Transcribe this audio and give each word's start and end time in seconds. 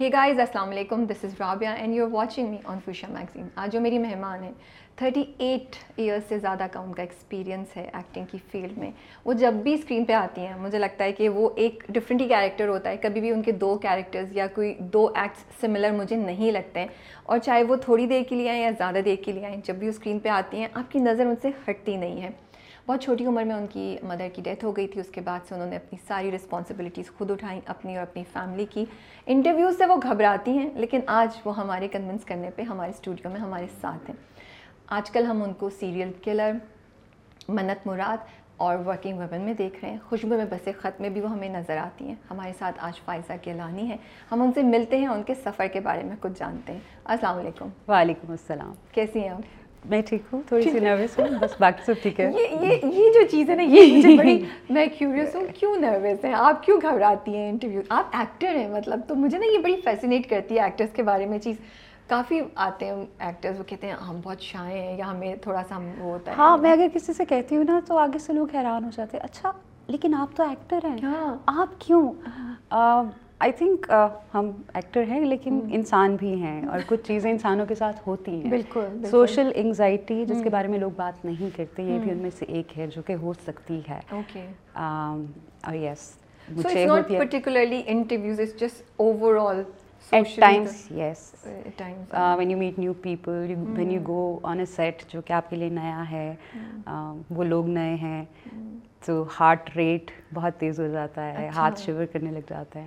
ہے 0.00 0.08
گائز 0.12 0.40
السلام 0.40 0.68
علیکم 0.70 1.04
this 1.04 1.24
is 1.24 1.34
Rabia 1.40 1.74
and 1.74 1.94
you 1.94 2.04
are 2.04 2.10
watching 2.12 2.48
me 2.48 2.56
on 2.64 2.78
Fuchsia 2.84 3.06
magazine 3.12 3.46
آج 3.56 3.72
جو 3.72 3.80
میری 3.80 3.98
مہمان 3.98 4.42
ہیں 4.42 4.52
تھرٹی 4.96 5.24
ایٹ 5.38 5.76
ایئرس 5.96 6.28
سے 6.28 6.38
زیادہ 6.38 6.66
کا 6.72 6.80
ان 6.80 6.92
کا 6.92 7.02
ایکسپیرینس 7.02 7.76
ہے 7.76 7.82
ایکٹنگ 7.92 8.24
کی 8.30 8.38
فیلڈ 8.52 8.78
میں 8.78 8.90
وہ 9.24 9.32
جب 9.32 9.54
بھی 9.62 9.74
اسکرین 9.74 10.04
پہ 10.04 10.12
آتی 10.12 10.40
ہیں 10.40 10.54
مجھے 10.58 10.78
لگتا 10.78 11.04
ہے 11.04 11.12
کہ 11.12 11.28
وہ 11.28 11.48
ایک 11.56 11.82
ڈفرینٹ 11.88 12.22
ہی 12.22 12.28
کیریکٹر 12.28 12.68
ہوتا 12.68 12.90
ہے 12.90 12.96
کبھی 12.96 13.20
بھی 13.20 13.30
ان 13.30 13.42
کے 13.42 13.52
دو 13.52 13.76
کیریکٹرز 13.78 14.36
یا 14.36 14.46
کوئی 14.46 14.74
دو 14.92 15.06
ایکٹس 15.14 15.60
سملر 15.60 15.92
مجھے 15.92 16.16
نہیں 16.16 16.52
لگتے 16.52 16.80
ہیں 16.80 16.88
اور 17.24 17.38
چاہے 17.38 17.62
وہ 17.62 17.76
تھوڑی 17.76 18.06
دیر 18.06 18.22
کے 18.28 18.36
لیے 18.36 18.50
آئیں 18.50 18.62
یا 18.62 18.70
زیادہ 18.78 18.98
دیر 19.04 19.16
کے 19.24 19.32
لیے 19.32 19.46
آئیں 19.46 19.60
جب 19.64 19.74
بھی 19.74 19.86
وہ 19.86 19.92
اسکرین 19.92 20.18
پہ 20.18 20.28
آتی 20.28 20.56
ہیں 20.56 20.68
آپ 20.74 20.90
کی 20.92 20.98
نظر 20.98 21.26
ان 21.26 21.34
سے 21.42 21.50
ہٹتی 21.68 21.96
نہیں 21.96 22.22
ہے 22.22 22.30
بہت 22.88 23.02
چھوٹی 23.02 23.26
عمر 23.26 23.44
میں 23.44 23.54
ان 23.54 23.66
کی 23.66 23.96
مدر 24.02 24.28
کی 24.34 24.42
ڈیتھ 24.42 24.64
ہو 24.64 24.76
گئی 24.76 24.88
تھی 24.88 25.00
اس 25.00 25.08
کے 25.08 25.20
بعد 25.20 25.40
سے 25.48 25.54
انہوں 25.54 25.68
نے 25.68 25.76
اپنی 25.76 25.98
ساری 26.06 26.30
رسپانسبلٹیز 26.30 27.10
خود 27.18 27.30
اٹھائیں 27.30 27.60
اپنی 27.66 27.96
اور 27.96 28.02
اپنی 28.02 28.24
فیملی 28.32 28.66
کی۔ 28.70 28.84
انٹرویوز 29.26 29.78
سے 29.78 29.86
وہ 29.86 29.96
گھبراتی 30.02 30.50
ہیں 30.50 30.70
لیکن 30.74 31.00
آج 31.06 31.40
وہ 31.44 31.56
ہمارے 31.56 31.88
کنونس 31.88 32.24
کرنے 32.24 32.50
پہ 32.50 32.62
ہمارے 32.62 32.90
اسٹوڈیو 32.90 33.30
میں 33.30 33.40
ہمارے 33.40 33.66
ساتھ 33.80 34.10
ہیں۔ 34.10 34.16
آج 34.86 35.10
کل 35.10 35.24
ہم 35.24 35.42
ان 35.42 35.52
کو 35.52 35.70
سیریل 35.70 36.12
کلر 36.22 36.52
منت 37.48 37.86
مراد 37.86 38.16
اور 38.56 38.78
ورکنگ 38.86 39.18
ویمن 39.18 39.40
میں 39.40 39.54
دیکھ 39.54 39.78
رہے 39.82 39.90
ہیں۔ 39.90 39.98
خوشبو 40.08 40.36
میں 40.36 40.46
بسے 40.50 40.72
خط 40.72 41.00
میں 41.00 41.10
بھی 41.10 41.20
وہ 41.20 41.30
ہمیں 41.30 41.48
نظر 41.48 41.76
آتی 41.76 42.08
ہیں۔ 42.08 42.14
ہمارے 42.30 42.52
ساتھ 42.58 42.76
آج 42.78 43.00
فائزہ 43.04 43.32
کیلانی 43.42 43.90
ہے 43.90 43.96
ہم 44.32 44.42
ان 44.42 44.52
سے 44.52 44.62
ملتے 44.62 44.98
ہیں 44.98 45.06
ان 45.06 45.22
کے 45.22 45.34
سفر 45.34 45.66
کے 45.72 45.80
بارے 45.80 46.02
میں 46.02 46.16
کچھ 46.20 46.38
جانتے 46.38 46.72
ہیں۔ 46.72 46.80
السلام 47.04 47.38
علیکم۔ 47.38 47.68
وعلیکم 47.88 48.30
السلام۔ 48.30 48.72
کیسی 48.92 49.20
ہیں 49.20 49.28
آپ؟ 49.28 49.67
میں 49.88 50.00
ٹھیک 50.02 50.22
ہوں؟ 50.32 50.42
تھوڑی 50.46 50.62
سی 50.62 50.80
نروس 50.80 51.18
ہوں؟ 51.18 51.26
بس 51.40 51.54
باقی 51.60 51.82
سب 51.86 52.02
ٹھیک 52.02 52.20
ہے۔ 52.20 52.30
یہ 52.30 52.84
یہ 52.84 53.12
جو 53.12 53.26
چیز 53.30 53.50
ہے 53.50 53.54
نا 53.54 53.62
یہ 53.62 53.96
مجھے 53.96 54.16
بڑی 54.16 54.38
میں 54.70 54.86
کیوریس 54.98 55.34
ہوں 55.34 55.46
کیوں 55.54 55.76
نروس 55.76 56.24
ہیں؟ 56.24 56.32
آپ 56.34 56.64
کیوں 56.64 56.80
گھبراتی 56.82 57.36
ہیں 57.36 57.48
انٹرویو 57.48 57.80
آپ 57.88 58.16
ایکٹر 58.16 58.56
ہیں 58.56 58.68
مطلب 58.68 59.00
تو 59.08 59.14
مجھے 59.14 59.38
نا 59.38 59.46
یہ 59.52 59.58
بڑی 59.58 59.76
فیسینیٹ 59.84 60.30
کرتی 60.30 60.54
ہے 60.54 60.62
ایکٹرس 60.62 60.88
کے 60.92 61.02
بارے 61.02 61.26
میں 61.26 61.38
چیز۔ 61.38 61.56
کافی 62.08 62.40
آتے 62.54 62.86
ہیں 62.86 62.94
ایکٹرز 63.18 63.58
وہ 63.58 63.64
کہتے 63.64 63.86
ہیں 63.86 63.94
ہم 64.08 64.20
بہت 64.24 64.40
شائیں 64.40 64.80
ہیں 64.80 64.96
یا 64.98 65.10
ہمیں 65.10 65.34
تھوڑا 65.36 65.62
سا 65.68 65.78
وہ 65.78 66.10
ہوتا 66.12 66.30
ہے۔ 66.30 66.36
ہاں 66.36 66.56
میں 66.58 66.72
اگر 66.72 66.86
کسی 66.94 67.12
سے 67.12 67.24
کہتی 67.24 67.56
ہوں 67.56 67.64
نا 67.64 67.80
تو 67.86 67.98
آگے 67.98 68.18
سے 68.18 68.32
لوگ 68.32 68.54
حیران 68.54 68.84
ہو 68.84 68.90
جاتے 68.96 69.16
ہیں۔ 69.16 69.24
اچھا 69.24 69.52
لیکن 69.88 70.14
آپ 70.14 70.36
تو 70.36 70.42
ایکٹر 70.42 70.84
ہیں۔ 70.84 70.96
ہاں۔ 71.02 71.36
آپ 71.46 71.68
کیوں؟ 71.78 72.12
آئی 73.40 73.52
تھنک 73.58 73.90
ہم 74.34 74.50
ایکٹر 74.74 75.02
ہیں 75.08 75.20
لیکن 75.24 75.60
انسان 75.72 76.14
بھی 76.20 76.34
ہیں 76.40 76.60
اور 76.66 76.80
کچھ 76.86 77.06
چیزیں 77.06 77.30
انسانوں 77.30 77.66
کے 77.66 77.74
ساتھ 77.74 78.00
ہوتی 78.06 78.30
ہیں. 78.32 78.50
بالکل 78.50 79.04
سوشل 79.10 79.50
انگزائٹی 79.54 80.24
جس 80.26 80.42
کے 80.44 80.50
بارے 80.50 80.68
میں 80.68 80.78
لوگ 80.78 80.90
بات 80.96 81.24
نہیں 81.24 81.56
کرتے 81.56 81.82
یہ 81.82 81.98
بھی 81.98 82.10
ان 82.10 82.18
میں 82.18 82.30
سے 82.38 82.44
ایک 82.48 82.76
ہے 82.78 82.86
جو 82.94 83.02
کہ 83.06 83.12
ہو 83.22 83.32
سکتی 83.46 83.80
ہے. 83.88 84.00
اور 84.74 85.74
yes 85.74 86.00
so 86.48 86.68
it's 86.68 86.86
not 86.88 87.08
particularly 87.08 87.82
interviews 87.86 88.40
it's 88.40 88.60
just 88.60 88.82
overall 89.46 89.62
at 90.12 90.36
times 90.40 90.86
yes 90.92 91.32
times 91.76 92.14
when 92.38 92.50
you 92.50 92.58
meet 92.58 92.78
new 92.78 92.92
people 93.02 93.54
when 93.76 93.90
you 93.90 94.00
go 94.06 94.38
on 94.42 94.58
a 94.58 94.66
set 94.66 95.02
جو 95.12 95.20
کہ 95.26 95.32
آپ 95.32 95.50
کے 95.50 95.56
لیے 95.56 95.68
نیا 95.70 96.10
ہے 96.10 96.34
وہ 97.30 97.44
لوگ 97.44 97.68
نئے 97.68 97.94
ہیں. 97.94 98.24
تو 99.06 99.24
ہارٹ 99.40 99.76
ریٹ 99.76 100.10
بہت 100.34 100.52
تیز 100.58 100.80
ہو 100.80 100.86
جاتا 100.86 101.26
ہے 101.26 101.48
ہاتھ 101.48 101.80
شیور 101.80 102.06
کرنے 102.06 102.30
لگ 102.30 102.50
جاتا 102.50 102.80
ہے 102.80 102.86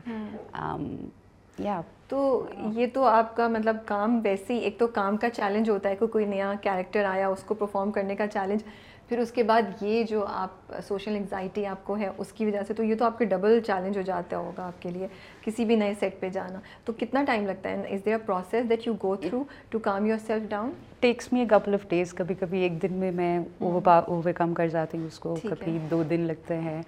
یا 1.57 1.81
تو 2.07 2.47
یہ 2.75 2.87
تو 2.93 3.03
آپ 3.03 3.35
کا 3.35 3.47
مطلب 3.47 3.77
کام 3.85 4.19
ویسے 4.23 4.53
ہی 4.53 4.59
ایک 4.59 4.79
تو 4.79 4.87
کام 4.87 5.17
کا 5.17 5.29
چیلنج 5.29 5.69
ہوتا 5.69 5.89
ہے 5.89 5.95
کہ 5.95 6.07
کوئی 6.07 6.25
نیا 6.25 6.53
کیریکٹر 6.61 7.05
آیا 7.05 7.27
اس 7.27 7.43
کو 7.43 7.53
پرفارم 7.53 7.91
کرنے 7.91 8.15
کا 8.15 8.27
چیلنج 8.27 8.63
پھر 9.09 9.19
اس 9.19 9.31
کے 9.31 9.43
بعد 9.43 9.61
یہ 9.81 10.03
جو 10.03 10.25
آپ 10.27 10.73
سوشل 10.87 11.15
انگزائٹی 11.15 11.65
آپ 11.65 11.83
کو 11.85 11.97
ہے 11.97 12.09
اس 12.17 12.31
کی 12.31 12.45
وجہ 12.45 12.61
سے 12.67 12.73
تو 12.73 12.83
یہ 12.83 12.95
تو 12.95 13.05
آپ 13.05 13.17
کے 13.17 13.25
ڈبل 13.25 13.59
چیلنج 13.59 13.97
ہو 13.97 14.01
جاتا 14.01 14.37
ہوگا 14.37 14.65
آپ 14.65 14.81
کے 14.81 14.89
لیے 14.89 15.07
کسی 15.41 15.65
بھی 15.65 15.75
نئے 15.75 15.93
سیٹ 15.99 16.19
پہ 16.19 16.29
جانا۔ 16.29 16.59
تو 16.85 16.93
کتنا 16.99 17.23
ٹائم 17.23 17.45
لگتا 17.47 17.69
ہے؟ 17.69 17.93
Is 17.93 18.05
there 18.05 18.17
process 18.25 18.69
that 18.69 18.87
you 18.87 18.93
go 19.03 19.15
through 19.15 19.43
to 19.69 19.79
calm 19.79 20.05
yourself 20.27 20.49
down 20.49 20.71
takes 21.01 21.31
me 21.33 21.45
couple 21.49 21.73
of 21.73 21.89
days 21.89 22.13
کبھی 22.13 22.35
کبھی 22.39 22.59
ایک 22.59 22.81
دن 22.81 22.93
میں 22.93 23.11
میں 23.11 23.37
اوور 23.59 24.31
کم 24.37 24.53
کر 24.53 24.67
جاتی 24.67 24.97
ہوں 24.97 25.05
اس 25.07 25.19
کو. 25.19 25.35
کبھی 25.43 25.77
دو 25.89 26.01
دن 26.09 26.21
لگتے 26.21 26.57
ہیں. 26.59 26.81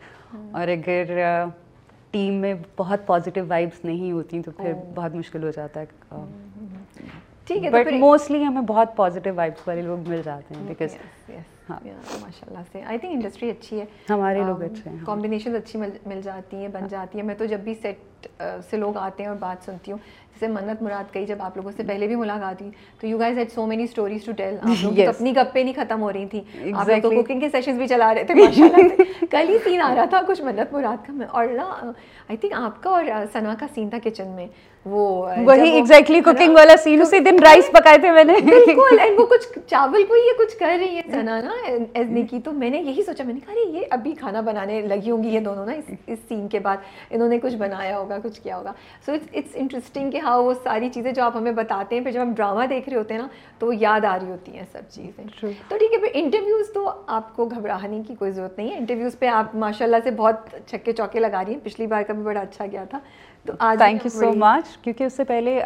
اور 0.52 0.68
اگر 0.68 1.14
ٹیم 2.12 2.34
میں 2.34 2.54
بہت 2.78 3.06
پازیٹیو 3.06 3.46
وائبس 3.48 3.86
نہیں 3.86 4.12
ہوتی 4.12 4.42
تو 4.46 4.52
پھر 4.52 4.74
بہت 4.96 5.16
مشکل 5.16 5.44
ہو 5.44 5.52
جاتا 5.52 5.80
ہے. 5.80 5.86
ٹھیک 7.48 7.64
ہے 7.66 7.70
بٹ 7.70 7.92
موسٹلی 7.94 8.44
ہمیں 8.46 8.62
بہت 8.62 8.96
پازیٹیو 8.96 9.34
وائبس 9.36 9.68
والے 9.68 9.82
لوگ 9.82 10.08
مل 10.08 10.22
جاتے 10.26 10.54
ہیں 10.56 10.64
بیکاز 10.68 10.96
ماشاء 11.70 12.48
اللہ 12.48 12.60
سے۔ 12.72 12.82
آئی 12.84 12.98
تھنک 12.98 13.14
انڈسٹری 13.14 13.50
اچھی 13.50 13.80
ہے۔ 13.80 13.86
ہمارے 14.10 14.40
لوگ 14.40 14.62
اچھے 14.64 14.90
ہیں۔ 14.90 14.98
کمبینیشن 15.06 15.56
اچھی 15.56 15.80
مل 16.06 16.22
جاتی 16.24 16.58
ہیں 16.58 16.68
بن 16.68 16.88
جاتی 16.90 17.20
ہیں۔ 17.20 17.26
میں 17.26 17.36
تو 17.36 17.46
جب 17.46 17.60
بھی 17.60 17.74
سیٹ 17.74 18.28
سے 18.70 18.78
لوگ 18.78 18.98
آتے 18.98 19.24
ہیں 19.24 19.30
اور 19.30 19.38
بات 19.38 19.66
سنتی 19.66 19.92
ہوں 19.92 20.00
جیسے 20.34 20.48
منت 20.48 20.82
مراد 20.82 21.14
کہی 21.14 21.26
جب 21.26 21.42
آپ 21.42 21.58
لوگوں 21.58 21.72
سے 21.72 21.84
پہلے 21.84 22.08
بھی 22.08 22.16
ملاقات 22.16 22.62
ہوئی 22.62 22.72
تو 23.00 23.08
you 23.08 23.18
guys 23.20 23.38
had 23.38 23.52
so 23.52 23.66
many 23.66 23.84
stories 23.84 24.26
to 24.26 24.32
tell 24.32 24.58
اپنی 25.08 25.36
گپے 25.36 25.64
نہیں 25.64 25.74
ختم 25.74 26.02
ہو 26.02 26.14
رہی 26.14 26.26
تھیں۔ 26.26 26.42
آپ 26.74 26.88
تو 27.02 27.10
کوکنگ 27.12 27.40
کے 27.40 27.50
سیشنز 27.50 27.78
بھی 27.78 27.88
چلا 27.88 28.14
رہے 28.14 28.24
تھے 28.24 28.34
کل 29.32 29.50
ہی 29.50 29.58
سین 29.64 29.82
آ 29.82 29.94
رہا 29.96 30.06
تھا 30.06 30.22
کچھ 30.28 30.42
منت 30.42 30.74
مراد 30.74 31.06
کا۔ 31.08 31.14
اور 31.30 31.48
نا 31.48 31.64
آئی 32.28 32.38
تھنک 32.38 32.54
آپ 32.56 32.84
کا 32.84 32.90
اور 32.90 33.04
ثنا 33.34 33.56
کا 33.60 33.66
سین 33.76 33.90
تھا 33.90 33.98
کچن 34.04 34.28
میں۔ 34.28 34.48
وہ 34.86 35.04
وہی 35.46 35.70
ایگزیکٹلی 35.70 36.20
کوکنگ 36.22 36.56
والا 36.56 36.74
سین 36.78 37.02
اسی 37.02 37.20
دن 37.20 37.36
رائس 37.44 37.72
پکائے 37.72 37.98
تھے 37.98 38.12
میں 38.12 38.24
نے۔ 38.24 38.34
بالکل 38.44 39.00
اینڈ 39.00 39.20
وہ 39.20 39.26
کچھ 39.26 39.60
چاول 39.68 40.04
کو 40.04 40.16
یہ 40.16 40.38
کچھ 40.38 40.58
کر 40.58 40.78
رہی 40.80 40.96
ہے 40.96 41.02
ثنا 41.12 41.40
نا 41.42 41.52
ایزنی 41.94 42.26
کی 42.28 42.40
تو 42.40 42.52
میں 42.52 42.70
نے 42.70 42.78
یہی 42.78 43.04
سوچا 43.04 43.24
میں 43.24 43.34
نے 43.34 43.40
کہا 43.46 43.54
یہ 43.70 43.86
ابھی 43.90 44.12
کھانا 44.12 44.42
بنانے 44.42 44.82
لگی 44.82 45.12
ہوں 45.12 45.24
گی 45.24 45.30
یہ 45.30 45.40
دونوں 45.40 45.66
نا 45.66 45.72
اس 46.08 46.20
سین 46.28 46.48
کے 46.48 46.60
بعد۔ 46.60 46.78
انہوں 47.10 47.30
نے 47.30 47.40
کچھ 47.40 47.56
بنایا 47.56 47.98
ہوگا 47.98 48.18
کچھ 48.24 48.42
کیا 48.42 48.58
ہوگا۔ 48.58 48.72
سو 49.06 49.12
اٹس 49.12 49.28
اٹس 49.34 49.50
انٹرسٹنگ 49.54 50.12
کہ 50.12 50.18
ہاں 50.18 50.38
وہ 50.38 50.54
ساری 50.64 50.90
چیزیں 50.90 51.12
جو 51.12 51.24
آپ 51.24 51.38
ہمیں 51.38 51.52
بتاتے 51.52 51.96
ہیں 51.96 52.04
پھر 52.04 52.12
جب 52.12 52.22
ہم 52.22 52.34
ڈرامہ 52.34 52.66
دیکھ 52.66 52.90
رہے 52.90 52.98
ہوتے 52.98 53.14
ہیں 53.14 53.22
نا 53.22 53.28
تو 53.60 53.74
یاد 53.74 54.06
آ 54.06 54.18
رہی 54.20 54.32
ہوتی 54.32 54.58
ہیں 54.58 54.66
سب 54.72 54.82
چیزیں۔ 54.90 55.24
تو 55.70 55.78
ٹھیک 55.78 55.94
ہے 55.94 55.98
پھر 55.98 56.08
انٹرویوز 56.14 56.74
تو 56.74 56.92
آپ 57.08 57.36
کو 57.36 57.46
گھبرانے 57.46 58.02
کی 58.08 58.16
کوئی 58.16 58.32
ضرورت 58.32 58.58
نہیں 58.58 58.72
ہے۔ 58.72 58.78
انٹرویوز 58.78 59.20
پہ 59.20 59.26
آپ 59.26 59.56
ماشاء 59.56 59.86
اللہ 59.86 59.98
سے 60.04 60.12
بہت 60.12 60.36
چھکے 60.68 60.92
چوکے 60.92 61.20
لگا 61.20 61.44
رہی 61.46 61.54
ہیں۔ 61.54 61.60
پچھلی 61.64 61.88
بار 61.88 62.04
کا 62.04 62.14
بھی 62.14 62.24
بڑا 62.24 62.40
اچھا 62.40 62.66
گیا 62.72 62.84
تھا۔ 62.84 63.00
تو 63.46 63.54
آج 63.60 63.78
تھینک 63.78 64.06
یو 64.06 64.10
سو 64.12 64.32
مچ 64.36 64.78
کیونکہ 64.78 65.04
اس 65.04 65.14
سے 65.14 65.24
پہلے 65.24 65.60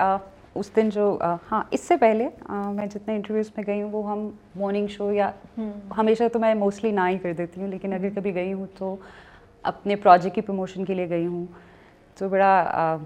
اس 0.56 0.76
دن 0.76 0.90
جو 0.90 1.18
ہاں 1.52 1.62
اس 1.72 1.82
سے 1.82 1.98
پہلے 1.98 2.28
میں 2.72 2.86
جتنے 2.86 3.16
انٹرویوز 3.16 3.52
میں 3.58 3.64
گئی 3.68 3.82
ہوں 3.82 3.90
وہ 3.92 4.12
ہم 4.12 4.30
مارننگ 4.56 4.88
شو 4.88 5.12
یا 5.12 5.30
ہمیشہ 5.98 6.24
تو 6.34 6.40
میں 6.40 6.54
موسٹلی 6.56 6.92
نہ 6.92 7.08
ہی 7.10 7.18
کر 7.18 7.34
دیتی 7.34 7.62
ہوں 7.62 7.68
لیکن 7.68 7.94
اگر 7.94 8.10
کبھی 8.16 8.34
گئی 8.36 8.54
ہوں 8.54 8.66
تو 8.76 8.96
اپنے 9.64 9.96
پروجیکٹ 9.96 10.36
کی 10.36 10.42
پروموشن 10.42 10.86
کے 10.86 10.94
لیے 10.94 11.10
گئی 11.10 11.26
ہوں۔ 11.26 11.46
تو 12.18 12.30
بڑا 12.30 12.98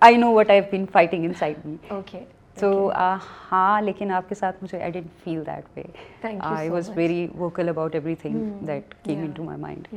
I 0.00 0.16
know 0.16 0.32
what 0.32 0.50
I 0.50 0.60
been 0.70 0.84
fighting 0.92 1.24
inside 1.34 1.66
me 1.66 1.76
okay 1.88 2.24
تو 2.56 2.90
ہاں 3.52 3.80
لیکن 3.82 4.10
آپ 4.12 4.28
کے 4.28 4.34
ساتھ 4.34 4.62
مجھے 4.62 4.82
I 4.82 4.90
didn't 4.92 5.24
feel 5.24 5.44
that 5.46 5.76
way 5.76 5.82
I 6.40 6.68
was 6.68 6.90
very 6.96 7.26
vocal 7.36 7.68
about 7.68 7.94
everything 8.14 8.66
that 8.66 8.94
came 9.02 9.18
into 9.30 9.44
my 9.44 9.60
mind 9.60 9.88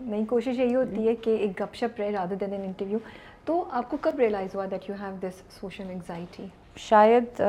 نہیں 0.00 0.24
کوشش 0.24 0.58
یہی 0.58 0.74
ہوتی 0.74 1.08
ہے 1.08 1.14
کہ 1.16 1.30
ایک 1.30 1.60
گپ 1.60 1.74
شپ 1.74 2.00
رہے 2.00 2.10
رادر 2.10 2.34
دین 2.34 2.52
این 2.52 2.62
انٹرویو 2.62 2.98
تو 3.44 3.64
آپ 3.70 3.90
کو 3.90 3.96
کب 4.00 4.18
ریئلائز 4.18 4.54
ہوا 4.54 4.66
that 4.70 4.88
you 4.90 4.96
have 5.00 5.16
this 5.22 5.42
social 5.60 5.90
anxiety 5.90 6.46
شاید 6.76 7.40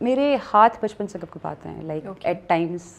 میرے 0.00 0.36
ہاتھ 0.52 0.78
بچپن 0.82 1.06
سے 1.06 1.18
کب 1.18 1.32
کب 1.32 1.46
آتے 1.46 1.68
ہیں 1.68 1.82
لائک 1.82 2.04
ایٹ 2.20 2.48
ٹائمس 2.48 2.94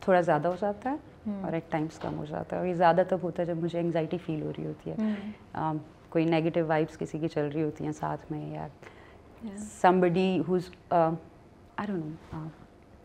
تھوڑا 0.00 0.20
زیادہ 0.20 0.48
ہو 0.48 0.56
جاتا 0.60 0.90
ہے 0.90 1.40
اور 1.42 1.52
ایٹ 1.52 1.70
ٹائمس 1.70 1.98
کم 1.98 2.18
ہو 2.18 2.24
جاتا 2.24 2.56
ہے. 2.56 2.60
اور 2.60 2.68
یہ 2.68 2.74
زیادہ 2.74 3.02
تب 3.08 3.18
ہوتا 3.22 3.42
ہے 3.42 3.46
جب 3.46 3.56
مجھے 3.56 3.80
انگزائٹی 3.80 4.18
فیل 4.18 4.42
ہو 4.42 4.52
رہی 4.56 4.66
ہوتی 4.66 4.90
ہے. 4.90 4.96
کوئی 6.08 6.24
نیگیٹو 6.24 6.66
وائبس 6.66 6.98
کسی 6.98 7.18
کی 7.18 7.28
چل 7.28 7.48
رہی 7.54 7.62
ہوتی 7.62 7.84
ہیں 7.84 7.92
ساتھ 7.92 8.32
میں 8.32 8.50
یا 8.52 8.66
سم 9.80 10.00
بڈی 10.00 10.42
ہوز 10.48 10.70
آئی 10.90 11.86
ڈونٹ 11.86 12.34
نو 12.34 12.46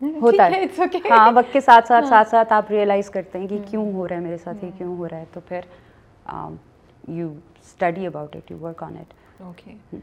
ہوتا 0.00 0.46
ہے۔ 0.46 0.64
ہاں 1.10 1.30
وقت 1.34 1.52
کے 1.52 1.60
ساتھ 1.60 1.88
ساتھ 1.88 2.06
ساتھ 2.06 2.28
ساتھ 2.28 2.52
آپ 2.52 2.70
ریئلائز 2.70 3.10
کرتے 3.10 3.38
ہیں 3.38 3.46
کہ 3.48 3.58
کیوں 3.66 3.92
ہو 3.92 4.08
رہا 4.08 4.16
ہے 4.16 4.20
میرے 4.20 4.38
ساتھ 4.38 4.64
یہ 4.64 4.70
کیوں 4.78 4.96
ہو 4.96 5.08
رہا 5.08 5.16
ہے۔ 5.16 5.24
تو 5.32 5.40
پھر 5.48 5.60
you 7.08 7.28
study 7.60 8.06
about 8.06 8.36
it 8.36 8.50
you 8.50 8.58
work 8.58 8.82
on 8.82 8.96
it 8.96 9.12
okay 9.42 9.96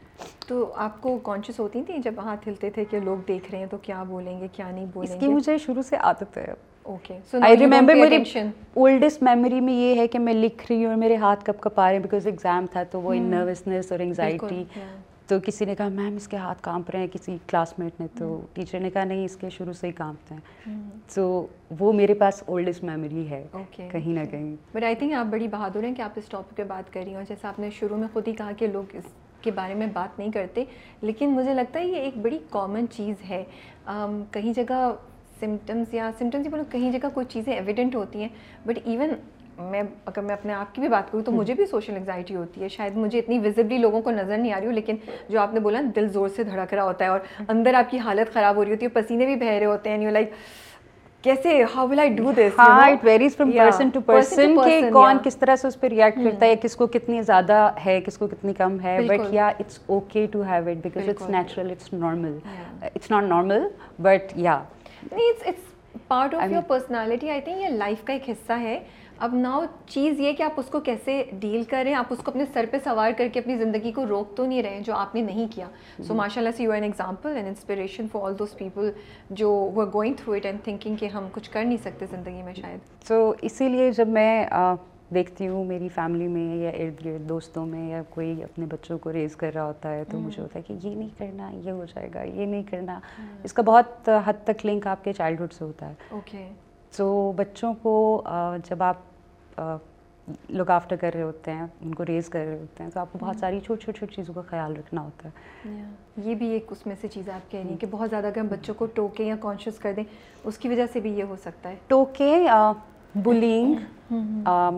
تو 0.48 0.72
آپ 0.76 1.00
کو 1.00 1.16
کانشیس 1.22 1.58
ہوتی 1.60 1.82
تھیں 1.86 1.98
جب 1.98 2.14
ہاتھ 2.18 2.48
ہلتے 2.48 2.70
تھے 2.70 2.84
کہ 2.84 3.00
لوگ 3.00 3.16
دیکھ 3.28 3.50
رہے 3.50 3.58
ہیں 3.58 3.66
تو 3.66 3.76
کیا 3.82 4.02
بولیں 4.02 4.38
گے 4.40 4.46
کیا 4.52 4.70
نہیں 4.70 4.86
بولیں 4.92 5.08
گے 5.08 5.14
اس 5.14 5.20
کی 5.20 5.28
مجھے 5.28 5.56
شروع 5.58 5.82
سے 5.82 5.96
عادت 5.98 6.36
ہے۔ 6.38 6.46
اوکے 6.84 7.14
آئی 7.42 7.56
ریمبر 7.56 7.94
میری 7.94 8.16
اولڈسٹ 8.74 9.22
میموری 9.22 9.60
میں 9.60 9.74
یہ 9.74 9.98
ہے 10.00 10.06
کہ 10.08 10.18
میں 10.18 10.34
لکھ 10.34 10.64
رہی 10.70 10.76
ہوں 10.76 10.90
اور 10.90 10.96
میرے 10.96 11.16
ہاتھ 11.16 11.44
کب 11.44 11.60
کب 11.60 11.80
آ 11.80 11.86
رہے 11.86 11.92
ہیں 11.92 12.02
بیکاز 12.02 12.26
ایگزام 12.26 12.66
تھا 12.66 12.82
تو 12.82 13.00
وہ 13.00 13.14
نروسنیس 13.14 13.90
اور 13.92 14.00
انگزائٹی 14.00 14.62
تو 15.28 15.36
کسی 15.44 15.64
نے 15.64 15.74
کہا 15.74 15.88
میم 15.88 16.16
اس 16.16 16.28
کے 16.28 16.36
ہاتھ 16.36 16.62
کانپ 16.62 16.90
رہے 16.90 16.98
ہیں 16.98 17.06
کسی 17.12 17.36
کلاس 17.46 17.78
میٹ 17.78 18.00
نے 18.00 18.06
تو 18.18 18.40
ٹیچر 18.52 18.80
نے 18.80 18.90
کہا 18.90 19.04
نہیں 19.04 19.24
اس 19.24 19.36
کے 19.36 19.50
شروع 19.50 19.72
سے 19.72 19.86
ہی 19.86 19.92
کانپتے 19.92 20.34
ہیں۔ 20.34 20.74
تو 21.14 21.46
وہ 21.78 21.92
میرے 21.92 22.14
پاس 22.14 22.42
اولڈسٹ 22.46 22.84
میموری 22.84 23.30
ہے۔ 23.30 23.46
کہیں 23.76 24.12
نہ 24.12 24.24
کہیں۔ 24.30 24.56
بٹ 24.72 24.84
آئی 24.84 24.94
تھنک 24.94 25.12
آپ 25.12 25.26
بڑی 25.26 25.48
بہادر 25.48 25.84
ہیں 25.84 25.94
کہ 25.94 26.02
آپ 26.02 26.10
اس 26.16 26.24
ٹاپک 26.28 26.56
پہ 26.56 26.64
بات 26.64 26.92
کر 26.92 27.00
رہی 27.00 27.08
ہیں 27.08 27.16
اور 27.16 27.24
جیسا 27.28 27.48
آپ 27.48 27.58
نے 27.58 27.70
شروع 27.70 27.96
میں 27.96 28.08
خود 28.12 28.28
ہی 28.28 28.32
کہا 28.32 28.52
کہ 28.58 28.66
لوگ 28.66 28.84
اس 28.92 29.12
کے 29.40 29.50
بارے 29.50 29.74
میں 29.74 29.86
بات 29.92 30.18
نہیں 30.18 30.32
کرتے 30.32 30.64
لیکن 31.02 31.30
مجھے 31.30 31.54
لگتا 31.54 31.80
ہے 31.80 31.86
یہ 31.86 31.96
ایک 31.96 32.16
بڑی 32.16 32.38
کامن 32.50 32.84
چیز 32.90 33.30
ہے۔ 33.30 33.44
کہیں 34.30 34.52
جگہ 34.52 34.90
سمٹمس 35.40 35.94
یا 35.94 36.10
سمٹمس 36.18 36.44
ہی 36.44 36.50
بولو 36.50 36.64
کہیں 36.70 36.92
جگہ 36.92 37.08
کوئی 37.14 37.26
چیزیں 37.28 37.52
ایویڈنٹ 37.52 37.94
ہوتی 37.96 38.20
ہیں 38.20 38.28
بٹ 38.66 38.78
ایون 38.84 39.10
میں 39.58 39.82
اگر 40.06 40.22
میں 40.22 40.34
اپنے 40.34 40.52
آپ 40.52 40.74
کی 40.74 40.80
بھی 40.80 40.88
بات 40.88 41.10
کروں 41.12 41.22
تو 41.22 41.32
مجھے 41.32 41.54
بھی 41.54 41.66
سوشل 41.66 41.94
انگزائٹی 41.96 42.36
ہوتی 42.36 42.62
ہے۔ 42.62 42.68
شاید 42.68 42.96
مجھے 42.96 43.18
اتنی 43.18 43.38
وزبلی 43.38 43.78
لوگوں 43.78 44.02
کو 44.02 44.10
نظر 44.10 44.36
نہیں 44.36 44.52
آ 44.52 44.58
رہی 44.60 44.66
ہو 44.66 44.70
لیکن 44.70 44.96
جو 45.28 45.40
آپ 45.40 45.54
نے 45.54 45.60
بولا 45.60 45.80
دل 45.96 46.08
زور 46.08 46.28
سے 46.28 46.44
دھڑک 46.44 46.74
رہا 46.74 46.82
ہوتا 46.82 47.04
ہے 47.04 47.10
اور 47.10 47.20
اندر 47.48 47.74
آپ 47.74 47.90
کی 47.90 47.98
حالت 47.98 48.32
خراب 48.34 48.56
ہو 48.56 48.64
رہی 48.64 48.70
ہوتی 48.70 48.84
ہے 48.84 48.90
پسینے 48.90 49.26
بھی 49.26 49.36
بہ 49.36 49.44
رہے 49.44 49.64
ہوتے 49.64 49.90
ہیں 49.90 50.02
یو 50.02 50.10
لائک 50.10 50.30
کیسے 51.22 51.62
how 51.76 51.86
will 51.88 52.00
I 52.00 52.08
do 52.08 52.32
this 52.32 52.58
ہاں 52.58 52.90
it 52.90 53.04
varies 53.04 53.36
from 53.36 53.50
person 53.52 53.88
to 53.88 54.00
person 54.00 54.56
کہ 54.64 54.80
کون 54.92 55.18
کس 55.24 55.36
طرح 55.36 55.56
سے 55.56 55.68
اس 55.68 55.80
پہ 55.80 55.86
ریئیکٹ 55.86 56.24
کرتا 56.24 56.46
ہے 56.46 56.54
کس 56.62 56.76
کو 56.76 56.86
کتنی 56.86 57.22
زیادہ 57.22 57.70
ہے 57.86 58.00
کس 58.00 58.18
کو 58.18 58.26
کتنی 58.26 58.52
کم 58.54 58.80
ہے 58.80 59.00
but 59.00 59.32
yeah 59.32 59.46
it's 59.48 59.78
okay 59.86 60.26
to 60.32 60.42
have 60.42 60.68
it 60.68 60.76
because 60.76 61.08
it's 61.08 61.30
natural 61.30 61.70
it's 61.70 61.92
normal 61.92 62.38
it's 62.82 63.10
not 63.10 63.24
normal 63.24 63.68
but 63.98 64.32
yeah 64.36 64.62
part 66.08 66.34
of 66.34 66.52
your 66.52 66.62
personality 66.66 67.30
I 67.30 67.40
think 67.40 67.62
یہ 67.62 67.68
لائف 67.68 68.04
کا 68.04 68.12
ایک 68.12 68.28
حصہ 68.28 68.52
ہے 68.52 68.78
اب 69.18 69.34
ناؤ 69.34 69.64
چیز 69.86 70.20
یہ 70.20 70.32
کہ 70.32 70.42
آپ 70.42 70.52
اس 70.56 70.66
کو 70.66 70.80
کیسے 70.80 71.24
ڈیل 71.32 71.62
کریں 71.64 71.94
آپ 71.94 72.06
اس 72.10 72.18
کو 72.18 72.30
اپنے 72.30 72.44
سر 72.52 72.64
پہ 72.70 72.76
سوار 72.84 73.10
کر 73.16 73.28
کے 73.32 73.40
اپنی 73.40 73.56
زندگی 73.56 73.92
کو 73.92 74.06
روک 74.06 74.36
تو 74.36 74.46
نہیں 74.46 74.62
رہے 74.62 74.80
جو 74.80 74.94
آپ 74.94 75.14
نے 75.14 75.22
نہیں 75.22 75.46
کیا۔ 75.50 75.66
سو 76.02 76.14
ماشاء 76.14 76.40
اللہ 76.40 76.56
سے 76.56 76.62
you 76.62 76.72
an 76.72 76.82
example 76.82 77.36
and 77.36 77.48
inspiration 77.48 78.06
for 78.12 78.22
all 78.22 78.38
those 78.38 78.56
people 78.56 78.90
جو 79.30 79.50
وہ 79.50 79.84
going 79.94 80.14
through 80.14 80.32
it 80.32 80.46
and 80.46 80.58
thinking 80.64 80.96
کہ 80.96 81.06
ہم 81.06 81.28
کچھ 81.32 81.50
کر 81.50 81.64
نہیں 81.64 81.76
سکتے 81.76 82.06
زندگی 82.10 82.42
میں 82.42 82.54
شاید۔ 82.54 83.06
سو 83.08 83.32
اسی 83.42 83.68
لیے 83.68 83.90
جب 83.90 84.08
میں 84.08 84.46
دیکھتی 85.14 85.48
ہوں 85.48 85.64
میری 85.64 85.88
فیملی 85.88 86.28
میں 86.28 86.56
یا 86.56 86.70
ارد 86.70 87.04
گرد 87.04 87.28
دوستوں 87.28 87.66
میں 87.66 87.88
یا 87.90 88.02
کوئی 88.10 88.42
اپنے 88.44 88.66
بچوں 88.66 88.98
کو 88.98 89.12
ریز 89.12 89.36
کر 89.36 89.50
رہا 89.54 89.64
ہوتا 89.64 89.94
ہے 89.94 90.04
تو 90.04 90.18
مجھے 90.18 90.42
ہوتا 90.42 90.58
ہے 90.58 90.62
کہ 90.62 90.86
یہ 90.86 90.94
نہیں 90.94 91.08
کرنا 91.18 91.50
یہ 91.54 91.70
ہو 91.70 91.84
جائے 91.84 92.08
گا 92.14 92.22
یہ 92.22 92.46
نہیں 92.46 92.62
کرنا۔ 92.70 92.98
اس 93.44 93.52
کا 93.52 93.62
بہت 93.62 94.08
حد 94.26 94.44
تک 94.44 94.66
لنک 94.66 94.86
آپ 94.86 95.04
کے 95.04 95.12
چائلڈہڈ 95.12 95.52
سے 95.52 95.64
ہوتا 95.64 95.88
ہے۔ 95.88 95.94
اوکے 96.10 96.48
سو 96.92 97.32
بچوں 97.36 97.72
کو 97.82 98.22
جب 98.68 98.82
آپ 98.82 99.60
لک 100.50 100.70
آفٹر 100.70 100.96
کر 100.96 101.10
رہے 101.14 101.22
ہوتے 101.22 101.52
ہیں 101.52 101.66
ان 101.80 101.94
کو 101.94 102.04
ریز 102.06 102.28
کر 102.28 102.44
رہے 102.46 102.58
ہوتے 102.58 102.82
ہیں 102.82 102.90
تو 102.90 103.00
آپ 103.00 103.12
کو 103.12 103.18
بہت 103.20 103.36
ساری 103.36 103.60
چھوٹی 103.60 103.82
چھوٹی 103.82 103.98
چھوٹی 103.98 104.14
چیزوں 104.14 104.34
کا 104.34 104.40
خیال 104.46 104.76
رکھنا 104.76 105.00
ہوتا 105.00 105.28
ہے۔ 105.28 105.74
یہ 106.24 106.34
بھی 106.34 106.46
ایک 106.48 106.72
اس 106.72 106.86
میں 106.86 106.94
سے 107.00 107.08
چیز 107.08 107.28
آپ 107.28 107.50
کہہ 107.50 107.60
رہی 107.60 107.68
ہیں 107.68 107.76
کہ 107.76 107.86
بہت 107.90 108.10
زیادہ 108.10 108.26
اگر 108.26 108.38
ہم 108.38 108.46
بچوں 108.46 108.74
کو 108.74 108.86
ٹوکیں 108.94 109.26
یا 109.26 109.36
کانشیس 109.40 109.78
کر 109.78 109.92
دیں 109.96 110.04
اس 110.44 110.58
کی 110.58 110.68
وجہ 110.68 110.86
سے 110.92 111.00
بھی 111.00 111.10
یہ 111.18 111.24
ہو 111.24 111.36
سکتا 111.44 111.68
ہے۔ 111.70 111.76
ٹوکیں 111.88 112.46
بلینگ 113.14 113.74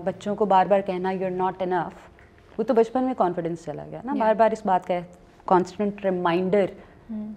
بچوں 0.05 0.35
کو 0.35 0.45
بار 0.47 0.67
بار 0.67 0.81
کہنا 0.87 1.11
یو 1.11 1.25
آر 1.25 1.31
ناٹ 1.31 1.63
انف 1.63 2.59
وہ 2.59 2.65
تو 2.65 2.75
بچپن 2.75 3.05
میں 3.05 3.15
کانفیڈینس 3.19 3.65
چلا 3.65 3.87
گیا 3.91 4.01
نا۔ 4.05 4.15
بار 4.19 4.35
بار 4.35 4.51
اس 4.53 4.65
بات 4.67 4.87
کا 4.87 4.99
constant 5.47 6.05
reminder 6.05 6.67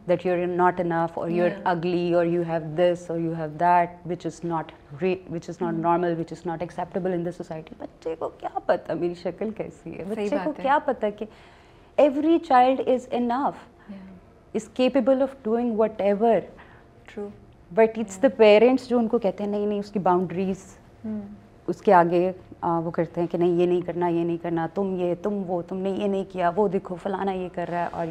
that 0.07 0.25
you 0.25 0.33
are 0.33 0.45
not 0.47 0.79
enough 0.79 1.17
اور 1.17 1.29
یو 1.29 1.45
آر 1.45 1.59
اگلی 1.65 2.13
اور 2.13 2.25
یو 2.25 2.43
ہیو 2.47 2.59
دس 2.77 3.09
اور 3.11 3.19
you 3.19 3.33
have 3.37 3.47
that 3.59 4.07
which 4.07 4.25
is 4.25 4.39
not 4.43 4.71
which 5.01 5.49
is 5.49 5.61
not 5.61 5.73
normal 5.75 6.15
which 6.19 6.31
is 6.31 6.45
not 6.45 6.61
acceptable 6.61 7.13
in 7.13 7.25
the 7.25 7.31
society 7.37 7.75
بچے 7.79 8.15
کو 8.19 8.29
کیا 8.37 8.59
پتہ 8.65 8.93
میری 8.93 9.13
شکل 9.13 9.51
کیسی 9.57 9.97
ہے 9.97 10.03
بچے 10.09 10.37
کو 10.43 10.51
کیا 10.61 10.77
پتہ 10.85 11.05
کہ 11.17 11.25
every 11.97 12.37
child 12.39 12.81
is 12.87 13.07
enough 13.11 13.69
is 14.53 14.67
capable 14.73 15.21
of 15.21 15.35
doing 15.43 15.79
whatever 16.01 16.39
true 17.09 17.27
but 17.71 17.97
it's 17.97 18.21
the 18.21 18.27
parents 18.37 18.89
جو 18.89 18.97
ان 18.97 19.07
کو 19.07 19.17
کہتے 19.17 19.43
ہیں 19.43 19.51
نہیں 19.51 19.65
نہیں 19.65 19.79
اس 19.79 19.91
کی 19.91 19.99
باؤنڈریز 19.99 20.65
اس 21.67 21.81
کے 21.81 21.93
آگے 21.93 22.31
وہ 22.61 22.91
کرتے 22.91 23.21
ہیں 23.21 23.27
کہ 23.27 23.37
نہیں 23.37 23.59
یہ 23.59 23.65
نہیں 23.65 23.81
کرنا 23.81 24.07
یہ 24.07 24.23
نہیں 24.23 24.37
کرنا 24.41 24.67
تم 24.73 24.95
یہ 24.99 25.13
تم 25.21 25.41
وہ 25.47 25.61
تم 25.61 25.77
نے 25.77 25.89
یہ 25.89 26.07
نہیں 26.07 26.23
کیا 26.31 26.51
وہ 26.55 26.67
دیکھو 26.67 26.95
فلانا 26.95 27.31
یہ 27.31 27.47
کر 27.53 27.69
رہا 27.69 27.83
ہے 27.83 27.87
اور 27.91 28.07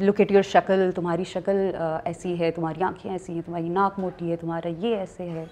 لک 0.00 0.20
ایٹ 0.20 0.32
یور 0.32 0.42
شکل 0.42 0.90
تمہاری 0.94 1.24
شکل 1.24 1.70
ایسی 2.04 2.40
ہے 2.40 2.50
تمہاری 2.50 2.82
آنکھیں 2.82 3.12
ایسی 3.12 3.32
ہیں 3.32 3.42
تمہاری 3.46 3.68
ناک 3.68 3.98
موٹی 3.98 4.30
ہے 4.30 4.36
تمہارا 4.36 4.68
یہ 4.68 4.96
ایسے 4.96 5.30
ہے 5.30 5.44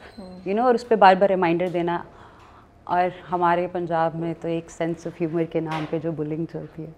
یو 0.45 0.57
نو 0.57 0.63
اور 0.63 0.75
اس 0.75 0.89
پہ 0.89 0.95
بار 0.95 1.15
بار 1.15 1.29
ریمائنڈر 1.29 1.69
دینا۔ 1.69 1.99
اور 2.85 3.09
ہمارے 3.33 3.67
پنجاب 3.73 4.15
میں 4.15 4.35
تو 4.41 4.49
ایک 4.49 4.71
سینس 4.71 5.07
آف 5.07 5.21
ہیومر 5.21 5.45
کے 5.45 5.61
نام 5.61 5.85
پہ 5.91 5.99
جو 5.99 6.13
بلنگ 6.13 6.45
چلتی 6.53 6.87
ہے 6.87 6.91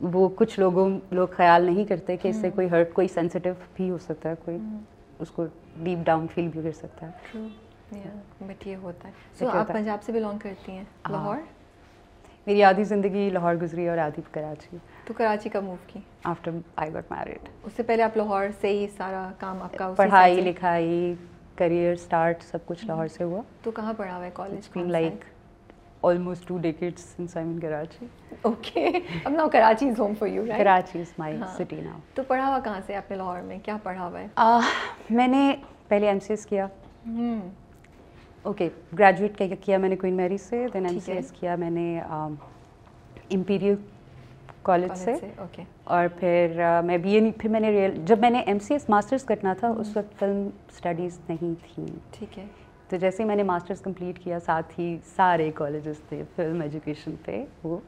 وہ 0.00 0.28
کچھ 0.36 0.60
لوگوں 0.60 0.98
لوگ 1.10 1.28
خیال 1.30 1.62
نہیں 1.62 1.84
کرتے 1.84 2.16
کہ 2.16 2.28
اس 2.28 2.36
سے 2.36 2.50
کوئی 2.50 2.70
ہرٹ 2.70 2.92
کوئی 2.92 3.08
سینسٹیو 3.08 3.52
بھی 3.74 3.90
ہو 3.90 3.98
سکتا 3.98 4.28
ہے 4.28 4.34
کوئی 4.44 4.58
اس 5.18 5.30
کو 5.30 5.46
ڈیپ 5.82 5.98
ڈاؤن 6.04 6.26
فیل 6.34 6.48
بھی 6.48 6.62
کر 6.62 6.72
سکتا 6.72 7.06
ہے۔ 7.06 7.42
بٹ 8.40 8.66
یہ 8.66 8.76
ہوتا 8.76 9.08
ہے۔ 9.08 9.12
سو 9.38 9.48
آپ 9.48 9.68
پنجاب 9.68 10.02
سے 10.02 10.12
بلانگ 10.12 10.38
کرتی 10.38 10.72
ہیں 10.72 10.84
لاہور؟ 11.10 11.36
میری 12.46 12.62
آدھی 12.64 12.84
زندگی 12.84 13.30
لاہور 13.30 13.54
گزری 13.54 13.88
اور 13.88 13.98
آدھی 13.98 14.22
کراچی۔ 14.30 14.76
تو 15.04 15.14
کراچی 15.16 15.48
کب 15.48 15.62
موو 15.62 15.76
کی؟ 15.86 16.00
آفٹر 16.24 16.50
آئی 16.76 16.94
گاٹ 16.94 17.10
میرڈ 17.10 17.48
اس 17.64 17.72
سے 17.76 17.82
پہلے 17.82 18.02
آپ 18.02 18.16
لاہور 18.16 18.46
سے 18.60 18.68
ہی 18.68 18.86
سارا 18.96 19.30
کام 19.38 19.62
آپ 19.62 19.76
کا 19.78 19.92
پڑھائی 19.96 20.40
لکھائی 20.40 21.14
کریئر 21.56 21.92
اسٹارٹ 21.92 22.42
سب 22.42 22.66
کچھ 22.66 22.84
لاہور 22.84 23.08
سے 23.08 23.24
ہوا۔ 23.24 23.42
تو 23.62 23.70
کہاں 23.70 23.92
پڑھا 23.92 24.16
ہوا 24.16 24.24
ہے 24.24 24.30
college 24.34 24.76
like 24.76 25.24
almost 26.06 26.46
two 26.46 26.56
decades 26.58 27.02
since 27.08 27.34
I'm 27.36 27.50
in 27.50 27.58
Karachi. 27.60 28.06
Okay. 28.44 28.88
اب 29.24 29.52
Karachi 29.52 29.86
is 29.86 29.98
home 29.98 30.16
for 30.16 30.26
you, 30.26 30.42
right? 30.42 30.58
Karachi 30.58 30.98
is 30.98 31.12
my 31.20 31.30
city 31.58 31.80
now. 31.82 31.98
تو 32.14 32.22
پڑھا 32.22 32.48
ہوا 32.48 32.58
کہاں 32.58 32.80
سے 32.86 32.96
آپ 32.96 33.10
نے 33.10 33.16
لاہور 33.16 33.40
میں؟ 33.42 33.58
کیا 33.62 33.76
پڑھا 33.82 34.08
ہوا 34.08 34.20
ہے؟ 34.20 34.26
میں 35.10 35.28
نے 35.28 35.54
پہلے 35.88 36.06
ایم 36.06 36.20
سی 36.20 36.32
ایس 36.32 36.46
کیا۔ 36.46 36.66
اوکے 38.44 38.68
گریجویٹ 38.98 39.42
کیا 39.64 39.78
میں 39.78 39.88
نے 39.88 39.96
کوئن 39.96 40.14
میری 40.14 40.38
سے 40.38 40.66
دین 40.74 40.86
ایم 40.86 40.98
سی 41.00 41.12
ایس 41.12 41.30
کیا 41.32 41.56
میں 41.56 41.70
نے 41.70 42.00
امپیریل 42.00 43.74
کالج 44.62 44.96
سے. 44.96 45.14
اور 45.84 46.06
پھر 46.18 46.60
میں 46.84 46.98
بی 46.98 47.14
اے 47.14 47.30
پھر 47.38 47.50
میں 47.50 47.60
نے 47.60 47.70
ریئل 47.70 47.94
جب 48.06 48.18
میں 48.20 48.30
نے 48.30 48.40
ایم 48.40 48.58
سی 48.58 48.74
ایس 48.74 48.88
ماسٹرس 48.90 49.24
کرنا 49.24 49.54
تھا 49.60 49.68
اس 49.68 49.96
وقت 49.96 50.18
فلم 50.18 50.48
اسٹڈیز 50.68 51.18
نہیں 51.28 51.54
تھیں 51.64 51.86
ٹھیک 52.12 52.38
ہے. 52.38 52.46
تو 52.88 52.96
جیسے 52.96 53.22
ہی 53.22 53.28
میں 53.28 53.36
نے 53.36 53.42
ماسٹرس 53.42 53.80
کمپلیٹ 53.80 54.18
کیا 54.24 54.38
ساتھ 54.40 54.78
ہی 54.78 54.96
سارے 55.16 55.50
کالجز 55.54 56.00
تھے 56.08 56.22
فلم 56.36 56.60
ایجوکیشن 56.60 57.14
پہ 57.24 57.44
وہ 57.64 57.78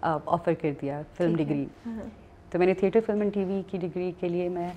آفر 0.00 0.54
کر 0.60 0.72
دیا 0.82 1.00
فلم 1.16 1.36
ڈگری 1.36 1.64
تو 2.50 2.58
میں 2.58 2.66
نے 2.66 2.74
theatre 2.74 3.00
film 3.06 3.20
and 3.20 3.34
T 3.34 3.44
V 3.44 3.60
کی 3.70 3.78
ڈگری 3.78 4.10
کے 4.20 4.28
لیے 4.28 4.48
میں 4.48 4.68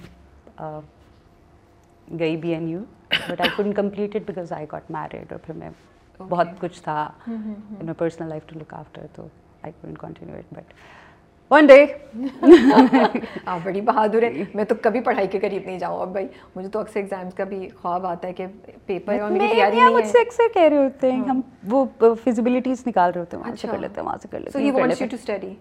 گئی 2.20 2.38
B 2.38 2.54
N 2.54 2.70
U 2.70 2.84
but 3.12 3.42
I 3.42 3.50
couldn't 3.56 3.74
complete 3.74 4.16
it 4.16 4.22
because 4.28 4.52
I 4.52 4.66
got 4.72 4.92
married 4.92 5.32
اور 5.32 5.40
پھر 5.46 5.54
میں 5.54 5.70
بہت 6.20 6.48
کچھ 6.60 6.82
تھا 6.84 7.10
personal 7.98 8.30
life 8.30 8.48
to 8.48 8.60
look 8.60 8.74
after 8.74 9.06
تو 9.16 9.28
I 9.62 9.74
couldn't 9.82 9.98
continue 9.98 10.36
it 10.36 10.54
but 10.54 10.74
one 11.52 11.66
day 11.68 11.86
آپ 13.46 13.60
بڑی 13.64 13.82
بہادر 13.82 14.24
ہے 14.24 14.44
میں 14.54 14.64
تو 14.64 14.76
کبھی 14.82 15.02
پڑھائی 15.02 15.28
کے 15.28 15.40
قریب 15.40 15.66
نہیں 15.66 15.80
جاؤں۔ 15.80 16.02
اب 16.02 16.12
بھائی 16.12 16.28
مجھے 16.56 16.70
تو 16.70 16.80
اکثر 16.80 17.00
ایگزامس 17.00 17.34
کا 17.34 17.44
بھی 17.44 17.68
خواب 17.82 18.06
آتا 18.06 18.28
ہے 18.28 18.34
کہ 18.34 18.46
پیپر 18.86 19.20
اور 19.20 19.32
میری 19.32 19.48
تیاری 19.54 19.76
نہیں 19.76 19.88
ہے۔ 19.88 19.94
مجھ 19.94 20.08
سے 20.08 20.22
اکثر 20.22 20.54
کہہ 20.54 20.68
رہے 20.70 20.78
ہوتے 20.78 21.12
ہیں۔ 21.12 21.22
ہم 21.30 21.42
وہ 21.70 21.86
فیزیبلٹیز 22.24 22.84
نکال 22.88 23.12
رہے 23.12 23.20
ہوتے 23.20 23.38
ہیں۔ 23.38 23.44
وہاں 23.44 23.56
سے 23.62 23.68
کر 23.68 23.78
لیتے 23.78 24.00
ہیں 24.00 24.06
وہاں 24.08 24.18
سے 24.22 24.28
کر 24.32 24.40
لیتے 24.40 24.60
ہیں۔ 24.60 24.66
So 24.66 24.72
he 24.72 24.80
wants 24.80 25.02
you 25.02 25.08
to 25.12 25.18
study 25.20 25.54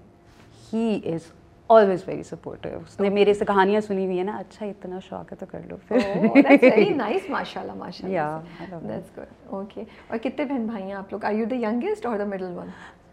he 0.73 1.01
is 1.13 1.33
always 1.71 2.03
very 2.07 2.23
supportive 2.23 2.79
اس 2.79 2.99
نے 3.01 3.09
میرے 3.11 3.33
سے 3.35 3.45
کہانیاں 3.45 3.81
سنی 3.81 4.05
ہوئی 4.05 4.17
ہیں 4.17 4.25
نا 4.25 4.37
اچھا 4.39 4.67
اتنا 4.67 4.99
شوق 5.09 5.33
ہے 5.33 5.37
تو 5.37 5.47
کر 5.47 5.61
لو 5.69 5.77
پھر 5.89 6.91
نائس 6.97 7.29
ماشاء 7.31 7.61
اللہ 7.61 7.75
ماشاء 7.75 8.09
اللہ 8.09 8.79
دیٹس 8.83 9.19
گڈ 9.19 9.33
اوکے 9.49 9.85
اور 10.09 10.19
کتنے 10.19 10.45
بہن 10.45 10.67
بھائی 10.67 10.83
ہیں 10.83 10.93
آپ 10.93 11.13
لوگ 11.13 11.25
آر 11.25 11.33
یو 11.33 11.45
دا 11.45 11.57
ینگیسٹ 11.63 12.07
اور 12.07 12.19
the 12.19 12.25
middle 12.25 12.53
one 12.57 12.69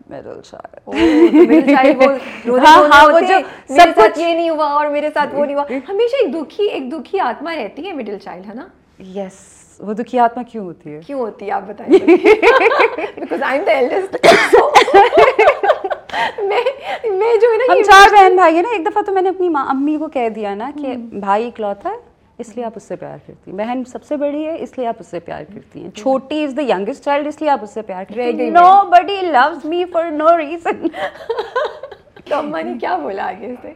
middle 0.10 0.42
child 0.42 0.90
سب 3.68 3.96
کچھ 3.96 4.20
یہ 4.20 4.34
نہیں 4.34 4.50
ہوا 4.50 4.68
اور 4.70 4.88
میرے 4.90 5.10
ساتھ 5.14 5.36
وہ 5.36 5.46
نہیں 5.46 5.56
ہوا 5.56 5.66
ہمیشہ 5.90 6.24
ایک 6.24 6.34
دکھی 6.34 6.70
ایک 6.70 6.92
دکھی 6.92 7.20
آتما 7.22 7.56
رہتی 7.56 7.88
ہے 7.88 7.94
مڈل 7.94 8.18
چائلڈ 8.18 8.46
ہے 8.46 8.54
نا 8.54 8.68
یس 9.16 9.42
وہ 9.80 9.94
دکھی 9.94 10.20
آتما 10.20 10.44
کیوں 10.44 10.66
ہوتی 10.66 10.94
ہے 10.94 11.00
کیوں 11.06 11.20
ہوتی 11.20 11.46
ہے 11.46 11.52
آپ 11.52 11.64
بتائیے 11.68 12.00
because 13.16 13.42
I 13.42 13.60
am 13.60 13.66
the 13.66 13.72
eldest 13.72 14.18
میں 16.14 17.36
جو 17.42 17.48
ہے 17.48 17.58
نا 17.58 17.74
ہم 17.74 17.82
چار 17.82 18.14
بہن 18.14 18.36
بھائی 18.36 18.56
ہیں 18.56 18.62
نا 18.62 18.70
ایک 18.72 18.86
دفعہ 18.86 19.02
تو 19.02 19.12
میں 19.12 19.22
نے 19.22 19.30
اپنی 19.30 19.50
ماں 19.50 19.66
امی 19.70 19.98
کو 19.98 20.08
کہہ 20.08 20.30
دیا 20.30 20.56
نا 20.56 20.72
کہ 20.82 20.96
بھائی 20.98 21.48
اکلوتا 21.48 21.90
ہے 21.90 21.96
اس 22.40 22.56
لیے 22.56 22.66
آپ 22.66 22.72
اس 22.76 22.84
سے 22.84 22.96
پیار 22.96 23.18
کرتی 23.28 23.52
ہیں۔ 23.52 23.58
بہن 23.58 23.84
سب 23.86 24.04
سے 24.04 24.18
بڑی 24.18 24.46
ہے 24.46 24.56
اس 24.60 24.78
لیے 24.78 24.88
آپ 24.88 24.96
اس 25.00 25.08
سے 25.08 25.20
پیار 25.20 25.44
کرتی 25.54 25.84
ہیں۔ 25.84 25.90
چھوٹی 25.92 26.44
از 26.44 26.58
دا 26.58 26.62
ینگسٹ 26.62 27.04
چائلڈ 27.04 27.28
اس 27.28 27.42
لیے 27.42 27.50
آپ 27.50 27.60
اس 27.62 27.74
سے 27.74 27.82
پیار 27.82 28.04
کرتی 28.04 28.42
ہیں۔ 28.42 28.50
Nobody 28.90 29.22
loves 29.22 29.66
me 29.66 29.84
for 29.86 30.12
no 30.12 30.38
reason 30.38 30.88
تو 32.26 32.36
اماں 32.36 32.64
نے 32.64 32.74
کیا 32.82 32.98
بولا 32.98 33.28
آگے 33.28 33.56
سے؟ 33.62 33.74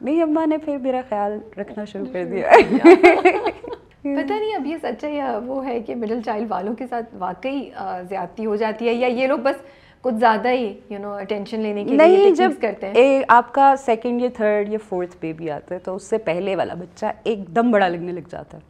نہیں 0.00 0.22
اماں 0.22 0.46
نے 0.46 0.58
پھر 0.58 0.76
میرا 0.76 1.00
خیال 1.08 1.38
رکھنا 1.60 1.84
شروع 1.84 2.06
کر 2.12 2.24
دیا۔ 2.24 2.50
پتہ 4.02 4.32
نہیں 4.32 4.54
اب 4.54 4.66
یہ 4.66 4.76
سچا 4.82 5.08
یا 5.08 5.38
وہ 5.46 5.66
ہے 5.66 5.80
کہ 5.80 5.94
مڈل 5.94 6.20
چائلڈ 6.22 6.46
والوں 6.48 6.74
کے 6.74 6.86
ساتھ 6.86 7.14
واقعی 7.18 7.70
زیادتی 8.08 8.46
ہو 8.46 8.56
جاتی 8.56 8.88
ہے 8.88 8.92
یا 8.92 9.06
یہ 9.06 9.26
لوگ 9.26 9.38
بس 9.38 9.56
کچھ 10.02 10.14
زیادہ 10.14 10.48
ہی 10.48 10.80
یو 10.90 10.98
نو 10.98 11.12
اٹینشن 11.12 11.60
لینے 11.60 11.84
کے 11.84 11.94
نہیں 11.94 12.30
جب 12.30 12.50
کرتے 12.60 12.90
ہیں۔ 12.90 13.22
آپ 13.28 13.54
کا 13.54 13.74
سیکنڈ 13.78 14.22
یا 14.22 14.28
تھرڈ 14.34 14.68
یا 14.68 14.78
فورتھ 14.88 15.16
بیبی 15.20 15.50
آتا 15.50 15.74
ہے 15.74 15.80
تو 15.80 15.94
اس 15.96 16.02
سے 16.02 16.18
پہلے 16.18 16.56
والا 16.56 16.74
بچہ 16.74 17.06
ایک 17.24 17.56
دم 17.56 17.70
بڑا 17.70 17.88
لگنے 17.88 18.12
لگ 18.12 18.28
جاتا 18.30 18.58
ہے۔ 18.58 18.62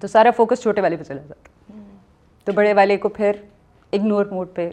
تو 0.00 0.06
سارا 0.06 0.30
فوکس 0.30 0.62
چھوٹے 0.62 0.80
والے 0.80 0.96
پہ 0.96 1.02
چلا 1.02 1.22
جاتا 1.28 1.78
ہے۔ 1.78 1.82
تو 2.44 2.52
بڑے 2.52 2.72
والے 2.72 2.96
کو 2.96 3.08
پھر 3.08 3.32
اگنور 3.92 4.26
موڈ 4.26 4.48
پہ 4.54 4.70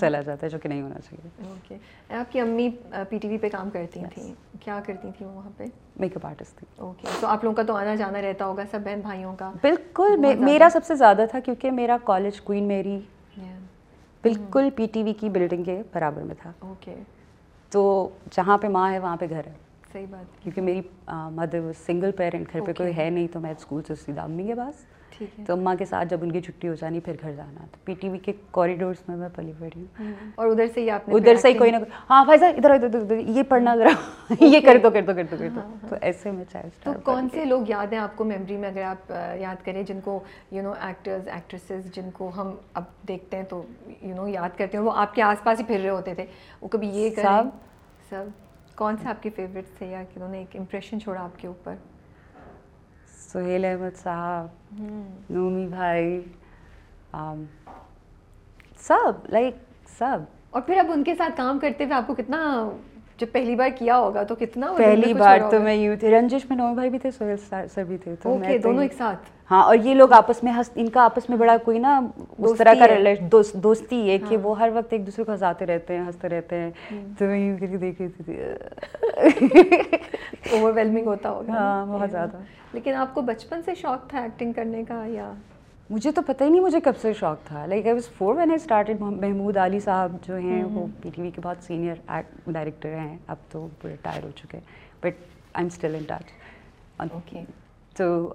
چلا 0.00 0.20
جاتا 0.20 0.46
ہے 0.46 0.50
جو 0.50 0.58
کہ 0.58 0.68
نہیں 0.68 0.82
ہونا 0.82 0.98
چاہیے۔ 0.98 1.48
اوکے 1.48 1.76
آپ 2.14 2.32
کی 2.32 2.40
امی 2.40 2.68
پی 3.08 3.18
ٹی 3.18 3.28
وی 3.28 3.38
پہ 3.38 3.48
کام 3.48 3.70
کرتی 3.70 4.00
تھیں۔ 4.14 4.32
کیا 4.64 4.80
کرتی 4.86 5.08
تھیں 5.18 5.28
وہاں 5.28 5.50
پہ؟ 5.56 5.64
میک 6.00 6.16
اپ 6.16 6.26
آرٹسٹ 6.26 6.58
تھی 6.58 6.66
اوکے 6.76 7.06
تو 7.20 7.26
آپ 7.26 7.44
لوگوں 7.44 7.56
کا 7.56 7.62
تو 7.62 7.74
آنا 7.74 7.94
جانا 7.94 8.22
رہتا 8.22 8.44
ہوگا 8.44 8.62
سب 8.70 8.80
بہن 8.84 9.00
بھائیوں 9.00 9.34
کا۔ 9.38 9.52
بالکل 9.62 10.16
میرا 10.38 10.68
سب 10.72 10.84
سے 10.84 10.94
زیادہ 10.94 11.24
تھا 11.30 11.40
کیونکہ 11.40 11.70
میرا 11.70 11.96
کالج 12.04 12.40
کوئن 12.40 12.64
میری 12.64 12.98
بالکل 14.22 14.68
پی 14.76 14.86
ٹی 14.92 15.02
وی 15.02 15.12
کی 15.12 15.28
بلڈنگ 15.28 15.64
کے 15.64 15.82
برابر 15.94 16.22
میں 16.22 16.34
تھا۔ 16.42 16.52
اوکے 16.58 16.94
تو 17.70 18.08
جہاں 18.30 18.58
پہ 18.58 18.68
ماں 18.68 18.92
ہے 18.92 18.98
وہاں 18.98 19.16
پہ 19.16 19.26
گھر 19.30 19.46
ہے۔ 19.46 19.52
صحیح 19.92 20.06
بات۔ 20.10 20.42
کیونکہ 20.42 20.60
میری 20.60 20.80
مدر 21.08 21.60
سنگل 21.86 22.10
پیرنٹ 22.10 22.52
گھر 22.52 22.60
پہ 22.66 22.72
کوئی. 22.72 22.96
ہے 22.96 23.10
نہیں 23.10 23.26
تو 23.32 23.40
میں 23.40 23.50
اسکول 23.50 23.82
سے 23.88 23.94
سیدھا 23.94 24.22
امی 24.22 24.46
کے 24.46 24.54
پاس۔ 24.54 24.84
تو 25.46 25.52
اماں 25.52 25.74
کے 25.74 25.84
ساتھ 25.84 26.08
جب 26.08 26.18
ان 26.22 26.32
کی 26.32 26.40
چھٹی 26.40 26.68
ہو 26.68 26.74
جانی 26.74 27.00
پھر 27.00 27.16
گھر 27.22 27.32
جانا 27.32 27.66
تو 27.72 27.76
پی 27.84 27.94
ٹی 27.94 28.08
وی 28.08 28.18
کے 28.18 28.32
کوریڈورس 28.50 29.08
میں 29.08 29.16
میں 29.16 29.28
پلی 29.34 29.52
بڑھی 29.58 29.84
ہوں۔ 30.00 30.12
اور 30.34 30.46
ادھر 30.46 30.66
سے 30.74 30.80
ہی 30.80 30.90
آپ 30.90 31.00
ادھر 31.06 31.34
سے 31.34 31.48
ہی 31.48 31.54
کوئی 31.54 31.70
نہ 31.70 31.76
کوئی۔ 31.76 31.90
ہاں 32.10 32.24
فائزہ 32.24 32.44
ادھر 32.44 32.70
ادھر 32.70 32.86
ادھر 32.86 33.00
ادھر، 33.00 33.16
یہ 33.16 33.42
پڑھنا 33.42 33.76
ذرا۔ 33.76 33.88
یہ 34.40 34.60
کر 34.60 34.78
دو 34.82 34.90
کر 34.90 35.02
دو 35.02 35.12
کر 35.16 35.22
دو 35.30 35.36
کر 35.38 35.48
دو۔ 35.54 35.60
تو 35.88 35.96
ایسے 36.00 36.30
میں 36.30 36.44
چائے 36.52 36.68
تو 36.84 36.92
کون 37.04 37.28
سے 37.34 37.44
لوگ 37.44 37.62
یاد 37.68 37.86
ہیں 37.92 38.00
آپ 38.00 38.16
کو 38.16 38.24
میموری 38.24 38.56
میں؟ 38.56 38.68
اگر 38.68 38.82
آپ 38.82 39.12
یاد 39.36 39.64
کریں 39.64 39.82
جن 39.82 40.00
کو 40.04 40.20
یو 40.50 40.62
نو 40.62 40.72
ایکٹرز 40.80 41.28
ایکٹریسز 41.28 41.92
جن 41.92 42.10
کو 42.12 42.30
ہم 42.36 42.54
اب 42.74 42.84
دیکھتے 43.08 43.36
ہیں 43.36 43.44
تو 43.44 43.62
یو 44.02 44.14
نو 44.14 44.28
یاد 44.28 44.58
کرتے 44.58 44.78
ہیں۔ 44.78 44.84
وہ 44.84 44.92
آپ 44.94 45.14
کے 45.14 45.22
آس 45.22 45.44
پاس 45.44 45.60
ہی 45.60 45.64
پھر 45.64 45.80
رہے 45.80 45.90
ہوتے 45.90 46.14
تھے۔ 46.14 46.26
وہ 46.60 46.68
کبھی 46.68 46.88
یہ 46.88 47.10
کریں۔ 47.10 47.50
سب۔ 48.10 48.28
کون 48.76 48.96
سے 48.96 49.08
آپ 49.08 49.22
کے 49.22 49.30
فیوریٹس 49.30 49.78
تھے 49.78 49.86
یا 49.86 49.98
انہوں 49.98 50.28
نے 50.28 50.38
ایک 50.38 50.56
امپریشن 50.56 51.00
چھوڑا 51.00 51.20
آپ 51.20 51.38
کے 51.38 51.46
اوپر؟ 51.46 51.74
سہیل 53.32 53.64
احمد 53.64 53.96
صاحب 54.02 54.80
نومی 55.30 55.66
بھائی 55.66 56.20
سب 58.78 59.26
لائک 59.28 59.56
سب 59.98 60.18
اور 60.50 60.62
پھر 60.62 60.78
اب 60.78 60.90
ان 60.92 61.04
کے 61.04 61.14
ساتھ 61.14 61.36
کام 61.36 61.58
کرتے 61.58 61.84
ہوئے 61.84 61.94
آپ 61.94 62.06
کو 62.06 62.14
کتنا 62.14 62.38
جب 63.18 63.26
پہلی 63.32 63.54
بار 63.56 63.68
کیا 63.78 63.96
ہوگا 63.98 64.22
تو 64.22 64.34
کتنا 64.34 64.72
پہلی 64.76 65.12
بار 65.14 65.38
تو؟ 65.50 65.58
میں 65.60 65.74
یوں 65.74 65.96
تھی 65.96 66.10
رنجش 66.10 66.44
میں 66.48 66.56
نومی 66.56 66.74
بھائی 66.74 66.90
بھی 66.90 66.98
تھے 66.98 67.10
سہیل 67.10 67.36
سر 67.68 67.84
بھی 67.84 67.96
تھے 67.96 68.14
تو 68.22 68.36
دونوں 68.62 68.82
ایک 68.82 68.92
ساتھ 68.92 69.30
ہاں 69.50 69.62
اور 69.62 69.76
یہ 69.76 69.94
لوگ 69.94 70.12
آپس 70.12 70.42
میں 70.42 70.52
ہنس 70.52 70.70
ان 70.74 70.88
کا 70.88 71.02
آپس 71.02 71.28
میں 71.28 71.36
بڑا 71.38 71.56
کوئی 71.64 71.78
نا 71.78 72.00
اس 72.38 72.58
طرح 72.58 72.74
کا 72.76 72.86
دوستی 73.62 74.00
ہے 74.10 74.18
کہ 74.18 74.34
ہاں۔ 74.34 74.42
وہ 74.42 74.58
ہر 74.58 74.70
وقت 74.74 74.92
ایک 74.92 75.06
دوسرے 75.06 75.24
کو 75.24 75.32
ہنساتے 75.32 75.66
رہتے 75.66 75.96
ہیں 75.96 76.04
ہنستے 76.04 76.28
رہتے 76.28 76.56
ہیں 76.56 76.70
تو 77.18 77.24
میں 77.24 77.38
یوں 77.38 77.56
کر 77.58 77.66
کے 77.66 77.76
دیکھ 77.76 78.02
رہی 78.02 78.22
تھی 78.22 78.36
اوور 80.52 80.72
ویلمنگ 80.72 81.06
ہوتا 81.06 81.30
ہوگا 81.30 81.52
ہاں،؟ 81.52 81.86
بہت 81.86 82.10
زیادہ۔ 82.10 82.38
لیکن 82.72 82.94
آپ 82.96 83.14
کو 83.14 83.22
بچپن 83.22 83.62
سے 83.62 83.74
شوق 83.74 84.08
تھا 84.10 84.20
ایکٹنگ 84.20 84.52
کرنے 84.52 84.82
کا 84.88 85.02
یا 85.08 85.32
مجھے 85.90 86.10
تو 86.12 86.22
پتہ 86.22 86.44
ہی 86.44 86.48
نہیں 86.48 86.60
مجھے 86.60 86.80
کب 86.84 86.96
سے 87.00 87.12
شوق 87.18 87.46
تھا. 87.46 87.64
Like 87.66 87.86
I 87.86 87.94
was 87.94 88.08
four 88.16 88.34
when 88.36 88.50
I 88.50 88.60
started 88.60 89.00
Mahmood 89.00 89.56
Ali 89.56 89.78
Sahab 89.80 90.16
جو 90.26 90.36
ہیں 90.36 90.62
وہ 90.64 90.86
پی 91.02 91.10
ٹی 91.14 91.22
وی 91.22 91.30
کے 91.30 91.40
بہت 91.44 91.64
سینئر 91.66 92.20
ڈائریکٹر 92.46 92.94
ہیں. 92.98 93.16
اب 93.26 93.36
تو 93.50 93.66
ریٹائر 93.84 94.24
ہو 94.24 94.30
چکے 94.36 94.58
but 95.00 95.14
I 95.52 95.62
am 95.62 95.66
still 95.72 95.94
in 95.94 96.04
touch 96.08 96.32
okay 97.12 97.42
تو 97.96 98.34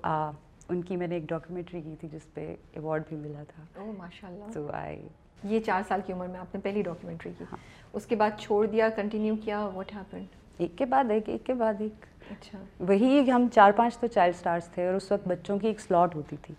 ان 0.70 0.82
کی 0.82 0.96
میں 0.98 1.08
نے 1.08 1.16
ایک 1.16 1.28
ڈاکیومنٹری 1.30 1.82
کی 1.82 1.96
تھی 2.00 2.08
جس 2.12 2.34
پہ 2.34 2.56
ایوارڈ 2.72 3.04
بھی 3.10 3.18
ملا 3.18 3.44
تھا. 3.48 3.64
او 3.80 3.92
ماشاء 3.98 4.28
اللہ 4.28 4.52
تو 4.54 4.68
آئی 4.74 5.02
یہ 5.44 5.60
چار 5.60 5.82
سال 5.88 6.02
کی 6.06 6.14
عمر 6.14 6.28
میں 6.28 6.40
آپ 6.40 6.56
نے 6.56 6.62
پہلی 6.64 6.82
ڈاکیومنٹری 6.82 7.32
کی. 7.38 7.44
ہاں۔ 7.52 7.58
اس 7.94 8.06
کے 8.06 8.16
بعد 8.16 8.40
چھوڑ 8.40 8.66
دیا 8.68 8.90
کنٹینیو 8.96 9.36
کیا 9.44 9.60
واٹ 9.74 9.94
ہیپنڈ 9.96 10.26
ایک 10.58 10.78
کے 10.78 10.86
بعد 10.86 11.12
ایک 11.12 11.30
ایک 11.30 11.46
کے 11.46 11.54
بعد 11.54 11.82
ایک. 11.82 12.06
اچھا۔ 12.32 12.60
وہی 12.80 13.32
ہم 13.32 13.48
چار 13.54 13.72
پانچ 13.72 13.98
تو 13.98 14.08
چائلڈ 14.08 14.36
اسٹارس 14.36 14.68
تھے 14.68 14.88
اور 14.88 14.96
اس 14.96 15.12
وقت 15.12 15.28
بچوں 15.28 15.60
کی 15.60 15.68
ایک 15.68 15.80
سلاٹ 15.80 16.16
ہوتی 16.16 16.36
تھی 16.42 16.54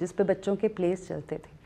جس 0.00 0.16
پہ 0.16 0.22
بچوں 0.22 0.56
کے 0.56 0.68
پلیس 0.68 1.08
چلتے 1.08 1.38
تھے۔ 1.38 1.56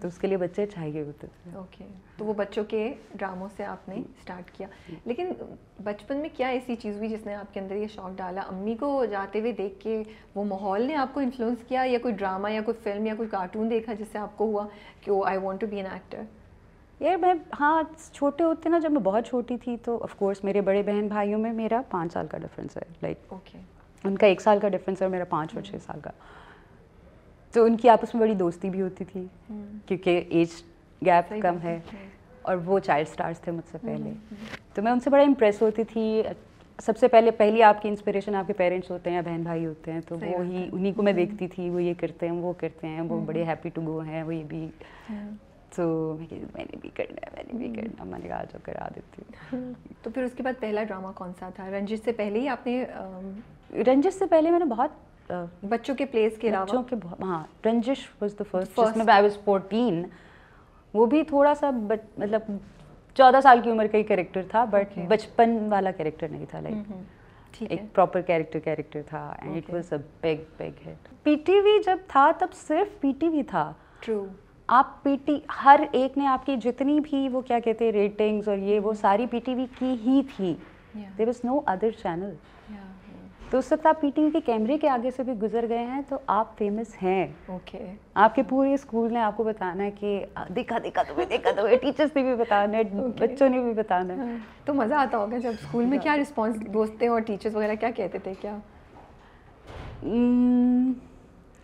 تو 0.00 0.08
اس 0.08 0.18
کے 0.18 0.26
لیے 0.26 0.36
بچے 0.36 0.66
چاہیے 0.66 1.02
ہوتے 1.02 1.26
تھے۔ 1.26 1.50
اوکے۔ 1.56 1.84
تو 2.16 2.24
وہ 2.24 2.34
بچوں 2.34 2.64
کے 2.64 2.94
ڈراموں 3.14 3.48
سے 3.56 3.64
آپ 3.64 3.88
نے 3.88 3.94
اسٹارٹ 3.94 4.50
کیا۔ 4.50 4.66
لیکن 5.04 5.32
بچپن 5.82 6.16
میں 6.16 6.28
کیا 6.36 6.48
ایسی 6.48 6.76
چیز 6.76 6.96
ہوئی 6.96 7.08
جس 7.08 7.26
نے 7.26 7.34
آپ 7.34 7.54
کے 7.54 7.60
اندر 7.60 7.74
یہ 7.74 7.86
شوق 7.86 8.10
ڈالا؟ 8.16 8.40
امی 8.40 8.74
کو 8.74 9.04
جاتے 9.04 9.40
ہوئے 9.40 9.52
دیکھ 9.52 9.80
کے 9.80 10.02
وہ 10.34 10.44
ماحول 10.44 10.82
نے 10.82 10.94
آپ 10.94 11.14
کو 11.14 11.20
انفلوئنس 11.20 11.58
کیا 11.68 11.82
یا 11.86 11.98
کوئی 12.02 12.14
ڈرامہ 12.14 12.50
یا 12.50 12.60
کوئی 12.62 12.76
فلم 12.82 13.06
یا 13.06 13.14
کوئی 13.14 13.28
کارٹون 13.28 13.70
دیکھا 13.70 13.92
جس 13.94 14.06
سے 14.12 14.18
آپ 14.18 14.36
کو 14.36 14.44
ہوا 14.44 14.66
کہ 15.00 15.10
I 15.26 15.38
want 15.38 15.60
to 15.60 15.66
be 15.66 15.76
an 15.76 15.86
actor 15.86 16.22
یار 17.00 17.16
میں 17.16 17.34
ہاں 17.60 17.82
چھوٹے 18.12 18.44
ہوتے 18.44 18.68
نا 18.68 18.78
جب 18.78 18.92
میں 18.92 19.00
بہت 19.00 19.26
چھوٹی 19.26 19.56
تھی 19.56 19.76
تو 19.76 19.98
آف 20.02 20.14
کورس 20.14 20.44
میرے 20.44 20.60
بڑے 20.60 20.82
بہن 20.82 21.08
بھائیوں 21.08 21.38
میں 21.38 21.52
میرا 21.52 21.80
پانچ 21.90 22.12
سال 22.12 22.26
کا 22.26 22.38
ڈفرینس 22.38 22.76
ہے 22.76 22.82
لائک 23.02 23.16
اوکے 23.28 23.58
ان 24.04 24.16
کا 24.16 24.26
ایک 24.26 24.40
سال 24.40 24.58
کا 24.60 24.68
ڈفرینس 24.68 25.00
ہے 25.02 25.06
اور 25.06 25.10
میرا 25.10 25.24
پانچ 25.24 25.54
اور 25.54 25.62
چھ 25.62 25.74
سال 25.86 26.00
کا۔ 26.00 26.10
تو 27.52 27.64
ان 27.64 27.76
کی 27.76 27.88
آپس 27.88 28.14
میں 28.14 28.22
بڑی 28.22 28.34
دوستی 28.34 28.70
بھی 28.70 28.82
ہوتی 28.82 29.04
تھی 29.04 29.26
کیونکہ 29.86 30.24
ایج 30.28 30.48
گیپ 31.06 31.32
کم 31.42 31.56
ہے۔ 31.62 31.78
اور 32.42 32.56
وہ 32.64 32.78
چائلڈ 32.78 33.06
اسٹارس 33.10 33.40
تھے 33.40 33.52
مجھ 33.52 33.72
سے 33.72 33.78
پہلے۔ 33.80 34.12
تو 34.74 34.82
میں 34.82 34.92
ان 34.92 35.00
سے 35.00 35.10
بڑا 35.10 35.22
امپریس 35.22 35.62
ہوتی 35.62 35.84
تھی۔ 35.84 36.22
سب 36.78 36.98
سے 36.98 37.08
پہلے 37.08 37.30
پہلی 37.30 37.62
آپ 37.62 37.82
کی 37.82 37.88
انسپریشن 37.88 38.34
آپ 38.34 38.46
کے 38.46 38.52
پیرنٹس 38.52 38.90
ہوتے 38.90 39.10
ہیں 39.10 39.16
یا 39.16 39.22
بہن 39.24 39.42
بھائی 39.42 39.66
ہوتے 39.66 39.92
ہیں 39.92 40.00
تو 40.08 40.18
صحیح 40.18 40.32
وہ 40.32 40.38
بات 40.38 40.46
ہی 40.46 40.62
ہے۔ 40.62 40.68
انہیں 40.72 40.92
کو 40.92 41.02
میں 41.02 41.12
دیکھتی 41.12 41.48
تھی 41.48 41.70
وہ 41.70 41.82
یہ 41.82 41.94
کرتے 41.98 42.26
ہیں 42.26 42.32
وہ 42.32 42.52
کرتے 42.52 42.86
ہیں 42.86 43.00
وہ 43.00 43.20
بڑے 43.26 43.44
ہیپی 43.44 43.68
ٹو 43.68 43.82
گو 43.86 44.00
ہیں 44.00 44.22
وہ 44.22 44.34
یہ 44.34 44.44
بھی۔ 44.44 44.68
تو 45.76 46.16
میں 46.18 46.26
کہتی 46.26 46.44
میں 46.54 46.64
نے 46.70 46.76
بھی 46.80 46.88
کرنا 46.94 47.26
ہے 47.26 47.30
میں 47.36 47.44
نے 47.52 47.58
بھی 47.58 47.74
کرنا 47.74 48.04
میں 48.04 48.18
نے 48.18 48.28
کہا 48.28 48.42
جو 48.52 48.58
کرا 48.64 48.88
دیتی 48.94 49.22
ہوں 49.52 49.72
تو 50.02 50.10
پھر 50.10 50.22
اس 50.22 50.32
کے 50.36 50.42
بعد 50.42 50.60
پہلا 50.60 50.82
ڈرامہ 50.84 51.12
کون 51.16 51.32
سا 51.38 51.48
تھا؟ 51.56 51.70
رنجت 51.70 52.04
سے 52.04 52.12
پہلے 52.12 52.40
ہی 52.40 52.48
آپ 52.48 52.66
نے 52.66 52.84
رنجش 53.86 54.14
سے 54.14 54.26
پہلے 54.30 54.50
میں 54.50 54.58
نے 54.58 54.64
بہت 54.74 55.30
بچوں 55.68 55.94
کے 55.94 56.04
پلیس 56.12 56.38
کے 56.40 56.48
علاوہ؟ 56.48 56.66
بچوں 56.66 56.82
کے 56.82 56.96
ہاں 57.22 57.42
رنجش 57.66 58.06
واز 58.20 58.38
دا 58.38 58.44
فرسٹ 58.50 58.78
First. 58.78 58.90
جس 58.90 58.96
میں 58.96 59.14
آئی 59.14 59.22
واز 59.22 59.38
فورٹین 59.44 60.02
وہ 60.94 61.06
بھی 61.06 61.22
تھوڑا 61.24 61.54
سا 61.60 61.70
مطلب 61.70 62.50
چودہ 63.16 63.40
سال 63.42 63.60
کی 63.64 63.70
عمر 63.70 63.86
کا 63.92 63.98
ہی 63.98 64.02
کیریکٹر 64.02 64.42
تھا 64.50 64.64
بٹ. 64.70 64.98
بچپن 65.08 65.56
والا 65.70 65.90
کیریکٹر 65.90 66.28
نہیں 66.28 66.44
تھا 66.50 66.60
لائک 66.60 67.62
ایک 67.62 67.80
پراپر 67.94 68.20
کیریکٹر 68.20 68.58
کیریکٹر 68.58 69.00
تھا 69.08 69.26
and 69.38 69.56
it. 69.56 69.72
Was 69.74 69.92
a 69.92 69.98
big 70.20 70.42
big 70.58 70.88
hit 70.88 71.08
P 71.22 71.34
T 71.46 71.60
V 71.64 71.78
جب 71.86 71.98
تھا 72.08 72.30
تب 72.38 72.52
صرف 72.66 73.00
پی 73.00 73.12
ٹی 73.20 73.28
وی 73.28 73.42
تھا۔ 73.50 73.70
ٹرو 74.00 74.24
آپ 74.70 75.02
پی 75.02 75.16
ٹی 75.24 75.38
ہر 75.64 75.80
ایک 75.92 76.18
نے 76.18 76.26
آپ 76.26 76.44
کی 76.46 76.56
جتنی 76.56 76.98
بھی 77.00 77.28
وہ 77.28 77.40
کیا 77.40 77.58
کہتے 77.58 77.84
ہیں 77.84 77.92
ریٹنگز 77.92 78.48
اور 78.48 78.58
یہ 78.58 78.80
وہ 78.80 78.92
ساری 79.00 79.26
پی 79.30 79.38
ٹی 79.44 79.54
وی 79.54 79.66
کی 79.78 79.94
ہی 80.04 80.20
تھی. 80.36 80.54
There 81.18 81.26
was 81.26 81.40
no 81.44 81.60
other 81.66 81.90
channel 82.02 82.34
تو 83.50 83.58
اس 83.58 83.70
وقت 83.72 83.86
آپ 83.86 84.00
پی 84.00 84.10
ٹی 84.14 84.24
وی 84.24 84.30
کے 84.30 84.40
کیمرے 84.40 84.76
کے 84.78 84.88
آگے 84.88 85.10
سے 85.10 85.22
بھی 85.22 85.32
گزر 85.42 85.64
گئے 85.68 85.84
ہیں 85.86 86.00
تو 86.08 86.18
آپ 86.26 86.56
فیمس 86.58 86.94
ہیں. 87.02 87.26
اوکے 87.46 87.78
آپ 88.14 88.34
کے 88.34 88.42
پورے 88.48 88.74
اسکول 88.74 89.12
نے 89.12 89.20
آپ 89.20 89.36
کو 89.36 89.44
بتانا 89.44 89.84
ہے 89.84 89.90
کہ 89.90 90.24
دیکھا 90.56 90.78
دیکھا 90.84 91.02
تمہیں 91.08 91.26
دیکھا 91.30 91.50
تمہیں 91.56 91.76
ٹیچرس 91.76 92.16
نے 92.16 92.22
بھی 92.22 92.34
بتانا 92.36 92.78
ہے 92.78 92.82
بچوں 93.18 93.48
نے 93.48 93.60
بھی 93.62 93.72
بتانا 93.74 94.16
ہے. 94.16 94.36
تو 94.64 94.74
مزہ 94.74 94.94
آتا 94.94 95.18
ہوگا 95.18 95.38
جب 95.38 95.52
اسکول 95.60 95.84
میں 95.84 95.98
کیا 96.02 96.16
رسپانس 96.16 96.56
دوستیں 96.74 97.08
اور 97.08 97.20
ٹیچرس 97.20 97.54
وغیرہ 97.54 97.74
کیا 97.80 97.90
کہتے 97.96 98.18
تھے 98.18 98.34
کیا؟ 98.40 98.56
Mm, 100.06 100.92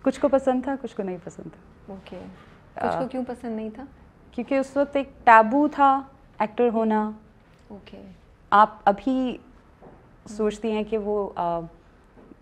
کچھ 0.03 0.21
کو 0.21 0.29
پسند 0.29 0.63
تھا 0.65 0.75
کچھ 0.83 0.97
کو 0.97 1.03
نہیں 1.03 1.19
پسند 1.25 1.53
تھا. 1.53 1.93
اوکے 1.93 2.19
کچھ 2.80 2.97
کو 2.99 3.06
کیوں 3.11 3.25
پسند 3.28 3.56
نہیں 3.56 3.71
تھا؟ 3.75 3.85
کیونکہ 4.30 4.59
اس 4.59 4.76
وقت 4.76 4.97
ایک 4.97 5.09
ٹیبو 5.25 5.66
تھا 5.73 6.00
ایکٹر 6.38 6.68
ہونا۔ 6.73 7.11
اوکے 7.71 8.02
آپ 8.52 8.75
ابھی 8.85 9.37
سوچتی 10.30 10.71
ہیں 10.73 10.83
کہ 10.85 10.99
وہ 10.99 11.28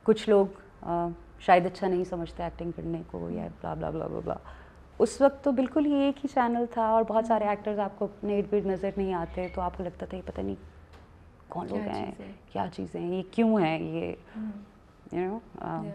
کچھ 0.05 0.29
لوگ 0.29 0.87
شاید 1.41 1.67
اچھا 1.67 1.89
نہیں 1.89 2.05
سمجھتے 2.05 2.43
ایکٹنگ 2.43 2.71
کرنے 2.77 3.03
کو 3.11 3.29
یا 3.31 3.47
بلا 3.63 3.75
بلا 3.75 3.91
بلا 3.91 4.07
بلا 4.07 4.35
اس 5.01 5.21
وقت 5.21 5.45
تو 5.45 5.53
بالکل 5.53 5.87
ہی 5.87 5.95
ایک 5.95 6.25
ہی 6.25 6.29
چینل 6.35 6.65
تھا 6.73 6.87
اور 6.87 7.03
بہت 7.09 7.27
سارے 7.27 7.49
ایکٹرز 7.49 7.79
آپ 7.79 7.99
کو 7.99 8.05
اپنے 8.05 8.39
ارد 8.39 8.53
گرد 8.53 8.67
نظر 8.67 8.91
نہیں 8.97 9.15
آتے 9.15 9.47
تو 9.55 9.61
آپ 9.61 9.77
کو 9.77 9.83
لگتا 9.85 10.07
تھا 10.07 10.17
یہ 10.17 10.23
پتہ 10.25 10.41
نہیں 10.41 10.55
کون 11.49 11.67
لوگ 11.71 11.79
ہیں؟ 11.79 12.13
کیا 12.53 12.67
چیزیں 12.73 13.01
ہیں 13.01 13.15
یہ 13.17 13.23
کیوں 13.31 13.61
ہیں 13.61 13.79
یہ 13.79 14.15
یو 15.13 15.39
نو. 15.63 15.93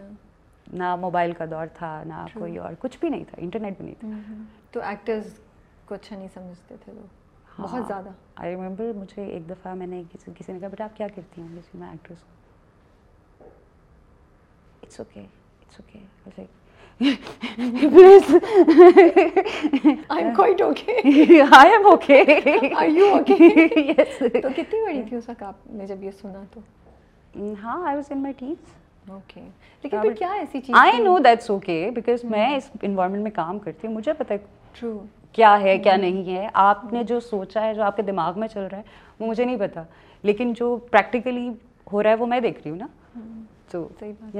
نہ 0.70 0.94
موبائل 0.96 1.32
کا 1.32 1.44
دور 1.50 1.66
تھا 1.74 2.02
نہ. 2.06 2.24
کوئی 2.34 2.56
اور 2.58 2.72
کچھ 2.78 2.98
بھی 3.00 3.08
نہیں 3.08 3.24
تھا 3.24 3.36
انٹرنیٹ 3.40 3.76
بھی 3.78 3.84
نہیں 3.84 3.94
تھا۔ 4.00 4.34
تو 4.70 4.80
ایکٹرز 4.80 5.38
کو 5.84 5.94
اچھا 5.94 6.16
نہیں 6.16 6.28
سمجھتے 6.34 6.74
تھے 6.84 6.92
لوگ 6.92 7.06
ہاں۔ 7.58 7.66
بہت 7.66 7.86
زیادہ۔ 7.86 8.10
آئی 8.34 8.54
ریمبر 8.56 8.92
مجھے 8.96 9.24
ایک 9.24 9.48
دفعہ 9.50 9.74
میں 9.74 9.86
نے 9.86 10.02
کسی 10.12 10.30
کسی 10.38 10.52
نے 10.52 10.58
کہا 10.58 10.68
بیٹا 10.68 10.84
آپ 10.84 10.96
کیا 10.96 11.06
کرتی 11.08 11.40
ہیں 11.42 11.48
جیسے 11.54 11.78
میں 11.78 11.88
ایکٹریس 11.90 12.22
ہوں؟ 12.22 12.38
اٹس 14.82 15.00
اوکے 15.00 15.20
اٹس 15.20 15.80
اوکے 15.80 15.98
کتنی 24.56 24.80
بڑی 24.84 25.02
تھی 25.02 25.16
اس 25.16 25.28
وقت 25.28 25.42
آپ 25.42 25.66
نے 25.66 25.86
جب 25.86 26.02
یہ 26.02 26.10
سنا 26.10 26.42
تو؟ 26.50 26.60
ہاں 27.62 27.86
I 27.86 27.96
was 27.96 28.10
in 28.10 28.18
my 28.18 28.34
teens 28.38 28.58
okay 29.10 29.40
لیکن 29.84 30.00
پھر 30.00 30.12
کیا 30.12 30.32
ایسی 30.32 30.60
چیز 30.60 30.76
I 30.78 31.02
know 31.02 31.18
that's 31.18 31.50
okay 31.50 31.90
because 31.94 32.24
میں 32.24 32.56
اس 32.56 32.70
انوائرمنٹ 32.82 33.22
میں 33.22 33.30
کام 33.30 33.58
کرتی 33.58 33.86
ہوں 33.86 33.94
مجھے 33.94 34.12
پتہ 34.12 34.34
ٹرو 34.80 34.98
کیا 35.32 35.60
ہے 35.60 35.78
کیا 35.78 35.96
نہیں 35.96 36.36
ہے۔ 36.36 36.48
آپ 36.52 36.92
نے 36.92 37.02
جو 37.04 37.20
سوچا 37.20 37.64
ہے 37.64 37.74
جو 37.74 37.82
آپ 37.82 37.96
کے 37.96 38.02
دماغ 38.02 38.38
میں 38.40 38.48
چل 38.48 38.60
رہا 38.60 38.78
ہے 38.78 38.82
وہ 39.20 39.26
مجھے 39.26 39.44
نہیں 39.44 39.56
پتا 39.56 39.82
لیکن 40.24 40.52
جو 40.52 40.76
پریکٹیکلی 40.90 41.48
ہو 41.92 42.02
رہا 42.02 42.10
ہے 42.10 42.14
وہ 42.14 42.26
میں 42.26 42.40
دیکھ 42.40 42.58
رہی 42.58 42.70
ہوں 42.70 42.78
نا۔ 42.78 42.86
تو 43.70 43.88
صحیح 44.00 44.12
بات 44.20 44.36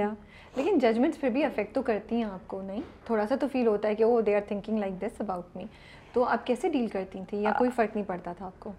لیکن 0.56 0.78
ججمنٹس 0.78 1.20
پھر 1.20 1.28
بھی 1.28 1.44
افیکٹ 1.44 1.74
تو 1.74 1.82
کرتی 1.82 2.16
ہیں 2.16 2.24
آپ 2.24 2.48
کو 2.48 2.62
نہیں؟ 2.62 2.80
تھوڑا 3.06 3.26
سا 3.26 3.36
تو 3.36 3.48
فیل 3.48 3.66
ہوتا 3.66 3.88
ہے 3.88 3.94
کہ 3.94 4.04
وہ 4.04 4.20
they 4.20 4.34
are 4.36 4.40
thinking 4.48 4.78
like 4.78 5.00
this 5.00 5.20
about 5.20 5.56
me 5.56 5.64
تو 6.12 6.24
آپ 6.24 6.46
کیسے 6.46 6.68
ڈیل 6.68 6.86
کرتی 6.86 7.18
تھیں؟ 7.28 7.40
یا 7.40 7.52
کوئی 7.58 7.70
فرق 7.70 7.96
نہیں 7.96 8.08
پڑتا 8.08 8.32
تھا 8.32 8.46
آپ 8.46 8.60
کو؟ 8.60 8.72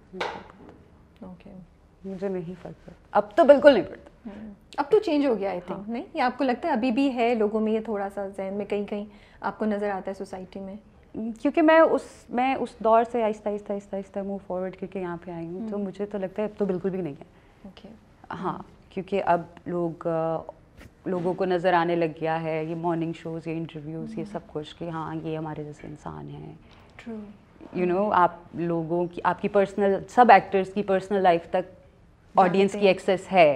اوکے 1.22 1.50
مجھے 2.06 2.28
نہیں 2.28 2.54
فرق 2.62 2.86
پڑتا۔ 2.86 2.92
اب 3.12 3.36
تو 3.36 3.44
بالکل 3.44 3.74
نہیں 3.74 3.84
پڑتا۔ 3.84 4.30
اب 4.78 4.86
تو 4.92 5.00
چینج 5.00 5.26
ہو 5.26 5.38
گیا 5.40 5.50
آئی 5.50 5.60
تھنک 5.66 5.90
نہیں؟ 5.90 6.04
یا 6.14 6.26
آپ 6.26 6.38
کو 6.38 6.44
لگتا 6.44 6.68
ہے 6.68 6.74
ابھی 6.74 6.92
بھی 6.92 7.16
ہے 7.16 7.36
لوگوں 7.36 7.60
میں 7.60 7.72
یہ 7.72 7.80
تھوڑا 7.80 8.08
سا 8.14 8.28
ذہن 8.28 8.54
میں 8.54 8.66
کہیں 8.66 8.86
کہیں 8.86 9.06
آپ 9.42 9.60
کو 9.60 9.66
نظر 9.66 9.90
آتا 9.90 10.10
ہے 10.12 10.14
سوسائٹی 10.14 10.60
میں؟ 10.60 10.76
کیونکہ 11.14 11.62
میں 11.62 11.80
اس 11.80 12.02
میں 12.30 12.56
اس 12.56 12.70
دور 12.80 13.04
سے 13.12 13.24
آہستہ 13.24 13.50
آہستہ 13.50 13.74
آہستہ 13.74 13.96
آہستہ 13.96 14.20
موو 14.20 14.38
فارورڈ 14.48 14.76
کر 14.76 14.88
کے 14.88 15.00
یہاں 15.00 15.18
پہ 15.26 15.32
آئی 15.32 15.48
ہوں۔ 15.48 15.68
تو 15.70 15.78
مجھے 15.78 16.06
تو 16.06 16.18
لگتا 16.18 16.42
ہے 16.42 16.48
اب 16.48 16.58
تو 16.58 16.66
بالکل 16.66 16.90
بھی 16.90 17.02
نہیں 17.02 17.14
ہے۔ 17.20 17.90
ہاں 18.32 18.58
کیونکہ 18.90 19.24
اب 19.26 19.42
لوگ 19.66 20.08
لوگوں 21.06 21.34
کو 21.34 21.46
نظر 21.46 21.74
آنے 21.74 21.96
لگ 21.96 22.12
گیا 22.22 22.42
ہے 22.44 22.66
یہ 22.66 22.76
مارننگ 22.76 23.14
شوز 23.14 23.48
یہ 23.48 23.54
انٹرویوز 23.54 24.20
یہ 24.20 24.24
سب 24.32 24.40
کچھ 24.48 24.76
کہ 24.80 24.90
ہاں 24.90 25.16
یہ 25.24 25.38
ہمارے 25.38 25.64
جیسے 25.64 25.88
انسان 25.88 26.30
ہیں۔ 26.30 26.54
یو 27.74 27.86
نو 27.86 28.12
آپ 28.12 28.32
لوگوں 28.54 29.06
کی 29.06 29.22
آپ 29.24 29.42
کی 29.42 29.48
پرسنل 29.48 29.96
سب 30.10 30.26
ایکٹرس 30.30 30.74
کی 30.74 30.84
پرسنل 30.84 31.24
لائف 31.24 31.50
تک 31.50 31.81
آڈینس 32.36 32.76
کی 32.80 32.88
ایکسیس 32.88 33.32
ہے 33.32 33.56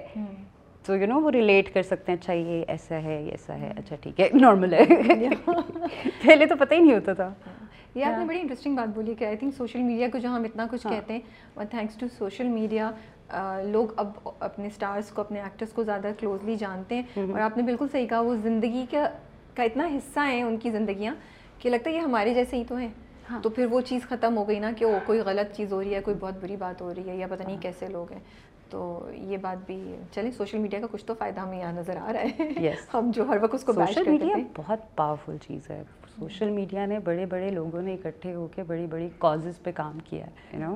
تو 0.85 0.95
یو 0.95 1.07
نو 1.07 1.19
وہ 1.21 1.31
ریلیٹ 1.31 1.73
کر 1.73 1.81
سکتے 1.81 2.11
ہیں 2.11 2.19
اچھا 2.19 2.33
یہ 2.33 2.63
ایسا 2.67 3.01
ہے 3.03 3.17
ایسا 3.31 3.59
ہے 3.59 3.71
اچھا 3.77 3.95
ٹھیک 4.01 4.19
ہے 4.19 4.29
نارمل 4.33 4.73
ہے 4.73 4.83
پہلے 6.23 6.45
تو 6.45 6.55
پتہ 6.55 6.73
ہی 6.73 6.79
نہیں 6.79 6.93
ہوتا 6.93 7.13
تھا 7.13 7.33
یہ 7.95 8.05
آپ 8.05 8.19
نے 8.19 8.25
بڑی 8.25 8.39
انٹرسٹنگ 8.39 8.75
بات 8.75 8.87
بولی 8.95 9.13
کہ 9.13 9.25
آئی 9.25 9.37
تھنک 9.37 9.53
سوشل 9.57 9.81
میڈیا 9.81 10.07
کو 10.11 10.17
جو 10.17 10.29
ہم 10.29 10.43
اتنا 10.43 10.65
کچھ 10.71 10.83
کہتے 10.83 11.13
ہیں 11.13 11.19
اور 11.53 11.65
تھینکس 11.65 11.95
ٹو 11.95 12.07
سوشل 12.17 12.47
میڈیا 12.47 12.91
لوگ 13.63 13.93
اب 13.97 14.07
اپنے 14.39 14.67
اسٹارس 14.67 15.09
کو 15.11 15.21
اپنے 15.21 15.41
ایکٹرس 15.41 15.71
کو 15.73 15.83
زیادہ 15.83 16.11
کلوزلی 16.19 16.55
جانتے 16.55 16.95
ہیں 16.95 17.23
اور 17.31 17.39
آپ 17.39 17.57
نے 17.57 17.63
بالکل 17.63 17.87
صحیح 17.91 18.07
کہا 18.07 18.19
وہ 18.19 18.35
زندگی 18.35 18.85
کا 18.91 19.07
کا 19.53 19.63
اتنا 19.63 19.87
حصہ 19.87 20.19
ہیں 20.19 20.43
ان 20.43 20.57
کی 20.57 20.71
زندگیاں 20.71 21.15
کہ 21.59 21.69
لگتا 21.69 21.89
ہے 21.89 21.95
یہ 21.95 22.01
ہمارے 22.01 22.33
جیسے 22.33 22.57
ہی 22.57 22.63
تو 22.67 22.75
ہیں۔ 22.75 22.89
تو 23.43 23.49
پھر 23.49 23.65
وہ 23.65 23.79
چیز 23.81 24.01
ختم 24.09 24.37
ہو 24.37 24.47
گئی 24.47 24.59
نا 24.59 24.71
کہ 24.77 24.85
وہ 24.85 24.97
کوئی 25.05 25.19
غلط 25.19 25.55
چیز 25.55 25.71
ہو 25.73 25.81
رہی 25.83 25.95
ہے 25.95 26.01
کوئی 26.01 26.17
بہت 26.19 26.33
بری 26.41 26.55
بات 26.55 26.81
ہو 26.81 26.93
رہی 26.93 27.09
ہے 27.09 27.15
یا 27.15 27.27
پتہ 27.29 27.43
نہیں۔ 27.43 27.61
کیسے 27.61 27.87
لوگ 27.87 28.11
ہیں 28.11 28.19
تو 28.69 28.81
یہ 29.13 29.37
بات 29.37 29.65
بھی 29.65 29.79
چلیں 30.11 30.31
سوشل 30.31 30.57
میڈیا 30.57 30.79
کا 30.79 30.87
کچھ 30.91 31.05
تو 31.05 31.13
فائدہ 31.13 31.39
ہمیں 31.39 31.59
یہاں 31.59 31.73
نظر 31.73 31.97
آ 31.97 32.13
رہا 32.13 32.21
ہے۔ 32.21 32.73
ہم 32.93 33.11
جو 33.13 33.23
ہر 33.27 33.37
وقت 33.41 33.53
اس 33.53 33.63
کو 33.63 33.73
سوشل 33.73 34.09
میڈیا 34.09 34.35
بہت 34.55 34.95
پاورفل 34.95 35.37
چیز 35.47 35.69
ہے۔ 35.69 35.83
سوشل 36.19 36.49
میڈیا 36.49 36.85
نے 36.85 36.99
بڑے 36.99 37.25
بڑے 37.25 37.49
لوگوں 37.49 37.81
نے 37.81 37.93
اکٹھے 37.93 38.33
ہو 38.35 38.47
کے 38.47 38.63
بڑی 38.63 38.85
بڑی 38.87 39.09
کازز 39.19 39.61
پہ 39.63 39.71
کام 39.75 39.99
کیا 40.05 40.25
ہے 40.25 40.59
یو 40.59 40.71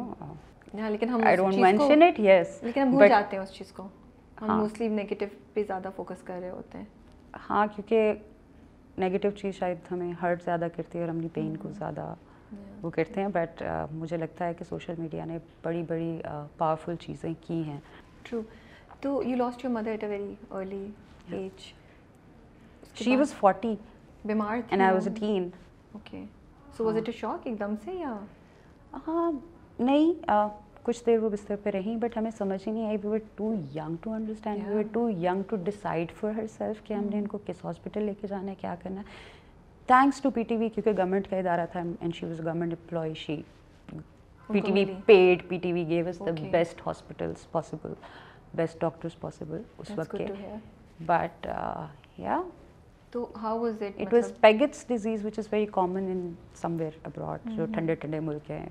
نو 0.73 0.89
لیکن 0.89 1.09
ہم 1.09 1.21
لیکن 2.61 2.81
ہم 2.81 2.89
بھول 2.89 3.07
جاتے 3.09 3.35
ہیں 3.35 3.43
اس 3.43 3.51
چیز 3.51 3.71
کو۔ 3.71 3.87
ہم 4.41 4.57
موسٹلی 4.57 4.87
نیگیٹو 4.87 5.25
پہ 5.53 5.63
زیادہ 5.67 5.89
فوکس 5.95 6.23
کر 6.23 6.39
رہے 6.41 6.49
ہوتے 6.49 6.77
ہیں۔ 6.77 6.85
ہاں 7.49 7.67
کیونکہ 7.75 8.13
نیگیٹو 8.97 9.29
چیز 9.31 9.55
شاید 9.55 9.77
ہمیں 9.91 10.11
ہرٹ 10.21 10.43
زیادہ 10.43 10.67
کرتی 10.75 10.97
ہے 10.97 11.03
اور 11.03 11.09
اپنی 11.09 11.27
پین 11.33 11.55
کو 11.57 11.69
زیادہ 11.71 12.13
وہ 12.81 12.89
کرتے 12.89 13.21
ہیں 13.21 13.27
بٹ 13.33 13.63
مجھے 13.91 14.17
لگتا 14.17 14.45
ہے 14.47 14.53
کہ 14.53 14.65
سوشل 14.69 14.93
میڈیا 14.97 15.25
نے 15.25 15.37
بڑی 15.63 15.83
بڑی 15.87 16.11
پاورفل 16.57 16.95
چیزیں 16.99 17.33
کی 17.47 17.61
ہیں۔ 17.63 17.79
ٹرو 18.23 18.41
تو 19.01 19.21
you 19.25 19.35
lost 19.35 19.63
your 19.65 19.73
mother 19.73 19.91
at 19.91 20.03
a 20.03 20.09
very 20.09 20.33
early 20.51 20.85
age 21.31 21.73
she 22.97 23.15
was 23.15 23.33
forty 23.39 23.73
بیمار 24.25 24.57
and 24.69 24.81
I 24.81 24.93
was 24.93 25.07
a 25.07 25.13
teen 25.19 25.49
okay 25.93 26.23
so 26.77 26.85
was 26.85 26.97
it 26.97 27.07
a 27.09 27.13
shock 27.17 27.47
ایک 27.47 27.59
دم 27.59 27.75
سے 27.85 27.93
یا 27.93 28.17
ہاں 29.07 29.31
نہیں 29.79 30.13
کچھ 30.83 31.03
دیر 31.05 31.19
وہ 31.19 31.29
بستر 31.29 31.55
پہ 31.63 31.69
رہیں 31.69 31.95
بٹ 31.97 32.17
ہمیں 32.17 32.29
سمجھ 32.37 32.61
ہی 32.67 32.71
نہیں 32.71 32.85
آئی۔ 32.87 32.97
We 33.03 33.09
were 33.09 33.19
too 33.35 33.53
young 33.75 33.95
to 34.01 34.11
understand 34.13 34.67
we 34.67 34.75
were 34.75 34.83
too 34.93 35.09
young 35.09 35.41
to 35.49 35.55
decide 35.63 36.11
for 36.19 36.31
herself 36.57 36.83
کہ 36.87 36.93
ہم 36.93 37.07
نے 37.11 37.17
ان 37.19 37.27
کو 37.27 37.37
کس 37.45 37.63
ہاسپٹل 37.65 38.03
لے 38.03 38.13
کے 38.21 38.27
جانا 38.27 38.51
ہے 38.51 38.55
کیا 38.59 38.75
کرنا 38.83 39.01
ہے۔ 39.01 39.37
Thanks 39.89 40.21
to 40.21 40.29
P 40.29 40.43
T 40.43 40.55
V 40.55 40.69
کیونکہ 40.69 40.91
گورنمنٹ 40.91 41.29
کا 41.29 41.37
ادارہ 41.37 41.65
تھا 41.71 41.79
and 41.79 42.15
she 42.15 42.25
was 42.25 42.39
government 42.39 42.73
employee 42.73 43.13
she 43.17 43.41
P 44.49 44.59
T 44.59 44.71
V 44.71 44.85
paid 45.05 45.47
P 45.47 45.57
T 45.57 45.73
V 45.73 45.87
gave 45.87 46.07
us 46.07 46.19
the 46.19 46.31
best 46.51 46.81
hospitals 46.87 47.51
possible 47.51 47.93
best 48.55 48.81
doctors 48.81 49.19
possible 49.19 49.61
اس 49.77 49.91
وقت 49.97 50.15
کے 50.17 50.25
بٹ 51.05 51.47
یا 52.17 52.41
تو 53.11 53.25
how 53.35 53.59
was 53.59 53.81
it 53.81 54.01
it 54.01 54.13
was 54.13 54.31
Paget's 54.41 54.87
disease 54.87 55.25
which 55.25 55.39
is 55.39 55.47
very 55.51 55.65
common 55.71 56.07
in 56.07 56.31
somewhere 56.79 56.97
abroad 57.03 57.49
جو 57.55 57.65
ٹھنڈے 57.65 57.95
ٹھنڈے 57.95 58.19
ملک 58.19 58.51
ہیں 58.51 58.65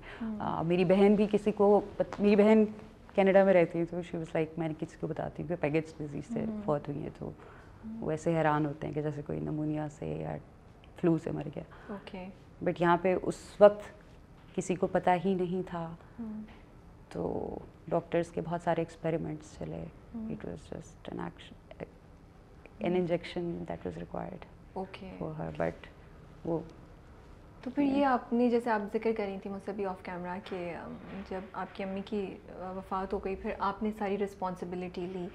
میری 0.65 0.85
بہن 0.87 1.15
بھی 1.15 1.27
کسی 1.31 1.53
کو 1.53 1.81
میری 1.99 2.37
بہن 2.37 2.65
کینیڈا 3.15 3.45
میں 3.45 3.55
رہتی 3.55 3.79
ہے 3.79 3.85
تو 3.85 4.03
شی 4.03 4.17
واز 4.17 4.29
لائک 4.35 4.59
میں 4.59 4.69
نے 4.69 4.75
کسی 4.81 4.97
کو 5.01 5.07
بتاتی 5.07 5.43
ہوں 5.43 5.49
کہ 5.49 5.57
پیگٹس 5.61 5.99
ڈیزیز 5.99 6.33
سے 6.35 6.45
فوت 6.65 6.89
ہوئی 6.89 7.03
ہیں 7.03 7.11
تو 7.19 7.31
وہ 8.01 8.11
ایسے 8.11 8.37
حیران 8.37 8.67
ہوتے 8.67 8.87
ہیں 8.87 8.95
کہ 8.95 9.03
جیسے 9.03 9.23
کوئی 9.23 9.41
نمونیا 9.41 9.89
سے 9.99 10.07
یا 10.09 10.37
فلو 11.01 11.19
سے 11.19 11.31
مر 11.31 11.49
گیا۔ 11.57 11.95
بٹ 12.65 12.81
یہاں 12.81 12.97
پہ 13.03 13.15
اس 13.23 13.57
وقت 13.61 13.83
کسی 14.55 14.75
کو 14.75 14.87
پتہ 14.87 15.11
ہی 15.25 15.35
نہیں 15.35 15.63
تھا۔ 15.67 15.95
تو 17.09 17.59
ڈاکٹرس 17.89 18.31
کے 18.31 18.41
بہت 18.41 18.63
سارے 18.63 18.81
ایکسپیریمنٹس 18.81 19.59
چلے۔ 19.59 19.85
It 20.15 20.45
was 20.45 20.71
just 20.71 21.09
an 21.09 21.21
action 21.21 21.55
an 22.79 22.97
injection 22.97 23.65
that 23.69 23.87
was 23.87 23.99
required 23.99 24.45
okay 24.73 25.17
but 25.57 25.87
وہ 26.45 26.59
تو 27.63 27.71
پھر 27.71 27.83
یہ 27.83 28.05
آپ 28.07 28.33
نے 28.33 28.51
جیسے 28.51 28.71
آپ 28.71 28.81
ذکر 28.93 29.11
کر 29.17 29.25
رہی 29.25 29.39
تھی 29.43 29.51
مجھ 29.51 29.63
سے 29.65 29.73
بھی 29.73 29.87
آف 29.87 30.03
کیمرہ 30.03 30.39
کہ 30.45 30.77
جب 31.31 31.41
آپ 31.53 31.77
کی 31.77 31.83
امی 31.83 32.01
کی 32.05 32.37
وفات 32.77 33.13
ہو 33.13 33.19
گئی 33.19 33.37
پھر 33.37 33.51
آپ 33.59 33.83
نے 33.83 33.91
ساری 33.99 34.19
رسپانسبلٹی 34.19 35.01
لی۔ 35.01 35.27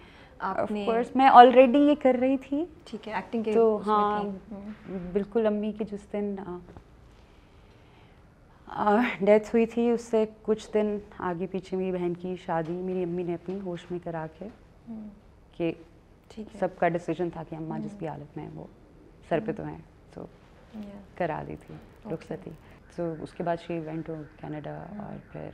میں 1.16 1.28
آلریڈی 1.30 1.80
یہ 1.80 1.96
کر 2.02 2.16
رہی 2.20 2.38
تھی۔ 2.40 2.64
ٹھیک 2.86 3.08
ہے 3.08 3.14
ایکٹنگ 3.14 3.44
تو 3.54 3.78
ہاں 3.88 4.24
بالکل 5.14 5.48
امی 5.48 5.72
کی 5.72 5.84
جس 5.92 6.12
دن 6.14 6.36
ڈیتھ 9.22 9.48
ہوئی 9.48 9.66
تھی 9.66 9.90
اس 9.90 10.02
سے 10.02 10.24
کچھ 10.44 10.68
دن 10.74 10.98
آگے 11.22 11.48
پیچھے 11.48 11.78
میری 11.78 11.92
بہن 11.92 12.14
کی 12.14 12.36
شادی 12.46 12.74
میری 12.74 13.04
امی 13.04 13.24
نے 13.24 13.34
اپنی 13.34 13.60
ہوش 13.60 13.86
میں 13.92 14.00
کرا 14.04 14.26
کے 14.38 14.48
کہ 15.54 15.72
سب 16.60 16.78
کا 16.80 16.88
ڈیسیجن 16.90 17.30
تھا 17.30 17.44
کہ 17.44 17.56
اماں 17.56 17.80
جس 17.80 17.94
بھی 17.98 18.08
حالت 18.08 18.38
میں 18.38 18.48
وہ 18.54 18.66
سر 19.30 19.40
پہ 19.46 19.52
تو 19.52 19.64
ہیں 19.66 19.78
تو 20.14 20.26
کرا 21.18 21.42
دی 21.48 21.56
تھی 21.58 21.76
رخصتی 22.12 22.52
تو 22.96 23.14
اس 23.20 23.34
کے 23.34 23.44
بعد 23.44 23.58
شی 23.58 23.80
وینٹ 23.80 24.06
ٹو 24.08 24.16
کینیڈا 24.38 24.76
اور 25.00 25.18
پھر 25.32 25.50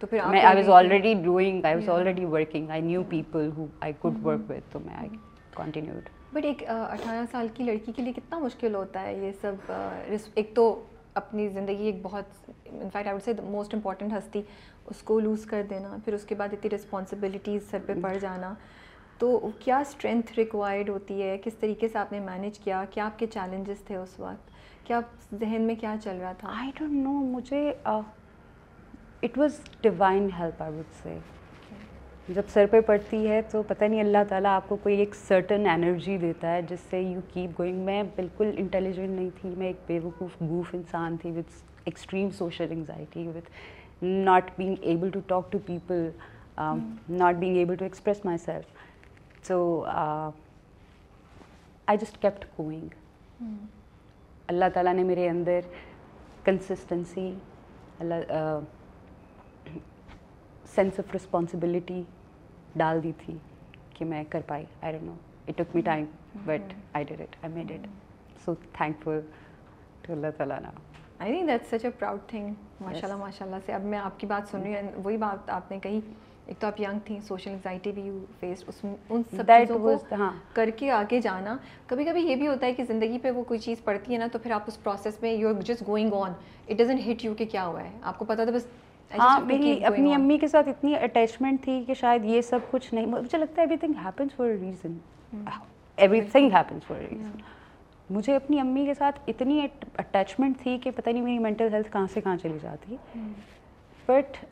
تو 0.00 0.06
پھر 0.06 0.26
میں 0.26 0.40
I 0.40 0.56
was 0.56 0.68
already 0.70 1.14
doing 1.14 1.64
I 1.64 1.74
was 1.74 1.88
already 1.88 2.24
working 2.24 2.70
I 2.70 2.82
knew 2.82 3.02
people 3.08 3.50
who 3.56 3.66
I 3.80 3.92
could 3.98 4.24
work 4.24 4.50
with 4.50 4.72
تو 4.72 4.78
میں 4.78 4.94
آئی 4.94 5.08
کنٹینیوڈ 5.56 6.08
بٹ 6.32 6.44
ایک 6.44 6.62
اٹھارہ 6.68 7.24
سال 7.32 7.48
کی 7.54 7.64
لڑکی 7.64 7.92
کے 7.92 8.02
لیے 8.02 8.12
کتنا 8.12 8.38
مشکل 8.38 8.74
ہوتا 8.74 9.02
ہے 9.02 9.14
یہ 9.16 9.32
سب 9.40 9.72
ایک 10.34 10.54
تو 10.54 10.84
اپنی 11.14 11.48
زندگی 11.48 11.84
ایک 11.84 12.02
بہت 12.02 12.50
in fact 12.66 13.06
I 13.06 13.14
would 13.14 13.22
say 13.22 13.32
most 13.42 13.74
important 13.74 14.12
ہستی 14.12 14.42
اس 14.86 15.02
کو 15.02 15.20
لوز 15.20 15.44
کر 15.46 15.62
دینا 15.70 15.96
پھر 16.04 16.12
اس 16.12 16.24
کے 16.24 16.34
بعد 16.34 16.48
اتنی 16.52 16.76
رسپانسبلٹیز 16.76 17.70
سر 17.70 17.78
پہ 17.86 17.92
پڑ 18.02 18.16
جانا 18.16 18.52
تو 19.18 19.50
کیا 19.58 19.78
اسٹرینتھ 19.78 20.32
ریکوائرڈ 20.36 20.88
ہوتی 20.88 21.22
ہے 21.22 21.36
کس 21.44 21.54
طریقے 21.54 21.88
سے 21.88 21.98
آپ 21.98 22.12
نے 22.12 22.20
مینیج 22.20 22.58
کیا 22.58 22.84
کیا 22.90 23.06
آپ 23.06 23.18
کے 23.18 23.26
چیلنجز 23.26 23.84
تھے 23.84 23.96
اس 23.96 24.18
وقت 24.20 24.50
کیا 24.86 25.00
ذہن 25.32 25.62
میں 25.62 25.74
کیا 25.74 25.94
چل 26.04 26.16
رہا 26.16 26.32
تھا 26.32 26.48
آئی 26.60 26.70
ڈونٹ 26.78 26.92
نو 26.92 27.12
مجھے 27.12 27.72
it 29.22 29.38
was 29.38 29.60
divine 29.82 30.28
help 30.38 30.62
I 30.62 30.72
would 30.72 31.02
say 31.02 31.18
جب 32.28 32.42
سر 32.48 32.66
پہ 32.70 32.80
پڑتی 32.80 33.28
ہے 33.28 33.42
تو 33.52 33.62
پتہ 33.62 33.84
نہیں 33.84 34.00
اللہ 34.00 34.18
تعالیٰ 34.28 34.50
آپ 34.50 34.68
کو 34.68 34.76
کوئی 34.76 34.96
ایک 34.96 35.14
سرٹن 35.14 35.68
انرجی 35.68 36.18
دیتا 36.18 36.52
ہے 36.52 36.62
جس 36.62 36.80
سے 36.90 37.00
یو 37.00 37.20
کیپ 37.32 37.58
گوئنگ 37.58 37.84
میں 37.84 38.02
بالکل 38.16 38.50
انٹیلیجنٹ 38.56 39.10
نہیں 39.10 39.30
تھی. 39.40 39.54
میں 39.56 39.66
ایک 39.66 39.76
بے 39.86 40.00
وقوف 40.04 40.40
گوف 40.40 40.74
انسان 40.74 41.16
تھی 41.16 41.30
with 41.30 41.64
extreme 41.84 42.30
social 42.30 42.66
anxiety 42.70 43.28
with 43.28 43.50
not 44.02 44.50
being 44.56 44.76
able 44.82 45.10
to 45.10 45.20
talk 45.26 45.52
to 45.52 45.58
people 45.66 46.10
not 47.08 47.34
being 47.34 47.56
able 47.56 47.74
to 47.74 47.84
express 47.84 48.24
myself 48.38 48.64
so 49.48 49.84
I 49.86 51.98
just 51.98 52.22
kept 52.22 52.44
going 52.58 52.88
اللہ 54.48 54.64
تعالیٰ 54.74 54.94
نے 54.94 55.02
میرے 55.02 55.28
اندر 55.28 55.60
کنسسٹنسی 56.44 57.34
اللہ 58.00 58.58
سینس 60.76 60.98
آف 60.98 61.14
رسپانسبلٹی 61.14 62.02
ڈال 62.76 63.02
دی 63.02 63.12
تھی 63.18 63.36
کہ 63.94 64.04
میں 64.04 64.24
کر 64.30 64.40
پائی 64.46 64.64
I 64.80 64.92
don't 64.92 65.04
know 65.04 65.14
it 65.48 65.56
took 65.58 65.74
me 65.74 65.80
time 65.82 66.04
but 66.44 66.72
I 66.92 67.04
did 67.04 67.20
it 67.20 67.36
I 67.42 67.52
made 67.54 67.72
it 67.72 67.86
so 68.44 68.54
thankful 69.04 69.20
to 70.02 70.12
اللہ 70.12 70.26
تعالیٰ 70.36 70.60
نا 70.60 70.70
I 71.18 71.32
think 71.32 71.48
that 71.48 71.66
such 71.66 71.84
a 71.84 71.90
proud 71.90 72.18
thing 72.26 72.52
ماشاء 72.80 73.08
اللہ 73.08 73.16
ماشاء 73.16 73.44
اللہ 73.46 73.56
سے 73.66 73.72
اب 73.72 73.84
میں 73.84 73.98
آپ 73.98 74.20
کی 74.20 74.26
بات 74.26 74.48
سن 74.50 74.62
رہی 74.62 74.74
ہوں 74.74 74.90
وہی 75.04 75.16
بات 75.16 75.50
آپ 75.50 75.70
نے 75.70 75.78
کہی 75.78 76.00
ایک 76.46 76.58
تو 76.60 76.66
آپ 76.66 76.80
ینگ 76.80 76.98
تھیں 77.04 77.20
سوشل 77.20 77.50
انگزائٹی 77.50 77.92
بھی 77.92 78.10
فیس 78.40 78.64
اس 78.66 78.84
ان 78.84 79.22
سب 79.30 79.46
چیزوں 79.48 79.78
کو۔ 79.78 79.96
کر 80.52 80.70
کے 80.76 80.90
آگے 80.90 81.20
جانا 81.20 81.56
کبھی 81.86 82.04
کبھی 82.04 82.20
یہ 82.20 82.36
بھی 82.36 82.46
ہوتا 82.46 82.66
ہے 82.66 82.72
کہ 82.72 82.84
زندگی 82.84 83.18
پہ 83.18 83.30
وہ 83.30 83.42
کوئی 83.44 83.60
چیز 83.60 83.82
پڑتی 83.84 84.12
ہے 84.12 84.18
نا 84.18 84.26
تو 84.32 84.38
پھر 84.38 84.50
آپ 84.50 84.64
اس 84.66 84.82
پروسیس 84.82 85.22
میں 85.22 85.32
you 85.32 85.48
are 85.48 85.62
just 85.62 85.82
going 85.86 86.12
on 86.12 86.32
it 86.68 86.78
doesn't 86.78 87.00
hit 87.08 87.24
you 87.24 87.34
کہ 87.34 87.44
کیا 87.44 87.66
ہوا 87.66 87.84
ہے 87.84 87.90
آپ 88.02 88.18
کو 88.18 88.24
پتا 88.24 88.44
تھا 88.44 88.52
بس 88.52 88.66
ہاں 89.10 89.40
میری 89.40 89.84
اپنی 89.84 90.14
امی 90.14 90.38
کے 90.38 90.48
ساتھ 90.48 90.68
اتنی 90.68 90.94
اٹیچمنٹ 90.96 91.62
تھی 91.64 91.84
کہ 91.86 91.94
شاید 91.94 92.24
یہ 92.24 92.40
سب 92.40 92.58
کچھ 92.70 92.94
نہیں 92.94 93.06
مجھے 93.06 93.38
لگتا 93.38 93.62
ہے 93.62 93.66
everything 93.76 93.94
happens 94.04 94.34
for 94.36 94.46
a 94.46 94.56
reason 94.60 94.96
everything 96.20 96.52
happens 96.52 96.86
for 96.86 97.00
a 97.00 97.06
reason 97.10 97.40
مجھے 98.10 98.36
اپنی 98.36 98.60
امی 98.60 98.84
کے 98.86 98.94
ساتھ 98.94 99.18
اتنی 99.28 99.66
اٹیچمنٹ 99.98 100.58
تھی 100.58 100.78
کہ 100.78 100.90
پتہ 100.90 101.10
نہیں 101.10 101.22
میری 101.22 101.38
مینٹل 101.38 101.72
ہیلتھ 101.72 101.92
کہاں 101.92 102.06
سے 102.14 102.20
کہاں 102.20 102.36
چلی 102.36 102.58
جاتی. 102.62 102.96
بٹ 104.08 104.44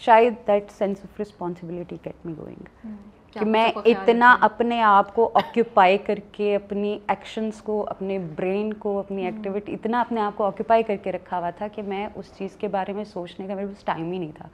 شاید 0.00 0.34
that 0.46 0.70
sense 0.70 1.00
of 1.04 1.20
responsibility 1.20 1.96
kept 2.02 2.26
me 2.26 2.34
going 2.38 2.86
کہ 3.32 3.44
میں 3.44 3.72
اتنا 3.84 4.36
اپنے 4.40 4.82
آپ 4.82 5.14
کو 5.14 5.30
آکیوپائی 5.34 5.98
کر 5.98 6.18
کے 6.32 6.56
اپنی 6.56 6.98
ایکشنس 7.08 7.62
کو 7.62 7.84
اپنے 7.88 8.18
برین 8.18 8.72
کو 8.72 8.98
اپنی 8.98 9.24
ایکٹیویٹی 9.24 9.74
اتنا 9.74 10.00
اپنے 10.00 10.20
آپ 10.20 10.32
کو 10.36 10.44
آکیوپائی 10.44 10.82
کر 10.82 10.96
کے 10.96 11.12
رکھا 11.12 11.38
ہوا 11.38 11.50
تھا 11.50 11.68
کہ 11.68 11.82
میں 11.82 12.08
اس 12.14 12.32
چیز 12.36 12.56
کے 12.56 12.68
بارے 12.68 12.92
میں 12.92 13.04
سوچنے 13.04 13.46
کا 13.46 13.54
میرے 13.54 13.66
پاس 13.66 13.84
ٹائم 13.84 14.12
ہی 14.12 14.18
نہیں 14.18 14.32
تھا۔ 14.34 14.48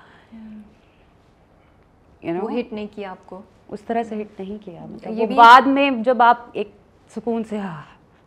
ہٹ 2.59 2.73
نہیں 2.73 2.87
کیا 2.95 3.11
آپ 3.11 3.27
کو؟ 3.27 3.41
اس 3.69 3.81
طرح 3.81 4.03
سے 4.03 4.23
ہٹ 4.23 4.41
نہیں 4.41 4.65
کیا۔ 4.65 4.87
مطلب 4.87 5.35
بعد 5.37 5.67
میں 5.67 5.91
جب 5.91 6.23
آپ 6.23 6.37
ایک 6.53 6.71
سکون 7.17 7.45
سے 7.45 7.59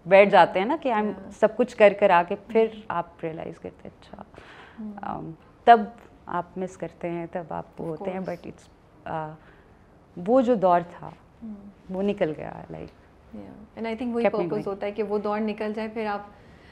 بیٹھ 0.06 0.30
جاتے 0.30 0.60
ہیں 0.60 0.66
نا 0.66 0.76
کہ 0.82 0.94
سب 1.40 1.58
کچھ 1.58 1.78
کر 1.78 1.94
کر 2.00 2.10
آ 2.10 2.24
کے 2.28 2.36
پھر 2.48 2.68
آپ 2.88 3.06
ریئلائز 3.24 3.60
کرتے 3.60 3.90
اچھا۔ 3.90 5.20
تب 5.64 5.80
آپ 6.26 6.58
مس 6.58 6.78
کرتے 6.78 7.10
ہیں 7.10 7.26
تب 7.32 7.44
آپ 7.50 7.82
ہوتے 7.82 8.12
ہیں 8.12 8.20
بٹ 8.20 8.48
اٹس 8.48 8.70
وہ 10.28 10.42
جو 10.42 10.56
دور 10.56 10.82
تھا 10.90 11.10
وہ 11.90 12.02
نکل 12.04 12.34
گیا 12.38 12.52
لائک 12.72 13.86
آئی 13.86 13.96
تھنک 13.96 14.16
وہی 14.16 14.30
پرپز 14.30 14.68
ہوتا 14.68 14.86
ہے 14.86 14.92
کہ 14.92 15.04
وہ 15.04 15.18
دور 15.18 15.40
نکل 15.40 15.74
جائے 15.76 15.88
پھر 15.94 16.06
آپ 16.06 16.26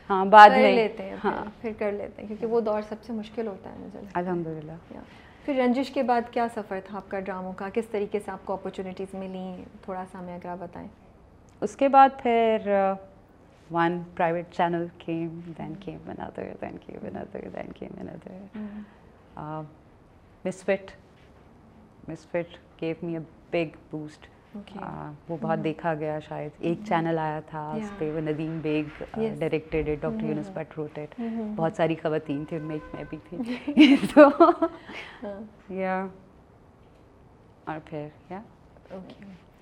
ہاں 0.10 0.23
بعد 0.25 0.49
میں 0.49 0.71
لیتے 0.75 1.03
ہیں 1.03 1.15
ہاں۔ 1.23 1.43
پھر 1.62 1.71
کر 1.77 1.91
لیتے 1.91 2.21
ہیں 2.21 2.27
کیونکہ 2.27 2.45
وہ 2.45 2.62
دور 2.62 2.81
سب 2.89 3.03
سے 3.03 3.13
مشکل 3.13 3.47
ہوتا 3.47 3.69
ہے 3.69 3.77
مجھے 3.77 3.99
الحمد 4.13 4.47
للہ 4.47 4.99
پھر 5.45 5.55
رنجش 5.55 5.89
کے 5.91 6.03
بعد 6.03 6.31
کیا 6.31 6.47
سفر 6.55 6.79
تھا 6.86 6.97
آپ 6.97 7.10
کا 7.12 7.19
ڈراموں 7.19 7.53
کا؟ 7.53 7.69
کس 7.73 7.88
طریقے 7.91 8.19
سے 8.25 8.31
آپ 8.31 8.45
کو 8.45 8.53
اپرچونیٹیز 8.53 9.13
ملیں 9.13 9.63
تھوڑا 9.81 10.03
سا 10.12 10.19
ہمیں 10.19 10.36
اگر 10.36 10.49
آپ 10.49 10.58
بتائیں۔ 10.60 10.88
اس 11.62 11.75
کے 11.75 11.88
بعد 11.88 12.10
پھر 12.21 12.69
one 13.69 14.01
private 14.15 14.51
channel 14.51 14.86
came 14.97 15.39
then 15.58 15.73
came 15.79 16.10
another 16.10 16.45
then 16.62 16.77
came 16.77 17.08
then 17.53 17.71
came 17.75 17.91
another 18.01 19.62
misfit 20.63 20.91
misfit 22.27 22.58
gave 22.81 22.95
me 23.03 23.15
a 23.15 23.19
big 23.51 23.75
boost 23.91 24.27
وہ 25.29 25.38
بہت 25.41 25.63
دیکھا 25.63 25.93
گیا 25.93 26.19
شاید۔ 26.19 26.51
ایک 26.60 26.79
چینل 26.88 27.17
آیا 27.19 27.39
تھا 27.39 27.62
اس 27.71 27.91
پہ 27.97 28.12
وہ 28.12 28.19
ندیم 28.19 28.60
بیگ 28.62 29.01
ڈائریکٹیڈ 29.39 29.89
ڈاکٹر 30.01 30.25
یونس 30.25 30.49
بٹ 30.53 30.77
روٹیڈ 30.77 31.21
بہت 31.55 31.75
ساری 31.75 31.95
خواتین 31.95 32.43
تھیں 32.49 32.60
ان 32.60 32.65
میں 32.65 32.75
ایک 32.75 32.95
میں 32.95 33.03
بھی 33.10 33.17
تھی۔ 33.29 33.95
تو 34.13 34.29
یا 35.73 36.05
اور 37.65 37.79
پھر 37.86 38.08
یا 38.29 38.41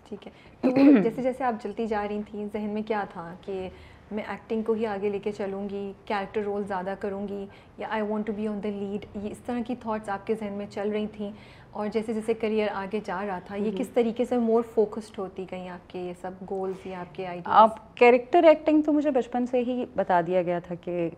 ٹھیک 0.06 0.28
ہے۔ 0.28 0.32
تو 0.62 0.69
جیسے 1.04 1.22
جیسے 1.22 1.43
آپ 1.43 1.62
چلتی 1.63 1.88
جا 1.88 2.08
رہی 2.08 2.22
تھیں 2.32 2.46
ذہن 2.54 2.69
میں 2.69 2.82
کیا 2.82 3.04
تھا 3.10 3.34
کہ 3.41 3.67
میں 4.13 4.23
ایکٹنگ 4.28 4.62
کو 4.62 4.73
ہی 4.73 4.86
آگے 4.86 5.10
لے 5.10 5.19
کے 5.19 5.32
چلوں 5.32 5.69
گی 5.69 5.91
کیریکٹر 6.06 6.41
رول 6.41 6.63
زیادہ 6.67 6.93
کروں 6.99 7.28
گی 7.28 7.45
یا 7.78 7.88
I 7.89 8.02
want 8.02 8.28
to 8.28 8.34
be 8.34 8.47
on 8.47 8.63
the 8.63 8.69
lead 8.69 9.06
یہ 9.15 9.30
اس 9.30 9.38
طرح 9.38 9.60
کی 9.67 9.76
تھاٹس 9.76 10.10
آپ 10.10 10.28
کے 10.28 10.36
ذہن 10.36 10.54
میں 10.54 10.65
چل 10.71 10.89
رہی 10.89 11.08
تھیں۔ 11.08 11.32
اور 11.71 11.88
جیسے 11.88 12.13
جیسے 12.13 12.34
کریئر 12.34 12.67
آگے 12.73 12.99
جا 13.06 13.26
رہا 13.28 13.39
تھا 13.45 13.56
یہ 13.56 13.71
کس 13.78 13.89
طریقے 13.89 14.26
سے 14.26 14.38
مور 14.38 14.63
فوکسڈ 14.73 15.19
ہوتی 15.19 15.45
گئی 15.52 15.69
آپ 15.69 15.89
کے 15.89 15.99
یہ 15.99 16.13
سب 16.21 16.32
گولز 16.49 16.88
یا 16.88 16.99
آپ 16.99 17.15
کے 17.15 17.28
آپ 17.45 17.95
کیریکٹر 17.95 18.43
ایکٹنگ 18.43 18.82
تو 18.82 18.93
مجھے 18.93 19.12
بچپن 19.12 19.45
سے 19.45 19.63
ہی 19.63 19.86
بتا 19.95 20.21
دیا 20.28 20.41
گیا 20.41 20.60
تھا 20.60 20.76
کہ 20.76 21.10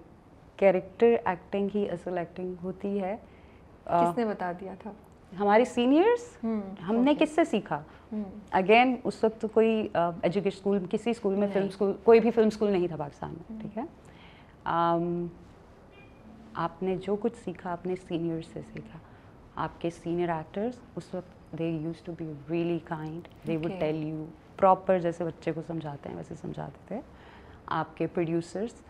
کیریکٹر 0.59 1.15
ایکٹنگ 1.25 1.67
ہی 1.75 1.89
اصل 1.89 2.17
ایکٹنگ 2.17 2.53
ہوتی 2.63 3.01
ہے۔ 3.01 3.15
کس 3.85 4.17
نے 4.17 4.25
بتا 4.25 4.51
دیا 4.51 4.73
تھا؟ 4.79 4.91
ہمارے 5.39 5.65
سینئرس 5.65 6.43
ہم 6.89 6.95
نے 6.95 7.13
کس 7.19 7.35
سے 7.35 7.43
سیکھا؟ 7.43 7.81
اگین 8.59 8.95
اس 9.03 9.23
وقت 9.23 9.41
تو 9.41 9.47
کوئی 9.53 9.87
ایجوکیشن 9.95 10.57
اسکول 10.57 10.85
کسی 10.89 11.09
اسکول 11.09 11.35
میں 11.35 11.47
فلم 11.53 11.67
اسکول 11.67 11.93
کوئی 12.03 12.19
بھی 12.19 12.31
فلم 12.31 12.47
اسکول 12.47 12.71
نہیں 12.71 12.87
تھا 12.87 12.95
پاکستان 12.95 13.33
میں 13.33 13.59
ٹھیک 13.61 13.77
ہے؟ 13.77 13.83
آپ 16.63 16.83
نے 16.83 16.95
جو 17.05 17.15
کچھ 17.21 17.37
سیکھا 17.43 17.71
اپنے 17.73 17.95
سینئر 18.07 18.41
سے 18.53 18.61
سیکھا. 18.73 18.99
آپ 19.63 19.81
کے 19.81 19.89
سینئر 20.03 20.29
ایکٹرس 20.29 20.79
اس 20.95 21.13
وقت 21.13 21.57
they 21.59 21.69
use 21.69 22.01
to 22.05 22.11
be 22.17 22.31
really 22.49 22.79
kind 22.83 23.27
they 23.47 23.57
would 23.57 23.79
tell 23.79 24.03
you 24.03 24.25
proper 24.57 24.99
جیسے 24.99 25.23
بچے 25.23 25.51
کو 25.51 25.61
سمجھاتے 25.67 26.09
ہیں 26.09 26.15
ویسے 26.15 26.35
سمجھاتے 26.41 26.79
تھے. 26.87 26.99
آپ 27.77 27.97
کے 27.97 28.07
پروڈیوسرس 28.07 28.81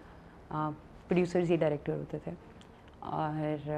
پروڈیوسرز 0.50 1.52
ہی 1.52 1.56
ڈائریکٹر 1.56 1.94
ہوتے 1.94 2.18
تھے. 2.24 2.32
اور 3.00 3.70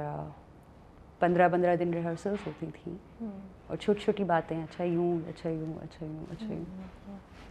پندرہ 1.18 1.48
پندرہ 1.48 1.76
دن 1.76 1.94
ریہرسلس 1.94 2.46
ہوتی 2.46 2.66
تھیں. 2.74 2.96
اور 3.68 3.76
چھوٹی 3.76 4.00
چھوٹی 4.00 4.24
باتیں 4.24 4.62
اچھا 4.62 4.84
یوں 4.84 5.18
اچھا 5.28 5.50
یوں 5.50 5.74
اچھا 5.82 6.06
یوں 6.06 6.24
اچھا 6.30 6.54
یوں۔ 6.54 6.64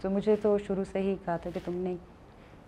تو 0.01 0.09
مجھے 0.09 0.35
تو 0.35 0.57
شروع 0.57 0.83
سے 0.91 1.01
ہی 1.01 1.15
کہا 1.25 1.37
تھا 1.37 1.49
کہ 1.53 1.59
تم 1.65 1.73
نے 1.73 1.95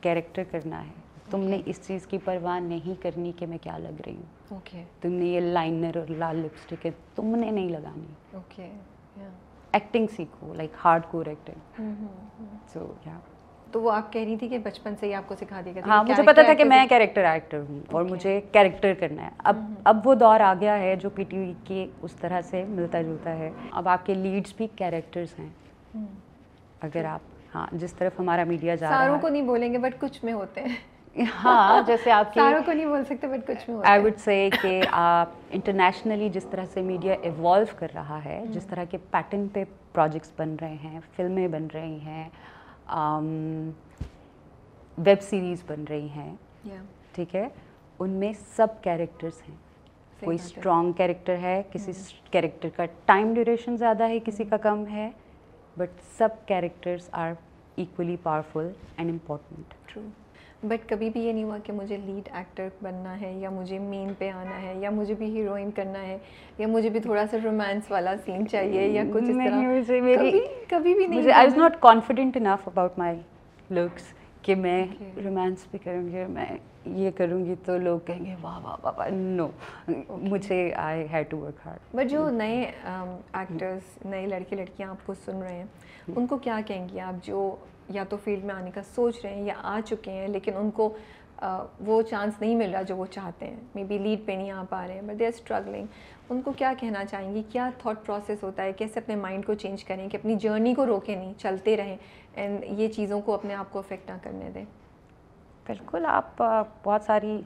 کیریکٹر 0.01 0.43
کرنا 0.51 0.87
ہے۔ 0.87 0.91
تم 1.29 1.39
نے 1.39 1.61
اس 1.65 1.79
چیز 1.87 2.07
کی 2.07 2.17
پرواہ 2.17 2.59
نہیں 2.59 3.03
کرنی 3.03 3.31
کہ 3.37 3.45
میں 3.45 3.57
کیا 3.61 3.77
لگ 3.77 4.01
رہی 4.05 4.15
ہوں۔ 4.15 4.55
تم 5.01 5.11
نے 5.11 5.25
یہ 5.25 5.39
لائنر 5.39 5.97
اور 5.97 6.11
لال 6.11 6.35
لپسٹک 6.35 6.85
ہے 6.85 6.91
تم 7.15 7.25
نے 7.25 7.51
نہیں 7.51 7.69
لگانی۔ 7.69 8.13
ایکٹنگ 9.71 10.07
سیکھو 10.15 10.53
like 10.53 10.69
hardcore 11.11 11.25
acting 11.25 11.81
so 12.73 12.93
yeah 13.05 13.19
تو 13.71 13.81
وہ 13.81 13.91
آپ 13.91 14.11
کہہ 14.13 14.23
رہی 14.23 14.35
تھی 14.37 14.47
کہ 14.47 14.57
بچپن 14.57 14.93
سے 14.99 15.07
ہی 15.07 15.13
آپ 15.13 15.27
کو 15.27 15.35
سکھا 15.39 15.61
دیا 15.65 15.81
ہاں 15.87 16.03
مجھے 16.03 16.23
پتا 16.23 16.41
تھا 16.41 16.53
کہ 16.53 16.63
میں 16.63 16.85
کیریکٹر 16.89 17.25
ایکٹر 17.25 17.59
ہوں 17.69 17.79
اور 17.91 18.03
مجھے 18.03 18.39
کیریکٹر 18.51 18.93
کرنا 18.99 19.23
ہے۔ 19.23 19.29
اب 19.43 19.57
اب 19.83 20.07
وہ 20.07 20.15
دور 20.15 20.39
آ 20.39 20.53
گیا 20.61 20.77
ہے 20.79 20.95
جو 20.95 21.09
پی 21.09 21.23
ٹی 21.23 21.37
وی 21.37 21.53
کے 21.63 21.85
اس 22.01 22.11
طرح 22.13 22.41
سے 22.41 22.63
ملتا 22.69 23.01
جلتا 23.01 23.35
ہے۔ 23.37 23.49
اب 23.71 23.87
آپ 23.87 24.05
کے 24.05 24.13
لیڈس 24.13 24.53
بھی 24.57 24.67
کیریکٹرز 24.75 25.39
ہیں۔ 25.39 25.49
اگر 26.81 27.05
آپ 27.05 27.21
ہاں 27.55 27.65
جس 27.73 27.93
طرف 27.93 28.19
ہمارا 28.19 28.43
میڈیا 28.43 28.75
جا 28.75 28.89
رہا 28.89 28.95
ہے۔ 28.95 29.01
ساروں 29.01 29.19
کو 29.19 29.29
نہیں 29.29 29.41
بولیں 29.41 29.71
گے 29.73 29.77
بٹ 29.77 29.99
کچھ 29.99 30.23
میں 30.25 30.33
ہوتے 30.33 30.61
ہیں۔ 30.61 30.75
ہاں 31.43 31.81
جیسے 31.87 32.11
آپ 32.11 32.33
ساروں 32.35 32.61
کو 32.65 32.71
نہیں 32.71 32.85
بول 32.85 33.03
سکتے 33.05 33.27
بٹ 33.27 33.47
کچھ 33.47 33.69
میں 33.69 33.77
آئی 33.83 34.01
وڈ 34.01 34.17
سے 34.17 34.35
کہ 34.61 34.79
آپ 34.91 35.29
انٹرنیشنلی 35.51 36.29
جس 36.29 36.45
طرح 36.45 36.65
سے 36.73 36.81
میڈیا 36.81 37.15
ایوالو 37.21 37.65
کر 37.75 37.87
رہا 37.95 38.19
ہے 38.25 38.41
جس 38.49 38.65
طرح 38.65 38.83
کے 38.83 38.97
پیٹرن 39.11 39.47
پہ 39.53 39.63
پروجیکٹس 39.93 40.31
بن 40.37 40.55
رہے 40.61 40.75
ہیں 40.83 40.99
فلمیں 41.15 41.47
بن 41.47 41.67
رہی 41.73 41.99
ہیں 41.99 42.29
ویب 44.97 45.21
سیریز 45.21 45.63
بن 45.67 45.83
رہی 45.89 46.07
ہیں۔ 46.07 46.35
ٹھیک 47.11 47.35
ہے؟ 47.35 47.47
ان 47.99 48.09
میں 48.09 48.31
سب 48.55 48.67
کیریکٹرس 48.81 49.41
ہیں۔ 49.49 49.55
کوئی 50.19 50.37
اسٹرانگ 50.41 50.91
کیریکٹر 50.91 51.37
ہے 51.37 51.61
کسی 51.71 51.91
کیریکٹر 52.31 52.69
کا 52.75 52.85
ٹائم 53.05 53.33
ڈیوریشن 53.33 53.77
زیادہ 53.77 54.07
ہے 54.09 54.19
کسی 54.19 54.43
کا 54.43 54.57
کم 54.57 54.87
ہے۔ 54.87 55.09
But 55.77 55.89
sub 56.17 56.29
characters 56.45 57.09
are 57.11 57.31
equally 57.75 58.15
powerful 58.23 58.71
and 58.97 59.11
important 59.11 59.73
true 59.85 60.01
but 60.63 60.87
کبھی 60.89 61.09
بھی 61.09 61.21
یہ 61.21 61.33
نہیں 61.33 61.43
ہوا 61.43 61.57
کہ 61.63 61.73
مجھے 61.73 61.97
لیڈ 61.97 62.29
ایکٹر 62.31 62.67
بننا 62.81 63.19
ہے 63.21 63.31
یا 63.33 63.49
مجھے 63.49 63.79
مین 63.79 64.13
پہ 64.17 64.29
آنا 64.29 64.61
ہے 64.61 64.73
یا 64.79 64.89
مجھے 64.89 65.13
بھی 65.13 65.29
ہیروئن 65.35 65.69
کرنا 65.71 66.01
ہے 66.01 66.17
یا 66.57 66.67
مجھے 66.67 66.89
بھی 66.89 66.99
تھوڑا 66.99 67.23
سا 67.31 67.37
رومانس 67.43 67.91
والا 67.91 68.15
سین 68.25 68.47
چاہیے 68.47 68.87
یا 68.87 69.03
کچھ 69.13 69.31
کبھی 70.69 70.93
بھی 70.93 71.05
نہیں 71.07 71.31
I 71.31 71.47
was 71.47 71.57
not 71.57 71.79
confident 71.81 72.37
enough 72.37 72.67
about 72.67 72.97
my 72.97 73.19
looks 73.69 74.13
کہ 74.41 74.55
میں 74.55 74.85
رومانس 75.23 75.65
بھی 75.71 75.79
کروں 75.79 76.07
گی 76.07 76.25
میں 76.29 76.45
یہ 76.85 77.11
کروں 77.17 77.43
گی 77.45 77.55
تو 77.65 77.77
لوگ 77.77 77.99
کہیں 78.05 78.25
گے 78.25 78.35
واہ 78.41 78.59
واہ 78.63 78.75
واہ 78.83 78.93
واہ 78.97 79.09
نو 79.09 79.47
مجھے 80.07 80.71
I 80.75 81.05
had 81.11 81.29
to 81.29 81.37
work 81.37 81.65
hard 81.65 81.95
but 81.95 82.09
جو 82.11 82.29
نئے 82.29 82.61
ایکٹرس 83.33 84.05
نئے 84.05 84.25
لڑکے 84.27 84.55
لڑکیاں 84.55 84.89
آپ 84.89 85.05
کو 85.05 85.13
سن 85.25 85.41
رہے 85.41 85.55
ہیں 85.55 85.65
ان 86.15 86.27
کو 86.27 86.37
کیا 86.37 86.59
کہیں 86.67 86.87
گے 86.93 86.99
آپ 87.01 87.25
جو 87.25 87.55
یا 87.89 88.03
تو 88.09 88.17
فیلڈ 88.23 88.43
میں 88.45 88.55
آنے 88.55 88.71
کا 88.71 88.81
سوچ 88.95 89.19
رہے 89.23 89.33
ہیں 89.35 89.45
یا 89.45 89.53
آ 89.63 89.79
چکے 89.85 90.11
ہیں 90.11 90.27
لیکن 90.27 90.51
ان 90.55 90.71
کو 90.71 90.97
وہ 91.79 92.01
چانس 92.01 92.41
نہیں 92.41 92.55
مل 92.55 92.71
رہا 92.73 92.81
جو 92.81 92.95
وہ 92.95 93.05
چاہتے 93.05 93.47
ہیں۔ 93.47 93.55
مے 93.75 93.83
بی 93.83 93.97
لیڈ 93.97 94.25
پہ 94.25 94.31
نہیں 94.31 94.51
آ 94.51 94.63
پا 94.69 94.87
رہے 94.87 94.93
ہیں 94.93 95.01
بٹ 95.01 95.19
دے 95.19 95.25
آر 95.25 95.31
اسٹرگلنگ 95.35 95.85
ان 96.29 96.41
کو 96.41 96.51
کیا 96.51 96.73
کہنا 96.79 97.05
چاہیں 97.05 97.33
گی 97.35 97.43
کیا 97.49 97.69
تھاٹ 97.77 98.05
پروسیس 98.05 98.43
ہوتا 98.43 98.63
ہے؟ 98.63 98.73
کیسے 98.73 98.99
اپنے 98.99 99.15
مائنڈ 99.15 99.45
کو 99.45 99.53
چینج 99.53 99.83
کریں؟ 99.83 100.09
کہ 100.09 100.17
اپنی 100.17 100.35
جرنی 100.35 100.73
کو 100.73 100.85
روکیں 100.85 101.15
نہیں 101.15 101.33
چلتے 101.37 101.77
رہیں 101.77 101.95
اینڈ 102.33 102.65
یہ 102.67 102.87
چیزوں 102.87 103.21
کو 103.21 103.33
اپنے 103.33 103.53
آپ 103.55 103.71
کو 103.71 103.79
افیکٹ 103.79 104.09
نہ 104.09 104.15
کرنے 104.23 104.49
دیں۔ 104.55 104.65
بالکل 105.67 106.05
آپ 106.07 106.43
بہت 106.83 107.01
ساری 107.01 107.41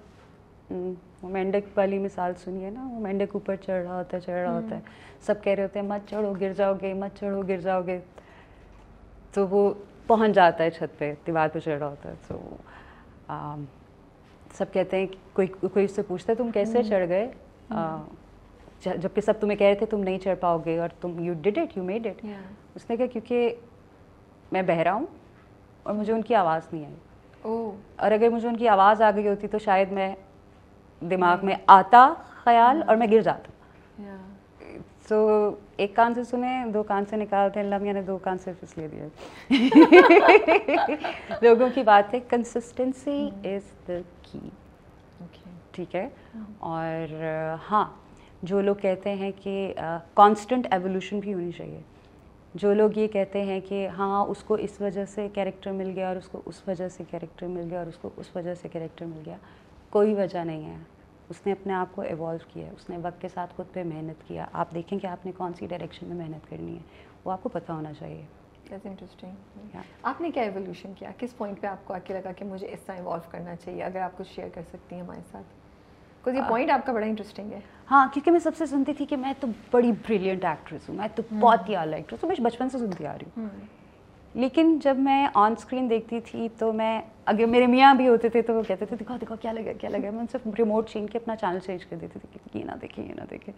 مینڈک 1.23 1.77
والی 1.77 1.97
مثال 1.99 2.33
سنیے 2.43 2.69
نا۔ 2.69 2.87
وہ 2.91 2.99
مینڈک 2.99 3.33
اوپر 3.33 3.55
چڑھ 3.55 3.83
رہا 3.83 3.97
ہوتا 3.97 4.17
ہے 4.17 4.21
چڑھ 4.21 4.41
رہا 4.41 4.53
ہوتا 4.53 4.75
ہے۔ 4.75 4.81
سب 5.21 5.43
کہہ 5.43 5.53
رہے 5.53 5.63
ہوتے 5.63 5.79
ہیں 5.79 5.87
مت 5.87 6.09
چڑھو 6.09 6.33
گر 6.41 6.53
جاؤ 6.53 6.73
گے 6.81 6.93
مت 6.93 7.19
چڑھو 7.19 7.41
گر 7.47 7.57
جاؤ 7.57 7.81
گے۔ 7.85 7.99
تو 9.33 9.47
وہ 9.47 9.73
پہنچ 10.07 10.35
جاتا 10.35 10.63
ہے 10.63 10.69
چھت 10.69 10.99
پہ 10.99 11.13
دیوار 11.27 11.47
پہ 11.53 11.59
چڑھ 11.59 11.79
رہا 11.79 11.87
ہوتا 11.87 12.09
ہے۔ 12.09 12.15
تو 12.27 12.39
سب 14.53 14.65
کہتے 14.73 14.97
ہیں 14.99 15.07
کوئی 15.33 15.47
کوئی 15.47 15.85
اس 15.85 15.91
سے 15.91 16.01
پوچھتا 16.01 16.31
ہے 16.31 16.37
تم 16.37 16.51
کیسے 16.51 16.83
چڑھ 16.83 17.07
گئے؟ 17.07 17.31
جبکہ 18.83 19.21
سب 19.21 19.33
تمہیں 19.39 19.57
کہہ 19.57 19.67
رہے 19.67 19.75
تھے 19.75 19.85
تم 19.85 20.03
نہیں 20.03 20.19
چڑھ 20.19 20.35
پاؤ 20.39 20.57
گے 20.65 20.79
اور 20.79 20.89
تم 21.01 21.19
you 21.19 21.33
did 21.41 21.57
it 21.57 21.77
you 21.77 21.83
made 21.83 22.07
it 22.07 22.25
اس 22.75 22.89
نے 22.89 22.97
کہا 22.97 23.05
کیونکہ 23.05 23.55
میں 24.51 24.61
بہرا 24.61 24.93
ہوں 24.93 25.05
اور 25.83 25.93
مجھے 25.93 26.13
ان 26.13 26.21
کی 26.21 26.35
آواز 26.35 26.61
نہیں 26.73 26.85
آئی۔ 26.85 26.95
اور 27.95 28.11
اگر 28.11 28.29
مجھے 28.29 28.47
ان 28.47 28.57
کی 28.57 28.67
آواز 28.67 29.01
آ 29.01 29.11
گئی 29.15 29.27
ہوتی 29.27 29.47
تو 29.47 29.59
شاید 29.59 29.91
میں 29.91 30.15
دماغ 31.01 31.45
میں 31.45 31.55
آتا 31.67 32.13
خیال 32.43 32.83
اور 32.87 32.95
میں 32.95 33.07
گر 33.11 33.21
جاتا۔ 33.21 33.51
سو 35.09 35.49
ایک 35.77 35.95
کان 35.95 36.13
سے 36.13 36.23
سنے 36.23 36.47
دو 36.73 36.83
کان 36.83 37.05
سے 37.09 37.15
نکالتے 37.15 37.59
ہیں 37.59 37.65
اللہ 37.65 37.91
نے 37.93 38.01
دو 38.01 38.17
کان 38.17 38.37
سے 38.37 38.51
پھس 38.59 38.77
لے 38.77 38.87
دیا 38.87 39.07
لوگوں 41.41 41.69
کی 41.75 41.83
بات 41.83 42.13
ہے 42.13 42.19
کنسسٹنسی 42.29 43.17
از 43.45 43.71
دا 43.87 43.99
کی 44.21 44.39
ٹھیک 45.71 45.95
ہے؟ 45.95 46.07
اور 46.59 47.13
ہاں 47.71 47.83
جو 48.43 48.61
لوگ 48.61 48.75
کہتے 48.75 49.13
ہیں 49.15 49.31
کہ 49.43 49.73
کانسٹنٹ 50.13 50.67
ایولیوشن 50.71 51.19
بھی 51.19 51.33
ہونی 51.33 51.51
چاہیے۔ 51.51 51.81
جو 52.55 52.73
لوگ 52.73 52.97
یہ 52.97 53.07
کہتے 53.07 53.43
ہیں 53.43 53.59
کہ 53.69 53.87
ہاں 53.97 54.25
اس 54.25 54.43
کو 54.43 54.53
اس 54.55 54.79
وجہ 54.81 55.05
سے 55.05 55.27
کیریکٹر 55.33 55.71
مل 55.71 55.91
گیا 55.95 56.07
اور 56.07 56.15
اس 56.15 56.27
کو 56.31 56.41
اس 56.45 56.61
وجہ 56.67 56.87
سے 56.89 57.03
کیریکٹر 57.11 57.45
مل 57.47 57.67
گیا 57.69 57.79
اور 57.79 57.87
اس 57.87 57.97
کو 58.01 58.09
اس 58.17 58.35
وجہ 58.35 58.53
سے 58.53 58.67
کیریکٹر 58.67 59.05
مل 59.05 59.21
گیا 59.25 59.35
کوئی 59.89 60.13
وجہ 60.13 60.43
نہیں 60.43 60.65
ہے۔ 60.65 60.77
اس 61.29 61.45
نے 61.45 61.51
اپنے 61.51 61.73
آپ 61.73 61.87
کو 61.95 62.01
ایوالو 62.01 62.37
کیا 62.53 62.65
ہے 62.65 62.71
اس 62.71 62.89
نے 62.89 62.97
وقت 63.01 63.21
کے 63.21 63.27
ساتھ 63.27 63.53
خود 63.55 63.73
پہ 63.73 63.83
محنت 63.83 64.27
کیا۔ 64.27 64.45
آپ 64.53 64.73
دیکھیں 64.73 64.99
کہ 64.99 65.07
آپ 65.07 65.25
نے 65.25 65.31
کون 65.31 65.53
سی 65.53 65.67
ڈائریکشن 65.67 66.07
میں 66.07 66.15
محنت 66.15 66.49
کرنی 66.49 66.75
ہے 66.75 66.81
وہ 67.25 67.31
آپ 67.31 67.43
کو 67.43 67.49
پتہ 67.49 67.71
ہونا 67.71 67.93
چاہیے۔ 67.93 68.21
انٹرسٹنگ 68.83 69.77
آپ 70.03 70.21
نے 70.21 70.31
کیا 70.31 70.43
ایولیوشن 70.43 70.93
کیا؟ 70.93 71.09
کس 71.17 71.37
پوائنٹ 71.37 71.61
پہ 71.61 71.67
آپ 71.67 71.85
کو 71.85 71.93
آ 71.93 71.97
کے 71.99 72.13
لگا 72.13 72.31
کہ 72.31 72.45
مجھے 72.45 72.67
اس 72.67 72.79
طرح 72.81 72.95
ایوالو 72.95 73.29
کرنا 73.31 73.55
چاہیے 73.55 73.83
اگر 73.83 73.99
آپ 73.99 74.17
کچھ 74.17 74.27
شیئر 74.35 74.49
کر 74.53 74.61
سکتی 74.69 74.95
ہیں 74.95 75.01
ہمارے 75.01 75.21
ساتھ؟ 75.31 76.27
یہ 76.27 76.41
پوائنٹ 76.47 76.71
آپ 76.71 76.85
کا 76.85 76.93
بڑا 76.93 77.05
انٹرسٹنگ 77.05 77.51
ہے۔ 77.51 77.59
ہاں 77.91 78.07
کیونکہ 78.13 78.31
میں 78.31 78.39
سب 78.39 78.51
سے 78.57 78.65
سنتی 78.65 78.93
تھی 78.93 79.05
کہ 79.05 79.17
میں 79.17 79.33
تو 79.39 79.47
بڑی 79.71 79.91
بریلینٹ 79.91 80.45
ایکٹریس 80.45 80.89
ہوں 80.89 80.95
میں 80.95 81.07
تو 81.15 81.23
بہت 81.39 81.69
ہی 81.69 81.75
اعلیٰ 81.75 81.97
ایکٹریس 81.97 82.23
ہوں 82.23 82.31
میں 82.31 82.45
بچپن 82.45 82.69
سے 82.69 82.77
سنتی 82.77 83.05
آ 83.05 83.13
رہی 83.13 83.41
ہوں۔ 83.41 83.49
لیکن 84.33 84.79
جب 84.83 84.97
میں 84.97 85.27
آن 85.33 85.53
اسکرین 85.57 85.89
دیکھتی 85.89 86.19
تھی 86.21 86.47
تو 86.57 86.73
میں 86.73 87.01
اگر 87.25 87.45
میرے 87.45 87.67
میاں 87.67 87.93
بھی 87.93 88.07
ہوتے 88.07 88.29
تھے 88.29 88.41
تو 88.41 88.53
وہ 88.53 88.61
کہتے 88.67 88.85
تھے 88.85 88.95
دکھاؤ 89.01 89.17
دکھاؤ 89.17 89.37
کیا 89.41 89.51
لگا 89.51 89.71
کیا 89.81 89.89
لگا؟ 89.89 90.09
میں 90.09 90.19
ان 90.19 90.25
سے 90.31 90.37
ریموٹ 90.57 90.89
چھین 90.89 91.07
کے 91.07 91.17
اپنا 91.17 91.35
چینل 91.35 91.59
چینج 91.59 91.85
کر 91.85 91.95
دیتی 91.95 92.19
تھی 92.19 92.39
کہ 92.53 92.57
یہ 92.57 92.63
نہ 92.63 92.71
دیکھیں 92.81 93.09
یہ 93.09 93.13
نہ 93.13 93.21
دیکھیں۔ 93.29 93.53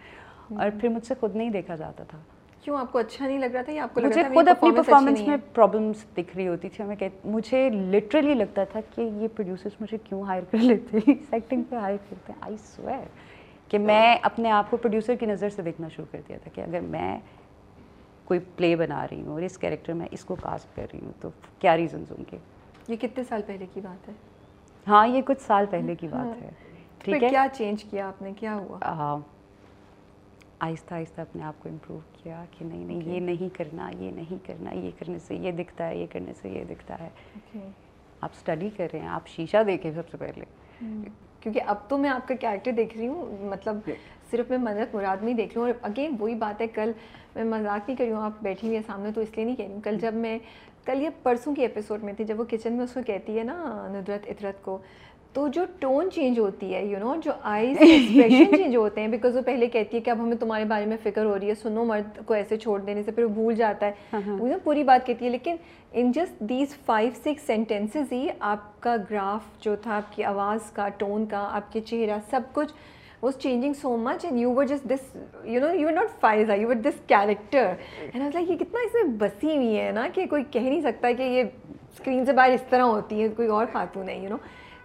اور 0.59 0.69
پھر 0.81 0.89
مجھ 0.89 1.05
سے 1.05 1.13
خود 1.19 1.35
نہیں 1.35 1.49
دیکھا 1.49 1.75
جاتا 1.75 2.03
تھا۔ 2.03 2.17
کیوں؟ 2.61 2.77
آپ 2.77 2.91
کو 2.91 2.99
اچھا 2.99 3.27
نہیں 3.27 3.39
لگ 3.39 3.45
رہا 3.45 3.61
تھا 3.61 3.73
یا 3.73 3.83
آپ 3.83 3.93
کو 3.93 4.01
مجھے 4.01 4.23
خود 4.33 4.47
اپنی 4.47 4.71
پرفارمنس 4.71 5.21
میں 5.21 5.37
پرابلمس 5.53 6.03
دکھ 6.17 6.37
رہی 6.37 6.47
ہوتی 6.47 6.69
تھی 6.69 6.83
میں 6.83 7.09
مجھے 7.25 7.69
لٹرلی 7.69 8.33
لگتا 8.33 8.63
تھا 8.63 8.79
کہ 8.95 9.01
یہ 9.01 9.27
پروڈیوسرس 9.27 9.81
مجھے 9.81 9.97
کیوں 10.03 10.21
ہائر 10.21 10.43
کر 10.51 10.57
لیتے 10.57 10.97
ہیں؟ 10.97 11.13
ایکٹنگ 11.31 11.63
پہ 11.63 11.75
ہائر 11.75 11.97
کرتے 12.09 12.33
ہیں۔ 12.33 12.39
آئی 12.41 12.55
سویر 12.57 13.07
کہ 13.69 13.79
میں 13.79 14.15
اپنے 14.21 14.51
آپ 14.51 14.71
کو 14.71 14.77
پروڈیوسر 14.77 15.15
کی 15.15 15.25
نظر 15.25 15.49
سے 15.49 15.61
دیکھنا 15.61 15.87
شروع 15.87 16.05
کر 16.11 16.21
دیا 16.27 16.37
تھا 16.43 16.51
کہ 16.55 16.61
اگر 16.61 16.79
میں 16.79 17.19
کوئی 18.25 18.39
پلے 18.55 18.75
بنا 18.75 19.07
رہی 19.11 19.21
ہوں 19.21 19.33
اور 19.33 19.41
اس 19.41 19.57
کیریکٹر 19.57 19.93
میں 19.93 20.07
اس 20.11 20.25
کو 20.25 20.35
کاسٹ 20.35 20.75
کر 20.75 20.85
رہی 20.93 20.99
ہوں 21.03 21.11
تو 21.21 21.29
کیا 21.59 21.77
ریزنز 21.77 22.11
ہوں 22.11 22.23
گے؟ 22.31 22.37
یہ 22.87 22.95
کتنے 22.95 23.23
سال 23.23 23.41
پہلے 23.45 23.65
کی 23.73 23.81
بات 23.81 24.07
ہے؟ 24.07 24.13
ہاں 24.87 25.07
یہ 25.07 25.21
کچھ 25.25 25.41
سال 25.41 25.65
پہلے 25.69 25.95
کی 25.95 26.07
بات 26.07 26.41
ہے 26.41 26.49
ٹھیک 26.99 27.23
ہے؟ 27.23 27.29
کیا 27.29 27.45
چینج 27.53 27.83
کیا 27.83 28.07
آپ 28.07 28.21
نے؟ 28.21 28.31
کیا 28.39 28.55
ہوا؟ 28.55 29.17
آہستہ 30.59 30.93
آہستہ 30.93 31.21
اپنے 31.21 31.43
آپ 31.43 31.53
کو 31.59 31.69
امپروو 31.69 31.99
کیا 32.23 32.45
کہ 32.51 32.65
نہیں 32.65 32.85
نہیں 32.85 33.01
یہ 33.01 33.19
نہیں 33.19 33.55
کرنا 33.57 33.89
یہ 33.99 34.11
نہیں 34.11 34.47
کرنا 34.47 34.71
یہ 34.71 34.91
کرنے 34.99 35.19
سے 35.19 35.35
یہ 35.35 35.51
دکھتا 35.51 35.87
ہے 35.87 35.97
یہ 35.97 36.05
کرنے 36.11 36.33
سے 36.41 36.49
یہ 36.49 36.63
دکھتا 36.63 36.99
ہے۔ 36.99 37.09
آپ 38.21 38.29
اسٹڈی 38.35 38.69
کر 38.77 38.87
رہے 38.93 38.99
ہیں 38.99 39.07
آپ 39.07 39.27
شیشہ 39.27 39.63
دیکھیں 39.67 39.91
سب 39.91 40.09
سے 40.09 40.17
پہلے۔ 40.17 40.45
کیونکہ 41.39 41.61
اب 41.65 41.75
تو 41.87 41.97
میں 41.97 42.09
آپ 42.09 42.27
کا 42.27 42.35
کیریکٹر 42.35 42.71
دیکھ 42.71 42.97
رہی 42.97 43.07
ہوں 43.07 43.45
مطلب 43.45 43.89
صرف 44.31 44.49
میں 44.49 44.57
منت 44.57 44.95
مراد 44.95 45.17
میں 45.17 45.33
دیکھ 45.33 45.53
رہی 45.53 45.61
ہوں 45.61 45.67
اور 45.67 45.79
اگین 45.81 46.15
وہی 46.19 46.35
بات 46.35 46.61
ہے 46.61 46.67
کل 46.67 46.91
میں 47.35 47.43
مذاق 47.43 47.87
نہیں 47.87 47.97
کر 47.97 48.03
رہی 48.03 48.11
ہوں 48.11 48.21
آپ 48.21 48.43
بیٹھی 48.43 48.67
ہوئی 48.67 48.77
ہیں 48.77 48.83
سامنے 48.87 49.11
تو 49.15 49.21
اس 49.21 49.35
لیے 49.35 49.45
نہیں 49.45 49.55
کہہ 49.55 49.65
رہی 49.65 49.73
ہوں۔ 49.73 49.81
کل 49.81 49.97
جب 50.01 50.13
میں 50.13 50.37
کل 50.85 51.01
یہ 51.01 51.09
پرسوں 51.23 51.55
کی 51.55 51.61
ایپیسوڈ 51.61 52.03
میں 52.03 52.13
تھی 52.13 52.25
جب 52.25 52.39
وہ 52.39 52.45
کچن 52.49 52.73
میں 52.73 52.83
اس 52.83 52.93
کو 52.93 52.99
کہتی 53.05 53.37
ہے 53.37 53.43
نا 53.43 53.87
ندرت 53.91 54.27
اطرت 54.27 54.63
کو 54.63 54.77
تو 55.33 55.47
جو 55.47 55.63
ٹون 55.79 56.11
چینج 56.11 56.37
ہوتی 56.39 56.73
ہے 56.75 56.83
یو 56.85 56.99
نو 56.99 57.15
جو 57.23 57.31
آئیز 57.43 57.77
ایکسپریشن 57.81 58.55
چینج 58.55 58.75
ہوتے 58.75 59.01
ہیں 59.01 59.07
بیکاز 59.07 59.35
وہ 59.35 59.41
پہلے 59.41 59.67
کہتی 59.67 59.97
ہے 59.97 60.01
کہ 60.01 60.09
اب 60.09 60.19
ہمیں 60.19 60.35
تمہارے 60.37 60.65
بارے 60.65 60.85
میں 60.85 60.97
فکر 61.03 61.25
ہو 61.25 61.39
رہی 61.39 61.49
ہے 61.49 61.55
سنو 61.55 61.83
مرد 61.85 62.19
کو 62.25 62.33
ایسے 62.33 62.57
چھوڑ 62.57 62.79
دینے 62.81 63.03
سے 63.03 63.11
پھر 63.11 63.23
وہ 63.23 63.29
بھول 63.29 63.55
جاتا 63.55 63.85
ہے۔ 63.87 64.19
وہ 64.39 64.47
پوری 64.63 64.83
بات 64.83 65.05
کہتی 65.05 65.25
ہے 65.25 65.29
لیکن 65.29 65.55
in 65.91 66.11
just 66.11 66.39
these 66.39 66.75
five 66.85 67.11
six 67.15 67.45
sentences 67.47 68.13
ہی 68.13 68.27
آپ 68.39 68.81
کا 68.81 68.95
گراف 69.11 69.63
جو 69.63 69.75
تھا 69.75 69.95
آپ 69.95 70.15
کی 70.15 70.23
آواز 70.23 70.71
کا 70.71 70.87
ٹون 70.97 71.25
کا 71.25 71.47
آپ 71.51 71.71
کے 71.73 71.81
چہرہ 71.81 72.17
سب 72.29 72.41
کچھ 72.53 72.73
was 73.23 73.37
changing 73.37 73.73
so 73.73 73.95
much 73.97 74.25
and 74.25 74.39
you 74.39 74.53
were 74.53 74.65
just 74.65 74.89
this 74.89 75.15
you 75.43 75.61
know 75.61 75.73
you 75.75 75.89
not 75.89 76.19
Faez 76.19 76.49
I 76.49 76.61
you 76.61 76.69
were 76.69 76.75
this 76.75 76.99
character 77.07 77.73
and 78.13 78.35
like 78.35 78.49
یہ 78.49 78.57
کتنا 78.57 78.85
اس 78.85 78.93
میں 78.93 79.03
بسی 79.17 79.55
ہوئی 79.55 79.77
ہے 79.79 79.91
نا 79.91 80.07
کہ 80.13 80.25
کوئی 80.25 80.43
کہہ 80.51 80.59
نہیں 80.59 80.81
سکتا 80.81 81.11
کہ 81.11 81.23
یہ 81.23 81.43
اسکرین 81.91 82.25
سے 82.25 82.33
باہر 82.33 82.51
اس 82.51 82.63
طرح 82.69 82.83
ہوتی 82.83 83.21
ہے 83.21 83.27
کوئی 83.29 83.47
اور 83.47 83.65
خاتون 83.73 84.09
ہے 84.09 84.17
یو 84.17 84.29
نو 84.29 84.37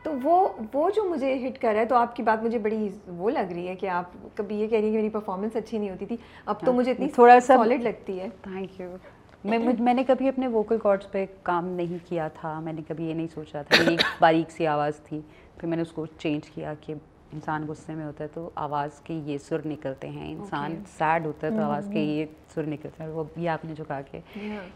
تو 0.02 0.12
وہ 0.22 0.48
وہ 0.72 0.88
جو 0.96 1.04
مجھے 1.04 1.34
ہٹ 1.46 1.58
کر 1.58 1.72
رہا 1.72 1.80
ہے 1.80 1.86
تو 1.86 1.96
آپ 1.96 2.16
کی 2.16 2.22
بات 2.22 2.42
مجھے 2.42 2.58
بڑی 2.58 2.88
وہ 3.06 3.30
لگ 3.30 3.52
رہی 3.52 3.68
ہے 3.68 3.74
کہ 3.74 3.88
آپ 3.88 4.12
کبھی 4.34 4.56
یہ 4.56 4.66
کہہ 4.66 4.78
رہی 4.78 4.86
ہیں 4.86 4.92
کہ 4.92 4.98
میری 4.98 5.08
پرفارمنس 5.08 5.56
اچھی 5.56 5.78
نہیں 5.78 5.90
ہوتی 5.90 6.06
تھی 6.06 6.16
اب 6.46 6.64
تو 6.64 6.72
مجھے 6.72 6.92
اتنی 6.92 7.08
تھوڑا 7.08 7.40
سا 7.40 7.56
سالڈ 7.56 7.82
لگتی 7.82 8.20
ہے 8.20 8.28
تھینک 8.42 8.80
یو 8.80 8.96
میں 9.44 9.58
میں 9.78 9.94
نے 9.94 10.04
کبھی 10.04 10.28
اپنے 10.28 10.46
ووکل 10.46 10.78
کارڈس 10.78 11.10
پہ 11.12 11.24
کام 11.42 11.68
نہیں 11.68 11.98
کیا 12.08 12.28
تھا 12.34 12.58
میں 12.60 12.72
نے 12.72 12.82
کبھی 12.88 13.08
یہ 13.08 13.14
نہیں 13.14 13.26
سوچا 13.34 13.62
تھا 13.62 13.82
ایک 13.90 14.00
باریک 14.20 14.50
سی 14.50 14.66
آواز 14.66 15.00
تھی 15.04 15.20
پھر 15.58 15.68
میں 15.68 15.76
نے 15.76 15.82
اس 15.82 15.92
کو 15.92 16.06
چینج 16.18 16.48
کیا 16.50 16.74
کہ 16.80 16.94
انسان 17.32 17.64
غصے 17.68 17.94
میں 17.94 18.04
ہوتا 18.04 18.24
ہے 18.24 18.28
تو 18.34 18.50
آواز 18.54 19.00
کے 19.00 19.14
یہ 19.14 19.38
سر 19.38 19.60
نکلتے 19.66 20.08
ہیں۔ 20.08 20.32
انسان 20.32 20.70
سیڈ 20.98 21.26
ہوتا 21.26 21.46
ہے 21.46 21.52
تو 21.52 21.58
آواز 21.64 21.88
کے 21.92 22.00
یہ 22.00 22.24
سر 22.54 22.62
نکلتے 22.62 23.02
ہیں۔ 23.02 23.10
وہ 23.10 23.24
بھی 23.34 23.48
آپ 23.48 23.64
نے 23.64 23.74
جو 23.76 23.84
کہا 23.84 24.00
کہ 24.00 24.18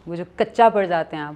وہ 0.06 0.14
جو 0.14 0.24
کچا 0.36 0.68
پڑ 0.68 0.86
جاتے 0.86 1.16
ہیں 1.16 1.22
آپ 1.22 1.34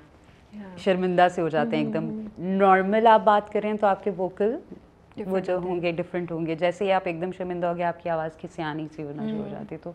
شرمندہ 0.78 1.26
سے 1.34 1.42
ہو 1.42 1.48
جاتے 1.48 1.76
ہیں 1.76 1.84
ایک 1.84 1.94
دم 1.94 2.08
نارمل 2.38 3.06
آپ 3.06 3.20
بات 3.24 3.52
کریں 3.52 3.74
تو 3.74 3.86
آپ 3.86 4.04
کے 4.04 4.10
ووکل 4.16 4.56
وہ 5.26 5.38
جو 5.38 5.56
ہوں 5.56 5.82
گے 5.82 5.92
ڈفرینٹ 5.92 6.32
ہوں 6.32 6.46
گے۔ 6.46 6.54
جیسے 6.54 6.84
ہی 6.84 6.92
آپ 6.92 7.02
ایک 7.04 7.20
دم 7.20 7.30
شرمندہ 7.36 7.66
ہو 7.66 7.76
گے 7.76 7.84
آپ 7.84 8.02
کی 8.02 8.10
آواز 8.10 8.30
کی 8.36 8.48
سیانی 8.56 8.86
سی 8.96 9.02
ہونا 9.02 9.26
شروع 9.28 9.42
ہو 9.42 9.48
جاتی 9.50 9.74
ہے 9.74 9.80
تو 9.82 9.92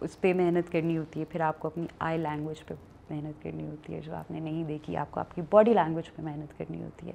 اس 0.00 0.20
پہ 0.20 0.32
محنت 0.32 0.72
کرنی 0.72 0.98
ہوتی 0.98 1.20
ہے۔ 1.20 1.24
پھر 1.24 1.40
آپ 1.40 1.58
کو 1.58 1.68
اپنی 1.68 1.86
آئی 1.98 2.18
لینگویج 2.18 2.64
پہ 2.66 2.74
محنت 3.10 3.42
کرنی 3.42 3.66
ہوتی 3.66 3.94
ہے۔ 3.94 4.00
جو 4.04 4.14
آپ 4.14 4.30
نے 4.30 4.40
نہیں 4.40 4.64
دیکھی 4.64 4.96
آپ 4.96 5.10
کو 5.10 5.20
آپ 5.20 5.34
کی 5.34 5.42
باڈی 5.50 5.74
لینگویج 5.74 6.14
پہ 6.16 6.22
محنت 6.22 6.58
کرنی 6.58 6.82
ہوتی 6.82 7.06
ہے۔ 7.06 7.12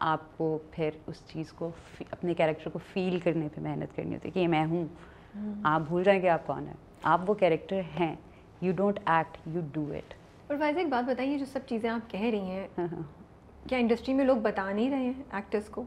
آپ 0.00 0.38
کو 0.38 0.58
پھر 0.70 0.90
اس 1.06 1.22
چیز 1.32 1.52
کو 1.52 1.70
اپنے 2.10 2.34
کیریکٹر 2.34 2.70
کو 2.70 2.78
فیل 2.92 3.18
کرنے 3.20 3.48
پہ 3.54 3.60
محنت 3.60 3.96
کرنی 3.96 4.14
ہوتی 4.14 4.28
ہے 4.28 4.32
کہ 4.32 4.38
یہ 4.38 4.48
میں 4.48 4.64
ہوں۔ 4.64 4.86
آپ 5.64 5.80
بھول 5.80 6.04
جائیں 6.04 6.20
کہ 6.20 6.28
آپ 6.28 6.46
کون 6.46 6.66
ہیں۔ 6.66 6.74
آپ 7.02 7.30
وہ 7.30 7.34
کیریکٹر 7.34 7.80
ہیں۔ 8.00 8.16
You 8.60 8.72
don't 8.76 9.00
act 9.06 9.36
you 9.46 9.60
do 9.72 9.92
it 9.92 10.14
اور 10.48 10.56
ویسے 10.60 10.78
ایک 10.78 10.88
بات 10.88 11.04
بتائیے 11.04 11.38
جو 11.38 11.44
سب 11.44 11.60
چیزیں 11.66 11.90
آپ 11.90 12.10
کہہ 12.10 12.20
رہی 12.20 12.40
ہیں 12.40 12.68
ہاں، 12.78 12.86
ہاں۔ 12.92 13.02
کیا 13.68 13.78
انڈسٹری 13.78 14.14
میں 14.14 14.24
لوگ 14.24 14.36
بتا 14.36 14.72
نہیں 14.72 14.90
رہے 14.90 15.04
ہیں 15.04 15.22
ایکٹرس 15.32 15.68
کو؟ 15.68 15.84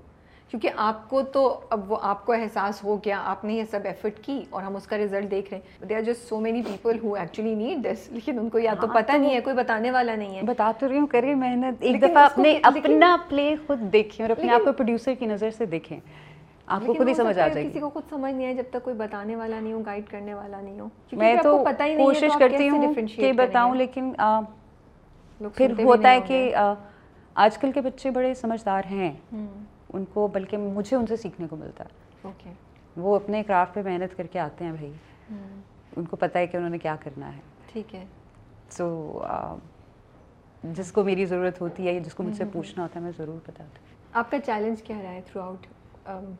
کیونکہ 0.54 0.70
آپ 0.78 1.10
کو 1.10 1.22
تو 1.22 1.60
اب 1.70 1.92
وہ 1.92 1.98
آپ 2.02 2.26
کو 2.26 2.34
احساس 2.34 2.84
ہو 2.84 2.96
گیا 3.06 3.22
آپ 3.26 3.44
نے 3.46 3.54
یہ 3.54 3.64
سب 3.72 3.80
ایفرٹ 3.84 4.20
کی 4.22 4.44
اور 4.50 4.64
ہم 4.64 4.76
اس 4.76 4.88
کا 4.88 4.98
رزلٹ 4.98 5.32
دیکھ 5.32 5.54
رہے 5.54 5.60
ہیں۔ 5.60 5.86
They 5.90 5.96
are 5.96 6.02
just 6.02 6.28
so 6.30 6.40
many 6.40 6.62
people 6.62 6.98
who 7.04 7.14
actually 7.16 7.54
need 7.56 7.84
this 7.86 8.08
لیکن 8.12 8.40
ان 8.40 8.50
کو 8.50 8.60
یا 8.60 8.74
تو 8.82 8.88
ہاں، 8.88 8.94
پتہ 8.96 9.12
نہیں 9.12 9.34
ہے 9.36 9.40
کوئی 9.42 9.56
بتانے 9.56 9.92
والا 9.92 10.16
نہیں 10.16 10.36
ہے۔ 10.36 10.42
بتا 10.46 10.72
تو 10.80 10.88
رہی 10.90 11.00
ہوں 11.00 11.08
کریے 11.08 11.36
محنت 11.36 11.84
ایک 11.84 12.02
دفعہ 12.02 12.26
اپنے 12.26 12.58
اپنا 12.64 13.16
پلے 13.30 13.56
خود 13.68 13.80
دیکھیں 13.94 14.26
اور 14.26 14.30
اپنے 14.30 14.52
آپ 14.52 14.66
کو 14.66 14.72
پروڈیوسر 14.72 15.14
کی 15.20 15.26
نظر 15.26 15.52
سے 15.58 15.66
دیکھیں۔ 15.66 16.00
آپ 16.68 16.86
کو 16.86 16.94
خود 16.94 17.08
ہی 17.08 17.14
سمجھ 17.14 17.40
آ 17.40 17.48
جائے 17.48 17.68
کسی 17.70 17.80
کو 17.80 17.90
خود 17.90 18.04
سمجھ 18.10 18.34
نہیں 18.34 18.48
ہے 18.48 18.54
جب 18.54 18.70
تک 18.70 18.84
کوئی 18.84 18.96
بتانے 18.96 19.36
والا 19.36 19.60
نہیں 19.60 19.74
ہو 19.74 19.80
گائیڈ 19.86 20.10
کرنے 20.10 20.34
والا 20.34 20.62
نہیں 20.62 20.80
ہو۔ 20.80 20.88
میں 21.12 21.36
تو 21.44 21.58
کوشش 21.98 22.38
کرتی 22.40 22.70
ہوں 22.70 22.94
کہ 23.16 23.32
بتاؤں 23.34 23.76
لیکن 23.76 24.14
پھر 25.56 25.74
ہوتا 25.84 26.12
ہے 26.12 26.22
کہ 26.28 26.54
آج 27.36 27.58
کل 27.58 27.72
کے 27.72 27.82
بچے 27.82 28.12
بڑے 28.12 28.34
سمجھدار 28.34 28.82
ہیں۔ 28.92 29.12
ان 29.94 30.06
کو 30.14 30.28
بلکہ 30.28 30.58
مجھے 30.58 30.98
ان 30.98 31.08
سے 31.08 31.16
سیکھنے 31.16 31.48
کو 31.48 31.56
ملتا 31.56 31.84
ہے۔ 31.84 31.90
وہ 32.98 33.16
اپنے 33.16 33.44
کرافٹ 33.44 33.74
پہ 33.74 33.82
محنت 33.82 34.18
کر 34.18 34.28
کے 34.28 34.40
آتے 34.40 34.66
ہیں 34.66 34.72
بھائی۔ 34.72 34.92
ان 35.98 36.06
کو 36.06 36.16
پتہ 36.16 36.38
ہے 36.38 36.48
کہ 36.48 36.58
انہوں 36.58 36.70
نے 36.70 36.78
کیا 36.78 36.96
کرنا 37.00 37.36
ہے۔ 37.36 37.42
ٹھیک 37.72 37.96
ہے۔ 37.96 38.06
سو 38.70 38.88
جس 40.64 40.92
کو 40.92 41.04
میری 41.04 41.26
ضرورت 41.26 41.62
ہوتی 41.62 41.88
ہے 41.88 42.00
جس 42.00 42.14
کو 42.14 42.24
مجھ 42.24 42.36
سے 42.36 42.44
پوچھنا 42.54 42.84
ہوتا 42.84 43.00
ہے 43.00 43.04
میں 43.04 43.12
ضرور 43.18 43.36
بتاتی 43.36 43.64
ہوں۔ 43.64 43.96
آپ 44.14 44.32
کا 44.32 44.40
چیلنج 44.40 44.82
کیا 44.84 45.02
رہا 45.04 45.12
ہے 45.12 45.22
تھرو 45.26 45.44
آؤٹ 45.44 45.66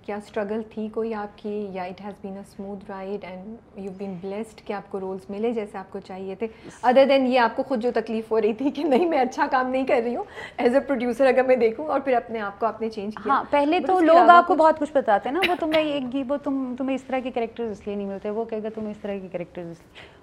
کیا 0.02 0.16
اسٹرگل 0.16 0.62
تھی 0.70 0.88
کوئی 0.88 1.14
آپ 1.14 1.38
کی 1.38 1.68
یا 1.72 1.84
it 1.84 2.02
has 2.02 2.14
been 2.22 2.34
a 2.34 2.40
smooth 2.40 2.84
ride 2.92 3.24
and 3.24 3.56
you 3.80 3.92
been 3.98 4.14
blessed 4.22 4.62
کہ 4.62 4.74
آپ 4.74 4.90
کو 4.90 5.00
رولس 5.00 5.30
ملے 5.30 5.52
جیسے 5.52 5.78
آپ 5.78 5.92
کو 5.92 6.00
چاہیے 6.00 6.36
تھے؟ 6.36 6.48
ادر 6.84 7.06
دین 7.10 7.28
یہ 7.28 7.40
آپ 7.40 7.56
کو 7.56 7.64
خود 7.64 7.82
جو 7.82 7.92
تکلیف 7.96 8.32
ہو 8.32 8.42
رہی 8.42 8.54
تھی 8.54 8.72
کہ 8.72 8.84
نہیں 8.84 9.06
میں 9.06 9.20
اچھا 9.20 9.46
کام 9.52 9.70
نہیں 9.70 9.86
کر 9.86 10.02
رہی 10.04 10.16
ہوں 10.16 10.24
ایز 10.58 10.76
اے 10.76 10.80
پروڈیوسر 10.80 11.26
اگر 11.26 11.44
میں 11.44 11.56
دیکھوں 11.56 11.88
اور 11.88 12.00
پھر 12.00 12.16
اپنے 12.16 12.40
آپ 12.40 12.60
کو 12.60 12.66
آپ 12.66 12.82
نے 12.82 12.90
چینج 12.90 13.16
کیا۔ 13.16 13.34
ہاں 13.34 13.44
پہلے 13.50 13.80
تو 13.80 14.00
لوگ 14.00 14.30
آپ 14.30 14.48
کو 14.48 14.56
بہت 14.56 14.80
کچھ 14.80 14.92
بتاتے 14.94 15.30
ہیں 15.30 15.36
نا 15.36 15.50
وہ 15.50 15.56
تمہیں 15.60 15.84
ایک 15.84 16.16
وہ 16.30 16.38
تم 16.44 16.74
تمہیں 16.78 16.96
اس 16.96 17.04
طرح 17.04 17.20
کے 17.20 17.32
کریکٹر 17.32 17.64
اس 17.64 17.86
لیے 17.88 17.96
نہیں 17.96 18.08
ملتے 18.08 18.30
وہ 18.30 18.46
کہے 18.46 18.64
گا 18.64 18.70
تمہیں 18.76 18.92
اس 18.92 18.98
طرح 19.02 19.18
کے 19.22 19.28
کریکٹر 19.32 19.72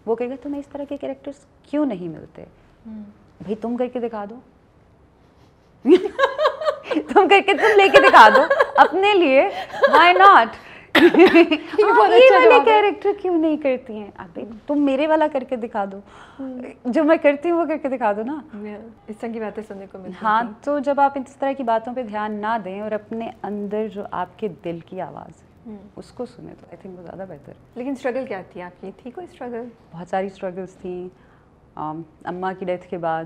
وہ 0.07 0.15
کہے 0.17 0.29
گا 0.31 0.35
تمہیں 0.43 0.61
اس 0.61 0.73
طرح 0.73 0.85
کے 0.89 0.97
کریکٹر 0.97 1.31
کیوں 1.63 1.87
نہیں 1.87 2.09
ملتے؟ 2.09 2.45
بھائی 2.87 3.55
تم 3.55 3.77
کر 3.77 3.89
کے 3.89 4.01
دکھا 4.01 4.25
دو۔ 4.31 4.39
تم 6.95 7.29
کر 7.29 7.41
کے 7.47 7.55
تم 7.55 7.77
لے 7.77 7.89
کے 7.89 8.09
دکھا 8.09 8.29
دو۔ 8.29 8.43
اپنے 8.77 9.15
لیے 9.15 9.49
وائی 9.93 10.13
ناٹ 10.13 10.57
کیریکٹر 12.65 13.11
کیوں 13.23 13.37
نہیں 13.39 13.57
کرتی 13.57 13.99
ہیں؟ 13.99 14.11
تم 14.67 14.83
میرے 14.85 15.07
والا 15.07 15.27
کر 15.33 15.45
کے 15.45 15.57
دکھا 15.57 15.85
دو۔ 15.93 15.99
جو 16.85 17.05
میں 17.05 17.17
کرتی 17.17 17.51
ہوں 17.51 17.59
وہ 17.59 17.65
کر 17.65 17.77
کے 17.77 17.89
دکھا 17.89 18.13
دو 18.13 18.23
نا۔ 18.23 18.41
اس 19.09 19.17
طرح 19.21 19.31
کی 19.33 19.41
باتیں 19.41 19.63
سننے 19.69 19.87
کو 19.93 19.99
ہاں 20.23 20.43
تو 20.61 20.79
جب 20.79 21.01
آپ 21.01 21.19
اس 21.19 21.37
طرح 21.37 21.53
کی 21.53 21.63
باتوں 21.63 21.95
پہ 21.95 22.03
دھیان 22.03 22.35
نہ 22.35 22.57
دیں 22.65 22.81
اور 22.81 22.93
اپنے 22.93 23.31
اندر 23.43 23.87
جو 23.89 24.03
آپ 24.11 24.39
کے 24.39 24.49
دل 24.65 24.79
کی 24.87 25.01
آواز 25.01 25.43
اس 25.97 26.11
کو 26.11 26.27
سنیں 26.27 26.55
تو 26.61 26.67
آئی 26.69 26.77
تھنک 26.83 26.99
وہ 26.99 27.03
زیادہ 27.03 27.25
بہتر 27.29 27.53
لیکن 27.75 27.91
اسٹرگل 27.91 28.25
کیا 28.27 28.43
تھی 28.53 28.63
آپ 28.63 28.81
کی؟ 28.81 28.91
تھی 29.03 29.11
کوئی 29.11 29.27
اسٹرگل 29.33 29.65
بہت 29.93 30.09
ساری 30.09 30.27
اسٹرگلس 30.27 30.75
تھیں 30.75 31.09
اماں 32.25 32.53
کی 32.59 32.65
ڈیتھ 32.65 32.89
کے 32.89 32.99
بعد 32.99 33.25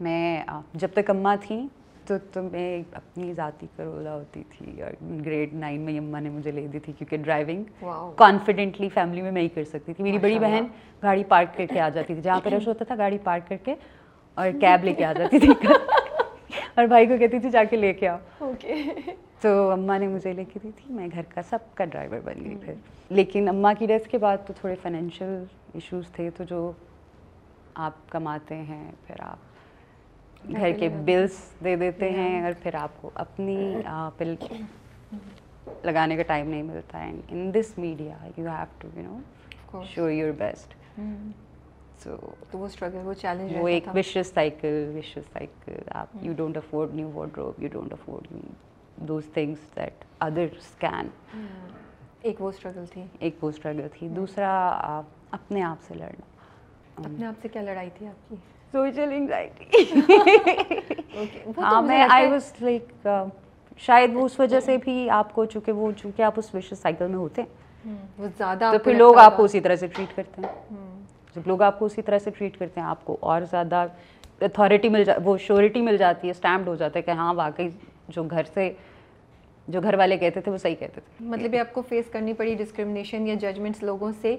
میں 0.00 0.42
جب 0.74 0.88
تک 0.94 1.10
اماں 1.10 1.36
تھیں 1.40 1.66
تو 2.06 2.14
تو 2.32 2.42
میں 2.42 2.82
اپنی 2.92 3.32
ذاتی 3.34 3.66
کرولا 3.76 4.14
ہوتی 4.14 4.42
تھی 4.50 4.82
اور 4.82 4.90
گریڈ 5.24 5.54
نائن 5.54 5.80
میں 5.80 5.98
اماں 5.98 6.20
نے 6.20 6.28
مجھے 6.30 6.50
لے 6.50 6.66
دی 6.66 6.78
تھی 6.78 6.92
کیونکہ 6.98 7.16
ڈرائیونگ 7.16 7.84
کانفیڈنٹلی 8.16 8.88
فیملی 8.88 9.22
میں 9.22 9.30
میں 9.30 9.42
ہی 9.42 9.48
کر 9.48 9.64
سکتی 9.64 9.94
تھی۔ 9.94 10.04
میری 10.04 10.18
بڑی 10.18 10.38
بہن 10.38 10.64
گاڑی 11.02 11.24
پارک 11.24 11.56
کر 11.56 11.66
کے 11.66 11.80
آ 11.80 11.88
جاتی 11.88 12.14
تھی۔ 12.14 12.22
جہاں 12.22 12.40
پہ 12.44 12.48
رش 12.50 12.68
ہوتا 12.68 12.84
تھا 12.84 12.94
گاڑی 12.98 13.18
پارک 13.24 13.48
کر 13.48 13.56
کے 13.64 13.74
اور 14.34 14.50
کیب 14.60 14.84
لے 14.84 14.92
کے 14.94 15.04
آ 15.04 15.12
جاتی 15.12 15.38
تھی۔ 15.38 15.48
اور 16.74 16.84
بھائی 16.84 17.06
کو 17.06 17.16
کہتی 17.18 17.38
تھی 17.38 17.50
جا 17.50 17.64
کے 17.64 17.76
لے 17.76 17.92
کے 17.92 18.08
آؤ. 18.08 18.52
تو 19.40 19.70
اماں 19.70 19.98
نے 19.98 20.08
مجھے 20.08 20.32
لے 20.32 20.44
کے 20.44 20.58
دی 20.62 20.70
تھی۔ 20.76 20.94
میں 20.94 21.08
گھر 21.12 21.22
کا 21.34 21.42
سب 21.42 21.58
کا 21.74 21.84
ڈرائیور 21.84 22.18
بن 22.24 22.44
گئی 22.44 22.56
پھر۔ 22.60 22.74
لیکن 23.10 23.48
اماں 23.48 23.74
کی 23.78 23.86
ڈیتھ 23.86 24.08
کے 24.08 24.18
بعد 24.18 24.36
تو 24.46 24.52
تھوڑے 24.60 24.74
فائنینشیل 24.82 25.44
ایشوز 25.74 26.08
تھے۔ 26.08 26.30
تو 26.36 26.44
جو 26.44 26.72
آپ 27.74 27.92
کماتے 28.08 28.54
ہیں 28.54 28.92
پھر 29.06 29.14
آپ 29.20 29.53
گھر 30.50 30.72
کے 30.78 30.88
بلس 31.04 31.32
دے 31.64 31.74
دیتے 31.76 32.10
ہیں 32.10 32.42
اور 32.44 32.52
پھر 32.62 32.74
آپ 32.74 33.00
کو 33.00 33.10
اپنی 33.16 33.56
پل 34.18 34.34
لگانے 35.84 36.16
کا 36.16 36.22
ٹائم 36.26 36.48
نہیں 36.48 36.62
ملتا۔ 36.62 37.00
ہے 37.00 37.10
in 37.28 37.52
this 37.54 37.76
media 37.78 38.16
you 38.36 38.46
have 38.46 38.64
to 38.78 38.88
you 38.96 39.02
know 39.02 39.82
show 39.94 40.08
your 40.10 40.32
best 40.38 40.74
so 41.98 42.16
وہ 42.52 42.64
اسٹرگل 42.66 43.06
وہ 43.06 43.12
چیلنج 43.14 43.56
وہ 43.56 43.68
ایک 43.68 43.88
وشز 43.94 44.32
سائیکل 44.34 44.92
وشز 44.96 45.32
سائیکل 45.32 45.78
آپ 45.92 46.16
you 46.22 46.32
don't 46.36 46.56
afford 46.56 46.94
new 46.94 47.10
wardrobe 47.10 47.62
you 47.62 47.68
don't 47.72 47.92
afford 47.92 48.32
those 49.08 49.24
things 49.34 49.74
that 49.76 50.04
others 50.20 50.74
can 50.78 51.08
ایک 52.22 52.40
وہ 52.40 52.48
struggle 52.48 52.84
تھی 52.86 53.02
ایک 53.18 53.42
وہ 53.42 53.48
اسٹرگل 53.48 53.88
تھی 53.92 54.08
دوسرا 54.10 54.50
اپنے 55.32 55.62
آپ 55.62 55.82
سے 55.82 55.94
لڑنا 55.94 56.32
اپنے 56.96 57.26
آپ 57.26 57.40
سے 57.42 57.48
کیا 57.48 57.62
لڑائی 57.62 57.90
تھی 57.94 58.06
آپ 58.06 58.28
کی 58.28 58.36
سوشل 58.74 59.12
انگزائٹی 59.12 59.82
ہاں 61.58 61.80
میں 61.82 62.04
آئی 62.10 62.26
واز 62.26 62.52
لائک 62.60 63.08
شاید 63.80 64.14
وہ 64.14 64.24
اس 64.24 64.38
وجہ 64.40 64.60
سے 64.60 64.76
بھی 64.76 65.08
آپ 65.10 65.34
کو 65.34 65.44
چونکہ 65.44 65.72
وہ 65.72 65.90
چونکہ 66.02 66.22
آپ 66.22 66.34
اس 66.36 66.54
وش 66.54 66.72
سائیکل 66.72 67.06
میں 67.06 67.18
ہوتے 67.18 67.42
ہیں 67.42 67.94
وہ 68.18 68.26
زیادہ 68.38 68.70
تو 68.72 68.78
پھر 68.78 68.94
لوگ 68.94 69.18
آپ 69.18 69.36
کو 69.36 69.44
اسی 69.44 69.60
طرح 69.60 69.76
سے 69.76 69.86
ٹریٹ 69.86 70.16
کرتے 70.16 70.42
ہیں 70.42 70.52
جب 71.36 71.46
لوگ 71.46 71.62
آپ 71.62 71.78
کو 71.78 71.86
اسی 71.86 72.02
طرح 72.02 72.18
سے 72.18 72.30
ٹریٹ 72.30 72.58
کرتے 72.58 72.80
ہیں 72.80 72.86
آپ 72.86 73.04
کو 73.04 73.16
اور 73.20 73.42
زیادہ 73.50 73.86
اتھارٹی 74.40 74.88
مل 74.88 75.04
جا 75.04 75.14
وہ 75.24 75.36
شیورٹی 75.38 75.80
مل 75.80 75.96
جاتی 75.96 76.26
ہے 76.26 76.30
اسٹیمپڈ 76.30 76.68
ہو 76.68 76.74
جاتا 76.74 76.98
ہے 76.98 77.02
کہ 77.02 77.10
ہاں 77.10 77.34
واقعی 77.34 77.68
جو 78.08 78.22
گھر 78.22 78.42
سے 78.54 78.72
جو 79.68 79.80
گھر 79.80 79.94
والے 79.94 80.16
کہتے 80.18 80.40
تھے 80.40 80.52
وہ 80.52 80.56
صحیح 80.56 80.74
کہتے 80.74 81.00
تھے 81.00 81.24
مطلب 81.24 81.54
یہ 81.54 81.60
آپ 81.60 81.72
کو 81.74 81.82
فیس 81.82 82.10
کرنی 82.10 82.32
پڑی 82.32 82.54
ڈسکرمنیشن 82.54 83.26
یا 83.26 83.34
ججمنٹس 83.40 83.82
لوگوں 83.82 84.12
سے 84.20 84.36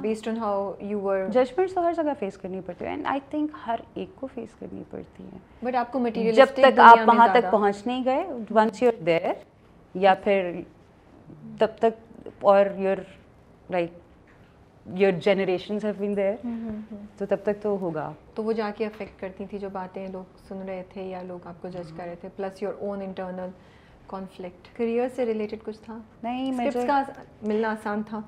based 0.00 0.28
on 0.28 0.36
how 0.38 0.72
you 0.80 1.00
were 1.00 1.26
judgments 1.32 1.74
تو 1.74 1.86
ہر 1.86 1.92
جگہ 1.96 2.12
فیس 2.18 2.36
کرنی 2.36 2.60
پڑتی 2.66 2.84
ہے 2.84 2.90
اینڈ 2.90 3.06
آئی 3.06 3.20
تھنک 3.30 3.50
ہر 3.66 3.80
ایک 3.94 4.16
کو 4.16 4.26
فیس 4.34 4.54
کرنی 4.58 4.82
پڑتی 4.90 5.24
ہے. 5.24 5.38
بٹ 5.62 5.74
آپ 5.74 5.92
کو 5.92 5.98
مٹیریل 5.98 6.34
جب 6.34 6.54
تک 6.54 6.78
آپ 6.80 6.98
وہاں 7.06 7.26
تک 7.34 7.50
پہنچ 7.50 7.86
نہیں 7.86 8.04
گئے 8.04 8.24
ونس 8.50 8.82
یور 8.82 9.02
دیر 9.06 9.32
یا 9.94 10.14
پھر 10.24 10.50
تب 11.58 11.76
تک 11.78 12.28
اور 12.40 12.66
your 12.76 12.96
like 13.70 13.90
your 14.86 15.12
generations 15.24 15.84
have 15.84 15.94
been 15.98 16.16
there 16.16 16.34
تو 17.18 17.26
تب 17.26 17.36
تک 17.42 17.62
تو 17.62 17.76
ہوگا۔ 17.80 18.12
تو 18.34 18.44
وہ 18.44 18.52
جا 18.52 18.70
کے 18.76 18.86
افیکٹ 18.86 19.20
کرتی 19.20 19.46
تھی 19.50 19.58
جو 19.58 19.68
باتیں 19.72 20.06
لوگ 20.08 20.36
سن 20.48 20.62
رہے 20.66 20.82
تھے 20.92 21.02
یا 21.02 21.22
لوگ 21.22 21.46
آپ 21.46 21.62
کو 21.62 21.68
جج 21.68 21.92
کر 21.96 22.04
رہے 22.04 22.14
تھے 22.20 22.28
plus 22.36 22.62
your 22.62 22.72
own 22.78 23.02
internal 23.02 23.50
conflict 24.06 24.76
career 24.76 25.08
سے 25.16 25.26
ریلیٹڈ 25.26 25.64
کچھ 25.64 25.78
تھا؟ 25.84 25.98
نہیں 26.22 26.70
کا 26.86 27.02
ملنا 27.42 27.70
آسان 27.70 28.02
تھا۔ 28.08 28.20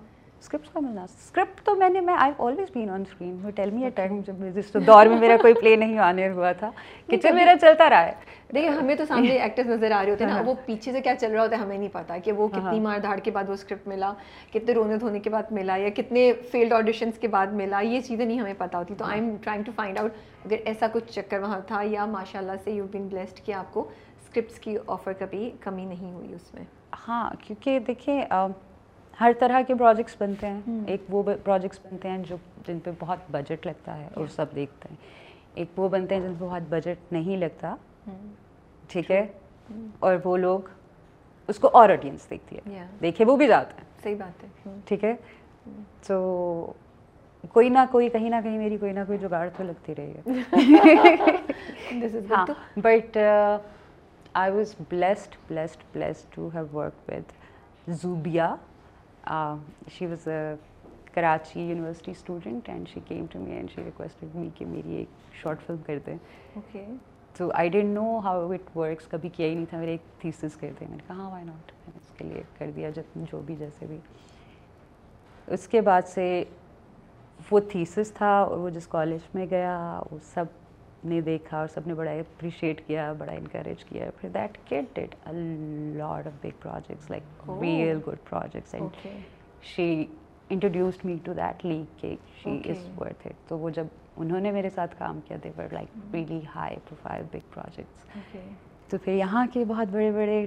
اسکرپٹ 0.44 0.72
کا 0.72 0.80
ملنا 0.80 1.02
اسکرپٹ 1.02 1.61
تو 1.66 1.74
میں 1.74 1.88
نے 1.88 2.00
میں 2.00 2.14
I 2.20 2.33
always 2.38 2.70
been 2.72 2.88
on 2.90 3.02
screen 3.07 3.37
وہ 3.42 3.50
ٹیل 3.57 3.70
می 3.70 3.85
اے 3.85 3.90
ٹائم 3.94 4.20
جب 4.26 4.42
جس 4.54 4.72
دور 4.87 5.07
میں 5.07 5.18
میرا 5.20 5.37
کوئی 5.42 5.54
پلے 5.54 5.74
نہیں 5.76 5.98
آنے 5.98 6.28
ہوا 6.30 6.50
تھا. 6.52 6.70
کچن 7.09 7.35
میرا 7.35 7.54
چلتا 7.61 7.88
رہا 7.90 8.07
ہے. 8.07 8.12
دیکھیے 8.54 8.70
ہمیں 8.70 8.94
تو 8.94 9.04
سامنے 9.09 9.37
ایکٹرز 9.37 9.68
نظر 9.68 9.90
آ 9.90 10.02
رہے 10.02 10.11
ہوتے 10.11 10.24
ہیں 10.24 10.30
نا 10.30 10.42
وہ 10.46 10.54
پیچھے 10.66 10.92
سے 10.92 11.00
کیا 11.00 11.14
چل 11.20 11.33
رہا 11.33 11.42
ہوتا 11.42 11.57
ہے 11.57 11.62
ہمیں 11.62 11.76
نہیں 11.78 11.88
پتا 11.92 12.18
کہ 12.24 12.33
وہ 12.33 12.48
کتنی 12.48 12.80
مار 12.80 12.98
دھاڑ 13.02 13.18
کے 13.18 13.30
بعد 13.30 13.48
وہ 13.48 13.54
اسکرپٹ 13.54 13.88
ملا 13.88 14.12
کتنے 14.52 14.74
رونے 14.74 14.96
دھونے 14.96 15.20
کے 15.20 15.30
بعد 15.30 15.52
ملا 15.52 15.76
یا 15.76 15.88
کتنے 15.96 16.33
فیلڈ 16.50 16.72
آڈیشنس 16.72 17.18
کے 17.18 17.28
بعد 17.28 17.52
ملا 17.62 17.80
یہ 17.80 18.00
چیزیں 18.00 18.24
نہیں 18.24 18.40
ہمیں 18.40 18.54
پتا 18.59 18.78
ہوتی۔ 18.78 18.94
تو 18.98 19.04
I 19.04 19.20
am 19.20 19.35
trying 19.42 19.62
to 19.62 19.72
find 19.76 19.98
out 19.98 20.12
اگر 20.44 20.57
ایسا 20.64 20.87
کچھ 20.92 21.12
چکر 21.12 21.40
وہاں 21.40 21.61
تھا 21.66 21.83
یا 21.85 22.04
ماشاء 22.07 22.38
اللہ 22.38 22.62
سے 22.64 22.70
یو 22.70 22.87
بین 22.92 23.09
بلیسڈ 23.09 23.44
کہ 23.46 23.52
آپ 23.52 23.72
کو 23.74 23.88
اسکرپٹس 24.22 24.59
کی 24.61 24.76
آفر 24.87 25.12
کبھی 25.18 25.50
کمی 25.61 25.85
نہیں 25.85 26.12
ہوئی 26.12 26.35
اس 26.35 26.54
میں۔ 26.54 26.64
ہاں 27.09 27.30
کیونکہ 27.40 27.78
دیکھیں 27.87 28.20
ہر 29.20 29.33
طرح 29.38 29.61
کے 29.66 29.74
پروجیکٹس 29.74 30.14
بنتے 30.18 30.46
ہیں. 30.46 30.61
ایک 30.87 31.03
وہ 31.09 31.22
پروجیکٹس 31.22 31.79
بنتے 31.85 32.09
ہیں 32.09 32.18
جو 32.18 32.37
جن 32.66 32.79
پہ 32.85 32.90
بہت 32.98 33.18
بجٹ 33.31 33.66
لگتا 33.66 33.98
ہے 33.98 34.09
اور 34.14 34.27
سب 34.27 34.46
دیکھتے 34.55 34.88
ہیں. 34.90 34.96
ایک 35.55 35.79
وہ 35.79 35.88
بنتے 35.88 36.14
ہیں 36.14 36.22
جن 36.22 36.35
پہ 36.38 36.44
بہت 36.44 36.62
بجٹ 36.68 37.12
نہیں 37.12 37.37
لگتا. 37.37 37.74
ٹھیک 38.88 39.11
ہے؟ 39.11 39.27
اور 39.98 40.16
وہ 40.24 40.37
لوگ 40.37 40.68
اس 41.48 41.59
کو 41.59 41.70
اور 41.72 41.88
آڈینس 41.88 42.31
دیکھتی 42.31 42.57
ہے. 42.57 42.87
دیکھے 43.00 43.24
وہ 43.24 43.37
بھی 43.37 43.46
جاتے 43.46 43.74
ہیں. 43.77 43.85
صحیح 44.03 44.16
بات 44.18 44.44
ہے. 44.44 44.70
ٹھیک 44.85 45.05
ہے؟ 45.05 45.14
تو 46.07 46.72
کوئی 47.53 47.68
نہ 47.68 47.79
کوئی 47.90 48.09
کہیں 48.09 48.31
نہ 48.31 48.37
کہیں 48.44 48.59
میری 48.59 48.77
کوئی 48.77 48.92
نہ 48.92 49.00
کوئی 49.07 49.18
جگاڑ 49.18 49.48
تو 49.57 49.62
لگتی 49.62 49.94
رہی 49.94 50.12
ہے. 50.12 50.22
ہاں. 52.31 52.46
But 52.77 53.18
I 54.33 54.53
was 54.53 54.74
blessed 54.88 55.37
blessed 55.48 55.83
blessed 55.92 56.35
to 56.35 56.48
have 56.55 56.66
work 56.72 57.11
with 57.11 57.33
Zubia 58.03 58.55
she 59.90 60.06
was 60.06 60.28
a 60.28 60.54
Karachi 61.14 61.60
university 61.60 62.10
student 62.10 62.68
and 62.68 62.88
she 62.88 63.00
came 63.08 63.26
to 63.32 63.38
me 63.38 63.52
and 63.52 63.70
she 63.70 63.84
requested 63.84 64.37
me 64.37 64.48
کہ 64.58 64.66
میری 64.66 64.94
ایک 64.94 65.34
شارٹ 65.42 65.62
فلم 65.66 65.76
کر 65.87 65.98
دیں 66.06 66.16
اوکے 66.54 66.84
تو 67.38 67.50
I 67.54 67.68
didn't 67.68 67.94
know 67.94 68.18
how 68.24 68.50
it 68.52 68.76
works 68.76 69.06
کبھی 69.08 69.28
کیا 69.28 69.46
ہی 69.46 69.54
نہیں 69.54 69.66
تھا 69.70 69.78
میرے 69.78 69.90
ایک 69.90 70.20
تھیسس 70.20 70.56
کر 70.56 70.72
دیں 70.80 70.88
میں 70.88 70.96
نے 70.96 71.02
کہا 71.06 71.16
ہاں 71.16 71.30
وائی 71.30 71.44
ناٹ 71.44 71.72
میں 71.72 71.92
نے 71.94 71.98
اس 71.98 72.18
کے 72.18 72.24
لیے 72.24 72.42
کر 72.58 72.70
دیا 72.76 72.90
جب 72.90 73.16
جو 73.32 73.40
بھی 73.46 73.56
جیسے 73.56 73.87
بھی 73.87 73.98
اس 75.48 75.66
کے 75.68 75.80
بعد 75.80 76.02
سے 76.08 76.44
وہ 77.50 77.60
تھیسس 77.70 78.12
تھا 78.12 78.30
اور 78.40 78.58
وہ 78.58 78.70
جس 78.70 78.87
کالج 78.87 79.34
میں 79.34 79.46
گیا 79.50 80.00
وہ 80.10 80.18
سب 80.34 80.44
نے 81.04 81.20
دیکھا 81.20 81.58
اور 81.58 81.68
سب 81.68 81.86
نے 81.86 81.94
بڑا 81.94 82.10
اپریشیٹ 82.10 82.80
کیا 82.86 83.12
بڑا 83.18 83.32
انکریج 83.32 83.84
کیا۔ 83.84 84.10
پھر 84.20 84.28
that 84.28 84.58
got 84.68 84.94
that 84.96 85.14
lot 85.96 86.26
of 86.26 86.32
big 86.42 86.60
projects 86.62 87.10
like 87.10 87.50
real 87.62 87.98
good 88.06 88.28
projects 88.30 88.74
and 88.74 89.06
she 89.64 90.04
introduced 90.50 91.04
me 91.04 91.16
to 91.24 91.32
that 91.32 91.64
league 91.66 91.84
کہ 92.00 92.14
شی 92.42 92.58
از 92.70 92.88
ورتھ 92.98 93.26
اٹ 93.26 93.48
تو 93.48 93.58
وہ 93.58 93.70
جب 93.70 93.86
انہوں 94.16 94.40
نے 94.40 94.50
میرے 94.52 94.70
ساتھ 94.70 94.94
کام 94.98 95.20
کیا 95.28 95.36
they 95.44 95.50
were 95.56 95.72
like 95.72 96.14
really 96.14 96.40
high 96.54 96.76
profile 96.88 97.22
big 97.32 97.52
projects 97.54 98.16
تو 98.90 98.98
پھر 98.98 99.12
یہاں 99.12 99.46
کے 99.52 99.64
بہت 99.64 99.88
بڑے 99.88 100.10
بڑے 100.10 100.46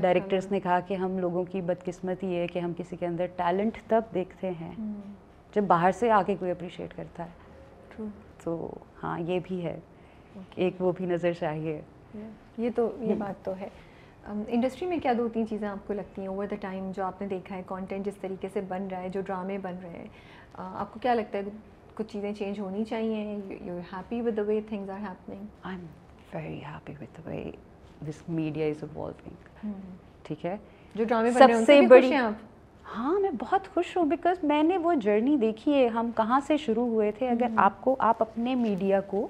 ڈائریکٹرس 0.00 0.50
نے 0.50 0.60
کہا 0.60 0.80
کہ 0.80 0.94
ہم 0.94 1.18
لوگوں 1.18 1.44
کی 1.44 1.60
بدقسمتی 1.60 2.26
یہ 2.26 2.40
ہے 2.40 2.46
کہ 2.46 2.58
ہم 2.58 2.72
کسی 2.76 2.96
کے 2.96 3.06
اندر 3.06 3.26
ٹیلنٹ 3.36 3.78
تب 3.86 4.14
دیکھتے 4.14 4.50
ہیں 4.60 4.72
جب 5.54 5.62
باہر 5.62 5.92
سے 5.92 6.10
آ 6.10 6.22
کے 6.22 6.36
کوئی 6.38 6.50
اپریشیٹ 6.50 6.96
کرتا 6.96 7.24
ہے۔ 7.24 7.46
تو 8.44 8.74
ہاں 9.02 9.20
یہ 9.20 9.38
بھی 9.44 9.64
ہے۔ 9.64 9.78
ایک 10.54 10.74
وہ 10.80 10.92
بھی 10.92 11.06
نظر 11.06 11.32
چاہیے۔ 11.32 11.80
یہ 12.58 12.70
تو 12.74 12.96
یہ 13.00 13.14
بات 13.14 13.44
تو 13.44 13.52
ہے۔ 13.60 13.68
انڈسٹری 14.48 14.88
میں 14.88 14.98
کیا 15.02 15.12
دو 15.18 15.28
تین 15.28 15.46
چیزیں 15.48 15.68
آپ 15.68 15.86
کو 15.86 15.92
لگتی 15.92 16.20
ہیں؟ 16.20 16.28
اوور 16.28 16.46
دا 16.50 16.56
ٹائم 16.60 16.90
جو 16.96 17.04
آپ 17.04 17.20
نے 17.20 17.26
دیکھا 17.26 17.56
ہے 17.56 17.62
کانٹینٹ 17.66 18.06
جس 18.06 18.16
طریقے 18.20 18.48
سے 18.52 18.60
بن 18.60 18.88
رہا 18.90 19.02
ہے 19.02 19.08
جو 19.08 19.20
ڈرامے 19.20 19.58
بن 19.58 19.74
رہے 19.82 19.90
ہیں 19.90 20.06
آپ 20.54 20.92
کو 20.92 21.00
کیا 21.00 21.14
لگتا 21.14 21.38
ہے؟ 21.38 21.42
کچھ 21.94 22.12
چیزیں 22.12 22.32
چینج 22.32 22.60
ہونی 22.60 22.84
چاہیے؟ 22.84 23.38
You 23.64 23.78
happy 23.92 24.20
with 24.20 24.36
the 24.36 24.42
way 24.42 24.60
things 24.68 24.90
are 24.90 24.98
happening 24.98 25.44
I 25.62 25.76
am 25.76 25.86
very 26.34 26.64
happy 26.64 26.92
with 27.00 27.18
the 27.18 27.30
way 27.30 27.50
this 28.08 28.28
media 28.28 28.66
is 28.66 28.82
evolving 28.82 29.70
ٹھیک 30.22 30.46
ہے؟ 30.46 30.56
جو 30.94 31.04
ڈرامے 31.04 31.30
سب 31.30 31.48
سے 31.66 31.80
بڑی 31.80 32.14
آپ؟ 32.14 32.32
ہاں 32.96 33.20
میں 33.20 33.30
بہت 33.38 33.68
خوش 33.74 33.96
ہوں 33.96 34.04
بیکاز 34.04 34.44
میں 34.44 34.62
نے 34.62 34.76
وہ 34.76 34.94
جرنی 34.94 35.36
دیکھی 35.36 35.74
ہے۔ 35.74 35.88
ہم 35.88 36.10
کہاں 36.16 36.40
سے 36.46 36.56
شروع 36.56 36.86
ہوئے 36.86 37.10
تھے؟ 37.12 37.28
اگر 37.28 37.46
آپ 37.56 37.80
کو 37.80 37.96
آپ 37.98 38.22
اپنے 38.22 38.54
میڈیا 38.54 39.00
کو 39.00 39.28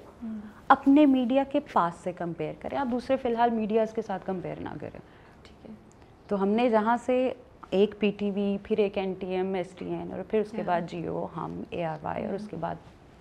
اپنے 0.69 1.05
میڈیا 1.05 1.43
کے 1.51 1.59
پاس 1.73 1.93
سے 2.03 2.11
کمپیئر 2.13 2.53
کریں۔ 2.59 2.77
آپ 2.77 2.87
دوسرے 2.91 3.17
فی 3.17 3.29
الحال 3.29 3.49
میڈیاز 3.49 3.93
کے 3.93 4.01
ساتھ 4.01 4.25
کمپیئر 4.25 4.55
نہ 4.59 4.69
کریں۔ 4.81 4.99
ٹھیک 5.43 5.69
ہے۔ 5.69 5.73
تو 6.27 6.41
ہم 6.41 6.47
نے 6.47 6.69
جہاں 6.69 6.97
سے 7.05 7.33
ایک 7.69 7.95
پی 7.99 8.11
ٹی 8.11 8.31
وی 8.31 8.57
پھر 8.63 8.77
ایک 8.77 8.97
N 8.97 9.13
T 9.19 9.27
M 9.27 9.53
S 9.53 9.71
T 9.71 9.85
N 9.85 10.11
اور 10.11 10.19
پھر 10.29 10.39
اس 10.39 10.51
کے 10.51 10.63
بعد 10.63 10.81
جیو 10.87 11.27
ہم 11.35 11.61
اے 11.69 11.85
آر 11.85 11.97
وائی 12.01 12.25
اور 12.25 12.33
اس 12.33 12.47
کے 12.47 12.55
بعد 12.59 12.75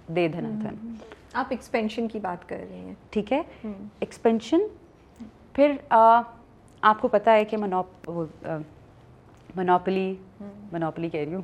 دے 0.09 0.29
دھنا 0.29 0.49
دھن 0.63 0.95
آپ 1.33 1.47
ایکسپینشن 1.51 2.09
کی 2.09 2.19
بات 2.19 2.49
کر 2.49 2.57
رہے 2.69 2.77
ہیں۔ 2.77 2.95
ٹھیک 3.11 3.33
ہے؟ 3.33 3.43
ایکسپینشن 4.01 4.61
پھر 5.53 5.73
آپ 5.91 7.01
کو 7.01 7.09
پتہ 7.09 7.31
ہے 7.31 7.45
کہ 7.45 7.57
منوپ 7.57 8.11
منوپلی 9.57 10.15
منوپلی 10.73 11.09
کہہ 11.09 11.21
رہی 11.21 11.35
ہوں۔ 11.35 11.43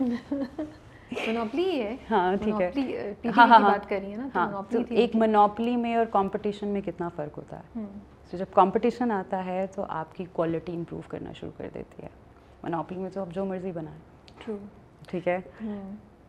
ہاں 2.10 2.34
ٹھیک 2.36 2.60
ہے 2.60 2.70
ہاں 3.36 3.46
ہاں 3.48 3.60
ہاں 4.34 4.46
تو 4.70 4.78
ایک 4.90 5.14
منوپلی 5.16 5.76
میں 5.76 5.94
اور 5.96 6.06
کمپٹیشن 6.10 6.68
میں 6.68 6.80
کتنا 6.80 7.08
فرق 7.08 7.38
ہوتا 7.38 7.58
ہے 7.58 7.84
تو 8.32 8.36
جب 8.36 8.46
کمپٹیشن 8.52 9.10
آتا 9.12 9.44
ہے 9.44 9.66
تو 9.74 9.84
آپ 9.90 10.14
کی 10.14 10.24
کوالٹی 10.32 10.72
امپروو 10.72 11.00
کرنا 11.08 11.32
شروع 11.32 11.50
کر 11.56 11.68
دیتی 11.74 12.02
ہے 12.02 12.08
منوپلی 12.62 12.98
میں 12.98 13.10
تو 13.10 13.20
آپ 13.20 13.30
جو 13.30 13.44
مرضی 13.44 13.72
بنائیں 13.72 13.98
ٹھیک 15.08 15.28
ہے 15.28 15.38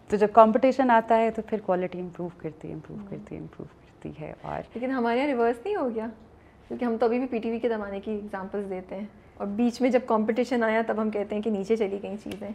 تو 0.10 0.18
جب 0.18 0.28
کمپٹیشن 0.34 0.92
آتا 0.92 1.18
ہے 1.18 1.30
تو 1.32 1.42
پھر 1.42 1.60
کوالٹی 1.66 2.00
امپروو 2.00 2.30
کرتی 2.38 2.68
ہے 2.68 2.74
امپروو 2.74 2.98
کرتی 3.10 3.36
ہے 3.36 3.40
امپروو 3.40 3.68
کرتی 3.82 4.12
ہے 4.20 4.34
اور 4.42 4.62
لیکن 4.74 4.92
ہمارے 4.92 5.18
یہاں 5.18 5.28
ریورس 5.28 5.60
نہیں 5.66 5.76
ہو 5.76 5.90
گیا 5.96 6.08
کیونکہ 6.70 6.86
ہم 6.86 6.98
تو 6.98 7.06
ابھی 7.06 7.20
بھی 7.20 7.28
پی 7.28 7.40
ٹی 7.40 7.52
وی 7.52 7.60
کے 7.60 7.70
زمانے 7.70 8.00
کی 8.00 8.12
ایگزامپلس 8.12 8.70
دیتے 8.70 8.96
ہیں 8.96 9.06
اور 9.36 9.48
بیچ 9.56 9.82
میں 9.82 9.90
جب 9.90 10.00
کمپٹیشن 10.08 10.64
آیا 10.64 10.82
تب 10.88 11.02
ہم 11.02 11.10
کہتے 11.10 11.36
ہیں 11.36 11.42
کہ 11.42 11.50
نیچے 11.50 11.76
چلی 11.76 12.00
گئی 12.04 12.18
چیزیں 12.18 12.50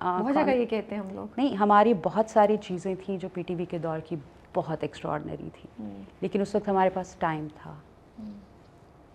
بہت 0.00 0.34
جگہ 0.34 0.50
یہ 0.50 0.66
کہتے 0.66 0.94
ہیں 0.94 1.02
ہم 1.02 1.14
لوگ۔ 1.14 1.26
نہیں 1.36 1.56
ہماری 1.56 1.94
بہت 1.94 2.30
ساری 2.30 2.56
چیزیں 2.56 2.94
تھیں 3.04 3.18
جو 3.18 3.28
پی 3.34 3.42
ٹی 3.42 3.54
وی 3.54 3.64
کے 3.64 3.78
دور 3.78 3.98
کی 3.98 4.16
بہت 4.54 4.78
ایکسٹراڈنری 4.82 5.48
تھی 5.54 5.84
لیکن 6.20 6.40
اس 6.40 6.54
وقت 6.54 6.68
ہمارے 6.68 6.90
پاس 6.90 7.16
ٹائم 7.18 7.46
تھا۔ 7.56 7.74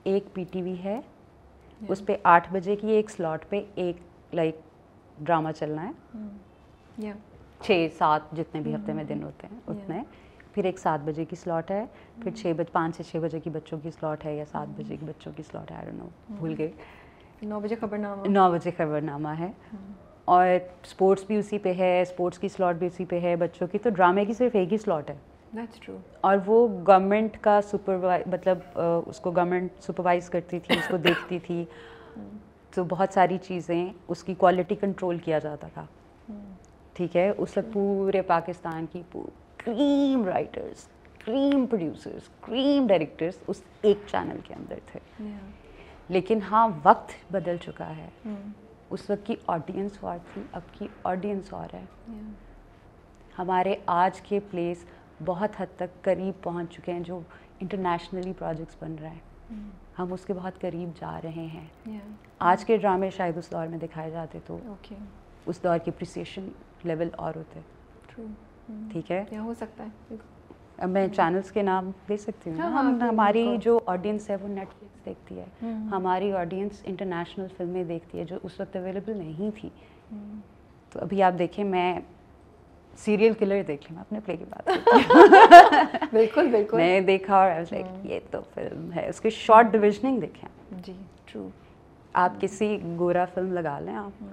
ایک 0.03 0.23
پی 0.33 0.43
ٹی 0.51 0.61
وی 0.61 0.75
ہے 0.83 0.99
اس 1.81 2.05
پہ 2.05 2.15
آٹھ 2.23 2.47
بجے 2.53 2.75
کی 2.75 2.87
ایک 2.87 3.09
سلاٹ 3.09 3.49
پہ 3.49 3.61
ایک 3.75 3.97
لائک 4.33 4.59
ڈرامہ 5.17 5.51
چلنا 5.51 5.87
ہے۔ 5.87 5.91
چھ 7.61 7.87
سات 7.97 8.21
جتنے 8.37 8.61
بھی 8.61 8.75
ہفتے 8.75 8.93
میں 8.93 9.03
دن 9.03 9.23
ہوتے 9.23 9.47
ہیں 9.51 9.59
اتنے۔ 9.67 10.01
پھر 10.53 10.63
ایک 10.63 10.79
سات 10.79 10.99
بجے 11.05 11.25
کی 11.25 11.35
سلاٹ 11.35 11.71
ہے 11.71 11.85
پھر 12.21 12.31
چھ 12.31 12.53
بج 12.57 12.71
پانچ 12.71 12.95
سے 12.95 13.03
چھ 13.03 13.15
بجے 13.15 13.39
کی 13.39 13.49
بچوں 13.49 13.79
کی 13.83 13.91
سلاٹ 13.91 14.25
ہے 14.25 14.35
یا 14.35 14.45
سات 14.51 14.67
بجے 14.77 14.95
کی 14.97 15.05
بچوں 15.05 15.31
کی 15.35 15.43
سلاٹ 15.51 15.71
ہے 15.71 15.91
نو 15.93 16.07
بھول 16.29 16.55
گئے 16.57 16.71
نو 17.41 17.59
بجے 17.59 17.75
خبر 17.75 17.97
نامہ 17.97 18.27
نو 18.27 18.51
بجے 18.51 18.71
خبر 18.77 19.01
نامہ 19.01 19.29
ہے 19.39 19.51
اور 20.25 20.47
اسپورٹس 20.83 21.23
بھی 21.23 21.35
اسی 21.37 21.57
پہ 21.57 21.73
ہے 21.77 22.01
اسپورٹس 22.01 22.39
کی 22.39 22.47
سلاٹ 22.47 22.75
بھی 22.75 22.87
اسی 22.87 23.05
پہ 23.05 23.19
ہے 23.19 23.35
بچوں 23.35 23.67
کی 23.67 23.77
تو 23.77 23.89
ڈرامے 23.89 24.25
کی 24.25 24.33
صرف 24.33 24.55
ایک 24.55 24.73
ہی 24.73 24.77
سلاٹ 24.77 25.09
ہے۔ 25.09 25.15
اور 26.21 26.37
وہ 26.45 26.67
گورنمنٹ 26.87 27.37
کا 27.41 27.59
سپروائی 27.61 28.23
مطلب 28.25 28.57
اس 29.05 29.19
کو 29.19 29.31
گورنمنٹ 29.31 29.71
سپروائز 29.79 30.29
کرتی 30.29 30.59
تھی 30.59 30.75
اس 30.77 30.87
کو 30.87 30.97
دیکھتی 30.97 31.39
تھی۔ 31.39 31.65
تو 32.75 32.83
بہت 32.83 33.13
ساری 33.13 33.37
چیزیں 33.37 33.85
اس 34.07 34.23
کی 34.23 34.33
کوالٹی 34.33 34.75
کنٹرول 34.75 35.17
کیا 35.17 35.39
جاتا 35.39 35.67
تھا۔ 35.73 35.85
ٹھیک 36.93 37.17
ہے؟ 37.17 37.31
اس 37.37 37.57
وقت 37.57 37.73
پورے 37.73 38.21
پاکستان 38.21 38.85
کی 38.91 39.01
cream 39.57 40.25
writers 40.25 40.87
cream 41.25 41.65
producers 41.65 42.29
cream 42.41 42.87
directors 42.87 43.33
اس 43.47 43.61
ایک 43.81 43.97
چینل 44.07 44.37
کے 44.43 44.53
اندر 44.53 44.75
تھے۔ 44.91 44.99
لیکن 46.09 46.39
ہاں 46.51 46.67
وقت 46.83 47.33
بدل 47.33 47.57
چکا 47.65 47.95
ہے۔ 47.97 48.09
اس 48.91 49.09
وقت 49.09 49.25
کی 49.25 49.35
آڈینس 49.47 49.91
اور 50.01 50.17
تھی 50.33 50.41
اب 50.51 50.61
کی 50.71 50.87
آڈینس 51.03 51.53
اور 51.53 51.75
ہے۔ 51.75 51.83
ہمارے 53.39 53.75
آج 53.85 54.21
کے 54.21 54.39
پلیس 54.51 54.85
بہت 55.25 55.49
حد 55.57 55.65
تک 55.75 56.01
قریب 56.01 56.43
پہنچ 56.43 56.73
چکے 56.73 56.91
ہیں 56.93 56.99
جو 56.99 57.19
انٹرنیشنلی 57.59 58.33
پروجیکٹس 58.33 58.75
بن 58.83 58.95
رہے 59.01 59.09
ہیں۔ 59.09 59.19
ہم 59.99 60.13
اس 60.13 60.25
کے 60.25 60.33
بہت 60.33 60.61
قریب 60.61 60.89
جا 60.99 61.19
رہے 61.23 61.29
ہیں۔ 61.29 61.67
آج 62.39 62.65
کے 62.65 62.77
ڈرامے 62.77 63.09
شاید 63.09 63.37
اس 63.37 63.51
دور 63.51 63.67
میں 63.67 63.77
دکھائے 63.77 64.11
جاتے 64.11 64.39
تو 64.45 64.57
اس 65.45 65.63
دور 65.63 65.77
کی 65.77 65.91
اپریسیشن 65.91 66.47
لیول 66.83 67.09
اور 67.17 67.33
ہوتے۔ 67.35 67.59
ٹھیک 68.91 69.11
ہے؟ 69.11 69.23
ہو 69.37 69.53
سکتا 69.53 69.83
ہے۔ 69.83 70.15
میں 70.81 71.07
چینلس 71.07 71.51
کے 71.51 71.61
نام 71.61 71.91
دے 72.09 72.17
سکتی 72.17 72.49
ہوں 72.49 72.57
ہاں، 72.59 72.71
ہاں، 72.71 72.83
ہماری 73.01 73.57
جو 73.61 73.79
آڈینس 73.85 74.29
ہے 74.29 74.35
وہ 74.41 74.47
نیٹ 74.47 74.67
فلکس 74.79 75.05
دیکھتی 75.05 75.39
ہے۔ 75.39 75.45
ہماری 75.91 76.33
آڈینس 76.33 76.81
انٹرنیشنل 76.83 77.47
فلمیں 77.57 77.83
دیکھتی 77.83 78.19
ہے 78.19 78.23
جو 78.23 78.37
اس 78.43 78.59
وقت 78.59 78.75
اویلیبل 78.75 79.17
نہیں 79.17 79.51
تھی۔ 79.61 79.69
تو 80.89 80.99
ابھی 80.99 81.23
آپ 81.23 81.33
دیکھیں 81.39 81.63
میں 81.63 81.99
سیریل 82.97 83.33
کلر 83.33 83.61
دیکھ 83.67 83.91
لیں 83.91 83.99
اپنے 83.99 84.19
پلے 84.25 84.37
کی 84.37 84.45
بات۔ 84.49 84.69
بالکل 86.13 86.47
بالکل۔ 86.47 86.77
میں 86.77 87.01
دیکھا 87.01 87.37
اور 87.37 87.73
یہ 88.03 88.19
تو 88.31 88.39
فلم 88.53 88.91
ہے۔ 88.95 89.09
اس 89.09 89.21
کی 89.21 89.29
شارٹ 89.29 89.65
ڈویژننگ 89.71 90.19
دیکھیں 90.19 90.49
جی 90.85 90.93
ٹرو 91.25 91.47
آپ 92.13 92.31
کسی 92.39 92.77
گورا 92.99 93.25
فلم 93.25 93.53
لگا 93.53 93.79
لیں 93.79 93.95
آپ۔ 93.95 94.23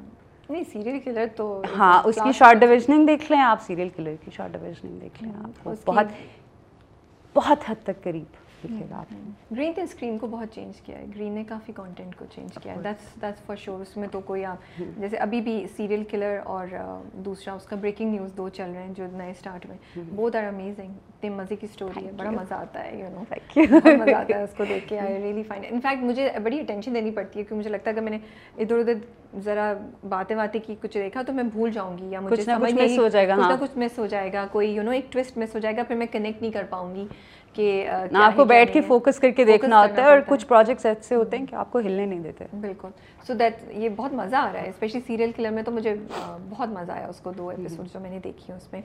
نہیں 0.51 0.63
سیریل 0.73 0.99
کلر 0.99 1.27
تو 1.37 1.63
ہاں 1.79 2.03
اس 2.05 2.19
کی 2.25 2.33
شارٹ 2.33 2.57
ڈویژننگ 2.57 3.07
دیکھ 3.07 3.33
لیں 3.33 3.41
آپ۔ 3.41 3.63
سیریل 3.63 3.89
کلر 3.97 4.15
کی 4.25 4.31
شارٹ 4.31 4.53
ڈویژننگ 4.53 4.99
دیکھ 5.01 5.23
لیں 5.23 5.33
آپ۔ 5.45 5.69
بہت 5.87 6.07
بہت 7.35 7.59
حد 7.67 7.83
تک 7.85 8.03
قریب۔ 8.05 8.48
دکھے 8.65 8.87
گا 8.91 8.97
آپ 8.97 9.13
گرین 9.53 9.73
نے 9.77 9.83
اسکرین 9.83 10.19
کو 10.19 10.27
بہت 10.27 10.55
چینج 10.55 10.81
کیا 10.81 10.99
ہے۔ 10.99 11.05
گرین 11.15 11.33
نے 11.33 11.45
کافی 11.49 11.73
کانٹینٹ 11.73 12.17
کو 12.17 12.25
چینج 12.35 12.59
کیا 12.63 12.75
ہے۔ 12.75 12.81
دیٹس 12.85 13.21
دیٹس 13.23 13.43
فار 13.47 13.57
شور 13.57 13.81
اس 13.81 13.97
میں 13.97 14.09
تو 14.13 14.21
کوئی 14.21 14.45
آپ 14.45 14.81
جیسے 14.97 15.17
ابھی 15.17 15.41
بھی 15.41 15.67
سیریل 15.77 16.05
کلر 16.11 16.39
اور 16.45 16.67
دوسرا 17.25 17.55
اس 17.55 17.67
کا 17.67 17.77
بریکنگ 17.77 18.11
نیوز 18.11 18.37
دو 18.37 18.49
چل 18.49 18.71
رہے 18.75 18.83
ہیں 18.83 18.95
جو 18.97 19.07
نئے 19.13 19.31
اسٹارٹ 19.31 19.67
ہوئے۔ 19.67 20.05
بہت 20.17 20.37
آر 20.37 20.45
امیزنگ 20.45 20.89
اتنے 21.09 21.31
مزے 21.31 21.57
کی 21.57 21.67
اسٹوری 21.71 22.07
ہے۔ 22.07 22.11
بڑا 22.17 22.31
مزہ 22.31 22.55
آتا 22.55 22.85
ہے 22.85 22.97
یو 22.99 23.09
نو 23.09 23.23
مزہ 23.99 24.15
آتا 24.15 24.37
ہے 24.37 24.43
اس 24.43 24.55
کو 24.57 24.65
دیکھ 24.69 24.89
کے۔ 24.89 24.99
آئی 25.01 25.23
ریئلی 25.23 25.43
فائن 25.43 25.63
انفیکٹ 25.71 26.03
مجھے 26.03 26.29
بڑی 26.43 26.61
اٹینشن 26.61 26.95
دینی 26.95 27.11
پڑتی 27.11 27.39
ہے 27.39 27.45
کیونکہ 27.45 27.55
مجھے 27.55 27.71
لگتا 27.71 27.91
ہے 27.91 27.95
کہ 27.95 28.01
میں 28.01 28.13
نے 28.13 28.19
ادھر 28.59 28.79
ادھر 28.79 28.95
ذرا 29.45 29.73
باتیں 30.09 30.37
باتیں 30.37 30.61
کی 30.67 30.75
کچھ 30.81 30.95
دیکھا 30.95 31.23
تو 31.23 31.33
میں 31.33 31.45
بھول 31.45 31.71
جاؤں 31.71 31.99
گی 31.99 32.07
یا 32.11 32.21
مجھے 32.21 32.43
سمجھ 32.43 32.73
مس 32.75 32.99
ہو 32.99 33.09
جائے 33.09 33.29
گا 33.29 33.35
کچھ 33.37 33.47
نہ 33.49 33.55
کچھ 33.61 33.79
مس 33.79 33.99
ہو 33.99 34.07
جائے 34.07 34.33
گا 34.33 34.47
کوئی 34.53 34.71
یو 34.71 34.83
نو 34.83 34.91
ایک 34.91 35.13
ٹوسٹ 35.13 35.39
مس 35.39 35.55
ہو 35.55 35.61
جائے 35.61 35.77
گا 35.77 35.83
پھر 35.83 35.97
میں 35.97 36.07
کنیکٹ 36.13 36.43
نہیں 36.43 36.53
کر 36.53 36.65
پاؤں 36.71 36.95
گی۔ 36.95 37.07
کہ 37.59 37.89
آپ 38.15 38.37
کو 38.37 38.45
بیٹھ 38.45 38.73
کے 38.73 38.81
فوکس 38.81 39.19
کر 39.19 39.31
کے 39.31 39.45
دیکھنا 39.45 39.81
ہوتا 39.83 40.03
ہے 40.03 40.07
اور 40.07 40.19
کچھ 40.27 40.47
پروجیکٹس 40.47 40.87
ایسے 40.87 41.15
ہوتے 41.15 41.37
ہیں 41.37 41.47
کہ 41.47 41.55
آپ 41.55 41.73
کو 41.73 41.79
ہلنے 41.79 42.07
نہیں 42.07 42.21
دیتے۔ 42.21 42.45
بالکل۔ 42.61 42.89
سو 43.27 43.35
دیٹ 43.35 43.55
یہ 43.71 43.89
بہت 43.97 44.13
مزہ 44.13 44.37
آ 44.37 44.51
رہا 44.53 44.63
ہے 44.63 44.69
اسپیشلی 44.69 45.01
سیریل 45.07 45.33
کلر 45.37 45.51
میں 45.51 45.63
تو 45.63 45.71
مجھے 45.71 45.95
بہت 46.51 46.69
مزہ 46.69 46.93
آیا 46.93 47.07
اس 47.07 47.21
کو 47.21 47.33
دو 47.33 47.49
ایپیسوڈ 47.49 47.87
جو 47.95 48.01
میں 48.01 48.11
نے 48.11 48.19
دیکھی 48.25 48.53
اس 48.53 48.73
میں۔ 48.73 48.81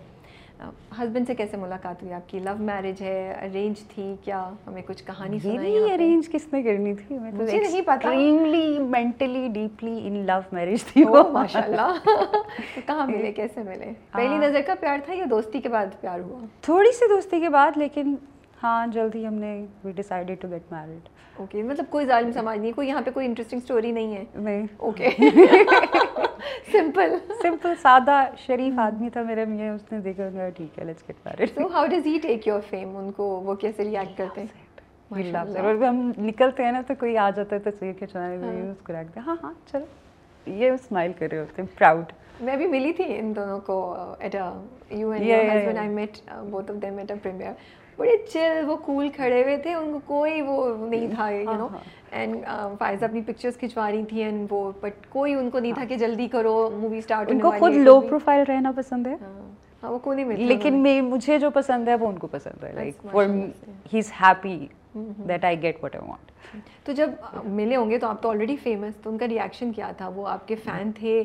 ہسبینڈ 1.01 1.28
سے 1.28 1.36
کیسے 1.36 1.57
ملاقات 1.57 2.03
ہوئی 2.03 2.13
آپ 2.13 2.30
کی؟ 2.30 2.39
لو 2.39 2.51
میرج 2.59 3.01
ہے 3.01 3.34
ارینج 3.41 3.80
تھی 3.80 4.15
کیا؟ 4.24 4.49
ہمیں 4.67 4.82
کچھ 4.88 5.03
کہانی 5.03 5.39
سنائی 5.39 5.91
ارینج 5.93 6.30
کس 6.32 6.53
نے 6.53 6.63
کرنی 6.63 6.93
تھی؟ 6.95 7.19
میں 7.19 7.32
تو 7.32 7.43
نہیں 7.43 7.82
پتا۔ 7.82 7.91
Extremely 7.93 8.80
mentally 8.80 9.47
deeply 9.53 9.99
in 10.03 10.26
love 10.26 10.39
marriage 10.51 10.84
تھی 10.84 11.03
وہ۔ 11.03 11.24
ماشاءاللہ 11.30 11.91
کہاں 12.88 13.07
ملے؟ 13.07 13.32
کیسے 13.36 13.63
ملے؟ 13.63 13.91
پہلی 14.11 14.38
نظر 14.38 14.61
کا 14.65 14.74
پیار 14.80 14.97
تھا 15.05 15.13
یا 15.13 15.26
دوستی 15.30 15.61
کے 15.61 15.69
بعد 15.69 15.86
پیار 16.01 16.19
ہوا؟ 16.19 16.39
تھوڑی 16.61 16.91
سی 16.91 17.09
دوستی 17.09 17.39
کے 17.39 17.49
بعد 17.49 17.71
لیکن 17.76 18.15
ہاں 18.64 18.86
جلدی 18.88 19.26
ہم 19.28 19.34
نے 19.36 19.49
we 19.84 19.91
decided 19.91 20.41
to 20.41 20.47
get 20.51 20.72
married 20.72 21.07
okay 21.36 21.64
مطلب 21.64 21.86
کوئی 21.89 22.05
ظالم 22.05 22.32
سماج 22.32 22.59
نہیں 22.59 22.72
کوئی 22.72 22.88
یہاں 22.88 23.01
پہ 23.01 23.11
کوئی 23.11 23.26
انٹرسٹنگ 23.26 23.59
اسٹوری 23.59 23.91
نہیں 23.91 24.16
ہے۔ 24.16 24.24
نہیں۔ 24.36 24.66
اوکے 24.80 25.09
سمپل 26.72 27.16
سمپل 27.41 27.74
سادہ 27.82 28.24
شریف 28.38 28.80
آدمی 28.80 29.09
تھا 29.09 29.22
میرے 29.22 29.45
میاں 29.45 29.74
اس 29.74 29.91
نے 29.91 29.99
دیکھا 29.99 30.30
گیا 30.34 30.49
ٹھیک 30.49 30.80
ہے 30.80 30.86
let's 30.86 31.07
get 31.09 31.26
married 31.26 31.49
so 31.55 31.68
how 31.74 31.86
does 31.88 32.05
he 32.05 32.18
take 32.22 32.47
your 32.47 32.59
fame 32.70 32.95
ان 32.97 33.11
کو 33.11 33.30
وہ 33.45 33.55
کیسے 33.55 33.84
ریئیکٹ 33.84 34.18
کرتے 34.18 34.41
ہیں؟ 34.41 34.61
اور 35.59 35.84
ہم 35.84 35.99
نکلتے 36.20 36.64
ہیں 36.64 36.72
نا 36.72 36.82
تو 36.88 36.93
کوئی 36.99 37.18
آ 37.18 37.30
جاتا 37.30 37.55
ہے 37.55 37.61
تو 37.61 37.72
تصویر 37.72 37.93
کھینچوانے 37.93 38.36
اس 38.61 38.86
کو 38.86 38.93
رکھتے 38.93 39.20
ہیں 39.20 39.28
ہاں 39.28 39.36
ہاں 39.43 39.53
چلو۔ 39.72 39.86
یہ 40.47 40.72
اسمائل 40.72 41.11
کر 41.20 41.28
رہے 41.32 41.39
ہوتے 41.39 41.61
ہیں 41.61 41.78
پراؤڈ 41.78 42.11
میں 42.41 42.55
بھی 42.57 42.68
ملی 42.68 42.91
تھی 42.93 43.03
ان 43.09 43.36
دونوں 43.36 43.59
کو 43.59 43.76
at 44.20 44.36
you 44.36 45.09
and 45.09 45.24
husband 45.26 45.78
I 45.78 45.89
met 45.89 46.18
both 46.49 46.72
of 46.72 46.82
them 46.82 46.97
at 46.97 47.11
a 47.11 47.18
premiere 47.24 47.51
بڑے 47.98 48.18
چل 48.34 48.64
وہ 48.68 48.76
کول 48.76 49.10
کھڑے 49.16 49.41
ہوئے 49.44 49.58
تھے 49.58 49.74
ان 49.74 49.91
کو 49.94 50.00
کوئی 50.06 50.41
وہ 50.41 50.76
نہیں 50.78 51.08
تھا 51.16 51.30
یو 51.30 51.58
نو 51.58 51.68
اینڈ 52.12 52.46
فائز 52.80 53.04
اپنی 53.04 53.22
پکچرس 53.22 53.58
کھنچوا 53.58 53.89
رہی 53.91 54.04
تھی 54.06 54.24
اینڈ 54.24 54.52
وہ 54.52 54.72
بٹ 54.82 55.06
کوئی 55.10 55.34
ان 55.34 55.50
کو 55.50 55.60
نہیں 55.60 55.74
تھا 55.74 55.86
کہ 55.86 55.98
جلدی 55.98 56.28
کرو 56.28 56.56
مووی 56.74 56.98
اسٹارٹ 56.98 57.32
ان 57.32 57.39
کو 57.39 57.52
خود 57.60 57.76
لو 57.76 58.00
پروفائل 58.02 58.44
رہنا 58.48 58.72
پسند 58.76 59.08
ہے 59.08 59.16
ہاں 59.84 59.91
وہ 59.91 59.98
کو 60.00 60.14
نہیں 60.14 60.26
ملتا 60.26 60.44
لیکن 60.44 60.84
مجھے 61.10 61.39
جو 61.39 61.50
پسند 61.50 61.88
ہے 61.88 61.96
وہ 61.96 62.08
ان 62.08 62.18
کو 62.18 62.28
پسند 62.28 62.64
ہے 62.64 62.72
like 62.74 63.06
he 63.94 64.00
is 64.00 64.12
happy 64.22 64.58
that 65.28 65.46
I 65.46 65.62
get 65.62 65.84
what 65.84 65.96
I 65.96 66.10
want 66.10 66.32
تو 66.86 66.91
جب 66.91 67.10
ملے 67.46 67.76
ہوں 67.76 67.89
گے 67.89 67.98
تو 67.98 68.08
آپ 68.08 68.22
تو 68.22 68.30
آلریڈی 68.30 68.56
فیمس 68.56 68.96
تو 69.04 69.10
ان 69.10 69.18
کا 69.18 69.28
ریئیکشن 69.28 69.72
کیا 69.74 69.91
تھا 69.98 70.08
وہ 70.08 70.28
آپ 70.28 70.48
کے 70.48 70.56
فین 70.56 70.91
تھے 70.91 71.24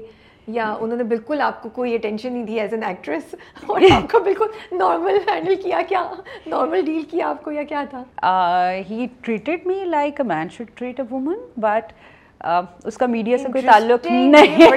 یا 0.48 0.72
انہوں 0.80 0.96
نے 0.96 1.04
بالکل 1.04 1.40
آپ 1.40 1.62
کو 1.62 1.68
کوئی 1.68 1.94
اٹینشن 1.94 2.32
نہیں 2.32 2.44
دی 2.44 2.58
ایز 2.60 2.72
این 2.74 2.82
ایکٹریس 2.84 3.34
اور 3.66 3.80
آپ 3.92 4.10
کو 4.12 4.20
بالکل 4.20 4.46
نارمل 4.72 5.16
ہینڈل 5.28 5.54
کیا 5.62 5.80
کیا 5.88 6.02
نارمل 6.46 6.84
ڈیل 6.84 7.02
کیا 7.10 7.28
آپ 7.28 7.42
کو 7.44 7.52
یا 7.52 7.62
کیا 7.62 7.84
تھا؟ 7.90 8.02
He 8.90 9.06
treated 9.22 9.66
me 9.66 9.84
like 9.84 10.20
a 10.20 10.26
man 10.26 10.48
should 10.52 10.70
treat 10.74 11.00
a 11.00 11.06
woman 11.10 11.38
but 11.56 11.92
اس 12.84 12.96
کا 12.96 13.06
میڈیا 13.06 13.38
سے 13.38 13.48
کوئی 13.52 13.64
تعلق 13.66 14.06
نہیں۔ 14.06 14.68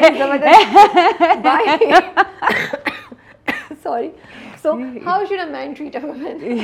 Sorry 3.84 4.10
so 4.64 4.74
how 5.06 5.24
should 5.26 5.40
a 5.40 5.46
man 5.50 5.74
treat 5.74 5.96
a 5.96 6.06
woman 6.06 6.58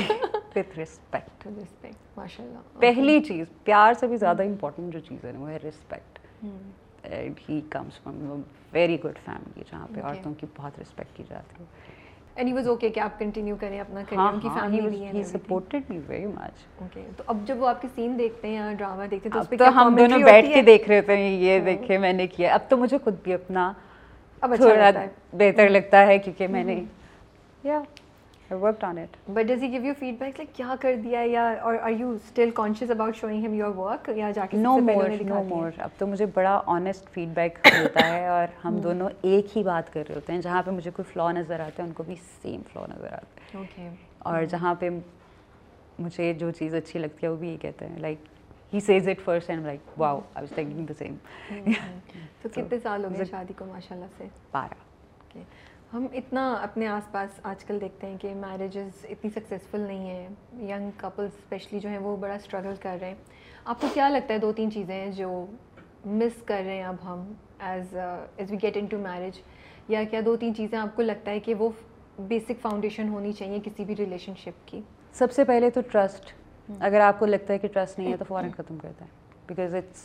with 0.56 0.78
respect 0.78 1.46
ماشاء 2.16 2.44
اللہ 2.44 2.78
پہلی 2.80 3.20
چیز 3.20 3.46
پیار 3.64 3.94
سے 4.00 4.06
بھی 4.06 4.16
زیادہ 4.16 4.42
امپورٹنٹ 4.42 4.92
جو 4.92 5.00
چیز 5.00 5.24
ہے 5.24 5.32
وہ 5.36 5.50
ہے 5.50 5.58
respect 5.64 6.18
and 7.10 7.40
he 7.48 7.60
comes 7.70 8.00
from 8.02 8.40
very 8.72 8.96
good 9.04 9.18
family 9.24 9.62
جہاں 9.70 9.86
پہ 9.94 10.00
عورتوں 10.00 10.34
کی 10.34 10.46
بہت 10.56 10.78
رسپیکٹ 10.80 11.16
کی 11.16 11.22
جاتی 11.28 11.62
ہے۔ 11.62 11.96
اینڈ 12.36 12.48
ہی 12.48 12.54
واز 12.54 12.68
اوکے 12.68 12.88
کہ 12.88 13.00
آپ 13.00 13.18
کنٹینیو 13.18 13.56
کریں 13.60 13.80
اپنا 13.80 14.02
کریئر 14.08 14.32
ان 14.32 14.40
کی 14.40 14.48
family 14.54 15.06
he 15.12 15.22
supported 15.24 15.90
me 15.90 15.98
very 16.06 16.26
much 16.26 16.66
okay 16.80 17.06
تو 17.16 17.22
اب 17.26 17.38
جب 17.46 17.62
وہ 17.62 17.68
آپ 17.68 17.80
کے 17.82 17.88
سین 17.94 18.18
دیکھتے 18.18 18.48
ہیں 18.48 18.54
یا 18.54 18.72
ڈرامہ 18.78 19.06
دیکھتے 19.10 19.28
ہیں 19.28 19.34
تو 19.34 19.40
اس 19.40 19.48
پہ 19.48 19.56
تو 19.56 19.68
ہم 19.76 19.94
دونوں 19.98 20.18
بیٹھ 20.22 20.46
کے 20.54 20.62
دیکھ 20.62 20.88
رہے 20.88 21.00
تھے 21.00 21.16
یہ 21.16 21.60
دیکھے 21.60 21.98
میں 21.98 22.12
نے 22.12 22.26
کیا۔ 22.26 22.54
اب 22.54 22.68
تو 22.68 22.76
مجھے 22.76 22.98
خود 23.04 23.14
بھی 23.22 23.34
اپنا 23.34 23.72
اب 24.40 24.54
تھوڑا 24.56 24.90
بہتر 25.32 25.68
لگتا 25.68 26.06
ہے 26.06 26.18
کیونکہ 26.18 26.48
میں 26.48 26.64
نے 26.64 26.80
یا۔ 27.64 27.80
Worked 28.56 28.84
on 28.84 28.98
it. 28.98 29.16
But 29.28 29.46
does 29.46 29.60
he 29.60 29.68
give 29.68 29.84
you 29.84 29.94
feedback? 29.94 30.38
Like 30.38 30.52
کیا 30.54 30.74
کر 30.80 30.94
دیا 30.96 31.20
یا 31.20 31.42
or 31.64 31.78
are 31.78 31.90
you 31.90 32.20
still 32.28 32.52
conscious 32.52 32.90
about 32.90 33.16
showing 33.16 33.42
him 33.42 33.54
your 33.54 33.70
work? 33.72 34.08
یا 34.16 34.30
جا 34.30 34.46
کے 34.46 34.56
no 34.56 34.78
more 34.80 35.08
no 35.24 35.42
more. 35.44 35.70
اب 35.78 35.98
تو 35.98 36.06
مجھے 36.06 36.26
بڑا 36.34 36.60
honest 36.68 37.12
feedback 37.16 37.60
ملتا 37.66 38.06
ہے 38.06 38.26
اور 38.28 38.46
ہم 38.64 38.80
دونوں 38.80 39.08
ایک 39.22 39.56
ہی 39.56 39.62
بات 39.62 39.92
کر 39.92 40.02
رہے 40.08 40.14
ہوتے 40.14 40.32
ہیں 40.32 40.40
جہاں 40.40 40.62
پہ 40.62 40.70
مجھے 40.70 40.90
کوئی 40.96 41.12
فلاw 41.12 41.30
نظر 41.32 41.60
آتا 41.60 41.82
ہے 41.82 41.88
ان 41.88 41.92
کو 41.92 42.02
بھی 42.02 42.14
سیم 42.42 42.60
فلاw 42.72 42.86
نظر 42.88 43.12
آتا 43.12 43.40
ہے 43.54 43.60
okay. 43.60 43.94
اور 44.18 44.44
جہاں 44.50 44.74
پہ 44.80 44.90
مجھے 45.98 46.32
جو 46.38 46.50
چیز 46.58 46.74
اچھی 46.74 47.00
لگتی 47.00 47.26
ہے 47.26 47.32
وہ 47.32 47.36
بھی 47.36 47.48
یہ 47.48 47.56
کہتے 47.60 47.86
ہیں 47.86 47.98
like 48.00 48.26
he 48.72 48.80
says 48.80 49.08
it 49.08 49.24
first 49.24 49.50
and 49.50 49.66
like 49.66 49.98
wow 50.00 50.20
I 50.34 50.44
was 50.44 50.54
thinking 50.54 50.86
the 50.86 50.94
same 50.98 51.16
تو 52.42 52.48
کتنے 52.48 52.78
سال 52.82 53.04
ہو 53.04 53.10
گئے 53.10 53.24
شادی 53.30 53.52
کو 53.58 53.64
ماشاء 53.64 53.96
اللہ 53.96 54.18
سے 54.18 54.26
بارہ 54.52 54.86
ہم 55.92 56.06
اتنا 56.12 56.52
اپنے 56.62 56.86
آس 56.86 57.10
پاس 57.12 57.38
آج 57.42 57.64
کل 57.64 57.80
دیکھتے 57.80 58.06
ہیں 58.06 58.16
کہ 58.20 58.34
میرجز 58.34 59.04
اتنی 59.04 59.30
سکسیزفل 59.30 59.80
نہیں 59.80 60.06
ہیں 60.06 60.28
ینگ 60.68 60.90
کپلس 60.96 61.30
اسپیشلی 61.34 61.80
جو 61.80 61.88
ہیں 61.88 61.98
وہ 61.98 62.16
بڑا 62.16 62.34
اسٹرگل 62.34 62.74
کر 62.82 62.96
رہے 63.00 63.08
ہیں۔ 63.08 63.14
آپ 63.64 63.80
کو 63.80 63.86
کیا 63.94 64.08
لگتا 64.08 64.34
ہے 64.34 64.38
دو 64.38 64.52
تین 64.52 64.70
چیزیں 64.70 64.94
ہیں 64.94 65.10
جو 65.12 65.30
مس 66.04 66.42
کر 66.44 66.62
رہے 66.66 66.76
ہیں 66.76 66.84
اب 66.84 66.96
ہم 67.04 67.32
as 67.58 67.96
as 67.96 68.50
we 68.50 68.56
get 68.62 68.76
into 68.86 68.98
marriage 68.98 69.40
یا 69.88 70.04
کیا 70.10 70.20
دو 70.24 70.36
تین 70.36 70.54
چیزیں 70.54 70.78
آپ 70.78 70.96
کو 70.96 71.02
لگتا 71.02 71.30
ہے 71.30 71.40
کہ 71.40 71.54
وہ 71.54 71.68
بیسک 72.18 72.60
فاؤنڈیشن 72.62 73.08
ہونی 73.08 73.32
چاہیے 73.32 73.58
کسی 73.64 73.84
بھی 73.84 73.96
ریلیشن 73.96 74.32
شپ 74.36 74.68
کی؟ 74.68 74.80
سب 75.14 75.32
سے 75.32 75.44
پہلے 75.44 75.70
تو 75.70 75.80
ٹرسٹ 75.92 76.32
اگر 76.80 77.00
آپ 77.00 77.18
کو 77.18 77.26
لگتا 77.26 77.52
ہے 77.54 77.58
کہ 77.58 77.68
ٹرسٹ 77.68 77.98
نہیں 77.98 78.12
ہے 78.12 78.16
تو 78.16 78.24
فوراً 78.24 78.50
ختم 78.50 78.78
کرتا 78.78 79.04
ہے 79.04 79.10
because 79.48 79.74
it's 79.74 80.02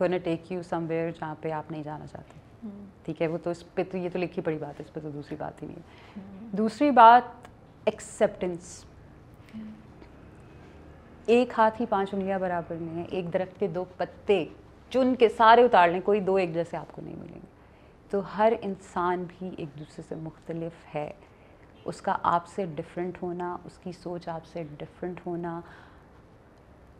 gonna 0.00 0.18
take 0.24 0.52
you 0.52 0.62
somewhere 0.88 1.10
جہاں 1.10 1.34
پہ 1.40 1.50
آپ 1.50 1.70
نہیں 1.70 1.82
جانا 1.82 2.06
چاہتے۔ 2.06 2.43
ٹھیک 3.04 3.22
ہے 3.22 3.26
وہ 3.26 3.38
تو 3.38 3.50
اس 3.50 3.74
پہ 3.74 3.82
تو 3.90 3.96
یہ 3.96 4.08
تو 4.12 4.18
لکھی 4.18 4.42
پڑی 4.42 4.58
بات 4.58 4.80
ہے 4.80 4.84
اس 4.84 4.92
پہ 4.92 5.00
تو 5.00 5.10
دوسری 5.10 5.36
بات 5.36 5.62
ہی 5.62 5.66
نہیں 5.66 5.78
ہے۔ 5.78 6.46
دوسری 6.56 6.90
بات 6.90 7.48
ایکسیپٹنس 7.84 8.84
ایک 11.26 11.52
ہاتھ 11.58 11.80
ہی 11.80 11.86
پانچ 11.86 12.14
انگلیاں 12.14 12.38
برابر 12.38 12.74
نہیں 12.80 12.94
ہیں 12.94 13.04
ایک 13.04 13.32
درخت 13.32 13.60
کے 13.60 13.66
دو 13.68 13.84
پتے 13.96 14.44
چن 14.90 15.14
کے 15.14 15.28
سارے 15.28 15.64
اتار 15.64 15.88
لیں 15.88 16.00
کوئی 16.00 16.20
دو 16.20 16.34
ایک 16.34 16.54
جیسے 16.54 16.76
آپ 16.76 16.92
کو 16.92 17.02
نہیں 17.02 17.16
ملیں 17.16 17.34
گے۔ 17.34 17.52
تو 18.10 18.20
ہر 18.38 18.52
انسان 18.62 19.24
بھی 19.28 19.50
ایک 19.58 19.68
دوسرے 19.78 20.02
سے 20.08 20.14
مختلف 20.14 20.94
ہے۔ 20.94 21.12
اس 21.84 22.00
کا 22.00 22.16
آپ 22.22 22.46
سے 22.46 22.66
ڈفرینٹ 22.74 23.22
ہونا 23.22 23.56
اس 23.64 23.78
کی 23.82 23.92
سوچ 23.92 24.28
آپ 24.28 24.46
سے 24.46 24.62
ڈفرینٹ 24.78 25.20
ہونا 25.26 25.60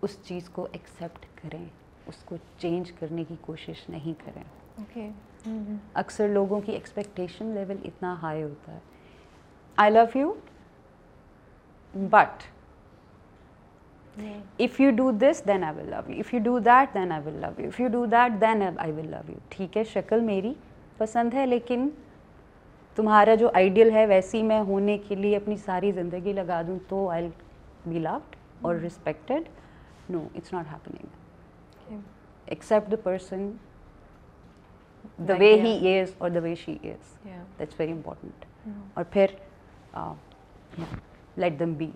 اس 0.03 0.17
چیز 0.25 0.49
کو 0.49 0.69
ایکسیپٹ 0.73 1.27
کریں 1.43 1.65
اس 2.07 2.17
کو 2.25 2.37
چینج 2.59 2.93
کرنے 2.93 3.25
کی 3.25 3.35
کوشش 3.41 3.89
نہیں 3.89 4.13
کریں۔ 4.25 4.43
اکثر 5.95 6.29
لوگوں 6.29 6.61
کی 6.61 6.73
ایکسپیکٹیشن 6.73 7.47
لیول 7.47 7.77
اتنا 7.85 8.15
ہائی 8.23 8.43
ہوتا 8.43 8.73
ہے۔ 8.73 8.79
I 9.77 9.91
love 9.93 10.05
you 10.19 10.33
but 11.95 12.43
if 14.59 14.81
you 14.81 14.91
do 14.97 15.11
this 15.11 15.43
then 15.47 15.65
I 15.65 15.77
will 15.77 15.91
love 15.91 16.13
you 16.13 16.19
if 16.19 16.35
you 16.35 16.41
do 16.45 16.59
that 16.59 16.95
then 16.95 17.13
I 17.13 17.23
will 17.25 17.41
love 17.41 17.49
you 17.59 17.67
if 17.67 17.81
you 17.81 17.89
do 17.89 18.05
that 18.07 18.41
then 18.41 18.63
I 18.77 18.93
will 18.93 19.11
love 19.11 19.17
you 19.29 19.39
ٹھیک 19.49 19.77
ہے 19.77 19.85
شکل 19.85 20.21
میری 20.21 20.55
پسند 20.97 21.35
ہے 21.35 21.47
لیکن 21.47 21.89
تمہارا 22.97 23.35
جو 23.35 23.51
ideal 23.55 23.91
ہے 23.91 24.07
ویسی 24.07 24.43
میں 24.43 24.61
ہونے 24.61 24.99
کے 24.99 25.15
لیے 25.15 25.37
اپنی 25.37 25.57
ساری 25.57 25.93
زندگی 25.93 26.33
لگا 26.33 26.63
دوں 26.67 26.79
تو 26.89 27.09
I 27.11 27.29
be 27.87 27.99
loved 27.99 28.37
or 28.61 28.75
respected 28.75 29.49
no 30.11 30.27
it's 30.35 30.53
not 30.53 30.65
happening 30.73 31.07
accept 32.47 32.91
the 32.91 32.97
person 32.97 33.51
the 35.19 35.35
way 35.39 35.53
he 35.61 35.99
is 35.99 36.13
or 36.19 36.31
the 36.31 36.41
way 36.43 36.55
she 36.55 36.77
is 36.85 37.29
that's 37.59 37.81
very 37.81 37.93
important 37.93 38.45
اور 38.95 39.05
پھر 39.11 39.35
لیٹ 41.37 41.59
دم 41.59 41.73
بی 41.75 41.91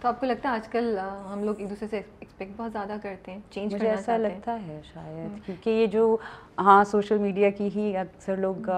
تو 0.00 0.08
آپ 0.08 0.20
کو 0.20 0.26
لگتا 0.26 0.48
ہے 0.48 0.54
آج 0.54 0.68
کل 0.68 0.98
ہم 1.32 1.42
لوگ 1.44 1.58
ایک 1.58 1.68
دوسرے 1.70 1.88
سے 1.88 2.00
ایکسپیکٹ 2.20 2.52
بہت 2.56 2.72
زیادہ 2.72 2.96
کرتے 3.02 3.32
ہیں 3.32 3.40
چینج 3.50 3.74
مجھے 3.74 3.88
ایسا 3.88 4.16
لگتا 4.16 4.58
ہے 4.66 4.80
شاید 4.94 5.44
کیونکہ 5.46 5.70
یہ 5.70 5.86
جو 5.86 6.16
ہاں 6.58 6.82
سوشل 6.84 7.18
میڈیا 7.18 7.50
کی 7.50 7.68
ہی 7.74 7.96
اکثر 7.96 8.36
لوگ 8.36 8.70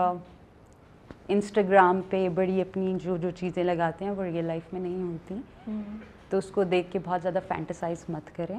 انسٹاگرام 1.28 2.00
پہ 2.10 2.28
بڑی 2.28 2.60
اپنی 2.60 2.94
جو 3.04 3.16
جو 3.16 3.30
چیزیں 3.30 3.62
لگاتے 3.64 4.04
ہیں 4.04 4.12
وہ 4.12 4.22
ریئل 4.22 4.44
لائف 4.44 4.72
میں 4.72 4.80
نہیں 4.80 5.02
ہوتی 5.02 5.40
تو 6.28 6.38
اس 6.38 6.50
کو 6.50 6.64
دیکھ 6.64 6.92
کے 6.92 6.98
بہت 7.04 7.22
زیادہ 7.22 7.38
فینٹسائز 7.48 8.04
مت 8.08 8.36
کریں 8.36 8.58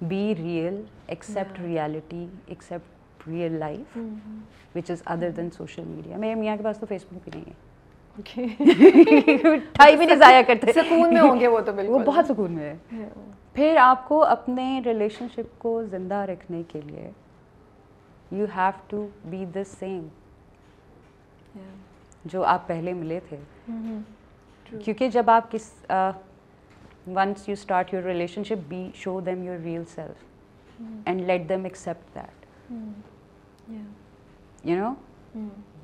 be 0.00 0.34
real 0.34 0.82
accept 1.06 1.60
reality 1.60 2.26
accept 2.46 2.97
real 3.26 3.58
life 3.58 3.96
which 4.76 4.90
is 4.90 5.02
other 5.06 5.30
than 5.30 5.50
social 5.50 5.84
media 5.84 6.16
میرے 6.16 6.34
میاں 6.34 6.56
کے 6.56 6.62
پاس 6.62 6.78
تو 6.78 6.86
فیس 6.86 7.04
بک 7.04 7.28
بھی 7.28 7.30
نہیں 7.34 7.50
ہے 7.50 7.66
ٹائم 9.72 9.98
بھی 9.98 10.06
نہیں 10.06 10.16
ضائع 10.16 10.42
کرتے 10.42 10.72
سکون 10.72 11.14
میں 11.14 11.20
ہوں 11.20 11.40
گے 11.40 11.46
وہ 11.46 11.60
تو 11.60 11.72
بالکل 11.72 11.92
وہ 11.92 11.98
بہت 12.06 12.26
سکون 12.26 12.52
میں 12.52 12.74
ہے 12.92 13.08
پھر 13.54 13.76
آپ 13.80 14.08
کو 14.08 14.22
اپنے 14.24 14.80
ریلیشن 14.84 15.26
شپ 15.34 15.58
کو 15.58 15.82
زندہ 15.84 16.14
رکھنے 16.28 16.62
کے 16.68 16.80
لیے 16.80 17.10
you 18.30 18.46
have 18.56 18.70
to 18.88 19.06
be 19.24 19.44
the 19.44 19.64
same 19.78 20.06
جو 22.24 22.44
آپ 22.44 22.66
پہلے 22.66 22.92
ملے 22.92 23.20
تھے 23.28 23.36
کیونکہ 24.66 25.08
جب 25.08 25.30
آپ 25.30 25.50
کس 25.52 25.70
once 27.06 27.48
you 27.48 27.52
start 27.52 27.94
your 27.94 28.02
relationship 28.44 28.68
be 28.68 28.88
show 28.94 29.20
them 29.20 29.42
your 29.42 29.58
real 29.58 29.84
self 29.94 30.24
and 31.06 31.20
let 31.20 31.48
them 31.48 31.64
accept 31.64 32.14
that 32.14 32.37
you 34.64 34.76
know 34.76 34.92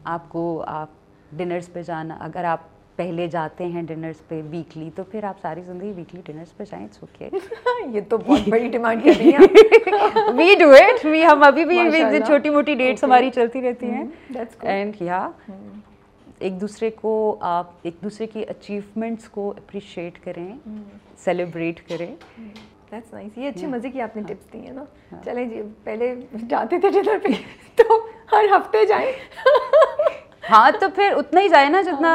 آپ 0.04 0.28
کو 0.28 0.62
آپ 0.66 0.88
ڈنرس 1.32 1.72
پہ 1.72 1.82
جانا 1.82 2.16
اگر 2.20 2.44
آپ 2.44 2.72
پہلے 2.96 3.26
جاتے 3.26 3.66
ہیں 3.66 3.82
ڈنرس 3.82 4.26
پہ 4.28 4.40
ویکلی 4.50 4.90
تو 4.96 5.02
پھر 5.04 5.24
آپ 5.24 5.40
ساری 5.42 5.62
زندگی 5.62 5.92
ویکلی 5.96 6.20
ڈنرس 6.24 6.56
پہ 6.56 6.64
جائیں 6.70 6.86
اوکے 7.00 7.28
یہ 7.92 8.00
تو 8.08 8.18
بہت 8.18 8.48
بڑی 8.48 8.68
ڈیمانڈ 8.68 9.04
کر 9.04 9.18
رہی 9.18 9.30
ہیں 9.30 10.32
وی 10.34 10.54
ڈو 10.60 10.70
اٹ 10.72 11.04
وی 11.04 11.24
ہم 11.24 11.42
ابھی 11.42 11.64
بھی 11.64 12.20
چھوٹی 12.26 12.50
موٹی 12.50 12.74
ڈیٹس 12.74 13.04
ہماری 13.04 13.30
چلتی 13.30 13.62
رہتی 13.62 13.90
ہیں 13.90 14.04
اینڈ 14.62 15.02
یا 15.02 15.28
ایک 16.38 16.60
دوسرے 16.60 16.90
کو 16.90 17.14
آپ 17.40 17.70
ایک 17.82 18.02
دوسرے 18.02 18.26
کی 18.26 18.44
اچیومنٹس 18.48 19.28
کو 19.28 19.50
اپریشیٹ 19.56 20.18
کریں 20.24 20.48
سیلیبریٹ 21.18 21.80
کریں 21.88 22.14
دیٹس 22.94 23.12
نائس 23.14 23.38
یہ 23.38 23.48
اچھے 23.48 23.66
مزے 23.66 23.90
کی 23.90 24.00
آپ 24.00 24.16
نے 24.16 24.22
ٹپس 24.24 24.52
دی 24.52 24.58
ہیں 24.58 24.72
نا۔ 24.72 24.84
چلیں 25.24 25.44
جی 25.46 25.62
پہلے 25.84 26.14
جاتے 26.48 26.78
تھے 26.80 26.90
ڈنر 26.92 27.18
پہ 27.22 27.32
تو 27.78 27.98
ہر 28.32 28.44
ہفتے 28.52 28.84
جائیں 28.86 29.10
ہاں 30.50 30.70
تو 30.80 30.88
پھر 30.94 31.12
اتنا 31.16 31.40
ہی 31.40 31.48
جائے 31.48 31.68
نا 31.68 31.80
جتنا 31.82 32.14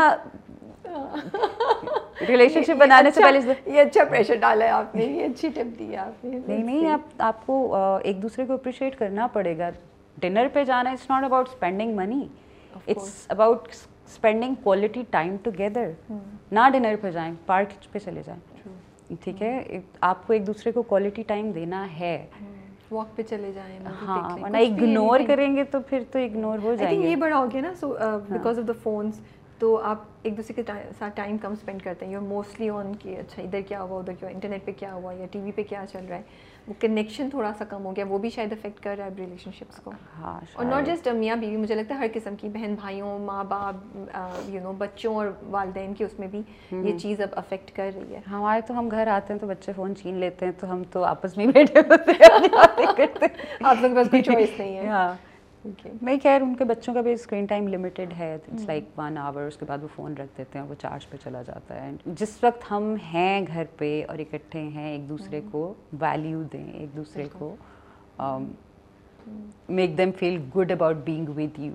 ریلیشن 2.28 2.64
شپ 2.64 2.78
بنانے 2.80 3.12
سے 3.12 3.22
پہلے 3.22 3.40
یہ 3.68 3.82
اچھا 3.82 4.04
پریشر 4.06 4.36
ڈالا 4.38 4.66
ہے 4.66 4.70
آپ 4.72 4.96
نے 4.96 5.04
یہ 5.06 5.26
اچھی 5.26 5.50
ٹپ 5.50 5.78
دی 5.80 5.92
ہے 5.92 5.98
آپ 5.98 6.26
نے 6.26 6.38
نہیں 6.38 6.64
نہیں 6.64 6.90
آپ 6.90 7.22
آپ 7.24 7.46
کو 7.46 7.76
ایک 8.04 8.22
دوسرے 8.22 8.46
کو 8.46 8.54
اپریشیٹ 8.54 8.98
کرنا 9.00 9.28
پڑے 9.28 9.58
گا 9.58 9.70
ڈنر 10.18 10.48
پہ 10.54 10.64
جانا 10.64 10.90
it's 10.92 11.10
not 11.10 11.24
about 11.24 11.48
spending 11.48 11.96
money 11.96 12.26
it's 12.88 13.26
about 13.30 13.68
spending 13.72 14.56
quality 14.64 15.04
time 15.12 15.36
together 15.44 15.90
نہ 16.52 16.70
ڈنر 16.74 16.96
پہ 17.02 17.12
جائیں 17.12 17.34
پارک 17.46 17.92
پہ 17.92 18.00
چلے 18.00 18.22
جائیں 18.26 18.40
ٹھیک 19.22 19.42
ہے 19.42 19.80
آپ 20.02 20.26
کو 20.28 20.34
ایک 20.34 20.46
دوسرے 20.48 20.72
کو 20.72 20.82
کوالٹی 20.84 21.24
ٹائم 21.28 21.52
دینا 21.52 21.86
ہے۔ 22.00 22.18
واک 22.92 23.16
پہ 23.16 23.22
چلے 23.30 23.52
جائیں 23.56 23.80
ہاں 24.06 24.38
ورنہ 24.38 24.58
اگنور 24.58 25.20
کریں 25.28 25.56
گے 25.56 25.64
تو 25.72 25.80
پھر 25.90 26.04
تو 26.12 26.20
اگنور 26.20 26.60
ہو 26.64 26.74
جائیں 26.76 27.02
گے۔ 27.02 27.08
یہ 27.08 27.16
بڑا 27.16 27.38
ہو 27.38 27.46
گیا 27.54 27.62
نا 27.62 27.74
so 27.80 27.94
because 28.30 28.60
of 28.60 28.68
the 28.68 28.74
phones 28.84 29.20
تو 29.60 29.78
آپ 29.84 30.04
ایک 30.24 30.38
دوسرے 30.38 30.54
کے 30.54 30.64
ساتھ 30.98 31.16
ٹائم 31.16 31.38
کم 31.38 31.52
اسپینڈ 31.52 31.82
کرتے 31.84 32.06
ہیں۔ 32.06 32.14
یو 32.14 32.22
موسٹلی 32.22 32.70
آن 32.70 32.96
کہ 33.00 33.18
اچھا 33.20 33.42
ادھر 33.42 33.62
کیا 33.68 33.82
ہوا 33.82 34.00
ادھر 34.00 34.14
کیا 34.20 34.30
انٹرنیٹ 34.30 34.66
پہ 34.66 34.72
کیا 34.80 34.94
ہوا 34.94 35.14
یا 35.14 35.26
ٹی 35.32 35.40
وی 35.40 35.52
پہ 35.56 35.64
کیا 35.70 35.84
چل 35.92 36.06
رہا 36.10 36.18
ہے۔ 36.18 36.49
وہ 36.70 36.74
کنیکشن 36.80 37.30
تھوڑا 37.30 37.52
سا 37.58 37.66
کم 37.66 37.86
ہو 37.86 37.96
گیا 37.96 38.06
وہ 38.08 38.18
بھی 38.18 38.30
شاید 38.30 38.52
افیکٹ 38.52 38.84
کر 38.84 38.96
رہا 38.98 39.06
ہے 39.06 39.12
ریلیشن 39.18 39.52
شپس 39.54 39.76
کو۔ 39.76 39.92
ہاں 40.18 40.40
اور 40.54 40.66
ناٹ 40.66 40.86
جسٹ 40.86 41.08
میاں 41.16 41.36
بیوی 41.36 41.58
مجھے 41.58 41.76
لگتا 41.76 41.96
ہے 41.96 42.00
ہر 42.00 42.08
قسم 42.14 42.36
کی 42.36 42.50
بہن 42.50 42.76
بھائیوں 42.76 43.18
ماں 43.20 43.44
باپ 43.44 43.98
یو 44.50 44.62
نو 44.64 44.74
بچوں 44.78 45.16
اور 45.16 45.28
والدین 45.50 45.94
کی 45.94 46.04
اس 46.04 46.20
میں 46.20 46.28
بھی 46.28 46.42
یہ 46.72 46.98
چیز 46.98 47.22
اب 47.22 47.30
افیکٹ 47.36 47.76
کر 47.76 47.90
رہی 47.96 48.16
ہے۔ 48.16 48.20
ہمارے 48.32 48.62
تو 48.62 48.80
ہم 48.80 48.90
گھر 48.92 49.08
آتے 49.08 49.34
ہیں 49.34 49.40
تو 49.40 49.48
بچے 49.48 49.74
فون 49.76 49.96
چھین 49.96 50.16
لیتے 50.16 50.46
ہیں 50.46 50.52
تو 50.60 50.72
ہم 50.72 50.84
تو 50.92 51.04
آپس 51.04 51.38
میں 51.38 51.46
بیٹھے 51.48 51.80
ہوتے 51.80 52.12
آپ 53.64 53.76
لوگ 53.82 53.96
بس 53.96 54.10
کوئی 54.10 54.22
چوائس 54.22 54.60
نہیں 54.60 54.78
ہے۔ 54.78 54.88
ہاں۔ 54.88 55.14
میں 56.02 56.18
خیر 56.24 56.42
ان 56.42 56.56
کے 56.56 56.64
بچوں 56.64 56.94
کا 56.94 57.02
بھی 57.02 57.14
اسکرین 57.14 57.46
ٹائم 57.46 57.68
لمیٹیڈ 57.68 58.14
ہے۔ 58.20 58.34
اٹس 58.34 58.66
لائک 58.66 58.84
ون 58.98 59.18
آور 59.18 59.42
اس 59.42 59.58
کے 59.58 59.66
بعد 59.66 59.84
وہ 59.84 59.88
فون 59.96 60.14
رکھ 60.14 60.38
دیتے 60.38 60.60
ہیں 60.60 60.66
وہ 60.66 60.76
چارج 60.82 61.10
پہ 61.10 61.18
چلا 61.24 61.42
جاتا 61.42 61.84
ہے۔ 61.84 61.92
جس 62.06 62.44
وقت 62.44 62.72
ہم 62.72 62.96
ہیں 63.14 63.48
گھر 63.48 63.64
پہ 63.78 64.06
اور 64.08 64.20
اکٹھے 64.20 64.60
ہیں 64.60 64.92
ایک 64.92 65.10
دوسرے 65.10 65.42
کو 65.52 65.74
ویلیو 66.00 66.44
دیں 66.44 66.74
ایک 66.74 66.96
دوسرے 66.96 67.28
کو 67.32 67.56
make 69.70 69.98
them 69.98 70.12
feel 70.12 70.42
good 70.58 70.72
about 70.72 70.96
being 71.06 71.30
with 71.30 71.60
you 71.60 71.74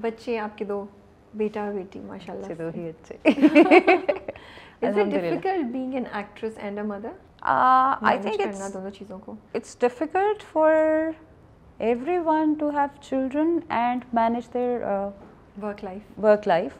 بچے 0.00 0.38
آپ 0.38 0.58
کے 0.58 0.64
دو 0.64 0.86
بیٹا 1.34 1.64
اور 1.64 1.72
بیٹی 1.72 2.00
ماشاء 2.00 2.32
اللہ 2.32 2.46
دو 2.58 2.70
ہی 2.76 2.88
اچھے۔ 2.88 3.16
دونوں 8.72 8.90
چیزوں 8.90 9.18
کو۔ 9.18 9.34
It's 9.54 9.76
difficult 9.80 10.52
for 10.52 11.10
everyone 12.24 12.52
to 12.58 12.68
have 12.70 13.02
children 13.02 13.58
and 13.68 14.04
manage 14.14 14.52
their 14.54 14.84
work 15.62 15.84
life 15.84 16.18
work 16.24 16.48
life 16.48 16.78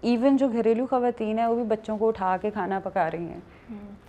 even 0.00 0.36
جو 0.36 0.48
گھریلو 0.48 0.86
خواتین 0.90 1.38
ہیں 1.38 1.46
وہ 1.46 1.54
بھی 1.54 1.64
بچوں 1.68 1.96
کو 1.98 2.08
اٹھا 2.08 2.36
کے 2.42 2.50
کھانا 2.50 2.78
پکا 2.84 3.10
رہی 3.10 3.26
ہیں. 3.28 3.40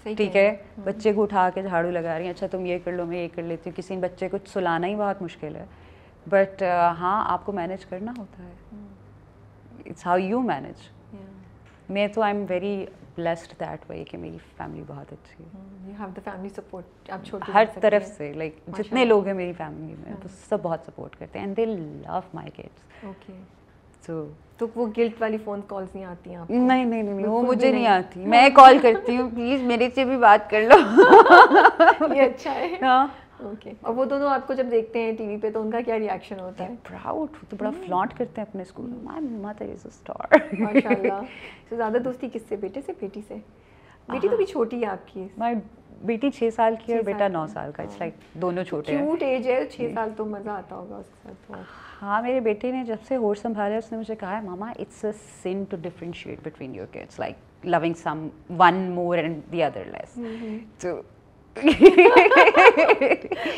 ٹھیک 0.03 0.35
ہے؟ 0.35 0.55
بچے 0.83 1.13
کو 1.13 1.23
اٹھا 1.23 1.49
کے 1.53 1.61
جھاڑو 1.61 1.91
لگا 1.91 2.17
رہی 2.17 2.25
ہیں. 2.25 2.31
اچھا 2.31 2.47
تم 2.51 2.65
یہ 2.65 2.77
کر 2.83 2.91
لو 2.91 3.05
میں 3.05 3.21
یہ 3.21 3.27
کر 3.35 3.43
لیتی 3.43 3.69
ہوں. 3.69 3.75
کسی 3.77 3.97
بچے 3.97 4.29
کو 4.29 4.37
سلانا 4.53 4.87
ہی 4.87 4.95
بہت 4.95 5.21
مشکل 5.21 5.55
ہے. 5.55 5.65
بٹ 6.29 6.63
ہاں 6.99 7.23
آپ 7.31 7.45
کو 7.45 7.51
مینیج 7.51 7.85
کرنا 7.85 8.13
ہوتا 8.17 8.43
ہے. 8.43 8.53
اٹس 9.85 10.05
ہاؤ 10.05 10.17
یو 10.17 10.39
مینیج 10.41 10.87
میں 11.89 12.07
تو 12.13 12.21
I 12.21 12.35
am 12.35 12.45
very 12.49 12.85
blessed 13.19 13.57
that 13.59 13.89
way. 13.89 14.03
کہ 14.05 14.17
میری 14.17 14.37
فیملی 14.57 14.83
بہت 14.87 15.13
اچھی 15.13 15.43
ہے 15.43 15.59
you 15.87 15.93
have 15.99 16.07
the 16.15 16.21
family 16.23 16.49
support 16.49 17.11
آپ 17.11 17.25
چھوٹے 17.25 17.51
ہر 17.51 17.65
طرف 17.81 18.07
سے 18.07 18.31
لائک 18.33 18.59
جتنے 18.77 19.05
لوگ 19.05 19.25
ہیں 19.25 19.33
میری 19.33 19.53
فیملی 19.53 19.95
میں 19.99 20.13
وہ 20.13 20.35
سب 20.49 20.61
بہت 20.61 20.85
سپورٹ 20.85 21.15
کرتے 21.19 21.39
ہیں 21.39 21.45
and 21.45 21.57
they 21.57 21.65
love 21.65 22.19
my 22.33 22.51
kids 22.51 23.05
okay 23.05 23.33
تو 24.57 24.67
وہ 24.75 24.85
گلٹ 24.97 25.21
والی 25.21 25.37
فون 25.37 25.61
کالز 25.67 25.95
نہیں 25.95 26.05
آتی 26.05 26.35
ہیں 26.35 26.43
نہیں 26.49 26.85
نہیں 26.85 27.03
نہیں 27.03 27.25
وہ 27.25 27.41
مجھے 27.41 27.71
نہیں 27.71 27.87
آتی 27.87 28.25
میں 28.25 28.49
کال 28.49 28.77
کرتی 28.81 29.17
ہوں 29.17 29.29
پلیز 29.29 29.61
میرے 29.61 29.89
سے 29.95 30.05
بھی 30.05 30.17
بات 30.17 30.49
کر 30.49 30.61
لو 30.61 30.77
یہ 32.15 32.21
اچھا 32.21 32.53
ہے 32.53 32.75
ہاں 32.81 33.07
اوکے 33.45 33.73
اور 33.81 33.95
وہ 33.95 34.05
دونوں 34.05 34.29
آپ 34.29 34.47
کو 34.47 34.53
جب 34.53 34.71
دیکھتے 34.71 35.01
ہیں 35.01 35.15
ٹی 35.17 35.27
وی 35.27 35.37
پہ 35.41 35.49
تو 35.53 35.61
ان 35.61 35.71
کا 35.71 35.81
کیا 35.85 35.99
ریئیکشن 35.99 36.39
ہوتا 36.39 36.63
ہے؟ 36.63 36.75
پراؤڈ 36.89 37.35
تو 37.49 37.55
بڑا 37.59 37.69
فلانٹ 37.85 38.17
کرتے 38.17 38.41
ہیں 38.41 38.47
اپنے 38.49 38.61
اسکول 38.61 38.89
میں. 38.89 38.99
My 39.03 39.21
mother 39.21 39.65
is 39.65 39.85
a 39.85 39.89
star 39.89 40.37
ماشاء 40.59 40.89
اللہ 40.89 41.21
تو 41.69 41.75
زیادہ 41.75 41.97
دوستی 42.05 42.29
کس 42.33 42.41
سے؟ 42.49 42.55
بیٹے 42.55 42.81
سے؟ 42.85 42.93
بیٹی 42.99 43.21
سے؟ 43.27 43.35
بیٹی 44.09 44.27
تو 44.29 44.37
بھی 44.37 44.45
چھوٹی 44.45 44.81
ہے 44.81 44.87
آپ 44.87 45.07
کی. 45.13 45.27
مائی 45.37 45.55
بیٹی 46.05 46.29
چھ 46.31 46.49
سال 46.55 46.75
کی 46.85 46.93
اور 46.93 47.01
بیٹا 47.03 47.27
نو 47.27 47.45
سال 47.53 47.71
کا. 47.75 47.83
اٹس 47.83 47.99
لائک 47.99 48.13
دونوں 48.41 48.63
چھوٹے 48.63 48.95
کیوٹ 48.97 49.23
ایج 49.23 49.47
ہے. 49.47 49.63
چھ 49.71 49.91
سال 49.95 50.09
تو 50.17 50.25
مزہ 50.25 50.49
آتا 50.49 50.75
ہوگا 50.75 50.97
اس 50.97 51.09
کے 51.23 51.33
ساتھ. 51.47 51.61
ہاں 52.01 52.21
میرے 52.21 52.39
بیٹے 52.39 52.71
نے 52.71 52.83
جب 52.85 53.03
سے 53.07 53.15
ہوش 53.15 53.39
سنبھالا 53.41 53.77
اس 53.77 53.91
نے 53.91 53.97
مجھے 53.97 54.15
کہا 54.15 54.37
ہے 54.37 54.41
mama 54.45 54.69
it's 54.69 55.03
a 55.05 55.11
sin 55.43 55.63
to 55.69 55.77
differentiate 55.81 56.39
between 56.43 56.75
your 56.75 56.87
kids 56.91 57.19
like 57.19 57.65
loving 57.65 57.93
someone 58.59 58.81
more 58.91 59.17
and 59.17 59.41
the 59.51 59.63
other 59.63 59.89
less 59.91 60.19
تو 60.81 60.99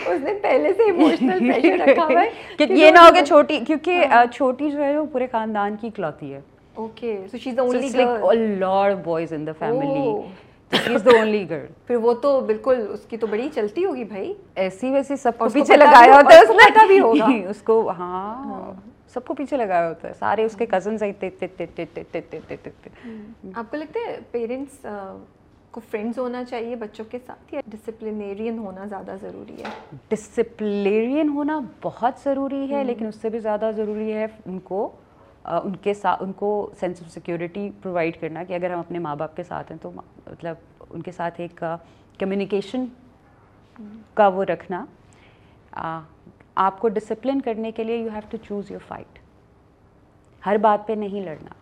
اس 0.07 0.21
نے 0.23 0.33
پہلے 0.41 0.73
سے 0.73 0.83
ایموشنل 0.83 1.39
پریشر 1.51 1.77
رکھا 1.79 2.05
ہوا 2.05 2.21
ہے 2.21 2.29
کہ 2.57 2.65
یہ 2.71 2.91
نہ 2.91 2.99
ہو 2.99 3.13
کہ 3.13 3.23
چھوٹی 3.25 3.59
کیونکہ 3.67 4.03
چھوٹی 4.33 4.69
جو 4.71 4.83
ہے 4.83 4.97
وہ 4.97 5.05
پورے 5.11 5.27
خاندان 5.31 5.75
کی 5.81 5.87
اکلوتی 5.87 6.33
ہے۔ 6.33 6.39
Okay 6.75 7.17
so 7.31 7.37
she 7.37 7.49
is 7.49 7.55
the 7.55 7.61
only 7.61 7.89
girl 7.93 8.59
lot 8.59 8.95
boys 9.03 9.33
in 9.33 9.45
the 9.47 9.51
family 9.59 10.11
she 10.71 10.93
is 10.93 11.05
the 11.05 11.17
only 11.17 11.49
girl 11.49 11.65
پھر 11.87 11.95
وہ 11.95 12.13
تو 12.13 12.39
بالکل 12.41 12.85
اس 12.89 13.05
کی 13.09 13.17
تو 13.17 13.27
بڑی 13.27 13.49
چلتی 13.55 13.85
ہوگی 13.85 14.03
بھائی 14.03 14.33
ایسی 14.55 14.91
ویسی 14.91 15.15
سب 15.15 15.37
کو 15.37 15.49
پیچھے 15.49 15.77
لگایا 15.77 16.15
ہوتا 16.15 16.35
ہے 16.35 16.39
اس 16.39 16.73
کا 16.75 16.85
بھی 16.87 16.99
ہوگا 16.99 17.25
اس 17.49 17.61
کو 17.61 17.89
ہاں 17.89 18.71
سب 19.13 19.25
کو 19.25 19.33
پیچھے 19.33 19.57
لگایا 19.57 19.87
ہوتا 19.89 20.07
ہے 20.07 20.13
سارے 20.19 20.43
اس 20.43 20.55
کے 20.55 20.65
کزنس 20.65 21.03
آپ 23.55 23.71
کو 23.71 23.77
لگتا 23.77 23.99
ہے 24.07 24.17
پیرنٹس 24.31 24.85
کو 25.71 25.81
فرینڈز 25.89 26.17
ہونا 26.19 26.43
چاہیے 26.45 26.75
بچوں 26.75 27.05
کے 27.11 27.19
ساتھ 27.25 27.53
یا 27.53 27.61
ڈسپلینیرین 27.67 28.57
ہونا 28.57 28.85
زیادہ 28.85 29.15
ضروری 29.21 29.63
ہے؟ 29.63 29.69
ڈسپلینیرین 30.09 31.29
ہونا 31.29 31.59
بہت 31.81 32.19
ضروری 32.23 32.69
ہے 32.71 32.83
لیکن 32.83 33.07
اس 33.07 33.21
سے 33.21 33.29
بھی 33.29 33.39
زیادہ 33.39 33.69
ضروری 33.75 34.11
ہے 34.13 34.25
ان 34.45 34.59
کو 34.63 34.89
ان 35.45 35.75
کے 35.75 35.93
ساتھ 35.93 36.23
ان 36.23 36.31
کو 36.37 36.49
سینس 36.79 37.01
آف 37.03 37.11
سیکورٹی 37.11 37.69
پرووائڈ 37.81 38.19
کرنا 38.21 38.43
کہ 38.43 38.53
اگر 38.53 38.71
ہم 38.71 38.79
اپنے 38.79 38.99
ماں 38.99 39.15
باپ 39.15 39.35
کے 39.35 39.43
ساتھ 39.43 39.71
ہیں 39.71 39.79
تو 39.81 39.91
مطلب 39.95 40.55
ان 40.89 41.01
کے 41.01 41.11
ساتھ 41.11 41.41
ایک 41.41 41.63
کمیونیکیشن 42.19 42.85
کا 44.13 44.27
وہ 44.27 44.43
رکھنا۔ 44.43 44.85
آپ 46.55 46.79
کو 46.79 46.87
ڈسپلن 46.89 47.41
کرنے 47.41 47.71
کے 47.71 47.83
لیے 47.83 47.95
you 47.97 48.09
have 48.13 48.29
to 48.29 48.37
choose 48.47 48.71
your 48.71 48.87
fight 48.87 49.19
ہر 50.43 50.57
بات 50.61 50.87
پہ 50.87 50.93
نہیں 50.93 51.25
لڑنا۔ 51.25 51.53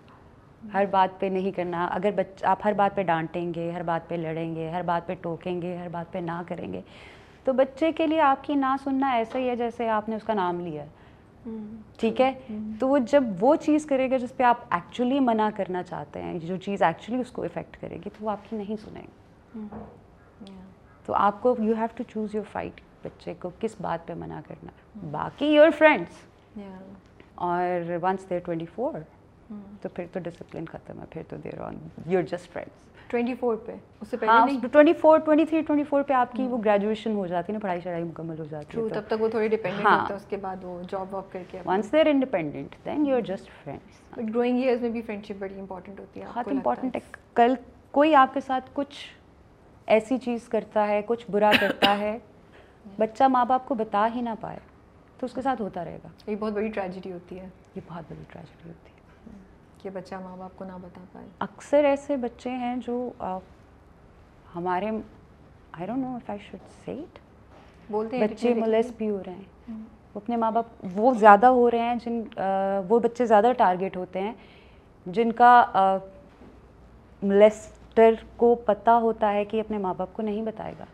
ہر 0.74 0.86
بات 0.91 1.20
پہ 1.20 1.26
نہیں 1.26 1.51
کرنا۔ 1.51 1.86
اگر 1.86 2.12
بچ 2.16 2.43
آپ 2.43 2.60
ہر 2.66 2.74
بات 2.74 2.95
پہ 2.95 3.03
ڈانٹیں 3.03 3.53
گے 3.53 3.72
ہر 3.72 3.84
بات 3.84 4.07
پہ 4.10 4.16
لڑیں 4.16 4.55
گے 4.55 4.70
ہر 4.70 4.82
بات 4.82 5.07
پہ 5.07 5.14
ٹوکیں 5.22 5.62
گے 5.62 5.76
ہر 5.78 5.88
بات 5.91 6.12
پہ 6.12 6.18
نہ 6.18 6.41
کریں 6.47 6.72
گے 6.74 6.82
تو 7.43 7.53
بچے 7.53 7.91
کے 7.91 8.07
لیے 8.07 8.22
آپ 8.22 8.43
کی 8.43 8.55
نہ 8.55 8.76
سننا 8.84 9.12
ایسا 9.12 9.39
ہی 9.39 9.49
ہے 9.49 9.55
جیسے 9.55 9.89
آپ 9.89 10.10
نے 10.10 10.16
اس 10.16 10.24
کا 10.24 10.34
نام 10.34 10.60
لیا۔ 10.60 10.86
ٹھیک 11.99 12.22
ہے؟ 12.22 12.32
تو 12.80 12.88
وہ 12.88 12.97
جب 12.97 13.24
وہ 13.39 13.55
چیز 13.55 13.86
کرے 13.86 14.10
گا 14.12 14.18
جس 14.18 14.36
پہ 14.38 14.43
آپ 14.43 14.57
ایکچولی 14.72 15.20
منع 15.20 15.49
کرنا 15.55 15.84
چاہتے 15.84 16.22
ہیں 16.22 16.39
جو 16.39 16.57
چیز 16.57 16.82
ایکچولی 16.84 17.20
اس 17.20 17.32
کو 17.32 17.43
افیکٹ 17.43 17.78
کرے 17.82 17.95
گی 17.95 18.10
تو 18.10 18.26
وہ 18.26 18.30
آپ 18.30 18.49
کی 18.49 18.55
نہیں 18.55 18.76
سنیں 18.86 19.01
گے 19.01 19.64
تو 21.05 21.14
آپ 21.14 21.41
کو 21.41 21.55
you 21.60 21.74
have 21.78 21.88
to 21.95 22.03
choose 22.10 22.36
your 22.36 22.43
fight 22.51 22.82
بچے 23.03 23.34
کو 23.39 23.49
کس 23.60 23.76
بات 23.82 24.07
پہ 24.07 24.14
منع 24.14 24.39
کرنا۔ 24.47 24.72
باقی 25.12 25.45
یور 25.45 25.70
فرینڈس 25.78 26.60
اور 27.36 27.91
ونس 28.03 28.30
دیر 28.30 28.39
ٹوینٹی 28.39 28.66
فور 28.66 28.99
تو 29.82 29.89
پھر 29.89 30.06
تو 30.12 30.20
ڈسپلن 30.20 30.66
ختم 30.66 31.00
ہے 31.00 31.06
پھر 31.10 31.22
تو 31.30 31.38
they're 31.38 31.62
on 31.62 31.76
your 32.06 32.24
just 32.24 32.52
friends 32.54 32.88
four 33.39 33.56
پہ 33.56 33.76
اس 34.02 34.08
سے 34.08 34.18
پہلے 34.18 34.68
twenty 34.68 34.93
four 34.93 35.20
twenty 35.20 35.45
three 35.45 35.62
twenty 35.62 35.84
four 35.84 36.04
پہ 36.04 36.14
آپ 36.14 36.32
کی 36.32 36.43
وہ 36.43 36.58
گریجویشن 36.66 37.16
ہو 37.16 37.26
جاتی 37.28 37.52
ہے 37.52 37.58
نا 37.58 37.60
پڑھائی 37.62 37.82
شڑھائی 37.82 38.04
مکمل 38.04 38.39
ہو 38.39 38.45
جاتی 38.50 38.78
ہے 38.78 38.88
تب 38.89 39.08
تک 39.08 39.22
وہ 39.22 39.28
تھوڑی 39.28 39.47
ڈیپینڈنٹ 39.47 39.86
ہوتا 39.86 40.08
ہے 40.10 40.16
اس 40.16 40.26
کے 40.30 40.38
بعد 40.38 40.64
وہ 40.64 40.82
جاب 40.91 41.14
واپ 41.14 41.32
کر 41.32 41.43
کے 41.52 41.60
once 41.66 41.91
they're 41.91 42.08
independent 42.08 42.76
then 42.86 43.06
you 43.06 43.16
are 43.16 43.22
just 43.22 43.50
friends 43.64 44.18
growing 44.18 44.58
years 44.58 44.82
میں 44.82 44.89
بھی 44.89 45.02
فرینڈشپ 45.02 45.39
بڑی 45.39 45.60
امپورٹنٹ 45.60 46.00
ہوتی 46.00 46.22
ہے 46.22 46.26
بہت 46.28 46.47
امپورٹنٹ 46.47 46.95
ہے۔ 46.95 47.02
کل 47.34 47.54
کوئی 47.91 48.16
آپ 48.16 48.34
کے 48.34 48.41
ساتھ 48.41 48.70
کچھ 48.74 49.06
ایسی 49.88 50.18
چیز 50.18 50.47
کرتا 50.50 50.88
ہے 50.88 51.02
کچھ 51.06 51.26
برا 51.32 51.52
کرتا 51.60 51.97
ہے 52.00 52.18
بچہ 52.97 53.24
ماں 53.24 53.45
باپ 53.45 53.68
کو 53.68 53.76
بتا 53.76 54.08
ہی 54.16 54.22
نہ 54.22 54.30
پائے 54.39 54.60
تو 55.18 55.26
اس 55.26 55.34
کے 55.34 55.41
ساتھ 55.41 55.62
ہوتا 55.62 55.86
رہے 55.86 55.97
گا۔ 56.04 56.10
یہ 56.28 56.36
بہت 56.36 56.54
بڑی 56.54 56.68
ٹریجڈی 56.68 57.12
ہوتی 57.12 57.39
ہے۔ 57.39 57.47
یہ 57.76 57.82
بہت 57.88 58.04
بڑی 58.10 58.24
ٹریجڈی 58.30 58.70
ہوتی 58.70 58.91
ہے۔ 58.93 58.99
کہ 59.82 59.89
بچہ 59.89 60.15
ماں 60.15 60.36
باپ 60.38 60.57
کو 60.57 60.65
نہ 60.65 60.71
بتا 60.82 61.01
پائے۔ 61.11 61.27
اکثر 61.39 61.84
ایسے 61.84 62.15
بچے 62.17 62.49
ہیں 62.49 62.75
جو 62.86 63.09
ہمارے 64.55 64.89
I 65.71 65.86
don't 65.86 65.99
know 65.99 66.15
if 66.15 66.30
I 66.30 66.39
should 66.41 66.59
say 66.86 66.91
it 66.91 67.19
بولتے 67.91 68.17
ہیں 68.17 68.27
بچے 68.27 68.53
ملیس 68.53 68.91
بھی 68.97 69.09
ہو 69.09 69.21
رہے 69.25 69.34
ہیں۔ 69.34 69.77
وہ 70.15 70.19
اپنے 70.19 70.36
ماں 70.36 70.51
باپ 70.51 70.86
وہ 70.93 71.13
زیادہ 71.13 71.45
ہو 71.45 71.71
رہے 71.71 71.80
ہیں 71.80 71.95
جن 72.05 72.21
وہ 72.88 72.99
بچے 72.99 73.25
زیادہ 73.25 73.51
ٹارگیٹ 73.57 73.97
ہوتے 73.97 74.21
ہیں 74.21 74.34
جن 75.05 75.32
کا 75.32 75.51
ملیسٹر 77.21 78.13
کو 78.38 78.55
پتہ 78.55 78.89
ہوتا 78.89 79.34
ہے 79.34 79.45
کہ 79.45 79.59
اپنے 79.59 79.77
ماں 79.77 79.93
باپ 79.97 80.13
کو 80.13 80.21
نہیں 80.21 80.41
بتائے 80.41 80.73
گا۔ 80.80 80.86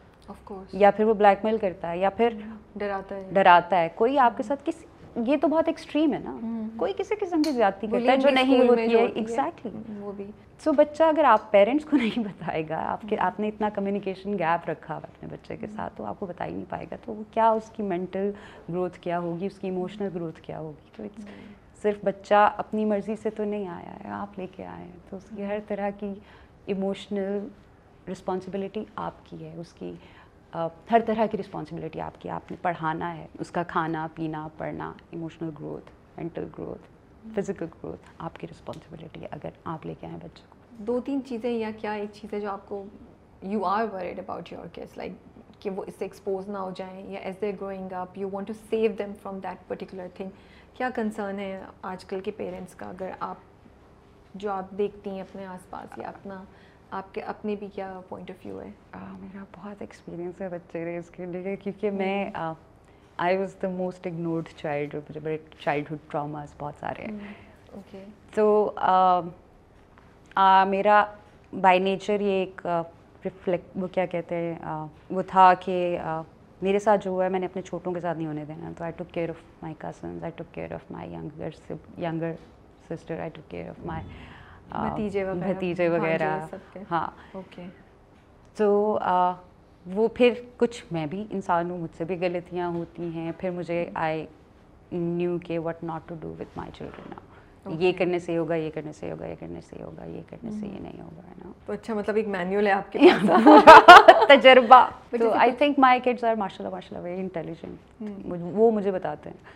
یا 0.73 0.91
پھر 0.91 1.03
وہ 1.03 1.13
بلیک 1.13 1.43
میل 1.45 1.57
کرتا 1.57 1.91
ہے 1.91 1.97
یا 1.97 2.09
پھر 2.09 2.29
ڈراتا 2.75 3.15
ہے۔ 3.15 3.29
ڈراتا 3.33 3.77
ہے۔ 3.77 3.89
کوئی 3.95 4.19
آپ 4.19 4.37
کے 4.37 4.43
ساتھ 4.43 4.61
کسی 4.65 4.85
یہ 5.15 5.37
تو 5.41 5.47
بہت 5.47 5.67
ایکسٹریم 5.67 6.13
ہے 6.13 6.19
نا۔ 6.19 6.37
کوئی 6.77 6.93
کسی 6.97 7.15
قسم 7.19 7.41
کی 7.43 7.51
زیادتی 7.51 7.87
کرتا 7.87 8.11
ہے 8.11 8.17
جو 8.17 8.29
نہیں 8.29 8.67
ہوتی 8.69 8.95
ہے۔ 8.95 9.05
ایگزیکٹلی 9.15 9.71
وہ 9.99 10.11
بھی۔ 10.11 10.25
سو 10.63 10.71
بچہ 10.71 11.03
اگر 11.03 11.23
آپ 11.23 11.51
پیرنٹس 11.51 11.85
کو 11.85 11.97
نہیں 11.97 12.19
بتائے 12.19 12.63
گا 12.69 12.83
آپ 12.85 13.01
کے 13.09 13.17
آپ 13.19 13.39
نے 13.39 13.47
اتنا 13.47 13.69
کمیونیکیشن 13.69 14.39
گیپ 14.39 14.69
رکھا 14.69 14.93
ہوا 14.93 15.03
اپنے 15.03 15.29
بچے 15.31 15.57
کے 15.57 15.67
ساتھ 15.75 15.93
تو 15.95 16.05
آپ 16.05 16.19
کو 16.19 16.25
بتا 16.25 16.45
ہی 16.45 16.51
نہیں 16.51 16.65
پائے 16.69 16.85
گا۔ 16.91 16.95
تو 17.05 17.13
وہ 17.13 17.23
کیا 17.31 17.49
اس 17.49 17.71
کی 17.75 17.83
مینٹل 17.83 18.31
گروتھ 18.69 18.99
کیا 18.99 19.19
ہوگی؟ 19.19 19.45
اس 19.45 19.59
کی 19.59 19.67
ایموشنل 19.67 20.09
گروتھ 20.15 20.41
کیا 20.41 20.59
ہوگی؟ 20.59 20.97
تو 20.97 21.03
صرف 21.81 21.95
بچہ 22.03 22.53
اپنی 22.57 22.85
مرضی 22.85 23.15
سے 23.15 23.29
تو 23.29 23.43
نہیں 23.43 23.67
آیا 23.67 23.95
ہے 24.03 24.09
آپ 24.09 24.39
لے 24.39 24.47
کے 24.55 24.65
آئے 24.65 24.83
ہیں۔ 24.83 24.97
تو 25.09 25.17
اس 25.17 25.25
کی 25.35 25.45
ہر 25.45 25.57
طرح 25.67 25.89
کی 25.99 26.13
ایموشنل 26.65 27.47
رسپانسبلٹی 28.11 28.83
آپ 28.95 29.25
کی 29.25 29.45
ہے۔ 29.45 29.53
اس 29.57 29.73
کی 29.73 29.93
ہر 30.91 31.01
طرح 31.05 31.25
کی 31.31 31.37
رسپانسبلٹی 31.37 32.01
آپ 32.01 32.21
کی، 32.21 32.29
آپ 32.29 32.51
نے 32.51 32.57
پڑھانا 32.61 33.15
ہے۔ 33.17 33.25
اس 33.39 33.51
کا 33.51 33.63
کھانا، 33.63 34.07
پینا، 34.15 34.47
پڑھنا 34.57 34.91
emotional 35.11 35.49
growth 35.59 35.91
mental 36.17 36.47
growth 36.57 36.87
physical 37.35 37.65
growth 37.83 38.09
آپ 38.17 38.37
کی 38.39 38.47
رسپانسبلٹی 38.47 39.21
ہے 39.21 39.27
اگر 39.31 39.49
آپ 39.65 39.85
لے 39.85 39.93
کے 39.99 40.07
آئیں 40.07 40.17
بچے 40.17 40.43
کو۔ 40.49 40.83
دو 40.87 40.99
تین 41.05 41.21
چیزیں 41.25 41.51
یا 41.51 41.71
کیا 41.77 41.93
ایک 41.93 42.09
چیز 42.13 42.33
ہے 42.33 42.39
جو 42.39 42.49
آپ 42.49 42.67
کو 42.67 42.83
you 43.41 43.63
are 43.65 43.83
worried 43.93 44.19
about 44.19 44.51
your 44.51 44.67
kids 44.73 44.97
like 44.97 45.11
کہ 45.59 45.69
وہ 45.69 45.83
اس 45.87 45.93
سے 45.99 46.05
ایکسپوز 46.05 46.49
نہ 46.49 46.57
ہو 46.57 46.71
جائیں 46.75 47.11
یا 47.13 47.19
as 47.19 47.35
they 47.41 47.51
growing 47.61 47.93
up 47.93 48.17
you 48.17 48.29
want 48.31 48.47
to 48.47 48.53
save 48.69 48.91
them 48.97 49.13
from 49.21 49.39
that 49.39 49.67
particular 49.67 50.07
thing 50.15 50.29
کیا 50.73 50.89
کنسرن 50.95 51.39
ہے 51.39 51.61
آج 51.81 52.05
کل 52.05 52.19
کے 52.19 52.31
پیرنٹس 52.31 52.75
کا 52.75 52.89
اگر 52.89 53.11
آپ 53.19 53.37
جو 54.33 54.51
آپ 54.51 54.77
دیکھتی 54.77 55.09
ہیں 55.09 55.21
اپنے 55.21 55.45
آس 55.45 55.69
پاس 55.69 55.97
یا 55.97 56.07
اپنا 56.07 56.43
آپ 56.91 57.13
کے 57.13 57.21
اپنے 57.21 57.55
بھی 57.59 57.67
کیا 57.73 57.99
پوائنٹ 58.09 58.29
آف 58.31 58.45
ویو 58.45 58.61
ہے؟ 58.61 58.69
میرا 59.19 59.43
بہت 59.55 59.81
ایکسپیرینس 59.81 60.41
ہے 60.41 60.49
بچے 60.49 60.83
ریز 60.85 61.09
کے 61.11 61.25
لیے 61.25 61.55
کیونکہ 61.63 61.91
میں 61.91 62.29
I 63.17 63.37
was 63.37 63.55
the 63.61 63.69
most 63.69 64.07
ignored 64.07 64.49
child 64.57 64.95
مجھے 64.95 65.19
بڑے 65.19 65.37
چائلڈہڈ 65.59 66.11
ٹراماز 66.11 66.53
بہت 66.59 66.75
سارے 66.79 67.05
ہیں۔ 67.05 67.33
اوکے 67.73 68.03
تو 68.35 68.45
میرا 70.69 71.03
بائی 71.61 71.79
نیچر 71.79 72.21
یہ 72.21 72.43
ایک 72.43 72.65
ریفلیکٹ 73.25 73.77
وہ 73.81 73.87
کیا 73.93 74.05
کہتے 74.05 74.35
ہیں 74.35 74.55
وہ 75.09 75.21
تھا 75.27 75.53
کہ 75.65 75.97
میرے 76.61 76.79
ساتھ 76.79 77.03
جو 77.03 77.11
ہوا 77.11 77.23
ہے 77.23 77.29
میں 77.29 77.39
نے 77.39 77.45
اپنے 77.45 77.61
چھوٹوں 77.61 77.93
کے 77.93 77.99
ساتھ 77.99 78.17
نہیں 78.17 78.27
ہونے 78.27 78.45
دینا۔ 78.47 78.71
تو 78.77 78.83
I 78.83 78.93
took 78.97 79.13
care 79.13 79.29
of 79.29 79.41
my 79.61 79.75
cousins 79.79 80.23
I 80.23 80.31
took 80.35 80.53
care 80.55 80.73
of 80.73 80.91
my 80.91 81.13
younger 81.13 81.49
younger 82.03 82.33
sister 82.89 83.19
I 83.19 83.29
took 83.33 83.49
care 83.51 83.69
of 83.69 83.85
my 83.85 84.03
بھتیجے 84.69 85.87
وغیرہ 85.89 86.37
ہاں۔ 86.91 87.07
تو 88.55 88.97
وہ 89.85 90.07
پھر 90.07 90.33
کچھ 90.57 90.83
میں 90.91 91.05
بھی 91.05 91.25
انسان 91.29 91.69
ہوں 91.71 91.77
مجھ 91.77 91.95
سے 91.97 92.05
بھی 92.05 92.17
غلطیاں 92.21 92.69
ہوتی 92.69 93.09
ہیں 93.09 93.31
پھر 93.37 93.49
مجھے 93.49 93.85
آئی 93.93 94.25
نیو 94.91 95.37
کہ 95.37 95.59
what 95.59 95.83
not 95.83 96.07
to 96.07 96.15
do 96.19 96.33
with 96.39 96.57
my 96.57 96.71
children 96.73 97.13
یہ 97.79 97.91
کرنے 97.97 98.19
سے 98.19 98.37
ہوگا 98.37 98.55
یہ 98.55 98.69
کرنے 98.73 98.91
سے 98.91 99.11
ہوگا 99.11 99.25
یہ 99.25 99.35
کرنے 99.39 99.61
سے 99.61 99.81
ہوگا 99.83 100.05
یہ 100.05 100.21
کرنے 100.29 100.51
سے 100.51 100.67
یہ 100.67 100.79
نہیں 100.79 101.01
ہوگا 101.01 101.21
نا؟ 101.37 101.51
تو 101.65 101.73
اچھا 101.73 101.93
مطلب 101.93 102.15
ایک 102.15 102.27
مینیول 102.27 102.67
ہے 102.67 102.71
آپ 102.71 102.91
کے 102.91 102.99
تجربہ۔ 104.27 104.85
تو 105.19 105.31
I 105.31 105.51
think 105.51 105.79
my 105.79 105.99
kids 105.99 106.23
are 106.23 106.35
ماشاء 106.35 106.57
اللہ 106.59 106.75
ماشاء 106.75 106.95
اللہ 106.95 107.07
ویری 107.07 107.21
انٹیلیجنٹ 107.21 108.03
وہ 108.53 108.71
مجھے 108.71 108.91
بتاتے 108.91 109.29
ہیں۔ 109.29 109.53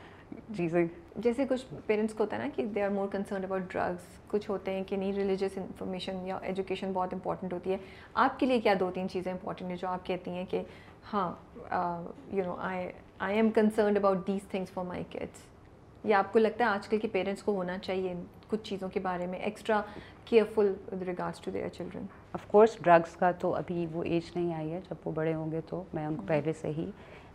چیزیں 0.57 0.86
جیسے 1.24 1.45
کچھ 1.49 1.65
پیرنٹس 1.86 2.13
کو 2.13 2.24
ہوتا 2.24 2.38
ہے 2.38 2.41
نا 2.41 2.49
کہ 2.55 2.65
they 2.65 2.84
are 2.84 2.89
more 2.89 3.07
concern 3.11 3.43
about 3.43 3.61
drugs 3.72 4.17
کچھ 4.28 4.49
ہوتے 4.49 4.72
ہیں 4.72 4.84
کہ 4.88 4.97
نہیں 4.97 5.13
ریلیجیس 5.13 5.57
انفارمیشن 5.57 6.26
یا 6.26 6.38
ایجوکیشن 6.41 6.91
بہت 6.93 7.13
امپورٹنٹ 7.13 7.53
ہوتی 7.53 7.72
ہے. 7.72 7.78
آپ 8.13 8.39
کے 8.39 8.45
لیے 8.45 8.59
کیا 8.61 8.74
دو 8.80 8.89
تین 8.93 9.09
چیزیں 9.09 9.32
امپورٹنٹ 9.32 9.70
ہیں 9.70 9.78
جو 9.78 9.88
آپ 9.88 10.05
کہتی 10.05 10.32
ہیں 10.32 10.45
کہ 10.49 10.61
ہاں 11.13 11.32
you 12.34 12.43
know 12.45 12.55
I 12.59 12.88
I 13.20 13.36
am 13.36 13.49
concerned 13.55 13.97
about 13.97 14.28
these 14.28 14.47
things 14.51 14.72
for 14.72 14.86
my 14.86 15.03
kids 15.11 15.47
یا 16.03 16.20
آپ 16.20 16.32
کو 16.34 16.39
لگتا 16.39 16.65
ہے 16.65 16.70
آج 16.70 16.88
کل 16.88 16.97
کے 16.97 17.07
پیرنٹس 17.07 17.43
کو 17.43 17.55
ہونا 17.55 17.78
چاہیے 17.78 18.13
کچھ 18.49 18.63
چیزوں 18.63 18.89
کے 18.89 18.99
بارے 18.99 19.26
میں 19.28 19.39
extra 19.39 19.82
careful 20.26 20.74
with 20.91 21.01
regards 21.01 21.39
to 21.39 21.51
their 21.51 21.70
children 21.70 22.05
of 22.34 22.45
course 22.47 22.78
drugs 22.82 23.15
کا 23.15 23.32
تو 23.32 23.55
ابھی 23.55 23.86
وہ 23.91 24.03
ایج 24.03 24.32
نہیں 24.36 24.53
آئی 24.53 24.72
ہے 24.72 24.80
جب 24.89 25.07
وہ 25.07 25.11
بڑے 25.11 25.34
ہوں 25.34 25.51
گے 25.51 25.61
تو 25.70 25.84
میں 25.93 26.05
ان 26.05 26.15
کو 26.15 26.24
پہلے 26.28 26.53
سے 26.53 26.67
ہی 26.67 26.89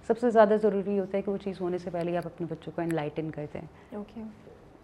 سب 0.07 0.19
سے 0.19 0.31
زیادہ 0.31 0.55
ضروری 0.63 0.99
ہوتا 0.99 1.17
ہے 1.17 1.23
کہ 1.23 1.31
وہ 1.31 1.37
چیز 1.37 1.61
ہونے 1.61 1.79
سے 1.79 1.91
پہلے 1.91 2.17
آپ 2.17 2.27
اپنے 2.27 2.47
بچوں 2.51 2.73
کو 2.77 2.83
انلائٹن 2.83 3.31
کر 3.31 3.47
دیں۔ 3.55 3.97
اوکے 3.97 4.23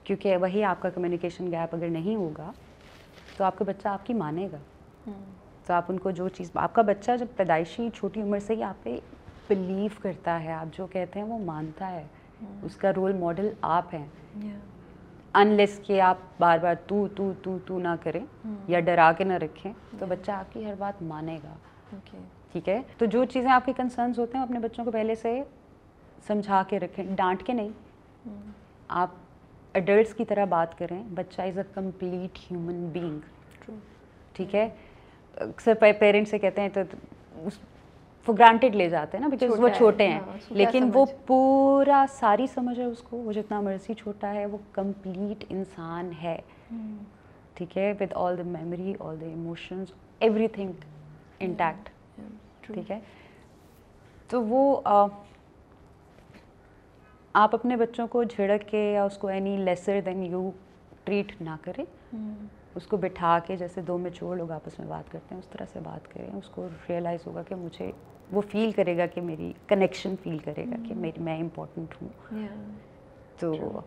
کیونکہ 0.05 0.37
وہی 0.37 0.65
آپ 0.65 0.83
کا 0.83 0.91
کمیونیکیشن 0.91 1.53
گیپ 1.53 1.75
اگر 1.75 1.89
نہیں 1.89 2.17
ہوگا 2.17 2.53
تو 3.37 3.45
آپ 3.45 3.59
کا 3.59 3.65
بچہ 3.69 3.89
آپ 3.89 4.07
کی 4.07 4.15
مانے 4.15 4.49
گا۔ 4.53 4.57
تو 5.67 5.75
آپ 5.75 5.85
ان 5.89 5.99
کو 5.99 6.11
جو 6.11 6.29
چیز 6.29 6.51
آپ 6.55 6.75
کا 6.75 6.83
بچہ 6.83 7.11
جب 7.19 7.27
پیدائشی 7.37 7.89
چھوٹی 7.95 8.23
عمر 8.23 8.39
سے 8.39 8.55
ہی 8.55 8.63
آپ 8.63 8.85
پہ 8.85 8.99
بلیو 9.49 9.89
کرتا 10.03 10.45
ہے 10.45 10.53
آپ 10.53 10.77
جو 10.77 10.87
کہتے 10.87 11.19
ہیں 11.19 11.27
وہ 11.27 11.39
مانتا 11.39 11.91
ہے۔ 11.91 12.05
اس 12.63 12.77
کا 12.77 12.93
رول 12.97 13.13
ماڈل 13.13 13.49
آپ 13.61 13.95
ہیں۔ 13.95 14.07
انلیس 15.35 15.81
کہ 15.87 16.01
آپ 16.01 16.17
بار 16.39 16.59
بار 16.59 16.75
تو 16.87 17.09
تو 17.17 17.33
تو 17.43 17.59
تو 17.67 17.79
نہ 17.79 17.95
کریں 18.03 18.25
یا 18.69 18.81
ڈرا 18.81 19.13
کے 19.13 19.25
نہ 19.25 19.33
رکھیں 19.33 19.73
تو 19.99 20.07
بچہ 20.07 20.31
آپ 20.31 20.53
کی 20.53 20.67
ہر 20.67 20.75
بات 20.79 21.03
مانے 21.03 21.39
گا۔ 21.45 21.55
ٹھیک 22.53 22.69
ہے؟ 22.69 22.81
تو 22.99 23.07
جو 23.07 23.25
چیزیں 23.25 23.51
آپ 23.51 23.67
کے 23.67 23.73
کنسرنس 23.77 24.19
ہوتے 24.19 24.39
ہیں 24.39 24.45
اپنے 24.45 24.59
بچوں 24.59 24.85
کو 24.85 24.91
پہلے 24.91 25.15
سے 25.15 25.41
سمجھا 26.27 26.63
کے 26.69 26.81
رکھیں 26.81 27.05
ڈانٹ 27.17 27.43
کے 27.47 27.53
نہیں۔ 27.53 27.69
آپ 28.89 29.11
اڈلٹس 29.75 30.15
کی 30.15 30.25
طرح 30.25 30.45
بات 30.45 30.79
کریں 30.79 31.03
بچہ 31.15 31.43
is 31.43 31.59
a 31.59 31.65
complete 31.75 32.39
human 32.51 32.87
being 32.93 33.71
ٹھیک 34.33 34.55
ہے؟ 34.55 34.69
اکثر 35.37 35.75
پیرنٹس 35.99 36.31
سے 36.31 36.39
کہتے 36.39 36.63
ہیں 36.63 36.69
تو 36.75 36.81
وہ 38.27 38.33
گرانٹیڈ 38.39 38.75
لے 38.77 38.89
جاتے 38.89 39.17
ہیں 39.17 39.23
نا 39.23 39.29
بیکاز 39.29 39.61
وہ 39.61 39.69
چھوٹے 39.77 40.07
ہیں۔ 40.09 40.19
ہاں، 40.21 40.37
لیکن 40.51 40.91
وہ 40.95 41.05
پورا 41.27 42.05
ساری 42.11 42.47
سمجھ 42.55 42.79
ہے 42.79 42.85
اس 42.85 43.03
کو 43.03 43.17
وہ 43.17 43.33
جتنا 43.33 43.61
مرضی 43.61 43.95
چھوٹا 43.95 44.33
ہے 44.35 44.45
وہ 44.47 44.59
کمپلیٹ 44.73 45.45
انسان 45.49 46.11
ہے۔ 46.23 46.37
ٹھیک 47.55 47.77
ہے؟ 47.79 47.93
With 48.01 48.13
all 48.15 48.39
the 48.39 48.43
memory 48.43 48.95
all 49.01 49.21
the 49.21 49.27
emotions 49.27 49.93
everything 50.49 50.73
intact 51.41 51.89
ٹھیک 52.75 52.91
ہے۔ 52.91 53.01
تو 54.29 54.45
وہ 54.45 54.81
آپ 57.33 57.55
اپنے 57.55 57.77
بچوں 57.77 58.07
کو 58.07 58.25
جھڑک 58.25 58.69
کے 58.71 58.93
یا 58.93 59.05
اس 59.05 59.19
کو 59.19 59.29
any 59.29 59.57
lesser 59.57 60.01
than 60.07 60.23
you 60.23 60.51
treat 61.05 61.43
نہ 61.43 61.57
کریں۔ 61.63 61.85
اس 62.75 62.87
کو 62.87 62.97
بٹھا 62.97 63.39
کے 63.47 63.57
جیسے 63.57 63.81
دو 63.83 63.99
میں 63.99 64.11
چور 64.11 64.37
لوگ 64.37 64.51
آپس 64.51 64.79
میں 64.79 64.87
بات 64.87 65.13
کرتے 65.13 65.35
ہیں 65.35 65.43
اس 65.43 65.49
طرح 65.49 65.65
سے 65.73 65.81
بات 65.85 66.13
کریں۔ 66.13 66.31
اس 66.37 66.49
کو 66.49 66.67
ریئلائز 66.89 67.27
ہوگا 67.27 67.43
کہ 67.43 67.55
مجھے 67.55 67.91
وہ 68.33 68.41
فیل 68.41 68.73
کرے 68.73 68.97
گا 68.99 69.07
کہ 69.07 69.21
میری 69.21 69.53
کنیکشن 69.67 70.15
فیل 70.23 70.39
کرے 70.39 70.65
گا 70.65 70.89
کہ 70.89 70.95
میری 70.95 71.23
میں 71.23 71.41
امپورٹنٹ 71.41 71.95
ہوں۔ 72.03 72.09
تو 73.39 73.81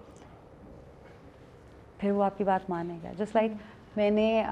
پھر 1.97 2.11
وہ 2.11 2.23
آپ 2.23 2.37
کی 2.37 2.43
بات 2.43 2.69
مانے 2.69 2.97
گا۔ 3.03 3.11
جسٹ 3.17 3.35
لائک 3.35 3.51
میں 3.95 4.09
نے 4.11 4.43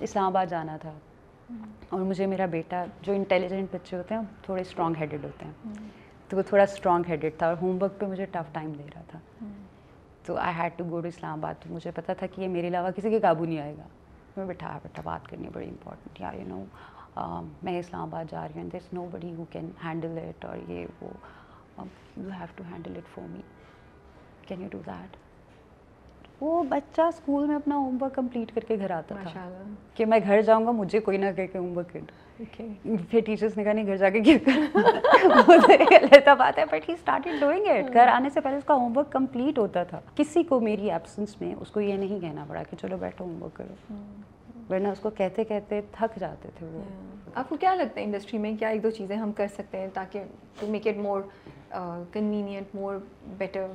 اسلام 0.00 0.26
آباد 0.26 0.46
جانا 0.46 0.76
تھا۔ 0.76 0.92
اور 1.48 2.00
مجھے 2.00 2.26
میرا 2.26 2.46
بیٹا 2.46 2.84
جو 3.02 3.12
انٹیلیجنٹ 3.12 3.74
بچے 3.74 3.96
ہوتے 3.96 4.14
ہیں 4.14 4.20
تھوڑے 4.42 4.60
اسٹرانگ 4.60 4.94
ہیڈڈ 5.00 5.24
ہوتے 5.24 5.44
ہیں۔ 5.44 5.88
تو 6.28 6.36
وہ 6.36 6.42
تھوڑا 6.42 6.62
اسٹرانگ 6.62 7.04
ہیڈڈ 7.08 7.38
تھا 7.38 7.46
اور 7.46 7.56
ہوم 7.60 7.82
ورک 7.82 7.98
پہ 8.00 8.06
مجھے 8.06 8.26
ٹف 8.32 8.52
ٹائم 8.52 8.72
دے 8.72 8.84
رہا 8.94 9.02
تھا۔ 9.08 9.18
تو 10.24 10.36
I 10.36 10.54
had 10.58 10.72
to 10.76 10.84
go 10.90 11.00
to 11.00 11.08
Islamabad. 11.38 11.54
تو 11.62 11.74
مجھے 11.74 11.90
پتا 11.94 12.14
تھا 12.14 12.26
کہ 12.26 12.40
یہ 12.40 12.48
میرے 12.48 12.68
علاوہ 12.68 12.90
کسی 12.96 13.10
کے 13.10 13.20
قابو 13.20 13.44
نہیں 13.44 13.58
آئے 13.58 13.74
گا۔ 13.78 13.86
میں 14.36 14.46
بٹھا 14.46 14.78
بیٹھا 14.82 15.02
بات 15.04 15.28
کرنی 15.28 15.48
بڑی 15.52 15.68
امپورٹنٹ 15.68 16.20
یا 16.20 16.30
یو 16.34 16.46
نو 16.48 16.64
میں 17.62 17.78
اسلام 17.78 18.02
آباد 18.02 18.24
جا 18.30 18.46
رہی 18.48 18.60
ہوں 18.60 18.68
this 18.70 18.92
nobody 19.12 19.34
who 19.34 19.44
can 19.50 19.70
handle 19.84 20.18
it 20.18 20.44
اور 20.44 20.70
یہ 20.70 20.86
وہ 21.00 21.10
you 22.16 22.28
have 22.38 22.46
to 22.56 22.64
handle 22.70 22.96
it 22.96 23.14
for 23.14 23.28
me 23.28 23.40
can 24.48 24.62
you 24.62 24.68
do 24.72 24.80
that 24.86 25.16
وہ 26.40 26.62
بچہ 26.62 27.02
اسکول 27.02 27.46
میں 27.46 27.56
اپنا 27.56 27.76
ہوم 27.76 27.98
ورک 28.00 28.14
کمپلیٹ 28.14 28.54
کر 28.54 28.60
کے 28.60 28.78
گھر 28.78 28.90
آتا 28.90 29.14
تھا۔ 29.22 29.62
کہ 29.94 30.06
میں 30.06 30.18
گھر 30.24 30.42
جاؤں 30.42 30.66
گا 30.66 30.70
مجھے 30.70 31.00
کوئی 31.00 31.18
نہ 31.18 31.26
کہ 31.36 31.46
ہوم 31.54 31.76
ورک 31.76 31.96
پھر 33.10 33.20
ٹیچرس 33.26 33.56
نے 33.56 33.64
کہا 33.64 33.72
نہیں 33.72 33.86
گھر 33.86 33.96
جا 33.96 34.10
کے 34.10 34.20
کیا 34.20 36.34
بات 36.34 36.58
ہے 36.58 36.64
but 36.64 36.88
he 36.88 36.94
started 36.94 37.40
doing 37.40 37.66
it 37.66 37.92
گھر 37.92 38.08
آنے 38.08 38.30
سے 38.30 38.40
پہلے 38.40 38.56
اس 38.56 38.64
کا 38.64 38.74
ہوم 38.74 38.96
ورک 38.96 39.12
کمپلیٹ 39.12 39.58
ہوتا 39.58 39.84
تھا۔ 39.84 40.00
کسی 40.16 40.42
کو 40.42 40.60
میری 40.60 40.90
ایبسنس 40.90 41.40
میں 41.40 41.54
اس 41.60 41.70
کو 41.70 41.80
یہ 41.80 41.94
نہیں 41.94 42.20
کہنا 42.20 42.44
پڑا 42.48 42.62
کہ 42.62 42.76
چلو 42.76 42.96
بیٹھو 42.96 43.24
ہوم 43.24 43.42
ورک 43.42 43.56
کرو 43.56 43.94
ورنہ 44.70 44.88
اس 44.88 45.00
کو 45.00 45.10
کہتے 45.10 45.44
کہتے 45.44 45.80
تھک 45.92 46.18
جاتے 46.18 46.48
تھے 46.58 46.66
وہ۔ 46.66 46.82
آپ 47.34 47.48
کو 47.48 47.56
کیا 47.56 47.74
لگتا 47.74 48.00
ہے 48.00 48.04
انڈسٹری 48.04 48.38
میں؟ 48.38 48.52
کیا 48.58 48.68
ایک 48.68 48.82
دو 48.82 48.90
چیزیں 48.90 49.16
ہم 49.16 49.32
کر 49.32 49.46
سکتے 49.54 49.78
ہیں 49.78 49.88
تاکہ 49.94 50.22
to 50.60 50.66
make 50.66 50.86
it 50.86 50.96
more 50.96 51.20
convenient 52.12 52.74
more 52.74 52.96
better 53.38 53.66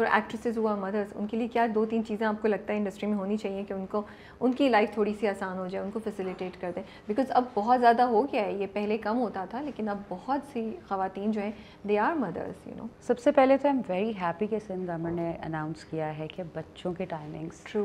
for 0.00 0.08
actresses 0.12 0.58
ہوا 0.58 0.74
مدرس 0.74 1.12
ان 1.14 1.26
کے 1.26 1.36
لیے 1.36 1.48
کیا 1.48 1.66
دو 1.74 1.84
تین 1.86 2.04
چیزیں 2.04 2.26
آپ 2.26 2.42
کو 2.42 2.48
لگتا 2.48 2.72
ہے 2.72 2.78
انڈسٹری 2.78 3.08
میں 3.08 3.16
ہونی 3.18 3.36
چاہیے 3.36 3.62
کہ 3.62 3.72
ان 3.72 3.86
کو 3.86 4.02
ان 4.40 4.52
کی 4.52 4.68
لائف 4.68 4.92
تھوڑی 4.94 5.12
سی 5.20 5.28
آسان 5.28 5.58
ہو 5.58 5.66
جائے 5.66 5.84
ان 5.84 5.90
کو 5.90 5.98
فیسیلیٹیٹ 6.04 6.60
کر 6.60 6.70
دیں۔ 6.74 6.82
بیکاز 7.06 7.30
اب 7.30 7.44
بہت 7.54 7.80
زیادہ 7.80 8.02
ہو 8.02 8.22
گیا 8.32 8.42
ہے 8.42 8.52
یہ 8.52 8.66
پہلے 8.72 8.98
کم 8.98 9.18
ہوتا 9.18 9.44
تھا 9.50 9.60
لیکن 9.60 9.88
اب 9.88 9.98
بہت 10.08 10.40
سی 10.52 10.70
خواتین 10.88 11.32
جو 11.32 11.40
ہیں 11.40 11.50
دے 11.88 11.98
آر 11.98 12.14
مدرس 12.14 12.66
یو 12.66 12.74
نو 12.76 12.86
سب 13.06 13.18
سے 13.18 13.30
پہلے 13.30 13.56
تو 13.56 13.68
آئی 13.68 13.76
ایم 13.76 13.82
ویری 13.88 14.12
ہیپی 14.20 14.46
کہ 14.46 14.58
سندھ 14.66 14.90
گورنمنٹ 14.90 15.16
نے 15.16 15.32
اناؤنس 15.44 15.84
کیا 15.84 16.18
ہے 16.18 16.26
کہ 16.28 16.42
بچوں 16.54 16.92
کے 16.92 17.04
ٹائمنگس 17.04 17.62
ٹرو 17.64 17.84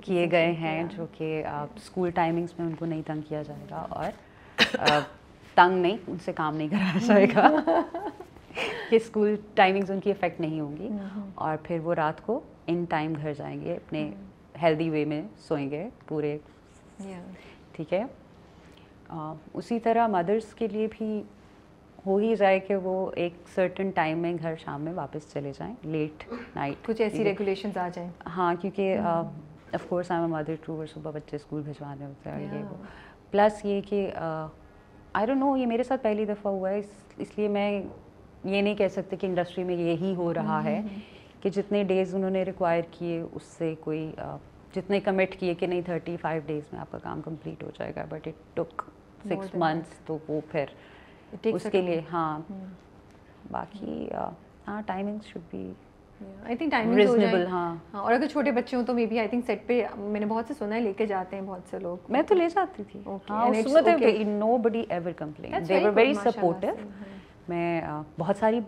کیے 0.00 0.30
گئے 0.30 0.52
ہیں 0.52 0.82
جو 0.96 1.06
کہ 1.12 1.42
اسکول 1.46 2.10
ٹائمنگس 2.10 2.58
میں 2.58 2.66
ان 2.66 2.74
کو 2.74 2.86
نہیں 2.86 3.02
تنگ 3.06 3.20
کیا 3.28 3.42
جائے 3.42 3.66
گا 3.70 3.86
اور 3.90 4.10
تنگ 5.54 5.78
نہیں 5.78 5.96
ان 6.06 6.16
سے 6.24 6.32
کام 6.32 6.56
نہیں 6.56 6.68
کرایا 6.68 7.06
جائے 7.06 7.26
گا۔ 7.36 7.48
کہ 8.90 8.96
اسکول 8.96 9.34
ٹائمنگز 9.54 9.90
ان 9.90 10.00
کی 10.00 10.10
افیکٹ 10.10 10.40
نہیں 10.40 10.60
ہوں 10.60 10.76
گی 10.76 10.88
اور 11.34 11.56
پھر 11.62 11.78
وہ 11.80 11.94
رات 11.94 12.26
کو 12.26 12.40
ان 12.66 12.84
ٹائم 12.84 13.12
گھر 13.22 13.34
جائیں 13.34 13.60
گے 13.60 13.74
اپنے 13.76 14.10
ہیلدی 14.62 14.90
وے 14.90 15.04
میں 15.04 15.22
سوئیں 15.38 15.70
گے 15.70 15.88
پورے۔ 16.06 16.36
ٹھیک 17.72 17.92
ہے؟ 17.92 18.04
اسی 19.54 19.78
طرح 19.80 20.06
مدرس 20.06 20.54
کے 20.54 20.68
لیے 20.68 20.86
بھی 20.90 21.22
ہو 22.06 22.16
ہی 22.16 22.34
جائے 22.36 22.58
کہ 22.60 22.76
وہ 22.76 22.94
ایک 23.16 23.34
سرٹن 23.54 23.90
ٹائم 23.90 24.18
میں 24.18 24.34
گھر 24.42 24.54
شام 24.58 24.80
میں 24.80 24.92
واپس 24.92 25.32
چلے 25.32 25.52
جائیں 25.58 25.74
لیٹ 25.84 26.24
نائٹ 26.56 26.86
کچھ 26.86 27.00
ایسی 27.02 27.24
ریگولیشنز 27.24 27.76
آ 27.76 27.88
جائیں۔ 27.94 28.10
ہاں 28.36 28.54
کیونکہ 28.60 28.98
of 28.98 29.88
course 29.88 30.10
I 30.10 30.20
am 30.20 30.30
mother 30.30 30.54
too 30.64 30.78
اور 30.78 30.86
صبح 30.86 31.10
بچے 31.10 31.36
اسکول 31.36 31.62
بھجوانے 31.62 32.04
ہوتے 32.04 32.30
ہیں 32.30 32.42
یہ 32.42 32.62
وہ۔ 32.70 32.76
پلس 33.30 33.64
یہ 33.64 33.80
کہ 33.88 34.10
آئی 34.14 35.26
ڈونٹ 35.26 35.38
نو 35.40 35.56
یہ 35.56 35.66
میرے 35.66 35.82
ساتھ 35.82 36.02
پہلی 36.02 36.24
دفعہ 36.24 36.52
ہوا 36.52 36.70
ہے 36.70 36.80
اس 37.18 37.38
لیے 37.38 37.48
میں 37.48 37.82
یہ 38.46 38.62
نہیں 38.62 38.74
کہہ 38.74 38.88
سکتے 38.88 39.16
کہ 39.16 39.26
انڈسٹری 39.26 39.64
میں 39.64 39.74
یہی 39.76 40.14
ہو 40.14 40.32
رہا 40.34 40.62
ہے 40.64 40.80
کہ 41.40 41.50
جتنے 41.50 41.82
ڈیز 41.84 42.14
انہوں 42.14 42.30
نے 42.30 42.42
ریکوائر 42.42 42.82
کیے 42.90 43.20
اس 43.32 43.42
سے 43.58 43.74
کوئی 43.80 44.10
جتنے 44.74 45.00
کمٹ 45.00 45.36
کیے 45.38 45.54
کہ 45.54 45.66
نہیں 45.66 45.82
تھرٹی 45.82 46.16
فائیو 46.16 46.42
ڈیز 46.46 46.72
میں 46.72 46.80
آپ 46.80 46.90
کا 46.90 46.98
کام 46.98 47.20
کمپلیٹ 47.22 47.62
ہو 47.62 47.70
جائے 47.78 47.92
گا۔ 47.96 48.04
But 48.08 48.28
it 48.28 48.56
took 48.56 48.82
six 49.26 49.54
months 49.54 49.98
تو 50.06 50.18
وہ 50.28 50.40
پھر 50.50 50.74
اس 51.44 51.66
کے 51.72 51.80
لیے 51.80 52.00
ہاں۔ 52.12 52.38
باقی 53.50 54.06
ہاں 54.68 54.80
timing 54.86 55.18
should 55.24 55.42
be 55.50 55.72
I 56.44 56.56
think 56.56 56.74
reasonable 56.96 57.46
ہاں۔ 57.46 57.74
اور 57.92 58.12
اگر 58.12 58.26
چھوٹے 58.26 58.50
بچے 58.50 58.76
ہوں 58.76 58.84
تو 58.84 58.94
may 58.94 59.06
be 59.06 59.18
I 59.18 59.28
think 59.28 59.44
set 59.46 59.66
پہ 59.66 59.82
میں 59.96 60.20
نے 60.20 60.26
بہت 60.26 60.44
سے 60.48 60.54
سنا 60.54 60.74
ہے 60.74 60.80
لے 60.80 60.92
کے 60.92 61.06
جاتے 61.06 61.36
ہیں 61.36 61.42
بہت 61.42 61.70
سے 61.70 61.78
لوگ۔ 61.78 61.96
میں 62.08 62.22
تو 62.22 62.34
لے 62.34 62.48
جاتی 62.48 62.82
تھی۔ 62.82 63.00
Nobody 64.58 64.84
ever 64.88 65.12
complain 65.12 65.68
they 65.68 65.84
were 65.84 65.90
very 65.94 66.14
supportive 66.14 66.74
میں 67.48 67.80
بہت 68.18 68.36
ساری 68.36 68.60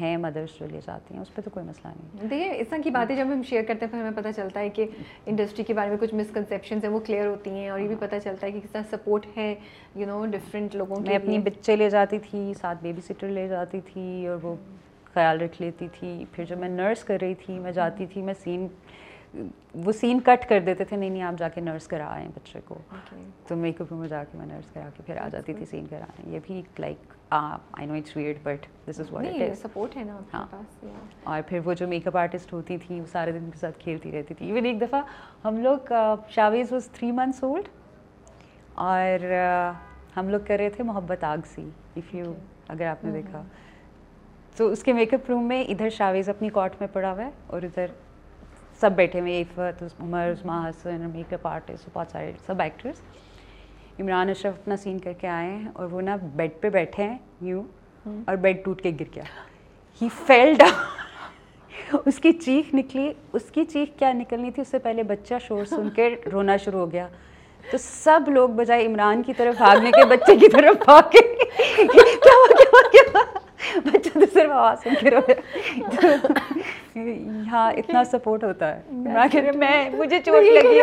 ہیں 0.00 0.16
مدرس 0.16 0.58
جو 0.60 0.66
لے 0.70 0.80
جاتی 0.86 1.14
ہیں 1.14 1.20
اس 1.20 1.34
پہ 1.34 1.42
تو 1.42 1.50
کوئی 1.50 1.66
مسئلہ 1.66 1.92
نہیں۔ 1.96 2.28
دیکھیے 2.30 2.60
اس 2.60 2.68
طرح 2.68 2.78
کی 2.84 2.90
باتیں 2.90 3.16
جب 3.16 3.26
ہم 3.32 3.42
شیئر 3.42 3.62
کرتے 3.62 3.84
ہیں 3.84 3.92
پھر 3.92 3.98
ہمیں 3.98 4.16
پتہ 4.16 4.28
چلتا 4.36 4.60
ہے 4.60 4.68
کہ 4.68 4.86
انڈسٹری 5.26 5.64
کے 5.64 5.74
بارے 5.74 5.88
میں 5.88 5.98
کچھ 6.00 6.14
مسکنسیپشنز 6.14 6.84
ہیں 6.84 6.90
وہ 6.90 6.98
کلیئر 6.98 7.26
ہوتی 7.26 7.50
ہیں 7.50 7.68
اور 7.68 7.80
یہ 7.80 7.88
بھی 7.88 7.96
پتہ 7.98 8.14
چلتا 8.24 8.46
ہے 8.46 8.52
کہ 8.52 8.60
کس 8.60 8.70
طرح 8.70 8.82
سپورٹ 8.90 9.26
ہے 9.36 9.54
یو 9.94 10.06
نو 10.06 10.24
ڈفرینٹ 10.26 10.74
لوگوں 10.74 11.00
میں 11.00 11.16
اپنی 11.16 11.38
بچے 11.38 11.76
لے 11.76 11.90
جاتی 11.90 12.18
تھی 12.18 12.52
ساتھ 12.60 12.78
بیبی 12.82 13.00
سیٹر 13.00 13.28
لے 13.28 13.48
جاتی 13.48 13.80
تھی 13.92 14.26
اور 14.26 14.38
وہ 14.42 14.54
خیال 15.14 15.40
رکھ 15.40 15.62
لیتی 15.62 15.88
تھی۔ 15.98 16.24
پھر 16.32 16.44
جب 16.44 16.58
میں 16.58 16.68
نرس 16.68 17.04
کر 17.04 17.18
رہی 17.20 17.34
تھی 17.34 17.58
میں 17.58 17.72
جاتی 17.72 18.06
تھی 18.06 18.22
میں 18.22 18.34
سین 18.44 18.66
وہ 19.74 19.92
سین 19.92 20.20
کٹ 20.20 20.48
کر 20.48 20.60
دیتے 20.60 20.84
تھے 20.84 20.96
نہیں 20.96 21.10
نہیں 21.10 21.22
آپ 21.22 21.34
جا 21.38 21.48
کے 21.48 21.60
نرس 21.60 21.86
کرا 21.88 22.06
آئے 22.06 22.26
بچے 22.34 22.60
کو۔ 22.64 22.74
تو 23.48 23.56
میک 23.56 23.80
اپ 23.80 23.86
روم 23.90 24.00
میں 24.00 24.08
جا 24.08 24.22
کے 24.24 24.38
میں 24.38 24.46
نرس 24.46 24.70
کرا 24.74 24.88
کے 24.96 25.02
پھر 25.06 25.16
آ 25.16 25.28
جاتی 25.28 25.54
تھی 25.54 25.64
سین 25.64 25.86
کرانے 25.86 26.30
یہ 26.34 26.40
بھی 26.46 26.60
like 26.78 27.12
I 27.30 27.86
know 27.86 27.94
it's 27.94 28.16
weird 28.16 28.38
but 28.42 28.66
this 28.88 29.00
is 29.00 29.10
what 29.12 29.26
it 29.26 29.56
support 29.58 29.96
ہے 29.96 30.04
نا 30.04 30.18
ہاں۔ 30.34 30.46
اور 31.24 31.42
پھر 31.48 31.60
وہ 31.64 31.74
جو 31.74 31.88
میک 31.88 32.06
اپ 32.06 32.16
آرٹسٹ 32.16 32.52
ہوتی 32.52 32.76
تھی 32.78 33.00
وہ 33.00 33.06
سارے 33.12 33.32
دن 33.32 33.50
کے 33.50 33.58
ساتھ 33.58 33.78
کھیلتی 33.78 34.12
رہتی 34.12 34.34
تھی 34.34 34.46
ایون 34.46 34.64
ایک 34.64 34.80
دفعہ 34.80 35.00
ہم 35.44 35.58
لوگ 35.58 35.92
Shavez 36.28 36.72
was 36.72 36.88
three 36.90 37.10
months 37.12 37.42
old 37.44 37.68
اور 38.84 39.30
ہم 40.16 40.28
لوگ 40.28 40.40
کر 40.46 40.56
رہے 40.58 40.70
تھے 40.70 40.84
محبت 40.84 41.24
آگ 41.24 41.38
سی 41.46 41.68
اف 41.96 42.14
یو 42.14 42.32
اگر 42.68 42.86
آپ 42.86 43.04
نے 43.04 43.10
دیکھا۔ 43.12 43.42
تو 44.56 44.68
اس 44.68 44.82
کے 44.82 44.92
میک 44.92 45.14
اپ 45.14 45.30
روم 45.30 45.48
میں 45.48 45.62
ادھر 45.64 45.90
شاویز 45.90 46.28
اپنی 46.28 46.48
کاٹ 46.48 46.74
میں 46.80 46.88
پڑا 46.92 47.12
ہوا 47.12 47.24
ہے 47.24 47.30
اور 47.46 47.62
ادھر 47.62 47.86
سب 48.80 48.90
بیٹھے 48.92 49.20
ہوئے 49.20 49.42
عفت 49.42 49.82
عمر 50.00 50.32
عثما 50.32 50.68
حسن 50.68 51.10
میک 51.12 51.32
اپ 51.32 51.46
آرٹسٹ 51.46 51.88
بہت 51.92 52.06
سارے 52.12 52.32
سب 52.46 52.60
ایکٹرس 52.60 53.00
عمران 54.00 54.30
اشرف 54.30 54.54
اپنا 54.60 54.76
سین 54.76 54.98
کر 54.98 55.12
کے 55.12 55.28
آئے 55.28 55.50
ہیں 55.50 55.68
اور 55.72 55.88
وہ 55.90 56.00
نا 56.00 56.16
بیڈ 56.36 56.50
پہ 56.60 56.68
بیٹھے 56.70 57.02
ہیں 57.02 57.18
یوں 57.40 57.62
اور 58.06 58.36
بیڈ 58.36 58.64
ٹوٹ 58.64 58.82
کے 58.82 58.90
گر 59.00 59.04
گیا۔ 59.14 59.22
ہی 60.02 60.08
فیل 60.26 60.54
ڈاؤن 60.58 61.98
اس 62.06 62.18
کی 62.18 62.32
چیخ 62.32 62.74
نکلی 62.74 63.12
اس 63.32 63.50
کی 63.52 63.64
چیخ 63.64 63.98
کیا 63.98 64.12
نکلنی 64.12 64.50
تھی؟ 64.50 64.62
اس 64.62 64.68
سے 64.68 64.78
پہلے 64.78 65.02
بچہ 65.02 65.34
شور 65.46 65.64
سن 65.64 65.90
کے 65.90 66.16
رونا 66.32 66.56
شروع 66.56 66.80
ہو 66.80 66.92
گیا۔ 66.92 67.08
تو 67.70 67.78
سب 67.78 68.20
لوگ 68.26 68.48
بجائے 68.48 68.86
عمران 68.86 69.22
کی 69.22 69.32
طرف 69.32 69.56
بھاگنے 69.56 69.90
کے 69.90 70.04
بچے 70.04 70.36
کی 70.36 70.48
طرف 70.48 70.84
بھاگے 70.84 71.20
کیا 71.76 72.34
ہوا 72.34 72.56
کیا 72.56 72.70
ہوا 72.72 72.88
کیا 72.88 73.02
ہوا؟ 73.14 73.38
بچہ 73.84 74.18
تو 74.18 74.26
صرف 74.34 74.50
آواز 74.50 74.82
سن 74.82 74.94
کے 75.00 75.10
رویا 75.10 75.34
یہاں 76.96 77.70
اتنا 77.72 78.04
سپورٹ 78.04 78.44
ہوتا 78.44 78.74
ہے 78.74 78.80
میں 78.90 79.26
کہہ 79.32 79.40
رہی 79.40 79.56
میں 79.58 79.90
مجھے 79.90 80.20
چوٹ 80.24 80.44
لگی 80.44 80.80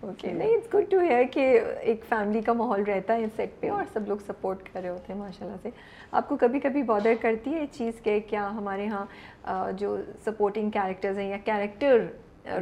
اوکے 0.00 0.32
نہیں 0.32 0.54
اٹس 0.54 0.74
گڈ 0.74 0.90
ٹو 0.90 1.00
ہیئر 1.00 1.24
کہ 1.32 1.48
ایک 1.80 2.04
فیملی 2.08 2.40
کا 2.40 2.52
ماحول 2.52 2.82
رہتا 2.82 3.14
ہے 3.14 3.26
سیٹ 3.36 3.60
پہ 3.60 3.70
اور 3.70 3.84
سب 3.92 4.08
لوگ 4.08 4.18
سپورٹ 4.26 4.62
کر 4.72 4.80
رہے 4.80 4.88
ہوتے 4.88 5.12
ہیں 5.12 5.20
ماشاء 5.20 5.46
اللہ 5.46 5.56
سے 5.62 5.70
آپ 6.12 6.28
کو 6.28 6.36
کبھی 6.36 6.60
کبھی 6.60 6.82
بادر 6.82 7.14
کرتی 7.22 7.54
ہے 7.54 7.64
چیز 7.72 8.00
کہ 8.02 8.18
کیا 8.28 8.48
ہمارے 8.50 8.84
یہاں 8.84 9.04
جو 9.78 9.96
سپورٹنگ 10.24 10.70
کیریکٹرز 10.70 11.18
ہیں 11.18 11.28
یا 11.30 11.36
کیریکٹر 11.44 12.06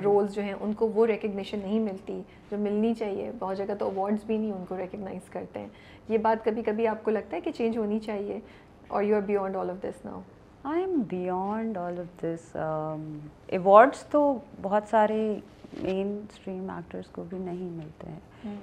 رولز 0.02 0.34
جو 0.34 0.42
ہیں 0.42 0.54
ان 0.60 0.72
کو 0.72 0.88
وہ 0.88 1.06
ریکگنیشن 1.06 1.58
نہیں 1.58 1.80
ملتی 1.80 2.20
جو 2.50 2.58
ملنی 2.58 2.92
چاہیے 2.94 3.30
بہت 3.38 3.58
جگہ 3.58 3.74
تو 3.78 3.88
اوارڈس 3.88 4.24
بھی 4.24 4.36
نہیں 4.38 4.52
ان 4.52 4.64
کو 4.64 4.76
ریکگنائز 4.76 5.28
کرتے 5.30 5.60
ہیں 5.60 5.68
یہ 6.08 6.18
بات 6.18 6.44
کبھی 6.44 6.62
کبھی 6.62 6.86
آپ 6.88 7.02
کو 7.04 7.10
لگتا 7.10 7.36
ہے 7.36 7.40
کہ 7.40 7.50
چینج 7.52 7.76
ہونی 7.78 7.98
چاہیے? 8.00 8.38
اور 8.88 9.02
you 9.02 9.16
are 9.16 9.20
beyond 9.26 9.56
all 9.56 9.70
of 9.70 9.82
this 9.82 10.04
now 10.04 10.20
I 10.64 10.80
am 10.80 11.00
beyond 11.08 11.76
all 11.78 11.98
of 12.00 12.22
this 12.22 12.56
awards 12.56 14.04
تو 14.10 14.38
بہت 14.62 14.88
سارے 14.90 15.18
مین 15.82 16.18
اسٹریم 16.32 16.70
ایکٹرس 16.70 17.06
کو 17.12 17.24
بھی 17.28 17.38
نہیں 17.38 17.70
ملتے 17.70 18.10
ہیں. 18.10 18.54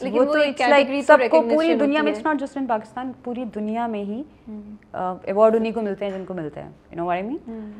سب 0.00 1.20
کو 1.30 1.40
پوری 1.42 1.74
دنیا 1.74 2.02
میں 2.02 2.12
ناٹ 2.24 2.40
جسٹ 2.40 2.56
ان 2.56 2.66
پاکستان 2.66 3.12
پوری 3.24 3.44
دنیا 3.54 3.86
میں 3.86 4.02
ہی 4.04 4.22
ایوارڈ 4.46 5.56
انہیں 5.56 5.72
کو 5.72 5.82
ملتے 5.82 6.04
ہیں 6.04 6.12
جن 6.12 6.24
کو 6.24 6.34
ملتے 6.34 6.62
ہیں. 6.62 6.70
You 6.90 6.96
know 6.96 7.06
why 7.06 7.22
man 7.22 7.70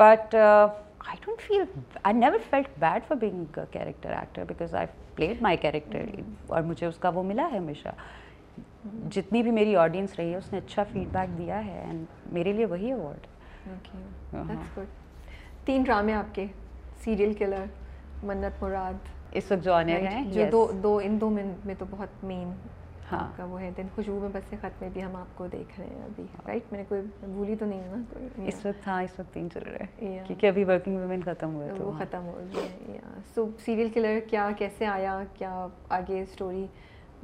but 0.00 0.34
I 0.34 1.16
don't 1.24 1.40
feel 1.40 1.62
I 2.02 2.14
never 2.18 2.38
felt 2.50 2.68
bad 2.80 3.08
for 3.08 3.16
being 3.16 3.58
character 3.72 4.10
actor 4.10 4.44
because 4.48 4.74
I 4.74 4.86
played 5.14 5.42
my 5.42 5.56
character 5.56 6.04
اور 6.46 6.62
مجھے 6.62 6.86
اس 6.86 6.98
کا 7.00 7.08
وہ 7.14 7.22
ملا 7.22 7.48
ہے 7.52 7.58
ہمیشہ. 7.58 7.88
جتنی 9.10 9.42
بھی 9.42 9.50
میری 9.50 9.76
آڈینس 9.76 10.18
رہی 10.18 10.30
ہے 10.30 10.36
اس 10.36 10.52
نے 10.52 10.58
اچھا 10.58 10.82
فیڈ 10.82 11.08
بیک 11.12 11.36
دیا 11.38 11.64
ہے 11.64 11.78
اینڈ 11.80 12.04
میرے 12.32 12.52
لیے 12.52 12.64
وہی 12.66 12.92
اوارڈ 12.92 13.26
تین 15.64 15.82
ڈرامے 15.82 16.12
آپ 16.12 16.34
کے 16.34 16.46
سیریل 17.04 17.32
کلر 17.34 17.64
منت 18.22 18.62
مراد 18.62 19.08
اس 19.32 19.50
وقت 19.52 19.64
جو 19.64 19.72
آنے 19.72 19.96
ہیں؟ 20.00 20.24
جو 20.32 20.44
دو 20.52 20.70
دو 20.82 21.00
ان 21.04 21.20
دو 21.20 21.30
میں 21.30 21.74
تو 21.78 21.84
بہت 21.90 22.24
مین 22.24 22.52
ہاں. 23.12 23.26
کا 23.36 23.44
وہ 23.44 23.60
ہے۔ 23.60 23.70
دن 23.76 23.86
خوشبو 23.94 24.18
میں 24.20 24.28
بس 24.32 24.50
خط 24.60 24.82
میں 24.82 24.88
بھی 24.92 25.02
ہم 25.02 25.16
آپ 25.16 25.36
کو 25.38 25.46
دیکھ 25.46 25.78
رہے 25.80 25.86
ہیں 25.86 26.04
ابھی 26.04 26.24
رائٹ 26.46 26.72
میں 26.72 26.78
نے 26.78 26.84
کوئی 26.88 27.00
بھولی 27.24 27.54
تو 27.56 27.66
نہیں 27.66 27.80
ہے 27.80 27.88
نا 27.90 28.44
اس 28.46 28.64
وقت 28.66 28.86
ہاں 28.86 29.02
اس 29.02 29.18
وقت 29.18 29.34
تین 29.34 29.48
چل 29.50 29.62
رہے 29.64 29.84
ہیں 30.02 30.24
کیونکہ 30.26 30.46
ابھی 30.46 30.64
ورکنگ 30.64 30.96
وومین 30.96 31.22
ختم 31.22 31.54
ہوئے 31.54 31.70
وہ 31.72 31.92
ختم 31.98 32.26
ہو 32.26 32.40
گیا 32.54 32.98
سو 33.34 33.46
سیریل 33.64 33.88
کلر 33.94 34.18
کیا 34.28 34.50
کیسے 34.58 34.86
آیا 34.86 35.22
کیا 35.34 35.66
آگے 35.88 36.20
اسٹوری 36.22 36.66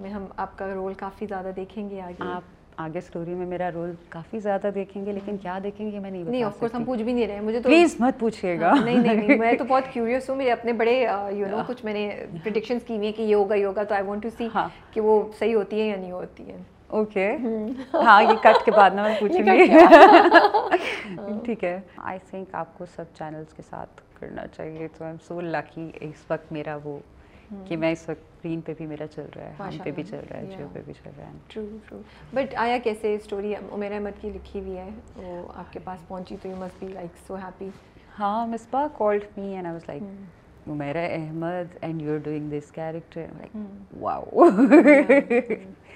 میں 0.01 0.11
ہم 0.11 0.25
آپ 0.37 0.57
کا 0.59 0.73
رول 0.75 0.95
کافی 0.95 1.27
زیادہ 1.27 1.51
دیکھیں 1.57 1.89
گے 1.91 2.01
آگے۔ 2.01 2.25
آپ 2.27 2.43
آگے 2.79 2.99
اسٹوری 2.99 3.35
میں 3.35 3.47
میرا 3.47 3.71
رول 3.71 3.93
کافی 4.09 4.39
زیادہ 4.41 4.69
دیکھیں 4.75 5.05
گے 5.07 5.13
لیکن 5.13 5.37
کیا 5.37 5.59
دیکھیں 5.63 5.91
گے 5.93 5.99
میں 5.99 6.11
نہیں 6.11 6.23
نہیں 6.25 6.43
آف 6.43 6.59
کورس 6.59 6.75
ہم 6.75 6.85
پوچھ 6.85 7.03
بھی 7.03 7.13
نہیں 7.13 7.27
رہے 7.27 7.41
مجھے 7.41 7.61
تو 7.61 7.69
پلیز 7.69 7.97
مت 8.01 8.19
پوچھیے 8.21 8.59
گا۔ 8.61 8.73
نہیں 8.75 8.99
نہیں 8.99 9.37
میں 9.39 9.53
تو 9.55 9.65
بہت 9.65 9.85
کیوریس 9.93 10.29
ہوں 10.31 10.37
میرے 10.37 10.53
اپنے 10.53 10.73
بڑے 10.75 10.95
یو 11.31 11.47
نو 11.51 11.63
کچھ 11.67 11.85
میں 11.85 11.95
نے 11.95 12.09
پریڈکشنز 12.43 12.85
کی 12.85 12.97
ہوئی 12.97 13.07
ہیں 13.07 13.13
کہ 13.13 13.23
یہ 13.23 13.35
ہوگا 13.35 13.55
یہ 13.55 13.67
ہوگا 13.67 13.83
تو 13.85 13.95
آئی 13.95 14.05
وانٹ 14.05 14.23
ٹو 14.23 14.29
سی 14.39 14.49
کہ 14.93 15.01
وہ 15.01 15.23
صحیح 15.39 15.55
ہوتی 15.55 15.81
ہے 15.81 15.87
یا 15.87 15.97
نہیں 15.97 16.13
ہوتی 16.13 16.51
ہے 16.51 16.57
اوکے 16.91 17.29
ہاں 17.97 18.23
یہ 18.23 18.43
کٹ 18.43 18.65
کے 18.65 18.71
بعد 18.71 18.91
میں 18.93 19.15
پوچھوں 19.21 19.43
گی 19.47 19.67
ٹھیک 21.45 21.65
ہے۔ 21.65 21.79
آئی 21.99 22.19
تھنک 22.31 22.55
آپ 22.55 22.77
کو 22.79 22.87
سب 22.87 23.05
چینلس 23.15 23.53
کے 23.53 23.63
ساتھ 23.71 24.01
کرنا 24.15 24.47
چاہیے 24.47 24.89
تو 24.89 25.05
آئی 25.05 25.13
ایم 25.13 25.19
سو 25.29 25.41
لکی 25.43 25.91
اس 26.01 26.25
وقت 26.31 26.53
میرا 26.53 26.77
وہ 26.85 26.99
کہ 27.69 27.77
میں 27.77 27.93
اس 27.93 28.09
وقت 28.09 28.31
اسکرین 28.35 28.61
پہ 28.61 28.73
بھی 28.79 28.87
میرا 28.87 29.07
چل 29.07 29.27
رہا 29.37 29.45
ہے 29.45 29.53
ہم 29.59 29.79
پہ 29.85 29.91
بھی 29.91 30.03
چل 30.03 30.21
رہا 30.31 30.39
ہے 30.39 30.47
جیو 30.47 30.67
پہ 30.73 30.81
بھی 30.85 30.93
چل 30.93 31.11
رہا 31.17 31.27
ہے 31.27 31.39
ٹرو 31.49 31.65
ٹرو 31.89 32.01
بٹ 32.35 32.55
آیا 32.57 32.79
کیسے 32.79 33.15
اسٹوری 33.15 33.55
عمیر 33.73 33.93
احمد 33.93 34.21
کی 34.21 34.31
لکھی 34.31 34.61
ہوئی 34.61 34.77
ہے 34.79 34.89
وہ 35.17 35.43
آپ 35.55 35.73
کے 35.73 35.79
پاس 35.85 36.07
پہنچی 36.09 36.37
تو 36.43 36.49
you 36.49 36.57
must 36.57 36.85
be 36.85 36.89
like 36.89 37.27
so 37.27 37.37
happy 37.37 37.69
ہاں 38.19 38.47
Misbah 38.47 38.87
called 38.99 39.25
me 39.37 39.55
and 39.55 39.67
I 39.67 39.75
was 39.75 39.89
like 39.89 40.69
Umera 40.69 41.07
Ahmed 41.13 41.77
and 41.81 42.03
you 42.03 42.13
are 42.13 42.19
doing 42.19 42.51
this 42.51 42.71
character 42.71 43.27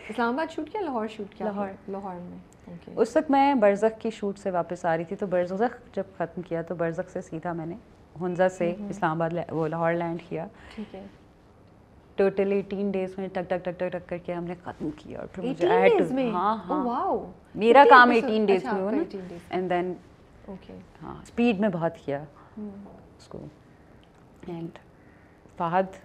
Islamabad 0.34 0.54
shoot 0.54 0.70
کیا 0.70 0.80
لاہور 0.80 1.06
شوٹ 1.06 1.34
کیا 1.34 1.46
لاہور 1.46 1.68
لاہور 1.88 2.14
میں 2.14 2.76
اس 2.96 3.16
وقت 3.16 3.30
میں 3.30 3.54
برزخ 3.54 4.00
کی 4.00 4.10
شوٹ 4.10 4.38
سے 4.38 4.50
واپس 4.50 4.84
آ 4.84 4.96
رہی 4.96 5.04
تھی 5.04 5.16
تو 5.16 5.26
برزخ 5.26 5.76
جب 5.94 6.16
ختم 6.16 6.42
کیا 6.42 6.62
تو 6.62 6.74
برزخ 6.74 7.10
سے 7.10 7.20
سیدھا 7.20 7.52
میں 7.52 7.66
نے 7.66 7.74
ہنزا 8.20 8.48
سے 8.48 8.74
اسلام 8.90 9.22
آباد 9.22 9.52
وہ 9.52 9.68
لاہور 9.68 9.92
لینڈ 9.92 10.22
کیا 10.28 10.46
ٹھیک 10.74 10.94
ہے 10.94 11.06
ٹوٹل 12.16 12.52
ایٹین 12.52 12.90
ڈیز 12.90 13.18
میں 13.18 13.28
ٹک 13.28 13.48
ٹک 13.48 13.64
ٹک 13.64 13.78
ٹک 13.78 13.92
ٹک 13.92 14.08
کر 14.08 14.18
کے 14.18 14.34
ہم 14.34 14.44
نے 14.44 14.54
ختم 14.64 14.90
کیا 14.96 15.18
اور 15.18 15.26
پھر 15.26 15.44
مجھے 15.44 15.68
ایڈ 15.68 16.00
ہاں 16.34 16.56
ہاں۔ 16.68 17.16
میرا 17.54 17.84
کام 17.90 18.10
ایٹین 18.10 18.46
ڈیز 18.46 18.64
میں 18.64 18.80
ہوا 18.80 18.90
نا۔ 18.90 19.02
اینڈ 19.50 19.70
دین 19.70 19.92
ہاں 21.02 21.14
اسپیڈ 21.22 21.60
میں 21.60 21.68
بہت 21.68 21.98
کیا۔ 22.04 22.22
اس 22.58 23.26
کو 23.28 23.38
اینڈ 24.48 24.78
فہد 25.58 25.96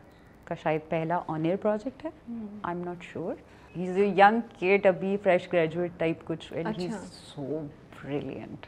کا 0.43 0.55
شاید 0.55 0.89
پہلا 0.89 1.20
آن 1.28 1.45
ایئر 1.45 1.55
پروجیکٹ 1.62 2.05
ہے۔ 2.05 2.10
I 2.30 2.76
am 2.76 2.84
not 2.86 3.03
sure 3.03 3.36
he 3.76 3.88
is 3.89 3.97
a 3.97 4.07
young 4.18 4.39
kid 4.60 4.86
ابھی 4.86 5.16
فریش 5.24 5.51
گریجویٹ 5.53 5.91
ٹائپ 5.97 6.26
کچھ 6.26 6.51
and 6.53 6.80
he 6.80 6.88
so 7.14 7.62
brilliant 8.04 8.66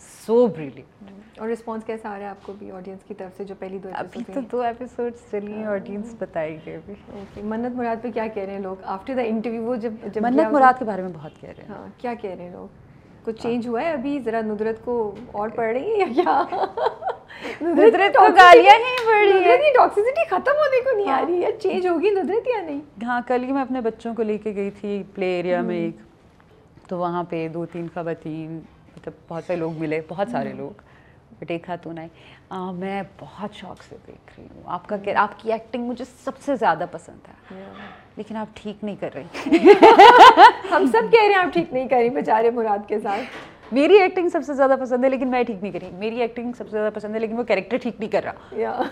so 0.00 0.46
brilliant 0.46 1.38
اور 1.38 1.48
رسپانس 1.48 1.84
کیسا 1.84 2.08
آ 2.08 2.14
رہا 2.14 2.24
ہے 2.24 2.28
آپ 2.28 2.42
کو 2.42 2.52
بھی 2.52 2.70
آڈینس 2.70 3.00
کی 3.04 3.14
طرف 3.14 3.36
سے 3.36 3.44
جو 3.44 3.54
پہلی 3.58 3.78
دو 3.78 3.88
ابھی 3.94 4.22
تو 4.34 4.40
دو 4.52 4.60
ایپیسوڈس 4.62 5.30
چلی 5.30 5.52
ہیں 5.52 5.64
آڈینس 5.66 6.14
بتائی 6.18 6.56
گئی 6.66 6.74
ابھی۔ 6.76 7.42
منت 7.44 7.76
مراد 7.76 8.02
پہ 8.02 8.10
کیا 8.10 8.26
کہہ 8.26 8.42
رہے 8.42 8.52
ہیں 8.52 8.60
لوگ؟ 8.60 8.76
آفٹر 8.86 9.14
دا 9.14 9.22
انٹرویو 9.22 9.62
وہ 9.62 9.76
جب 9.76 9.92
جب 10.14 10.22
منت 10.22 10.52
مراد 10.52 10.78
کے 10.78 10.84
بارے 10.84 11.02
میں 11.02 11.10
بہت 11.14 11.40
کہہ 11.40 11.48
رہے 11.48 11.62
ہیں۔ 11.62 11.74
ہاں 11.74 11.86
کیا 11.98 12.14
کہہ 12.14 12.30
رہے 12.30 12.44
ہیں 12.44 12.50
لوگ؟ 12.50 12.68
کچھ 13.24 13.42
چینج 13.42 13.68
ہوا 13.68 13.82
ہے 13.82 13.92
ابھی؟ 13.92 14.18
ذرا 14.20 14.40
ندرت 14.40 14.84
کو 14.84 14.94
اور 15.32 15.48
پڑھ 15.48 15.70
رہی 15.72 15.90
ہے 15.90 15.98
یا 15.98 16.06
کیا؟ 16.14 16.42
ندرت 17.62 18.14
کو 18.14 18.26
گالیاں 18.36 18.78
نہیں 18.78 19.06
پڑ 19.06 19.18
رہی 19.22 19.44
ہے 19.44 19.72
ٹاکسیسٹی 19.76 20.24
ختم 20.30 20.56
ہونے 20.56 20.80
کو 20.80 20.96
نہیں 20.96 21.10
آ 21.10 21.20
رہی 21.28 21.44
ہے۔ 21.44 21.52
چینج 21.52 21.86
ہوگی 21.86 22.10
ندرت 22.10 22.48
یا 22.48 22.60
نہیں؟ 22.62 22.80
ہاں 23.04 23.20
کل 23.26 23.44
ہی 23.44 23.52
میں 23.52 23.62
اپنے 23.62 23.80
بچوں 23.80 24.14
کو 24.14 24.22
لے 24.22 24.38
کے 24.38 24.54
گئی 24.54 24.70
تھی 24.70 25.02
پلے 25.14 25.26
ایریا 25.36 25.60
میں 25.62 25.76
ایک۔ 25.76 25.96
تو 26.88 26.98
وہاں 26.98 27.24
پہ 27.24 27.48
دو 27.48 27.66
تین 27.66 27.86
خواتین 27.94 28.60
مطلب 28.96 29.12
بہت 29.28 29.44
سے 29.46 29.56
لوگ 29.56 29.72
ملے 29.78 30.00
بہت 30.08 30.28
سارے 30.28 30.52
لوگ۔ 30.52 30.80
بٹ 31.40 31.50
ایک 31.50 31.66
خاتون 31.66 31.98
آئی 31.98 32.08
میں 32.74 33.02
بہت 33.20 33.54
شوق 33.54 33.82
سے 33.82 33.96
دیکھ 34.06 34.32
رہی 34.38 34.46
ہوں۔ 34.54 34.62
آپ 34.66 34.88
کا 34.88 34.96
آپ 35.16 35.40
کی 35.40 35.52
ایکٹنگ 35.52 35.84
مجھے 35.84 36.04
سب 36.24 36.38
سے 36.38 36.56
زیادہ 36.56 36.84
پسند 36.90 37.28
ہے۔ 37.28 37.62
لیکن 38.16 38.36
آپ 38.36 38.46
ٹھیک 38.54 38.84
نہیں 38.84 38.96
کر 39.00 39.08
رہی۔ 39.14 39.44
ہم 40.70 40.86
سب 40.86 41.12
کہہ 41.12 41.22
رہے 41.22 41.28
ہیں 41.28 41.34
آپ 41.34 41.52
ٹھیک 41.52 41.72
نہیں 41.72 41.88
کر 41.88 41.96
رہی 41.96 42.10
بیچارے 42.10 42.50
مراد 42.50 42.88
کے 42.88 43.00
ساتھ۔ 43.00 43.20
میری 43.74 43.98
ایکٹنگ 43.98 44.28
سب 44.28 44.40
سے 44.46 44.54
زیادہ 44.54 44.74
پسند 44.80 45.04
ہے 45.04 45.10
لیکن 45.10 45.28
میں 45.28 45.42
ٹھیک 45.42 45.56
نہیں 45.62 45.72
کر 45.72 45.78
رہی۔ 45.82 45.90
میری 45.90 46.20
ایکٹنگ 46.20 46.52
سب 46.52 46.64
سے 46.64 46.70
زیادہ 46.70 46.94
پسند 46.94 47.14
ہے 47.14 47.20
لیکن 47.20 47.38
وہ 47.38 47.42
کیریکٹر 47.42 47.76
ٹھیک 47.76 47.94
نہیں 47.98 48.10
کر 48.10 48.24
رہا۔ 48.24 48.82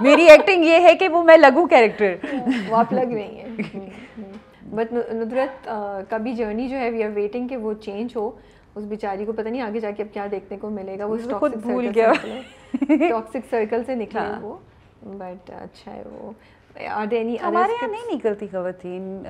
میری 0.00 0.28
ایکٹنگ 0.28 0.64
یہ 0.64 0.80
ہے 0.80 0.94
کہ 0.94 1.08
وہ 1.08 1.22
میں 1.22 1.36
لگوں 1.36 1.66
کیریکٹر 1.66 2.14
وہ 2.68 2.76
آپ 2.76 2.92
لگ 2.92 3.14
رہی 3.14 3.40
ہیں۔ 3.40 3.56
بٹ 4.72 4.92
ندرت 4.92 5.68
کا 6.10 6.16
بھی 6.16 6.32
جرنی 6.32 6.68
جو 6.68 6.76
ہے 6.76 6.90
وی 6.90 7.02
آر 7.02 7.10
ویٹنگ 7.14 7.48
کہ 7.48 7.56
وہ 7.56 7.72
چینج 7.80 8.16
ہو 8.16 8.30
اس 8.76 8.84
بیچاری 8.84 9.24
کو 9.24 9.32
پتہ 9.32 9.48
نہیں 9.48 9.62
آگے 9.62 9.80
جا 9.80 9.90
کے 9.90 10.02
اب 10.02 10.12
کیا 10.14 10.26
دیکھنے 10.30 10.56
کو 10.56 10.70
ملے 10.70 10.98
گا 10.98 11.04
وہ 11.04 11.16
خود 11.38 11.56
بھول 11.56 11.90
گیا 11.94 12.12
ٹاکسک 12.72 13.50
سرکل 13.50 13.84
سے 13.86 13.94
نکلے 13.94 14.40
وہ 14.40 14.56
بٹ 15.04 15.50
اچھا 15.52 15.94
ہے 15.94 16.02
وہ 16.06 16.32
ہمارے 16.76 17.72
یہاں 17.72 17.88
نہیں 17.88 18.14
نکلتی 18.14 18.46
خواتین 18.46 19.24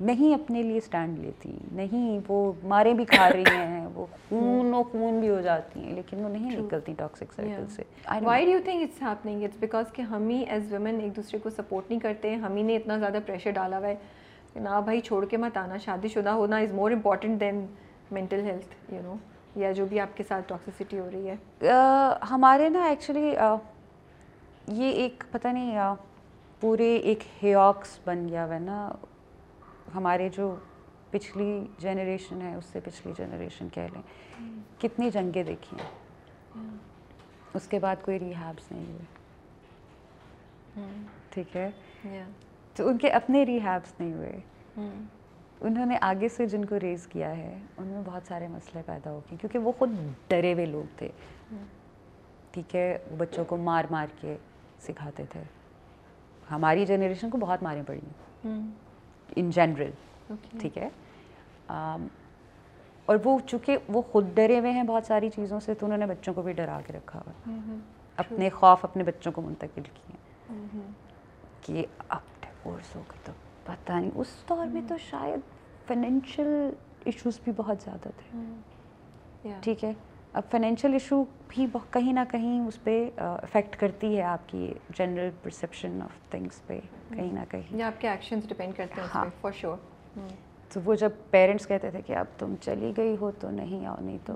نہیں 0.00 0.34
اپنے 0.34 0.62
لیے 0.62 0.78
اسٹینڈ 0.78 1.18
لیتی 1.18 1.52
نہیں 1.72 2.18
وہ 2.28 2.52
مارے 2.64 2.92
بھی 2.94 3.04
کھا 3.04 3.28
رہی 3.28 3.44
ہیں 3.50 3.86
وہ 3.94 4.04
خون 4.28 4.74
و 4.74 4.82
خون 4.82 5.20
بھی 5.20 5.28
ہو 5.30 5.40
جاتی 5.40 5.80
ہیں 5.80 5.94
لیکن 5.94 6.24
وہ 6.24 6.28
نہیں 6.28 6.58
نکلتی 6.58 6.92
ٹاکسک 6.96 7.32
سرکل 7.36 7.64
سے 7.68 7.82
why 8.22 8.44
do 8.44 8.50
you 8.50 8.58
think 8.64 8.82
it's 8.82 9.02
happening 9.02 9.44
it's 9.44 9.56
because 9.60 9.92
کہ 9.92 10.02
ہم 10.02 10.28
ہی 10.28 10.42
ایز 10.48 10.72
ویمن 10.72 11.00
ایک 11.00 11.16
دوسرے 11.16 11.38
کو 11.38 11.50
سپورٹ 11.50 11.90
نہیں 11.90 12.00
کرتے 12.00 12.34
ہم 12.34 12.56
ہی 12.56 12.62
نے 12.62 12.76
اتنا 12.76 12.98
زیادہ 12.98 13.18
پریشر 13.26 13.50
ڈالا 13.50 13.78
ہوا 13.78 13.88
ہے 13.88 13.94
کہ 14.56 14.60
نہ 14.60 14.80
بھائی 14.84 15.00
چھوڑ 15.00 15.24
کے 15.26 15.36
مت 15.36 15.56
آنا 15.56 15.76
شادی 15.76 16.08
شدہ 16.08 16.30
ہونا 16.30 16.56
is 16.58 16.72
more 16.72 16.90
important 16.90 17.40
than 17.40 17.66
mental 18.10 18.40
health 18.44 18.92
you 18.92 19.00
know 19.02 19.14
یا 19.60 19.72
جو 19.72 19.86
بھی 19.86 20.00
آپ 20.00 20.16
کے 20.16 20.22
ساتھ 20.28 20.48
ٹاکسیسٹی 20.48 20.98
ہو 20.98 21.08
رہی 21.12 21.28
ہے۔ 21.28 21.36
ہمارے 22.30 22.68
نا 22.68 22.84
ایکچولی 22.84 23.34
یہ 24.68 24.90
ایک 24.90 25.24
پتہ 25.30 25.48
نہیں 25.48 25.78
پورے 26.60 26.94
ایک 26.96 27.24
ہیوکس 27.42 27.98
بن 28.04 28.28
گیا 28.28 28.44
ہوا 28.46 28.54
ہے 28.54 28.60
نا۔ 28.60 28.90
ہمارے 29.94 30.28
جو 30.36 30.54
پچھلی 31.10 31.50
جنریشن 31.78 32.40
ہے 32.42 32.54
اس 32.54 32.64
سے 32.72 32.80
پچھلی 32.84 33.12
جنریشن 33.18 33.68
کہہ 33.74 33.92
لیں 33.92 34.02
کتنی 34.80 35.10
جنگیں 35.10 35.42
دیکھی 35.42 35.76
ہیں۔ 35.80 35.90
اس 37.54 37.68
کے 37.68 37.78
بعد 37.78 37.96
کوئی 38.02 38.18
ریہیبس 38.18 38.72
نہیں 38.72 38.86
ہوئے۔ 38.86 39.04
ٹھیک 41.30 41.56
ہے؟ 41.56 41.70
تو 42.76 42.88
ان 42.88 42.98
کے 42.98 43.08
اپنے 43.08 43.44
ریہیبس 43.44 44.00
نہیں 44.00 44.14
ہوئے۔ 44.14 44.40
انہوں 45.60 45.86
نے 45.86 45.98
آگے 46.00 46.28
سے 46.28 46.46
جن 46.46 46.64
کو 46.64 46.80
ریز 46.80 47.06
کیا 47.06 47.36
ہے 47.36 47.58
ان 47.76 47.86
میں 47.86 48.02
بہت 48.04 48.22
سارے 48.28 48.48
مسئلے 48.48 48.82
پیدا 48.86 49.10
ہو 49.10 49.20
گئے 49.30 49.36
کیونکہ 49.40 49.58
وہ 49.58 49.72
خود 49.72 49.90
ڈرے 50.28 50.52
ہوئے 50.52 50.66
لوگ 50.66 50.98
تھے۔ 50.98 51.08
ٹھیک 52.50 52.76
ہے 52.76 52.98
وہ 53.10 53.16
بچوں 53.16 53.44
کو 53.44 53.56
مار 53.56 53.84
مار 53.90 54.06
کے 54.20 54.36
سکھاتے 54.80 55.24
تھے۔ 55.30 55.42
ہماری 56.50 56.86
جنریشن 56.86 57.30
کو 57.30 57.38
بہت 57.38 57.62
ماریں 57.62 57.82
پڑی۔ 57.86 58.00
ان 59.36 59.50
جنرل 59.50 59.90
ٹھیک 60.60 60.78
ہے۔ 60.78 60.88
اور 63.06 63.16
وہ 63.24 63.38
چونکہ 63.46 63.76
وہ 63.88 64.02
خود 64.02 64.26
ڈرے 64.34 64.58
ہوئے 64.60 64.70
ہیں 64.70 64.82
بہت 64.82 65.04
ساری 65.04 65.30
چیزوں 65.30 65.60
سے 65.60 65.74
تو 65.74 65.86
انہوں 65.86 65.98
نے 65.98 66.06
بچوں 66.06 66.34
کو 66.34 66.42
بھی 66.42 66.52
ڈرا 66.52 66.80
کے 66.86 66.92
رکھا 66.92 67.18
ہوا۔ 67.18 67.50
اپنے 68.16 68.48
خوف 68.50 68.84
اپنے 68.84 69.02
بچوں 69.02 69.32
کو 69.32 69.42
منتقل 69.42 69.82
کیے۔ 69.82 70.16
کہ 71.60 71.86
اب 72.08 72.35
ڈیورس 72.66 72.96
ہو 72.96 73.00
گئی 73.00 73.18
تو 73.24 73.32
پتہ 73.64 73.92
نہیں۔ 73.92 74.10
اس 74.14 74.26
دور 74.48 74.66
میں 74.66 74.82
تو 74.88 74.96
شاید 74.98 75.40
فائنینشیل 75.86 76.70
ایشوز 77.04 77.38
بھی 77.44 77.52
بہت 77.56 77.82
زیادہ 77.84 78.08
تھے۔ 78.16 78.38
ٹھیک 79.60 79.84
ہے۔ 79.84 79.92
اب 80.32 80.42
فائنینشیل 80.50 80.92
ایشو 80.92 81.24
بھی 81.48 81.66
کہیں 81.90 82.12
نہ 82.12 82.20
کہیں 82.30 82.60
اس 82.60 82.82
پہ 82.84 83.10
افیکٹ 83.16 83.76
کرتی 83.76 84.16
ہے 84.16 84.22
آپ 84.22 84.48
کی 84.48 84.74
جنرل 84.98 85.30
پرسیپشن 85.42 86.02
آف 86.02 86.30
تھنگس 86.30 86.66
پہ 86.66 86.80
کہیں 87.08 87.32
نہ 87.32 87.40
کہیں۔ 87.50 87.82
آپ 87.82 88.00
کے 88.00 88.08
ایکشنز 88.08 88.48
ڈپینڈ 88.48 88.76
کرتے 88.76 89.00
ہیں 89.00 89.08
فار 89.12 89.26
ہاں۔ 89.44 89.50
شیور 89.54 89.76
تو 90.68 90.80
وہ 90.84 90.94
جب 90.94 91.10
پیرنٹس 91.30 91.66
کہتے 91.66 91.90
تھے 91.90 92.02
کہ 92.02 92.16
اب 92.16 92.26
تم 92.38 92.54
چلی 92.60 92.92
گئی 92.96 93.16
ہو 93.20 93.30
تو 93.40 93.50
نہیں 93.50 93.86
آؤ 93.86 93.96
نہیں 94.00 94.18
تو 94.24 94.34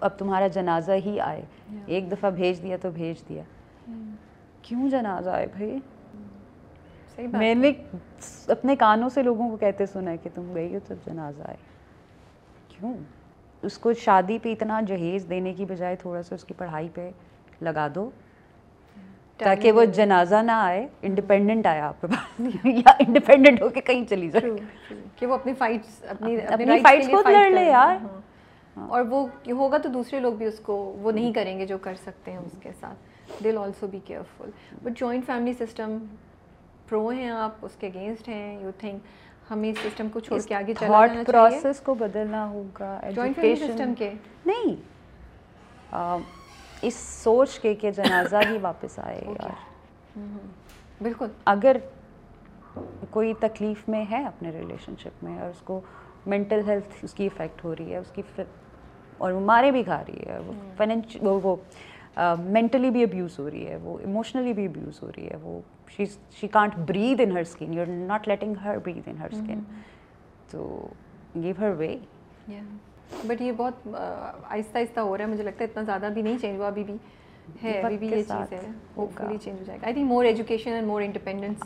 اب 0.00 0.10
تمہارا 0.18 0.46
جنازہ 0.46 0.92
ہی 0.92 1.20
آئے۔ 1.20 1.42
ایک 1.86 2.12
دفعہ 2.12 2.30
بھیج 2.30 2.62
دیا 2.62 2.76
تو 2.76 2.90
بھیج 2.90 3.28
دیا۔ 3.28 3.42
کیوں 4.62 4.90
جنازہ 4.90 5.30
آئے 5.30 5.46
بھائی؟ 5.46 5.78
میں 7.18 7.54
نے 7.54 7.72
اپنے 8.48 8.76
کانوں 8.76 9.08
سے 9.08 9.22
لوگوں 9.22 9.50
کو 9.50 9.56
کہتے 9.56 9.86
سنا 9.86 10.10
ہے 10.10 10.16
کہ 10.16 10.30
تم 10.34 10.54
گئی 10.54 10.74
ہو 10.74 10.80
تو 10.88 10.94
جنازہ 11.06 11.42
آئے۔ 11.42 11.56
کیوں؟ 12.68 12.94
اس 13.62 13.78
کو 13.78 13.92
شادی 13.92 14.38
پہ 14.38 14.52
اتنا 14.52 14.80
جہیز 14.80 15.26
دینے 15.30 15.52
کی 15.52 15.64
بجائے 15.64 15.96
تھوڑا 15.96 16.22
سا 16.22 16.34
اس 16.34 16.44
کی 16.44 16.54
پڑھائی 16.56 16.88
پہ 16.94 17.10
لگا 17.60 17.88
دو 17.94 18.10
تاکہ 19.38 19.72
وہ 19.72 19.84
جنازہ 19.84 20.34
نہ 20.34 20.52
آئے 20.52 20.88
انڈیپینڈنٹ 21.02 21.66
آیا 21.66 21.88
آپ 21.88 22.00
کے 22.00 22.06
پاس۔ 22.06 22.40
یا 22.64 22.90
انڈیپینڈنٹ 22.98 23.62
ہو 23.62 23.68
کے 23.68 23.80
کہیں 23.80 24.04
چلی 24.04 24.30
جائے۔ 24.30 24.50
کہ 25.16 25.26
وہ 25.26 25.34
اپنی 25.34 25.54
فائٹس 25.54 26.04
اپنی 26.08 26.36
فائٹس 26.82 27.10
خود 27.10 27.26
لڑ 27.30 27.50
لے 27.50 27.64
یار۔ 27.64 27.96
ہاں۔ 27.96 28.88
اور 28.88 29.04
وہ 29.10 29.26
ہوگا 29.50 29.78
تو 29.78 29.88
دوسرے 29.88 30.20
لوگ 30.20 30.32
بھی 30.32 30.46
اس 30.46 30.60
کو 30.60 30.74
وہ 31.02 31.12
نہیں 31.12 31.32
کریں 31.32 31.58
گے 31.58 31.66
جو 31.66 31.78
کر 31.78 31.94
سکتے 31.94 32.30
ہیں 32.30 32.38
اس 32.38 32.52
کے 32.62 32.70
ساتھ۔ 32.80 32.98
دل 33.44 33.58
also 33.58 33.86
be 33.86 33.98
careful 34.04 34.50
but 34.82 34.98
joint 34.98 35.26
family 35.26 35.52
system 35.52 35.98
pro 36.94 37.08
ہیں 37.08 37.28
آپ 37.30 37.64
اس 37.64 37.76
کے 37.78 37.86
اگینسٹ 37.86 38.28
ہیں 38.28 38.62
یو 38.62 38.70
تھنک 38.78 39.50
ہمیں 39.50 39.68
اس 39.70 39.78
سسٹم 39.78 40.08
کو 40.08 40.20
چھوڑ 40.20 40.40
کے 40.48 40.54
آگے 40.54 40.74
چلا 40.74 41.06
جانا 41.06 41.24
چاہیے 41.24 41.24
پروسیس 41.24 41.80
کو 41.80 41.94
بدلنا 41.94 42.46
ہوگا 42.50 42.98
جوائنٹ 43.14 43.36
فیملی 43.36 43.56
سسٹم 43.56 43.94
کے 43.94 44.12
نہیں 44.46 44.76
اس 46.82 46.94
سوچ 47.24 47.58
کے 47.60 47.74
کہ 47.74 47.90
جنازہ 47.90 48.36
ہی 48.50 48.58
واپس 48.62 48.98
آئے 48.98 49.20
یار 49.26 50.22
بالکل 51.00 51.26
اگر 51.46 51.76
کوئی 53.10 53.32
تکلیف 53.40 53.88
میں 53.88 54.04
ہے 54.10 54.24
اپنے 54.24 54.50
ریلیشن 54.50 54.94
شپ 54.98 55.24
میں 55.24 55.38
اور 55.38 55.50
اس 55.50 55.60
کو 55.64 55.80
مینٹل 56.26 56.60
ہیلتھ 56.68 57.04
اس 57.04 57.14
کی 57.14 57.26
افیکٹ 57.26 57.64
ہو 57.64 57.74
رہی 57.76 57.92
ہے 57.92 57.98
اس 57.98 58.10
کی 58.14 58.22
اور 59.18 59.32
وہ 59.32 59.40
مارے 59.42 59.70
بھی 59.70 59.82
کھا 59.82 60.02
رہی 60.08 60.28
ہے 60.28 60.38
وہ 60.38 60.52
فائنینش 60.76 61.16
وہ 61.22 61.56
مینٹلی 62.48 62.90
بھی 62.90 63.02
ابیوز 63.02 63.38
ہو 63.38 63.50
رہی 63.50 63.66
ہے 63.66 63.76
وہ 63.76 63.98
ایموشنلی 63.98 64.52
بھی 64.52 64.66
ابیوز 64.66 65.02
ہو 65.02 65.10
رہی 65.16 65.28
ہے 65.28 65.36
وہ 65.36 65.60
she 65.88 66.48
can't 66.48 66.74
breathe 66.88 67.20
in 67.20 67.32
her 67.32 67.40
skin 67.40 67.72
you 67.74 67.80
are 67.80 67.86
not 67.86 68.28
letting 68.28 68.54
her 68.64 68.78
breathe 68.78 69.08
in 69.08 69.18
her 69.18 69.32
skin 69.32 69.62
تو 70.50 70.88
گیو 71.34 71.54
ہر 71.58 71.70
وے 71.70 71.96
بٹ 73.26 73.40
یہ 73.40 73.52
بہت 73.52 73.88
آہستہ 73.88 74.78
آہستہ 74.78 75.00
ہو 75.00 75.16
رہا 75.16 75.24
ہے 75.24 75.30
مجھے 75.30 75.42
لگتا 75.42 75.64
ہے 75.64 75.68
اتنا 75.70 75.82
زیادہ 75.82 76.08
بھی 76.14 76.22
نہیں 76.22 76.38
چینج 76.38 76.58
ہوا 76.58 76.66
ابھی 76.66 76.84
بھی 76.84 76.96
ہے 77.62 77.80
ابھی 77.80 77.98
بھی 77.98 78.06
یہ 78.06 78.22
چیز 78.22 78.52
ہے 78.52 78.60
ہوپ 78.96 79.10
فلی 79.18 79.38
چینج 79.38 79.58
ہو 79.58 79.64
جائے 79.64 79.78
گا 79.78 79.86
I 79.86 79.94
think 79.94 80.06
more 80.06 80.24
education 80.24 80.72
and 80.72 80.86
more 80.86 81.02
independence 81.02 81.62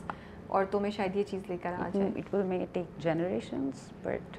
عورتوں 0.49 0.81
میں 0.81 0.91
شاید 0.91 1.16
یہ 1.16 1.23
چیز 1.23 1.43
لے 1.49 1.57
کر 1.62 1.73
آ 1.79 1.89
جائے 1.95 2.11
it 2.16 2.35
will 2.35 2.43
may 2.43 2.64
take 2.73 3.03
generations 3.03 3.91
but 4.03 4.37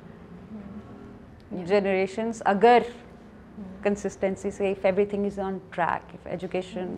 generations 1.67 2.41
اگر 2.45 2.81
کنسسٹینسی 3.83 4.51
سے 4.51 4.73
everything 5.05 5.25
is 5.25 5.39
on 5.39 5.57
track 5.69 6.27
education 6.27 6.95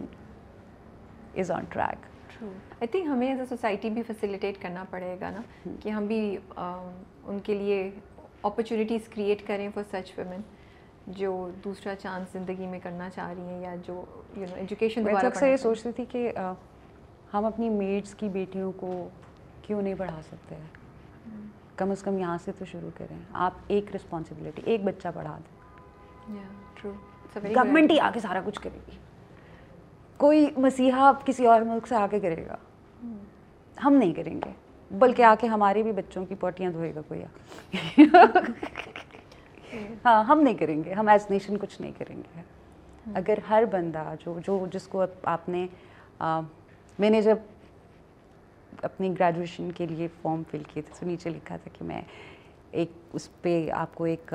is 1.35 1.51
on 1.51 1.65
track 1.69 2.05
I 2.41 2.87
think 2.87 3.05
ہمیں 3.07 3.27
ایز 3.27 3.39
اے 3.39 3.45
سوسائٹی 3.45 3.89
بھی 3.89 4.03
فیسیلیٹیٹ 4.03 4.61
کرنا 4.61 4.83
پڑے 4.89 5.15
گا 5.21 5.29
نا 5.29 5.41
کہ 5.79 5.89
ہم 5.89 6.05
بھی 6.05 6.37
ان 6.55 7.39
کے 7.43 7.53
لیے 7.53 7.89
اپرچونیٹیز 8.43 9.07
کریٹ 9.07 9.47
کریں 9.47 9.69
فار 9.73 9.83
سچ 9.91 10.11
ویمن 10.17 10.41
جو 11.07 11.31
دوسرا 11.63 11.95
چانس 11.95 12.31
زندگی 12.33 12.67
میں 12.67 12.79
کرنا 12.83 13.09
چاہ 13.09 13.31
رہی 13.33 13.41
ہیں 13.41 13.61
یا 13.61 13.75
جو 13.87 14.03
یو 14.37 14.45
نو 14.49 14.55
ایجوکیشن 14.55 15.03
میں 15.03 15.13
اکثر 15.13 15.47
یہ 15.47 15.57
سوچتی 15.57 15.91
تھی 15.95 16.05
کہ 16.11 16.31
ہم 17.33 17.45
اپنی 17.45 17.69
میڈس 17.69 18.13
کی 18.15 18.29
بیٹیوں 18.29 18.71
کو 18.77 18.91
کیوں 19.61 19.81
نہیں 19.81 19.93
پڑھا 19.97 20.19
سکتے؟ 20.29 20.55
ہیں 20.55 21.41
کم 21.77 21.91
از 21.91 22.01
کم 22.03 22.17
یہاں 22.17 22.37
سے 22.45 22.51
تو 22.59 22.65
شروع 22.65 22.89
کریں۔ 22.97 23.17
آپ 23.45 23.53
ایک 23.67 23.95
رسپانسبلٹی 23.95 24.61
ایک 24.65 24.83
بچہ 24.83 25.07
پڑھا 25.15 25.37
دیں۔ 25.37 25.59
گورنمنٹ 27.55 27.91
ہی 27.91 27.99
آگے 27.99 28.19
سارا 28.19 28.41
کچھ 28.45 28.59
کرے 28.61 28.79
گی۔ 28.87 28.97
کوئی 30.21 30.49
مسیحا 30.57 31.11
کسی 31.25 31.45
اور 31.47 31.61
ملک 31.61 31.87
سے 31.87 31.95
آگے 31.95 32.19
کرے 32.19 32.45
گا۔ 32.47 32.55
ہم 33.83 33.93
نہیں 33.93 34.13
کریں 34.13 34.39
گے۔ 34.45 34.51
بلکہ 34.91 35.23
آ 35.23 35.33
کے 35.39 35.47
ہمارے 35.47 35.83
بھی 35.83 35.91
بچوں 35.91 36.25
کی 36.25 36.35
پوٹیاں 36.39 36.71
دھوئے 36.71 36.93
گا 36.95 37.01
کوئی 37.07 37.21
ہاں 40.05 40.23
ہم 40.23 40.39
نہیں 40.39 40.53
کریں 40.53 40.83
گے۔ 40.83 40.93
ہم 40.93 41.07
ایز 41.07 41.25
نیشن 41.29 41.57
کچھ 41.57 41.81
نہیں 41.81 41.91
کریں 41.97 42.15
گے۔ 42.15 42.41
اگر 43.13 43.39
ہر 43.49 43.63
بندہ 43.71 44.03
جو 44.25 44.37
جو 44.47 44.65
جس 44.73 44.87
کو 44.87 45.03
آپ 45.23 45.49
نے 45.49 45.65
میں 46.99 47.09
نے 47.09 47.21
جب 47.21 47.37
اپنی 48.83 49.13
گریجویشن 49.19 49.71
کے 49.71 49.85
لیے 49.85 50.07
فارم 50.21 50.43
فل 50.51 50.63
کیے 50.73 50.83
تھے 50.83 50.93
تو 50.99 51.05
نیچے 51.05 51.29
لکھا 51.29 51.57
تھا 51.57 51.69
کہ 51.73 51.85
میں 51.85 52.01
ایک 52.71 52.91
اس 53.13 53.29
پہ 53.41 53.69
آپ 53.75 53.95
کو 53.95 54.03
ایک 54.03 54.33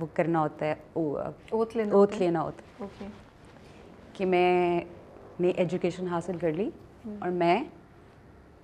وہ 0.00 0.06
کرنا 0.14 0.40
ہوتا 0.40 0.66
ہے 0.66 0.74
اوتھ 1.92 2.16
لینا 2.16 2.40
ہوتا 2.42 2.62
ہے۔ 2.62 3.08
کہ 4.22 4.26
میں 4.26 4.80
نے 5.40 5.48
ایجوکیشن 5.48 6.06
حاصل 6.06 6.36
کر 6.36 6.52
لی 6.52 6.70
اور 7.20 7.30
میں 7.30 7.64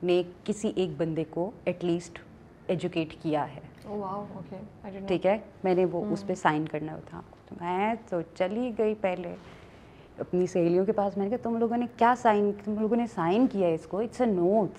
نے 0.03 0.23
کسی 0.45 0.73
ایک 0.77 0.91
بندے 0.97 1.25
کو 1.31 1.51
ایٹ 1.65 1.85
لیسٹ 1.85 2.19
ایجوکیٹ 2.67 3.15
کیا 3.23 3.47
ہے۔ 3.55 3.61
Oh, 3.89 5.07
ٹھیک 5.07 5.27
ہے؟ 5.27 5.39
میں 5.65 5.75
نے 5.75 5.85
وہ 5.85 6.05
اس 6.13 6.27
پہ 6.27 6.35
سائن 6.35 6.69
کرنا 6.69 6.99
تھا۔ 7.07 7.21
تو 7.49 7.55
میں 7.61 7.95
تو 8.09 8.21
چلی 8.35 8.73
گئی 8.79 8.95
پہلے۔ 9.01 9.35
اپنی 10.19 10.47
سہیلیوں 10.47 10.85
کے 10.85 10.93
پاس 10.93 11.17
میں 11.17 11.25
نے 11.25 11.31
کہا 11.31 11.43
تم 11.43 11.57
لوگوں 11.57 11.77
نے 11.77 11.87
کیا 11.97 12.15
سائن 12.19 12.51
تم 12.65 12.79
لوگوں 12.81 12.97
نے 12.97 13.07
سائن 13.07 13.47
کیا 13.47 13.69
ہے 13.69 13.75
اس 13.75 13.87
کو؟ 13.87 13.99
اٹس 13.99 14.21
اے 14.21 14.27
نوٹ 14.27 14.71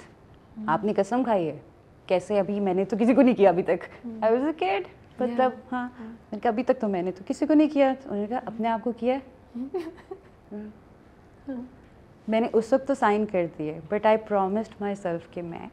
آپ 0.68 0.84
نے 0.84 0.94
قسم 0.94 1.24
کھائی 1.24 1.48
ہے۔ 1.48 1.58
کیسے 2.06 2.40
ابھی 2.40 2.60
میں 2.60 2.74
نے 2.74 2.86
تو 2.86 2.98
کسی 3.00 3.14
کو 3.14 3.22
نہیں 3.22 3.36
کیا 3.36 3.50
ابھی 3.50 3.64
تک۔ 3.64 4.08
آئی 4.22 4.34
واز 4.34 4.46
اے 4.46 4.54
کیڈ 4.58 4.84
مطلب 5.20 5.52
ہاں۔ 5.72 5.90
میں 6.00 6.08
نے 6.32 6.40
کہا 6.40 6.50
ابھی 6.50 6.64
تک 6.64 6.80
تو 6.80 6.88
میں 6.88 7.02
نے 7.02 7.12
تو 7.12 7.24
کسی 7.28 7.46
کو 7.46 7.54
نہیں 7.54 7.70
کیا۔ 7.70 7.94
انہوں 8.06 8.22
نے 8.22 8.28
کہا 8.28 8.40
اپنے 8.46 8.68
آپ 8.68 8.84
کو 8.84 8.92
کیا 8.92 9.18
میں 10.52 12.40
نے 12.40 12.48
اس 12.54 12.74
وقت 12.74 12.88
تو 12.88 12.94
سائن 12.94 13.26
کر 13.26 13.46
دیے 13.58 13.80
but 13.90 14.06
I 14.06 14.18
promised 14.18 14.74
my 14.82 14.96
self 14.96 15.32
کہ 15.32 15.42
میں 15.42 15.68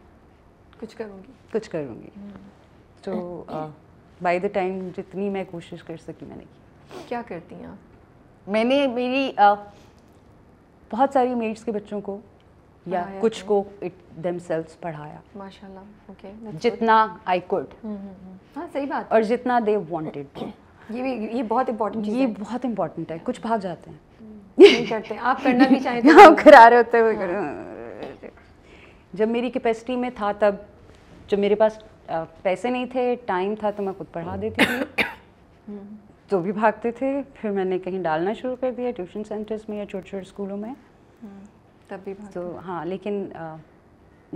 کچھ 0.81 0.97
کروں 0.97 1.19
گی۔ 1.19 1.33
کچھ 1.53 1.71
کروں 1.71 2.03
گی۔ 2.03 2.09
تو 3.03 3.45
بائی 4.23 4.39
دا 4.39 4.49
ٹائم 4.49 4.89
جتنی 4.97 5.29
میں 5.29 5.45
کوشش 5.51 5.83
کر 5.83 5.97
سکی 5.97 6.27
میں 6.27 6.37
نے 6.37 6.45
کی۔ 6.45 6.99
کیا 7.09 7.23
کرتی 7.27 7.55
ہیں 7.55 7.67
آپ؟ 7.67 8.49
میں 8.49 8.65
نے 8.65 8.87
میری 8.87 9.33
بہت 10.91 11.11
ساری 11.13 11.35
میٹس 11.35 11.65
کے 11.65 11.73
بچوں 11.73 12.01
کو 12.01 12.19
یا 12.87 13.05
کچھ 13.21 13.45
کو 13.45 13.65
دم 14.25 14.39
سیلس 14.47 14.81
پڑھایا۔ 14.81 15.21
ماشاء 15.35 15.69
اللہ 15.69 15.81
اوکے 16.07 16.33
جتنا 16.61 17.17
آئی 17.25 17.41
کوڈ 17.47 17.65
ہاں 18.57 18.67
صحیح 18.73 18.87
بات۔ 18.87 19.13
اور 19.13 19.23
جتنا 19.23 19.61
دے 19.67 19.77
وانٹیڈ 19.91 20.43
یہ 20.91 21.05
یہ 21.33 21.43
بہت 21.43 21.69
امپورٹنٹ 21.69 22.07
یہ 22.07 22.27
بہت 22.41 22.65
امپورٹنٹ 22.65 23.11
ہے۔ 23.11 23.19
کچھ 23.25 23.41
بھاگ 23.41 23.59
جاتے 23.59 23.91
ہیں۔ 23.91 23.99
نہیں 24.59 24.87
کرتے 24.87 25.17
آپ 25.21 25.43
کرنا 25.43 25.65
بھی 25.69 25.79
چاہتے 25.81 26.09
ہیں 26.11 26.27
کرا 26.45 26.69
رہے 26.71 26.77
ہوتے 26.77 27.01
ہوئے 27.01 27.17
جب 29.15 29.29
میری 29.29 29.51
کیپیسٹی 29.51 29.97
میں 29.97 30.11
تھا 30.15 30.33
تب 30.39 30.55
جب 31.29 31.39
میرے 31.39 31.55
پاس 31.55 31.79
پیسے 32.43 32.71
نہیں 32.71 32.87
تھے 32.87 33.15
ٹائم 33.27 33.55
تھا 33.61 33.71
تو 33.71 33.83
میں 33.83 33.93
خود 33.99 34.07
پڑھا 34.13 34.37
دیتی 34.43 34.65
تھی۔ 34.65 35.75
تو 36.29 36.39
بھی 36.39 36.53
بھاگتے 36.53 36.91
تھے۔ 36.91 37.11
پھر 37.35 37.51
میں 37.51 37.65
نے 37.65 37.79
کہیں 37.79 38.03
ڈالنا 38.03 38.33
شروع 38.33 38.57
کر 38.61 38.71
دیا 38.71 38.91
ٹیوشن 38.91 39.25
سینٹرز 39.25 39.61
میں 39.69 39.79
یا 39.79 39.87
چھوٹے 39.87 40.09
چھوٹے 40.09 40.23
اسکولوں 40.23 40.57
میں۔ 40.57 40.73
تب 41.89 41.99
بھی 42.05 42.15
تو 42.33 42.59
ہاں 42.67 42.85
لیکن 42.85 43.25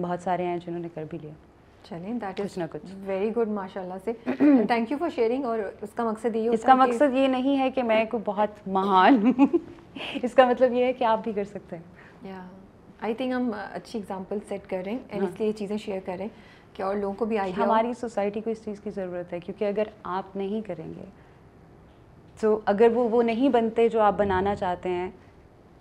بہت 0.01 0.21
سارے 0.21 0.45
ہیں 0.45 0.59
جنہوں 0.67 0.81
نے 0.81 0.89
کر 0.95 1.05
بھی 1.11 1.19
لیا۔ 1.23 1.33
چلیں 1.85 2.13
دیٹ 2.15 2.41
از 2.41 2.57
نہ 2.59 2.65
کچھ۔ 2.71 2.95
ویری 3.07 3.31
گڈ 3.37 3.49
ماشاء 3.49 3.81
اللہ 3.81 3.95
سے۔ 4.05 4.13
تھینک 4.67 4.91
یو 4.91 4.99
فار 4.99 5.09
شیئرنگ 5.15 5.45
اور 5.45 5.59
اس 5.83 5.93
کا 5.95 6.05
مقصد 6.05 6.37
یہ 6.37 6.49
اس 6.51 6.63
کا 6.63 6.75
مقصد 6.75 7.15
یہ 7.15 7.27
نہیں 7.29 7.59
ہے 7.59 7.71
کہ 7.71 7.83
میں 7.83 8.05
کوئی 8.05 8.23
بہت 8.27 8.67
مہان 8.69 9.17
ہوں۔ 9.23 9.47
اس 10.23 10.35
کا 10.35 10.45
مطلب 10.47 10.73
یہ 10.73 10.85
ہے 10.85 10.93
کہ 10.93 11.05
آپ 11.05 11.21
بھی 11.25 11.33
کر 11.33 11.45
سکتے 11.45 11.77
ہیں۔ 11.77 12.33
آئی 13.01 13.15
تھنک 13.15 13.33
ہم 13.33 13.51
اچھی 13.73 13.99
اگزامپل 13.99 14.39
سیٹ 14.49 14.71
کر 14.71 14.83
رہے 14.85 14.93
ہیں 14.93 14.99
اینڈ 15.09 15.25
اس 15.25 15.39
لیے 15.39 15.49
یہ 15.49 15.53
چیزیں 15.53 15.77
شیئر 15.77 16.01
کریں 16.05 16.29
کہ 16.73 16.83
اور 16.83 16.97
لوگوں 16.97 17.15
کو 17.15 17.25
بھی 17.25 17.39
آئیڈیا 17.39 17.65
ہماری 17.65 17.95
سوسائٹی 17.95 18.41
کو 18.41 18.51
اس 18.51 18.65
چیز 18.65 18.81
کی 18.81 18.91
ضرورت 18.91 19.33
ہے 19.33 19.41
کیونکہ 19.41 19.65
اگر 19.65 19.85
آپ 20.03 20.37
نہیں 20.37 20.63
کریں 20.63 20.95
گے 20.95 21.05
تو 22.41 22.61
اگر 22.65 22.89
وہ 22.95 23.09
وہ 23.09 23.23
نہیں 23.23 23.49
بنتے 23.49 23.89
جو 23.89 24.01
آپ 24.01 24.15
بنانا 24.17 24.55
چاہتے 24.55 24.89
ہیں 24.89 25.11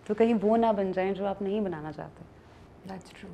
تو 0.07 0.13
کہیں 0.13 0.33
وہ 0.41 0.57
نہ 0.57 0.71
بن 0.77 0.91
جائیں 0.91 1.13
جو 1.13 1.27
آپ 1.27 1.41
نہیں 1.41 1.59
بنانا 1.59 1.91
چاہتے۔ 1.91 2.23
That's 2.89 3.09
true 3.11 3.29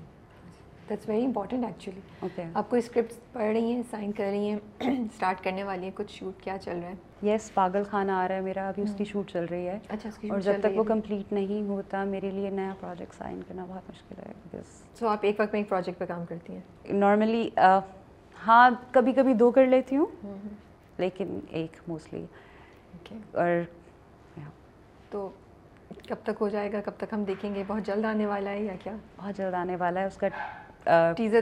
that's 0.90 1.10
very 1.10 1.26
important 1.26 1.66
actually 1.66 2.46
آپ 2.56 2.70
کوئی 2.70 2.80
اسکرپٹ 2.80 3.14
پڑھ 3.34 3.52
رہی 3.54 3.72
ہیں 3.72 3.82
سائن 3.92 4.12
کر 4.12 4.24
رہی 4.24 4.50
ہیں 4.50 4.58
اسٹارٹ 4.82 5.44
کرنے 5.44 5.64
والی 5.64 5.84
ہیں 5.84 5.92
کچھ 5.96 6.12
شوٹ 6.14 6.44
کیا 6.44 6.58
چل 6.58 6.80
رہا 6.82 6.90
ہے؟ 6.90 7.34
یس 7.34 7.54
پاگل 7.54 7.84
خانہ 7.90 8.12
آ 8.12 8.28
رہا 8.28 8.36
ہے 8.36 8.42
میرا 8.42 8.68
ابھی 8.70 8.84
اس 8.84 8.94
کی 8.98 9.06
شوٹ 9.06 9.32
چل 9.32 9.46
رہی 9.46 9.68
ہے. 9.68 9.78
اچھا 9.90 10.10
اور 10.30 10.40
جب 10.40 10.60
تک 10.62 10.78
وہ 10.78 10.84
کمپلیٹ 10.84 11.34
نہیں 11.34 11.68
ہوتا 11.70 12.04
میرے 12.04 12.32
لیے 12.32 12.50
نیا 12.50 12.74
پروجیکٹ 12.80 13.16
سائن 13.18 13.40
کرنا 13.48 13.66
بہت 13.70 13.90
مشکل 13.90 14.22
ہے 14.22 14.62
سو 15.00 15.08
آپ 15.08 15.20
ایک 15.22 15.40
وقت 15.40 15.54
میں 15.54 15.62
ایک 15.62 15.70
پروجیکٹ 15.70 16.00
پہ 16.00 16.06
کام 16.06 16.26
کرتی 16.26 16.54
ہیں؟ 16.54 16.94
نارملی 16.94 17.50
ہاں 18.40 18.70
کبھی 18.92 19.14
کبھی 19.14 19.34
دو 19.34 19.50
کر 19.52 19.66
لیتی 19.66 19.98
ہوں 19.98 20.38
لیکن 20.98 21.40
ایک 21.50 21.78
موسٹلی 21.88 22.26
اور 23.34 23.62
تو 25.10 25.30
کب 26.08 26.16
تک 26.24 26.42
ہو 26.42 26.48
جائے 26.50 26.72
گا؟ 26.74 26.80
کب 26.86 26.92
تک 26.98 27.14
ہم 27.14 27.24
دیکھیں 27.24 27.54
گے؟ 27.56 27.64
بہت 27.68 27.86
جلد 27.86 28.06
آنے 28.06 28.26
والا 28.26 28.50
ہے 28.50 28.62
یا 28.64 28.74
کیا؟ 28.84 28.96
بہت 29.18 29.38
جلد 29.38 29.54
آنے 29.54 29.76
والا 29.76 30.02
ہے 30.02 30.06
اس 30.06 30.18
کا 30.18 30.28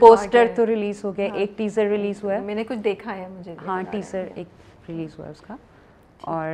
پوسٹر 0.00 0.38
ہے۔ 0.40 0.52
تو 0.56 0.66
ریلیز 0.66 1.04
ہو 1.04 1.16
گیا 1.16 1.28
ہاں۔ 1.28 1.36
ایک 1.36 1.52
ٹیزر 1.56 1.86
ریلیز 1.86 2.24
ہوا 2.24 2.34
ہے۔ 2.34 2.40
میں 2.40 2.54
نے 2.54 2.64
کچھ 2.64 2.78
دیکھا 2.78 3.16
ہے 3.16 3.28
مجھے 3.28 3.54
ہاں 3.66 3.82
ٹیزر 3.90 4.26
ایک 4.34 4.46
ریلیز 4.88 5.18
ہوا 5.18 5.26
ہے 5.26 5.30
اس 5.30 5.40
کا۔ 5.40 5.56
اور 6.22 6.48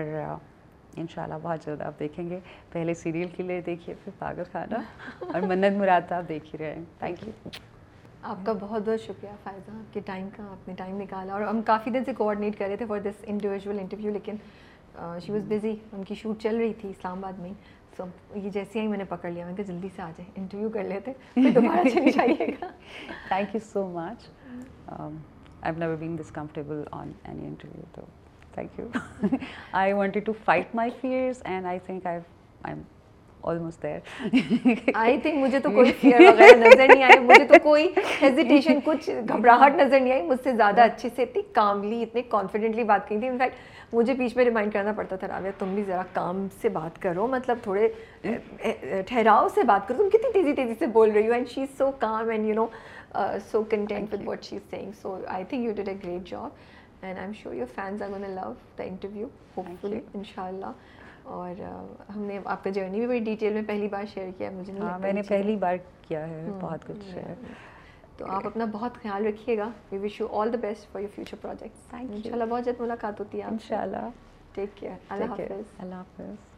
ان 0.97 1.07
شاء 1.11 1.23
اللہ 1.23 1.35
بہت 1.43 1.65
جلد 1.67 1.81
آپ 1.81 1.99
دیکھیں 1.99 2.29
گے۔ 2.31 2.39
پہلے 2.73 2.95
سیریل 2.95 3.29
کے 3.37 3.43
لیے 3.43 3.61
دیکھیے 3.61 3.95
پھر 4.05 4.13
پاگل 4.19 4.43
خانہ۔ 4.53 4.79
اور 5.25 5.41
منت 5.41 5.77
مراد 5.77 6.13
آپ 6.13 6.29
دیکھ 6.29 6.55
ہی 6.55 6.59
رہے 6.59 6.75
ہیں۔ 6.75 6.85
تھینک 6.99 7.23
یو 7.23 7.49
آپ 8.23 8.47
کا 8.47 8.53
بہت 8.53 8.83
بہت 8.87 9.01
شکریہ 9.01 9.31
فائزہ 9.43 9.71
آپ 9.71 9.95
کے 9.95 10.01
ٹائم 10.01 10.29
کا 10.37 10.43
آپ 10.51 10.69
نے 10.69 10.75
ٹائم 10.75 10.97
نکالا۔ 11.01 11.33
اور 11.33 11.43
ہم 11.43 11.63
کافی 11.63 11.91
دن 11.91 12.05
سے 12.05 12.15
کوآڈینیٹ 12.15 12.59
کر 12.59 12.67
رہے 12.69 12.77
تھے 12.77 12.87
فار 12.87 12.99
دس 12.99 13.25
انڈیویژول 13.25 13.79
انٹرویو 13.79 14.11
لیکن 14.11 14.37
شی 15.27 15.33
واز 15.33 15.43
بزی 15.49 15.75
ان 15.93 16.05
کی 16.05 16.15
شوٹ 16.15 16.43
چل 16.43 16.57
رہی 16.57 16.73
تھی 16.81 16.89
اسلام 16.89 17.19
آباد 17.19 17.39
میں۔ 17.39 17.53
سو 18.01 18.39
یہ 18.39 18.49
جیسے 18.51 18.81
ہی 18.81 18.87
میں 18.87 18.99
نے 18.99 19.05
پکڑ 19.09 19.31
لیا 19.31 19.47
میں 19.47 19.55
کہ 19.57 19.63
جلدی 19.63 19.89
سے 19.97 20.03
آ 20.03 20.11
جائیں 20.17 20.31
انٹرویو 20.37 20.69
کر 20.69 20.85
لیتے 20.85 21.13
پھر 21.35 21.51
دوبارہ 21.55 21.89
چلی 21.89 22.11
جائیے 22.17 22.47
گا۔ 22.53 22.69
Thank 23.29 23.55
you 23.55 23.61
so 23.65 23.87
much 23.89 24.29
I 24.89 25.75
never 25.79 25.97
been 25.97 26.19
this 26.19 26.31
comfortable 26.33 26.83
on 26.93 27.11
any 27.25 27.47
interview 27.47 27.85
تو 27.95 28.03
thank 28.55 28.79
you 28.81 28.89
I 29.73 29.93
wanted 29.93 30.25
to 30.27 30.33
fight 30.45 30.75
my 30.75 30.91
fears 31.01 31.43
and 31.45 31.67
I 31.67 31.79
think 31.87 32.07
I 32.07 32.19
I 32.63 32.75
am 32.75 32.83
almost 33.43 33.83
there 33.83 33.99
I 34.95 35.19
think 35.21 35.35
مجھے 35.35 35.59
تو 35.59 35.71
کوئی 35.71 35.93
فیئر 35.93 36.21
وغیرہ 36.21 36.57
نظر 36.57 36.87
نہیں 36.89 37.03
آئی 37.03 37.19
مجھے 37.19 37.45
تو 37.47 37.59
کوئی 37.63 37.87
ہیزیٹیشن 38.23 38.79
کچھ 38.85 39.11
گھبراہٹ 39.29 39.77
نظر 39.77 40.01
نہیں 40.01 40.13
آئی 40.13 40.23
مجھ 40.23 40.41
سے 40.45 40.53
زیادہ 40.57 40.81
اچھے 40.83 41.09
سے 41.17 41.23
اتنی 41.23 41.43
کاملی 41.53 42.03
اتنے 42.03 42.23
کانفیڈنٹلی 42.31 42.85
بات 42.85 43.09
کی 43.09 43.19
تھی 43.19 43.29
انفیکٹ 43.29 43.80
مجھے 43.93 44.15
بیچ 44.15 44.37
میں 44.37 44.45
ریمائنڈ 44.45 44.73
کرنا 44.73 44.93
پڑتا 44.93 45.17
تھا 45.17 45.29
رابعہ 45.29 45.51
تم 45.59 45.75
بھی 45.75 45.83
ذرا 45.85 46.03
کام 46.13 46.47
سے 46.63 46.69
بات 46.69 47.01
کرو 47.03 47.27
مطلب 47.27 47.59
تھوڑے 47.63 47.89
ٹھہراؤ 49.07 49.49
سے 49.55 49.63
بات 49.63 49.89
کرو 49.89 49.97
تم 49.99 50.09
کتنی 50.09 50.33
تیزی 50.33 50.53
تیزی 50.55 50.75
سے 50.79 50.87
بول 50.87 51.11
رہی 51.11 51.29
ہو 51.29 51.33
and 51.33 51.49
she 51.49 51.63
is 51.63 51.77
so 51.79 51.91
calm 51.99 52.29
and 52.29 52.49
you 52.49 52.55
know 52.55 52.67
so 53.51 53.63
content 53.71 54.15
with 54.15 54.29
what 54.29 54.45
she 54.45 54.57
is 54.57 54.71
saying 54.71 54.93
so 55.03 55.17
I 55.27 55.45
think 55.45 55.65
you 55.65 55.73
did 55.77 55.89
a 55.89 55.95
great 56.05 56.31
job 56.31 56.51
and 57.03 57.19
I 57.19 57.27
am 57.27 57.33
sure 57.33 57.55
your 57.55 57.67
fans 57.75 58.03
are 58.03 58.09
gonna 58.09 58.31
love 58.31 58.53
the 58.79 58.83
interview 58.83 59.29
hopefully 59.81 60.01
ان 60.15 60.25
شاء 60.25 60.47
اللہ 60.47 60.73
اور 61.25 61.61
ہم 62.15 62.23
نے 62.23 62.39
آپ 62.45 62.65
کا 62.65 62.71
journey 62.71 62.99
بھی 62.99 63.07
بڑی 63.07 63.19
detail 63.25 63.53
میں 63.53 63.63
پہلی 63.67 63.89
بار 63.89 64.05
شیئر 64.15 64.31
کیا 64.39 64.51
مجھے 64.51 64.73
ہاں 64.79 64.99
میں 64.99 65.13
نے 65.13 65.23
پہلی 65.23 65.57
بار 65.57 65.77
کیا 66.09 66.29
ہے 66.29 66.49
بہت 66.61 66.87
کچھ 66.87 67.15
ہے 67.15 67.35
تو 68.21 68.27
آپ 68.29 68.47
اپنا 68.47 68.65
بہت 68.73 68.95
خیال 68.95 69.27
رکھیے 69.27 69.59
گا۔ 69.59 69.69
We 69.93 69.99
wish 69.99 70.21
you 70.21 70.27
all 70.33 70.53
the 70.53 70.59
best 70.59 70.93
for 70.93 71.01
your 71.01 71.15
future 71.15 71.37
projects. 71.41 71.95
ان 71.95 72.23
شاء 72.23 72.33
اللہ 72.33 72.45
بہت 72.45 72.65
جلد 72.65 72.81
ملاقات 72.81 73.21
ہوتی 73.21 73.39
ہے 73.39 73.45
ان 73.45 73.57
شاء 73.69 73.83
اللہ 73.83 74.09
ٹیک 74.55 74.77
کیئر 74.77 74.93
اللہ 75.09 75.25
حافظ۔ 75.25 75.73
اللہ 75.79 75.95
حافظ۔ 75.95 76.50